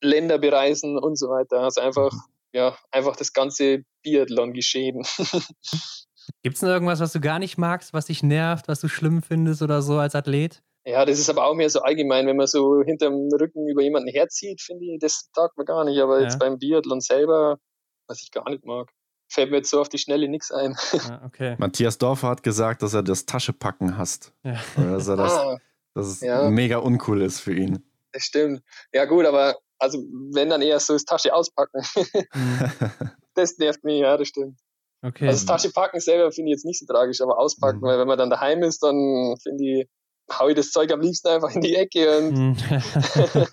Länder 0.00 0.38
bereisen 0.38 0.96
und 0.96 1.18
so 1.18 1.28
weiter. 1.28 1.60
Also 1.60 1.80
einfach, 1.80 2.12
ja, 2.52 2.76
einfach 2.92 3.16
das 3.16 3.32
ganze 3.32 3.84
Biathlon-Geschehen. 4.02 5.02
Gibt 6.42 6.56
es 6.56 6.62
noch 6.62 6.70
irgendwas, 6.70 7.00
was 7.00 7.12
du 7.12 7.20
gar 7.20 7.38
nicht 7.38 7.58
magst, 7.58 7.92
was 7.92 8.06
dich 8.06 8.22
nervt, 8.22 8.68
was 8.68 8.80
du 8.80 8.88
schlimm 8.88 9.22
findest 9.22 9.62
oder 9.62 9.82
so 9.82 9.98
als 9.98 10.14
Athlet? 10.14 10.62
Ja, 10.86 11.04
das 11.04 11.18
ist 11.18 11.30
aber 11.30 11.46
auch 11.46 11.54
mehr 11.54 11.70
so 11.70 11.80
allgemein, 11.80 12.26
wenn 12.26 12.36
man 12.36 12.46
so 12.46 12.82
hinterm 12.82 13.28
Rücken 13.40 13.66
über 13.68 13.82
jemanden 13.82 14.10
herzieht, 14.10 14.60
finde 14.60 14.84
ich, 14.84 14.98
das 15.00 15.30
taugt 15.32 15.56
man 15.56 15.66
gar 15.66 15.84
nicht. 15.84 15.98
Aber 16.00 16.18
ja. 16.18 16.24
jetzt 16.24 16.38
beim 16.38 16.58
Biathlon 16.58 17.00
selber, 17.00 17.58
was 18.06 18.22
ich 18.22 18.30
gar 18.30 18.48
nicht 18.48 18.64
mag, 18.64 18.90
fällt 19.28 19.50
mir 19.50 19.58
jetzt 19.58 19.70
so 19.70 19.80
auf 19.80 19.88
die 19.88 19.98
Schnelle 19.98 20.28
nichts 20.28 20.50
ein. 20.50 20.76
Ja, 20.92 21.22
okay. 21.24 21.56
Matthias 21.58 21.98
Dorfer 21.98 22.28
hat 22.28 22.42
gesagt, 22.42 22.82
dass 22.82 22.94
er 22.94 23.02
das 23.02 23.26
Taschepacken 23.26 23.96
hasst. 23.96 24.32
Ja. 24.42 24.60
dass 24.76 25.08
er 25.08 25.16
das, 25.16 25.32
ah, 25.32 25.58
dass 25.94 26.06
es 26.06 26.20
ja. 26.20 26.48
mega 26.50 26.78
uncool 26.78 27.22
ist 27.22 27.40
für 27.40 27.54
ihn. 27.54 27.84
Das 28.12 28.24
stimmt. 28.24 28.62
Ja, 28.92 29.06
gut, 29.06 29.26
aber 29.26 29.56
also 29.78 29.98
wenn 30.32 30.48
dann 30.48 30.62
eher 30.62 30.78
so 30.80 30.92
das 30.92 31.04
Tasche 31.04 31.34
auspacken. 31.34 31.82
Das 33.34 33.58
nervt 33.58 33.82
mich, 33.84 34.00
ja, 34.00 34.16
das 34.16 34.28
stimmt. 34.28 34.58
Okay. 35.02 35.26
Also 35.26 35.44
das 35.44 35.46
Tasche 35.46 35.72
packen 35.72 36.00
selber 36.00 36.32
finde 36.32 36.50
ich 36.50 36.56
jetzt 36.56 36.64
nicht 36.64 36.78
so 36.78 36.86
tragisch, 36.86 37.20
aber 37.20 37.38
auspacken, 37.38 37.78
mhm. 37.78 37.82
weil 37.82 37.98
wenn 37.98 38.06
man 38.06 38.16
dann 38.16 38.30
daheim 38.30 38.62
ist, 38.62 38.82
dann 38.82 39.36
finde 39.42 39.64
ich, 39.64 39.88
hau 40.32 40.48
ich 40.48 40.54
das 40.54 40.70
Zeug 40.70 40.90
am 40.92 41.00
liebsten 41.00 41.28
einfach 41.28 41.50
in 41.50 41.60
die 41.60 41.74
Ecke 41.74 42.18
und, 42.18 42.32
mhm. 42.32 42.56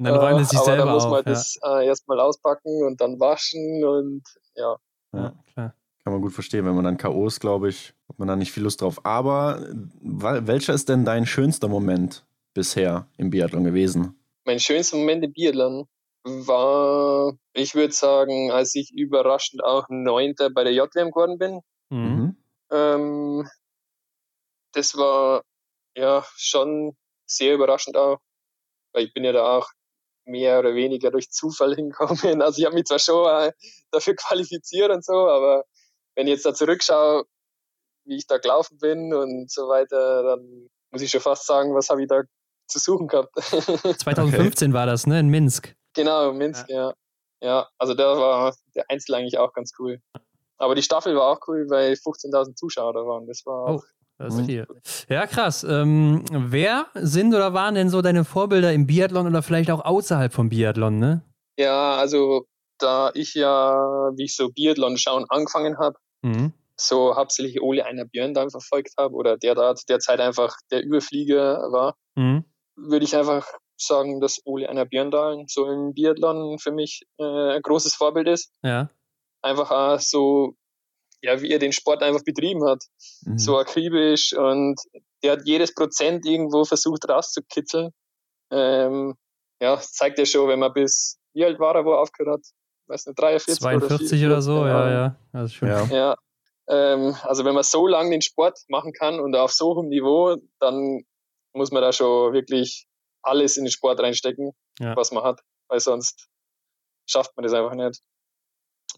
und 0.00 0.06
dann 0.06 0.16
räumt 0.16 0.40
es 0.40 0.48
sich 0.48 0.58
selber 0.60 0.84
dann 0.84 0.94
muss 0.94 1.04
man 1.04 1.18
auf, 1.18 1.24
das 1.24 1.58
äh, 1.62 1.86
erstmal 1.86 2.20
auspacken 2.20 2.84
und 2.84 3.00
dann 3.00 3.20
waschen 3.20 3.84
und 3.84 4.22
ja. 4.54 4.76
Ja, 5.12 5.34
klar. 5.52 5.74
Kann 6.02 6.12
man 6.14 6.22
gut 6.22 6.32
verstehen, 6.32 6.64
wenn 6.64 6.74
man 6.74 6.84
dann 6.84 6.96
K.O. 6.96 7.26
ist, 7.26 7.40
glaube 7.40 7.68
ich, 7.68 7.92
hat 8.08 8.18
man 8.18 8.26
da 8.26 8.34
nicht 8.34 8.52
viel 8.52 8.62
Lust 8.62 8.80
drauf. 8.80 9.04
Aber 9.04 9.62
welcher 10.00 10.72
ist 10.72 10.88
denn 10.88 11.04
dein 11.04 11.26
schönster 11.26 11.68
Moment 11.68 12.24
bisher 12.54 13.06
im 13.18 13.28
Biathlon 13.28 13.64
gewesen? 13.64 14.18
Mein 14.46 14.58
schönster 14.58 14.96
Moment 14.96 15.22
im 15.22 15.32
Biathlon 15.32 15.86
war, 16.24 17.34
ich 17.52 17.74
würde 17.74 17.92
sagen, 17.92 18.50
als 18.50 18.74
ich 18.74 18.92
überraschend 18.92 19.62
auch 19.62 19.84
Neunter 19.90 20.48
bei 20.48 20.64
der 20.64 20.72
JWM 20.72 21.10
geworden 21.10 21.38
bin. 21.38 21.60
Mhm. 21.90 22.36
Ähm, 22.70 23.48
das 24.72 24.96
war 24.96 25.42
ja 25.94 26.24
schon 26.36 26.96
sehr 27.26 27.54
überraschend 27.54 27.96
auch, 27.96 28.18
weil 28.92 29.04
ich 29.04 29.12
bin 29.12 29.24
ja 29.24 29.32
da 29.32 29.58
auch 29.58 29.68
mehr 30.30 30.58
oder 30.58 30.74
weniger 30.74 31.10
durch 31.10 31.30
Zufall 31.30 31.74
hingekommen. 31.76 32.42
Also 32.42 32.60
ich 32.60 32.66
habe 32.66 32.74
mich 32.74 32.84
zwar 32.84 32.98
schon 32.98 33.50
dafür 33.90 34.14
qualifiziert 34.14 34.90
und 34.90 35.04
so, 35.04 35.12
aber 35.12 35.64
wenn 36.14 36.26
ich 36.26 36.34
jetzt 36.34 36.46
da 36.46 36.54
zurückschaue, 36.54 37.24
wie 38.04 38.16
ich 38.16 38.26
da 38.26 38.38
gelaufen 38.38 38.78
bin 38.78 39.14
und 39.14 39.50
so 39.50 39.68
weiter, 39.68 40.22
dann 40.22 40.68
muss 40.90 41.02
ich 41.02 41.10
schon 41.10 41.20
fast 41.20 41.46
sagen, 41.46 41.74
was 41.74 41.88
habe 41.90 42.02
ich 42.02 42.08
da 42.08 42.22
zu 42.66 42.78
suchen 42.78 43.08
gehabt. 43.08 43.34
2015 43.36 44.70
okay. 44.70 44.74
war 44.74 44.86
das, 44.86 45.06
ne, 45.06 45.20
in 45.20 45.28
Minsk. 45.28 45.74
Genau, 45.94 46.32
Minsk, 46.32 46.68
ja. 46.68 46.88
ja. 46.88 46.94
Ja, 47.42 47.68
also 47.78 47.94
da 47.94 48.18
war 48.18 48.54
der 48.74 48.84
Einzel 48.90 49.14
eigentlich 49.14 49.38
auch 49.38 49.52
ganz 49.52 49.72
cool. 49.78 50.00
Aber 50.58 50.74
die 50.74 50.82
Staffel 50.82 51.16
war 51.16 51.28
auch 51.28 51.40
cool, 51.48 51.70
weil 51.70 51.94
15.000 51.94 52.54
Zuschauer 52.54 52.92
da 52.92 53.00
waren. 53.00 53.26
Das 53.26 53.46
war 53.46 53.76
oh. 53.76 53.82
Das 54.20 54.34
ist 54.34 54.46
viel. 54.46 54.66
Ja, 55.08 55.26
krass. 55.26 55.64
Ähm, 55.64 56.22
wer 56.30 56.88
sind 56.94 57.34
oder 57.34 57.54
waren 57.54 57.74
denn 57.74 57.88
so 57.88 58.02
deine 58.02 58.24
Vorbilder 58.24 58.70
im 58.70 58.86
Biathlon 58.86 59.26
oder 59.26 59.42
vielleicht 59.42 59.70
auch 59.70 59.82
außerhalb 59.82 60.30
vom 60.30 60.50
Biathlon, 60.50 60.98
ne? 60.98 61.22
Ja, 61.56 61.94
also 61.94 62.44
da 62.78 63.10
ich 63.14 63.32
ja, 63.34 63.72
wie 64.16 64.24
ich 64.24 64.36
so 64.36 64.50
Biathlon 64.50 64.98
schauen 64.98 65.24
angefangen 65.30 65.78
habe, 65.78 65.96
mhm. 66.20 66.52
so 66.76 67.16
hauptsächlich 67.16 67.62
Ole 67.62 67.86
Einer 67.86 68.04
Björn 68.04 68.34
dann 68.34 68.50
verfolgt 68.50 68.92
habe 68.98 69.14
oder 69.14 69.38
der 69.38 69.54
da 69.54 69.74
derzeit 69.88 70.20
einfach 70.20 70.54
der 70.70 70.84
Überflieger 70.84 71.72
war, 71.72 71.96
mhm. 72.14 72.44
würde 72.76 73.06
ich 73.06 73.16
einfach 73.16 73.46
sagen, 73.78 74.20
dass 74.20 74.42
Ole 74.44 74.68
Einer 74.68 74.84
Björndalen 74.84 75.46
so 75.48 75.66
im 75.66 75.94
Biathlon 75.94 76.58
für 76.58 76.72
mich 76.72 77.06
äh, 77.18 77.54
ein 77.54 77.62
großes 77.62 77.94
Vorbild 77.94 78.28
ist. 78.28 78.52
Ja. 78.62 78.90
Einfach 79.40 79.70
auch 79.70 79.98
so 79.98 80.56
ja, 81.22 81.40
wie 81.40 81.50
er 81.50 81.58
den 81.58 81.72
Sport 81.72 82.02
einfach 82.02 82.24
betrieben 82.24 82.64
hat. 82.64 82.84
Mhm. 83.22 83.38
So 83.38 83.58
akribisch 83.58 84.32
und 84.32 84.80
der 85.22 85.32
hat 85.32 85.42
jedes 85.44 85.74
Prozent 85.74 86.26
irgendwo 86.26 86.64
versucht 86.64 87.08
rauszukitzeln. 87.08 87.90
Ähm, 88.50 89.14
ja, 89.60 89.76
das 89.76 89.92
zeigt 89.92 90.18
ja 90.18 90.24
schon, 90.24 90.48
wenn 90.48 90.58
man 90.58 90.72
bis, 90.72 91.18
wie 91.34 91.44
alt 91.44 91.58
war 91.58 91.74
er, 91.74 91.84
wo 91.84 91.92
er 91.92 92.00
aufgehört 92.00 92.38
hat? 92.38 92.46
Weiß 92.86 93.06
nicht, 93.06 93.18
43 93.18 93.60
42 93.60 94.20
oder, 94.20 94.32
oder 94.32 94.42
so, 94.42 94.66
ja, 94.66 94.90
ja. 94.90 95.16
Also 95.32 95.54
schon. 95.54 95.68
ja. 95.68 95.84
ja. 95.84 96.16
Ähm, 96.68 97.16
also 97.22 97.44
wenn 97.44 97.54
man 97.54 97.64
so 97.64 97.86
lange 97.86 98.10
den 98.10 98.22
Sport 98.22 98.60
machen 98.68 98.92
kann 98.92 99.20
und 99.20 99.34
auf 99.36 99.52
so 99.52 99.74
hohem 99.74 99.88
Niveau, 99.88 100.36
dann 100.60 101.04
muss 101.52 101.72
man 101.72 101.82
da 101.82 101.92
schon 101.92 102.32
wirklich 102.32 102.86
alles 103.22 103.56
in 103.56 103.64
den 103.64 103.70
Sport 103.70 104.00
reinstecken, 104.00 104.52
ja. 104.78 104.96
was 104.96 105.10
man 105.10 105.24
hat, 105.24 105.40
weil 105.68 105.80
sonst 105.80 106.28
schafft 107.06 107.36
man 107.36 107.42
das 107.42 107.52
einfach 107.52 107.74
nicht. 107.74 108.00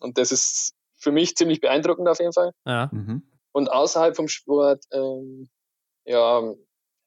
Und 0.01 0.19
das 0.19 0.33
ist 0.33 0.75
für 1.03 1.11
mich 1.13 1.37
ziemlich 1.37 1.61
beeindruckend 1.61 2.09
auf 2.09 2.21
jeden 2.21 2.33
Fall. 2.33 2.53
Ja. 2.65 2.89
Mhm. 2.93 3.23
Und 3.53 3.71
außerhalb 3.71 4.17
vom 4.17 4.29
Sport, 4.29 4.85
ähm, 4.93 5.51
ja, 6.05 6.43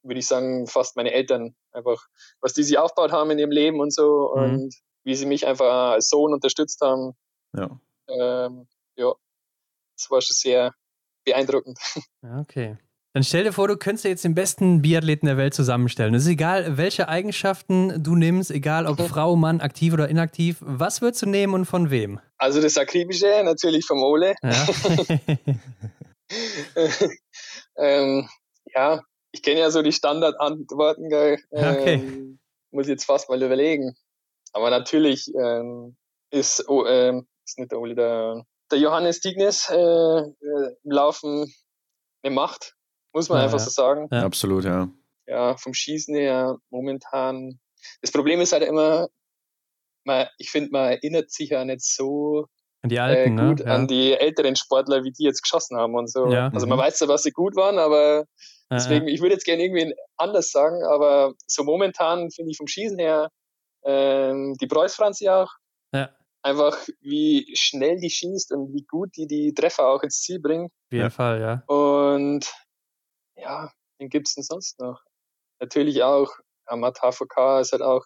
würde 0.03 0.19
ich 0.19 0.27
sagen, 0.27 0.67
fast 0.67 0.95
meine 0.95 1.11
Eltern 1.11 1.55
einfach, 1.71 2.05
was 2.41 2.53
die 2.53 2.63
sich 2.63 2.77
aufgebaut 2.77 3.11
haben 3.11 3.31
in 3.31 3.39
ihrem 3.39 3.51
Leben 3.51 3.79
und 3.79 3.93
so 3.93 4.33
mhm. 4.35 4.43
und 4.43 4.75
wie 5.03 5.15
sie 5.15 5.25
mich 5.25 5.47
einfach 5.47 5.93
als 5.93 6.09
Sohn 6.09 6.33
unterstützt 6.33 6.81
haben. 6.81 7.13
Ja. 7.55 7.79
Ähm, 8.07 8.67
ja, 8.95 9.13
das 9.97 10.11
war 10.11 10.21
schon 10.21 10.35
sehr 10.35 10.73
beeindruckend. 11.25 11.79
Okay. 12.41 12.77
Dann 13.15 13.23
stell 13.23 13.45
dir 13.45 13.53
vor, 13.53 13.69
du 13.69 13.77
könntest 13.77 14.03
jetzt 14.03 14.25
den 14.25 14.35
besten 14.35 14.81
Biathleten 14.81 15.25
der 15.25 15.37
Welt 15.37 15.53
zusammenstellen. 15.53 16.13
Es 16.15 16.23
ist 16.23 16.29
egal, 16.29 16.75
welche 16.75 17.07
Eigenschaften 17.07 18.03
du 18.03 18.13
nimmst, 18.13 18.51
egal 18.51 18.85
ob 18.87 18.99
Frau, 18.99 19.37
Mann, 19.37 19.61
aktiv 19.61 19.93
oder 19.93 20.09
inaktiv. 20.09 20.57
Was 20.59 21.01
würdest 21.01 21.21
du 21.21 21.27
nehmen 21.27 21.53
und 21.53 21.63
von 21.63 21.91
wem? 21.91 22.19
Also 22.37 22.61
das 22.61 22.75
Akribische 22.77 23.41
natürlich 23.45 23.85
vom 23.85 24.03
Ole. 24.03 24.35
Ja, 24.43 24.67
ähm, 27.77 28.27
ja 28.75 29.01
ich 29.31 29.41
kenne 29.41 29.61
ja 29.61 29.71
so 29.71 29.81
die 29.81 29.93
Standardantworten. 29.93 31.09
Ähm, 31.09 31.39
okay. 31.53 32.37
Muss 32.71 32.89
jetzt 32.89 33.05
fast 33.05 33.29
mal 33.29 33.41
überlegen. 33.41 33.95
Aber 34.51 34.69
natürlich 34.69 35.33
ähm, 35.41 35.95
ist, 36.31 36.67
oh, 36.67 36.85
ähm, 36.85 37.27
ist 37.45 37.59
nicht 37.59 37.71
der 37.71 37.79
Ole, 37.79 37.95
der, 37.95 38.43
der 38.69 38.79
Johannes 38.79 39.21
Dignes 39.21 39.69
äh, 39.69 39.73
äh, 39.73 40.75
im 40.83 40.91
Laufen 40.91 41.49
eine 42.21 42.35
Macht 42.35 42.74
muss 43.15 43.29
man 43.29 43.39
ja, 43.39 43.45
einfach 43.45 43.59
so 43.59 43.69
sagen. 43.69 44.07
Ja. 44.11 44.23
Absolut, 44.23 44.65
ja. 44.65 44.89
Ja, 45.25 45.57
vom 45.57 45.73
Schießen 45.73 46.13
her 46.15 46.57
momentan. 46.69 47.59
Das 48.01 48.11
Problem 48.11 48.41
ist 48.41 48.51
halt 48.51 48.63
immer, 48.63 49.07
man, 50.03 50.27
ich 50.37 50.51
finde, 50.51 50.71
man 50.71 50.91
erinnert 50.91 51.31
sich 51.31 51.49
ja 51.49 51.63
nicht 51.65 51.81
so 51.81 52.45
an 52.83 52.89
die 52.89 52.99
Alten, 52.99 53.39
äh, 53.39 53.47
gut 53.47 53.65
ne? 53.65 53.71
an 53.71 53.87
die 53.87 54.13
älteren 54.13 54.55
Sportler, 54.55 55.03
wie 55.03 55.11
die 55.11 55.23
jetzt 55.23 55.41
geschossen 55.41 55.77
haben 55.77 55.95
und 55.95 56.11
so. 56.11 56.27
Ja. 56.27 56.49
Also 56.53 56.67
man 56.67 56.77
mhm. 56.77 56.83
weiß 56.83 56.99
ja, 56.99 57.07
was 57.07 57.23
sie 57.23 57.31
gut 57.31 57.55
waren, 57.55 57.79
aber 57.79 58.25
deswegen, 58.69 59.07
ich 59.07 59.21
würde 59.21 59.33
jetzt 59.33 59.45
gerne 59.45 59.63
irgendwie 59.63 59.95
anders 60.17 60.51
sagen, 60.51 60.83
aber 60.83 61.33
so 61.47 61.63
momentan 61.63 62.29
finde 62.31 62.51
ich 62.51 62.57
vom 62.57 62.67
Schießen 62.67 62.99
her 62.99 63.29
ähm, 63.85 64.55
die 64.59 64.67
Preuß 64.67 64.93
Franzi 64.93 65.29
auch. 65.29 65.51
Ja. 65.93 66.09
Einfach 66.43 66.77
wie 67.01 67.51
schnell 67.55 67.97
die 67.99 68.09
schießt 68.09 68.51
und 68.51 68.73
wie 68.73 68.85
gut 68.85 69.09
die 69.15 69.25
die 69.25 69.53
Treffer 69.53 69.87
auch 69.87 70.03
ins 70.03 70.21
Ziel 70.21 70.39
bringt. 70.39 70.65
Auf 70.65 70.91
jeden 70.91 71.09
Fall, 71.09 71.39
ja. 71.39 71.63
Und 71.65 72.53
ja, 73.35 73.71
wen 73.97 74.09
gibt 74.09 74.27
es 74.27 74.35
denn 74.35 74.43
sonst 74.43 74.79
noch? 74.79 75.01
Natürlich 75.59 76.03
auch, 76.03 76.31
Amat 76.65 76.99
HVK 76.99 77.61
ist 77.61 77.71
halt 77.71 77.81
auch, 77.81 78.05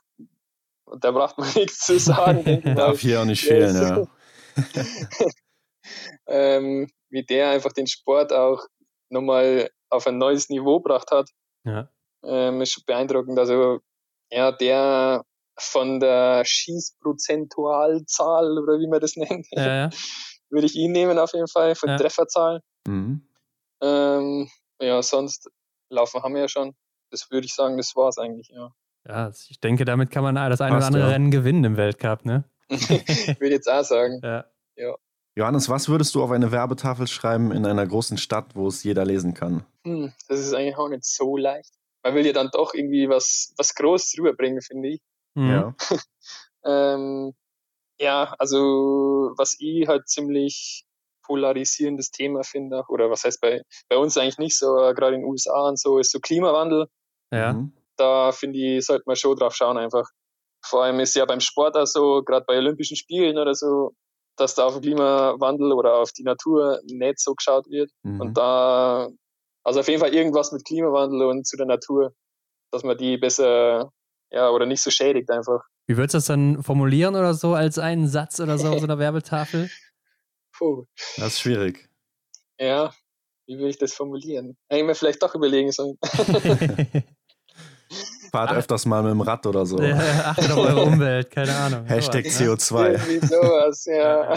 da 0.99 1.11
braucht 1.11 1.37
man 1.37 1.51
nichts 1.53 1.85
zu 1.85 1.99
sagen. 1.99 2.61
Darf 2.75 2.99
hier 2.99 3.21
auch 3.21 3.25
nicht 3.25 3.43
fehlen, 3.43 3.75
ja. 3.75 4.07
ähm, 6.27 6.89
wie 7.09 7.23
der 7.23 7.51
einfach 7.51 7.73
den 7.73 7.87
Sport 7.87 8.33
auch 8.33 8.65
nochmal 9.09 9.69
auf 9.89 10.07
ein 10.07 10.17
neues 10.17 10.49
Niveau 10.49 10.79
gebracht 10.79 11.11
hat. 11.11 11.29
Ja. 11.63 11.89
Ähm, 12.23 12.61
ist 12.61 12.73
schon 12.73 12.83
beeindruckend. 12.85 13.39
Also, 13.39 13.79
ja, 14.31 14.51
der 14.51 15.23
von 15.57 15.99
der 15.99 16.43
Schießprozentualzahl 16.45 18.57
oder 18.57 18.79
wie 18.79 18.87
man 18.87 19.01
das 19.01 19.15
nennt, 19.15 19.47
ja, 19.51 19.65
ja. 19.65 19.89
würde 20.49 20.67
ich 20.67 20.75
ihn 20.75 20.91
nehmen 20.91 21.19
auf 21.19 21.33
jeden 21.33 21.47
Fall, 21.47 21.75
von 21.75 21.89
ja. 21.89 21.97
Trefferzahl. 21.97 22.61
Mhm. 22.87 23.27
Ähm, 23.81 24.49
ja, 24.79 25.01
sonst 25.01 25.49
laufen 25.89 26.21
haben 26.21 26.33
wir 26.33 26.41
ja 26.41 26.47
schon. 26.47 26.75
Das 27.11 27.31
würde 27.31 27.45
ich 27.45 27.53
sagen, 27.53 27.77
das 27.77 27.95
war 27.95 28.09
es 28.09 28.17
eigentlich, 28.17 28.49
ja. 28.49 28.73
Ja, 29.07 29.31
ich 29.49 29.59
denke, 29.59 29.85
damit 29.85 30.11
kann 30.11 30.23
man 30.23 30.35
das 30.35 30.61
eine 30.61 30.77
oder 30.77 30.85
andere 30.85 31.03
ja. 31.03 31.09
Rennen 31.09 31.31
gewinnen 31.31 31.63
im 31.63 31.77
Weltcup, 31.77 32.25
ne? 32.25 32.43
würde 32.69 33.55
jetzt 33.55 33.69
auch 33.69 33.83
sagen. 33.83 34.19
Ja. 34.21 34.45
ja. 34.75 34.95
Johannes, 35.35 35.69
was 35.69 35.89
würdest 35.89 36.13
du 36.15 36.23
auf 36.23 36.31
eine 36.31 36.51
Werbetafel 36.51 37.07
schreiben 37.07 37.51
in 37.51 37.65
einer 37.65 37.87
großen 37.87 38.17
Stadt, 38.17 38.55
wo 38.55 38.67
es 38.67 38.83
jeder 38.83 39.05
lesen 39.05 39.33
kann? 39.33 39.65
Hm, 39.85 40.13
das 40.27 40.39
ist 40.39 40.53
eigentlich 40.53 40.77
auch 40.77 40.89
nicht 40.89 41.05
so 41.05 41.37
leicht. 41.37 41.73
Man 42.03 42.13
will 42.13 42.25
ja 42.25 42.33
dann 42.33 42.49
doch 42.51 42.73
irgendwie 42.73 43.09
was, 43.09 43.53
was 43.57 43.73
Großes 43.75 44.19
rüberbringen, 44.19 44.61
finde 44.61 44.89
ich. 44.89 45.01
Mhm. 45.35 45.49
Ja. 45.49 45.75
ähm, 46.65 47.33
ja, 47.99 48.35
also 48.37 49.31
was 49.37 49.55
ich 49.59 49.87
halt 49.87 50.07
ziemlich 50.07 50.85
polarisierendes 51.29 52.09
Thema 52.09 52.43
finde, 52.43 52.83
oder 52.89 53.09
was 53.09 53.23
heißt 53.23 53.39
bei, 53.39 53.61
bei 53.87 53.97
uns 53.97 54.17
eigentlich 54.17 54.39
nicht 54.39 54.57
so, 54.57 54.73
gerade 54.95 55.15
in 55.15 55.21
den 55.21 55.29
USA 55.29 55.69
und 55.69 55.79
so, 55.79 55.99
ist 55.99 56.11
so 56.11 56.19
Klimawandel. 56.19 56.87
Ja. 57.31 57.53
Mhm. 57.53 57.73
Da 57.97 58.31
finde 58.31 58.57
ich, 58.57 58.85
sollte 58.85 59.03
man 59.05 59.15
schon 59.15 59.37
drauf 59.37 59.55
schauen 59.55 59.77
einfach. 59.77 60.09
Vor 60.65 60.83
allem 60.83 60.99
ist 60.99 61.15
ja 61.15 61.25
beim 61.25 61.39
Sport 61.39 61.77
auch 61.77 61.85
so, 61.85 62.23
gerade 62.23 62.45
bei 62.45 62.57
Olympischen 62.57 62.97
Spielen 62.97 63.37
oder 63.37 63.53
so, 63.53 63.91
dass 64.37 64.55
da 64.55 64.65
auf 64.65 64.73
den 64.73 64.81
Klimawandel 64.81 65.71
oder 65.73 65.95
auf 65.95 66.11
die 66.11 66.23
Natur 66.23 66.79
nicht 66.85 67.19
so 67.19 67.35
geschaut 67.35 67.69
wird. 67.69 67.91
Mhm. 68.03 68.21
Und 68.21 68.37
da, 68.37 69.07
also 69.63 69.81
auf 69.81 69.87
jeden 69.87 69.99
Fall 69.99 70.13
irgendwas 70.13 70.51
mit 70.51 70.65
Klimawandel 70.65 71.27
und 71.27 71.45
zu 71.45 71.57
der 71.57 71.67
Natur, 71.67 72.13
dass 72.71 72.83
man 72.83 72.97
die 72.97 73.17
besser, 73.17 73.91
ja, 74.31 74.49
oder 74.49 74.65
nicht 74.65 74.81
so 74.81 74.89
schädigt 74.89 75.29
einfach. 75.29 75.61
Wie 75.87 75.97
würdest 75.97 76.13
du 76.13 76.17
das 76.17 76.25
dann 76.25 76.63
formulieren 76.63 77.15
oder 77.15 77.33
so 77.33 77.53
als 77.53 77.79
einen 77.79 78.07
Satz 78.07 78.39
oder 78.39 78.57
so 78.57 78.69
auf 78.69 78.79
so 78.79 78.83
einer 78.85 78.99
Werbetafel? 78.99 79.69
Puh. 80.59 80.85
Das 81.15 81.27
ist 81.27 81.39
schwierig. 81.39 81.89
Ja, 82.59 82.93
wie 83.47 83.57
will 83.57 83.69
ich 83.69 83.77
das 83.77 83.93
formulieren? 83.93 84.57
Hätte 84.67 84.81
ich 84.81 84.85
mir 84.85 84.93
vielleicht 84.93 85.23
doch 85.23 85.33
überlegen 85.33 85.71
sollen. 85.71 85.97
Fahrt 88.31 88.51
öfters 88.51 88.85
mal 88.85 89.01
mit 89.01 89.11
dem 89.11 89.21
Rad 89.21 89.45
oder 89.47 89.65
so. 89.65 89.81
Ja, 89.81 89.97
achtet 89.97 90.51
auf 90.51 90.57
eure 90.57 90.83
Umwelt, 90.83 91.31
keine 91.31 91.55
Ahnung. 91.55 91.85
Hashtag 91.85 92.25
CO2. 92.25 92.91
Irgendwie 92.91 93.25
sowas, 93.25 93.85
ja. 93.85 94.35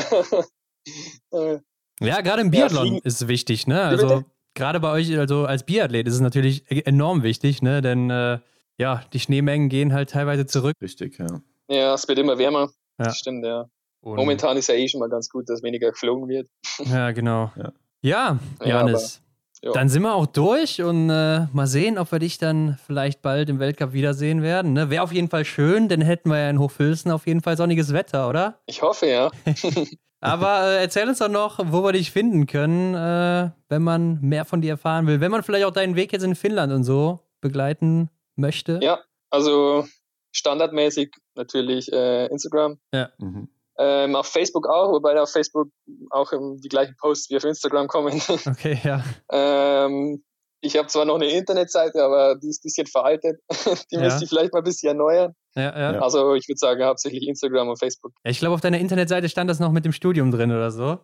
ja, 2.00 2.20
gerade 2.22 2.40
im 2.40 2.50
Biathlon 2.50 2.94
ja, 2.94 3.00
ist 3.02 3.20
es 3.20 3.28
wichtig, 3.28 3.66
ne? 3.66 3.82
Also 3.82 4.24
gerade 4.54 4.80
bei 4.80 4.92
euch, 4.92 5.18
also 5.18 5.44
als 5.44 5.66
Biathlet 5.66 6.06
ist 6.06 6.14
es 6.14 6.20
natürlich 6.20 6.70
e-, 6.70 6.82
enorm 6.82 7.22
wichtig, 7.24 7.60
ne? 7.60 7.82
Denn 7.82 8.08
äh, 8.10 8.38
ja, 8.78 9.04
die 9.12 9.20
Schneemengen 9.20 9.68
gehen 9.68 9.92
halt 9.92 10.10
teilweise 10.10 10.46
zurück. 10.46 10.76
Richtig, 10.80 11.18
ja. 11.18 11.42
Ja, 11.68 11.94
es 11.94 12.06
wird 12.08 12.18
immer 12.18 12.38
wärmer. 12.38 12.70
Ja. 12.98 13.06
Das 13.06 13.18
stimmt, 13.18 13.44
ja. 13.44 13.68
Und 14.02 14.16
Momentan 14.16 14.56
ist 14.56 14.68
ja 14.68 14.74
eh 14.74 14.88
schon 14.88 15.00
mal 15.00 15.08
ganz 15.08 15.28
gut, 15.28 15.48
dass 15.48 15.62
weniger 15.62 15.90
geflogen 15.90 16.28
wird. 16.28 16.48
Ja, 16.84 17.12
genau. 17.12 17.52
Ja, 17.56 17.72
ja 18.02 18.38
Janis. 18.64 19.22
Ja. 19.64 19.70
Dann 19.72 19.88
sind 19.88 20.02
wir 20.02 20.14
auch 20.14 20.26
durch 20.26 20.82
und 20.82 21.08
äh, 21.08 21.46
mal 21.52 21.68
sehen, 21.68 21.96
ob 21.96 22.10
wir 22.10 22.18
dich 22.18 22.36
dann 22.36 22.78
vielleicht 22.84 23.22
bald 23.22 23.48
im 23.48 23.60
Weltcup 23.60 23.92
wiedersehen 23.92 24.42
werden. 24.42 24.72
Ne? 24.72 24.90
Wäre 24.90 25.04
auf 25.04 25.12
jeden 25.12 25.28
Fall 25.28 25.44
schön, 25.44 25.88
denn 25.88 26.00
hätten 26.00 26.30
wir 26.30 26.38
ja 26.38 26.50
in 26.50 26.58
Hochfilzen 26.58 27.12
auf 27.12 27.28
jeden 27.28 27.42
Fall 27.42 27.56
sonniges 27.56 27.92
Wetter, 27.92 28.28
oder? 28.28 28.58
Ich 28.66 28.82
hoffe, 28.82 29.06
ja. 29.06 29.30
Aber 30.20 30.66
äh, 30.66 30.82
erzähl 30.82 31.08
uns 31.08 31.18
doch 31.18 31.28
noch, 31.28 31.60
wo 31.70 31.84
wir 31.84 31.92
dich 31.92 32.10
finden 32.10 32.46
können, 32.46 32.94
äh, 32.94 33.50
wenn 33.68 33.82
man 33.82 34.20
mehr 34.20 34.44
von 34.44 34.62
dir 34.62 34.70
erfahren 34.70 35.06
will. 35.06 35.20
Wenn 35.20 35.30
man 35.30 35.44
vielleicht 35.44 35.64
auch 35.64 35.72
deinen 35.72 35.94
Weg 35.94 36.12
jetzt 36.12 36.24
in 36.24 36.34
Finnland 36.34 36.72
und 36.72 36.82
so 36.82 37.20
begleiten 37.40 38.10
möchte. 38.34 38.80
Ja, 38.82 39.00
also 39.30 39.86
standardmäßig 40.32 41.12
natürlich 41.36 41.92
äh, 41.92 42.26
Instagram. 42.26 42.78
Ja. 42.92 43.10
Mhm. 43.18 43.48
Ähm, 43.78 44.14
auf 44.16 44.26
Facebook 44.26 44.68
auch, 44.68 44.92
wobei 44.92 45.18
auf 45.20 45.30
Facebook 45.30 45.68
auch 46.10 46.32
ähm, 46.32 46.60
die 46.62 46.68
gleichen 46.68 46.94
Posts 47.00 47.30
wie 47.30 47.36
auf 47.36 47.44
Instagram 47.44 47.88
kommen. 47.88 48.20
Okay, 48.46 48.78
ja. 48.84 49.02
ähm, 49.30 50.22
ich 50.60 50.76
habe 50.76 50.86
zwar 50.88 51.04
noch 51.04 51.16
eine 51.16 51.26
Internetseite, 51.26 52.02
aber 52.02 52.36
die 52.36 52.48
ist 52.48 52.60
ein 52.60 52.64
bisschen 52.64 52.86
veraltet. 52.86 53.40
die 53.90 53.96
ja. 53.96 54.02
müsste 54.02 54.24
ich 54.24 54.30
vielleicht 54.30 54.52
mal 54.52 54.60
ein 54.60 54.64
bisschen 54.64 54.88
erneuern. 54.90 55.34
Ja, 55.54 55.92
ja. 55.92 56.00
Also 56.00 56.34
ich 56.34 56.48
würde 56.48 56.58
sagen, 56.58 56.84
hauptsächlich 56.84 57.26
Instagram 57.26 57.68
und 57.68 57.78
Facebook. 57.78 58.12
Ja, 58.24 58.30
ich 58.30 58.38
glaube, 58.38 58.54
auf 58.54 58.60
deiner 58.60 58.78
Internetseite 58.78 59.28
stand 59.28 59.50
das 59.50 59.58
noch 59.58 59.72
mit 59.72 59.84
dem 59.84 59.92
Studium 59.92 60.30
drin 60.30 60.52
oder 60.52 60.70
so. 60.70 60.98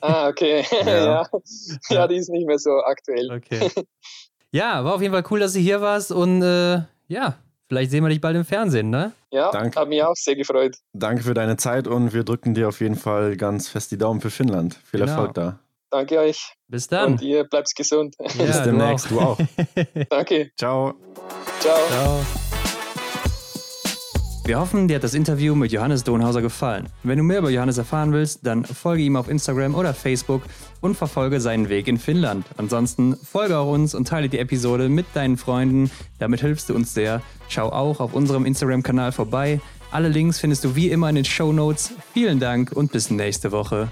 ah, 0.00 0.28
okay. 0.28 0.64
ja. 0.86 1.26
ja. 1.90 2.08
die 2.08 2.16
ist 2.16 2.30
nicht 2.30 2.46
mehr 2.46 2.58
so 2.58 2.70
aktuell. 2.84 3.30
Okay. 3.32 3.70
Ja, 4.52 4.84
war 4.84 4.94
auf 4.94 5.02
jeden 5.02 5.12
Fall 5.12 5.24
cool, 5.30 5.40
dass 5.40 5.54
du 5.54 5.58
hier 5.58 5.80
warst 5.80 6.12
und 6.12 6.40
äh, 6.42 6.82
ja, 7.08 7.38
Vielleicht 7.68 7.90
sehen 7.90 8.04
wir 8.04 8.10
dich 8.10 8.20
bald 8.20 8.36
im 8.36 8.44
Fernsehen, 8.44 8.90
ne? 8.90 9.12
Ja, 9.30 9.50
Danke. 9.50 9.80
hat 9.80 9.88
mich 9.88 10.02
auch 10.02 10.14
sehr 10.14 10.36
gefreut. 10.36 10.76
Danke 10.92 11.22
für 11.22 11.34
deine 11.34 11.56
Zeit 11.56 11.88
und 11.88 12.12
wir 12.12 12.24
drücken 12.24 12.54
dir 12.54 12.68
auf 12.68 12.80
jeden 12.80 12.96
Fall 12.96 13.36
ganz 13.36 13.68
fest 13.68 13.90
die 13.90 13.98
Daumen 13.98 14.20
für 14.20 14.30
Finnland. 14.30 14.74
Viel 14.84 15.00
genau. 15.00 15.12
Erfolg 15.12 15.34
da. 15.34 15.58
Danke 15.90 16.18
euch. 16.18 16.52
Bis 16.68 16.88
dann. 16.88 17.12
Und 17.12 17.22
ihr 17.22 17.44
bleibt 17.44 17.74
gesund. 17.74 18.16
Ja, 18.18 18.44
Bis 18.44 18.62
demnächst, 18.62 19.10
du 19.10 19.20
auch. 19.20 19.36
Du 19.36 19.44
auch. 19.80 20.06
Danke. 20.10 20.50
Ciao. 20.56 20.94
Ciao. 21.60 21.78
Ciao. 21.88 22.53
Wir 24.46 24.60
hoffen, 24.60 24.88
dir 24.88 24.96
hat 24.96 25.04
das 25.04 25.14
Interview 25.14 25.54
mit 25.54 25.72
Johannes 25.72 26.04
Donhauser 26.04 26.42
gefallen. 26.42 26.90
Wenn 27.02 27.16
du 27.16 27.24
mehr 27.24 27.38
über 27.38 27.48
Johannes 27.48 27.78
erfahren 27.78 28.12
willst, 28.12 28.40
dann 28.42 28.62
folge 28.66 29.02
ihm 29.02 29.16
auf 29.16 29.30
Instagram 29.30 29.74
oder 29.74 29.94
Facebook 29.94 30.42
und 30.82 30.98
verfolge 30.98 31.40
seinen 31.40 31.70
Weg 31.70 31.88
in 31.88 31.96
Finnland. 31.96 32.44
Ansonsten 32.58 33.16
folge 33.16 33.56
auch 33.56 33.72
uns 33.72 33.94
und 33.94 34.06
teile 34.06 34.28
die 34.28 34.38
Episode 34.38 34.90
mit 34.90 35.06
deinen 35.14 35.38
Freunden. 35.38 35.90
Damit 36.18 36.42
hilfst 36.42 36.68
du 36.68 36.74
uns 36.74 36.92
sehr. 36.92 37.22
Schau 37.48 37.70
auch 37.70 38.00
auf 38.00 38.12
unserem 38.12 38.44
Instagram-Kanal 38.44 39.12
vorbei. 39.12 39.62
Alle 39.90 40.08
Links 40.08 40.40
findest 40.40 40.62
du 40.64 40.76
wie 40.76 40.90
immer 40.90 41.08
in 41.08 41.14
den 41.14 41.24
Show 41.24 41.50
Notes. 41.50 41.94
Vielen 42.12 42.38
Dank 42.38 42.70
und 42.70 42.92
bis 42.92 43.08
nächste 43.08 43.50
Woche. 43.50 43.88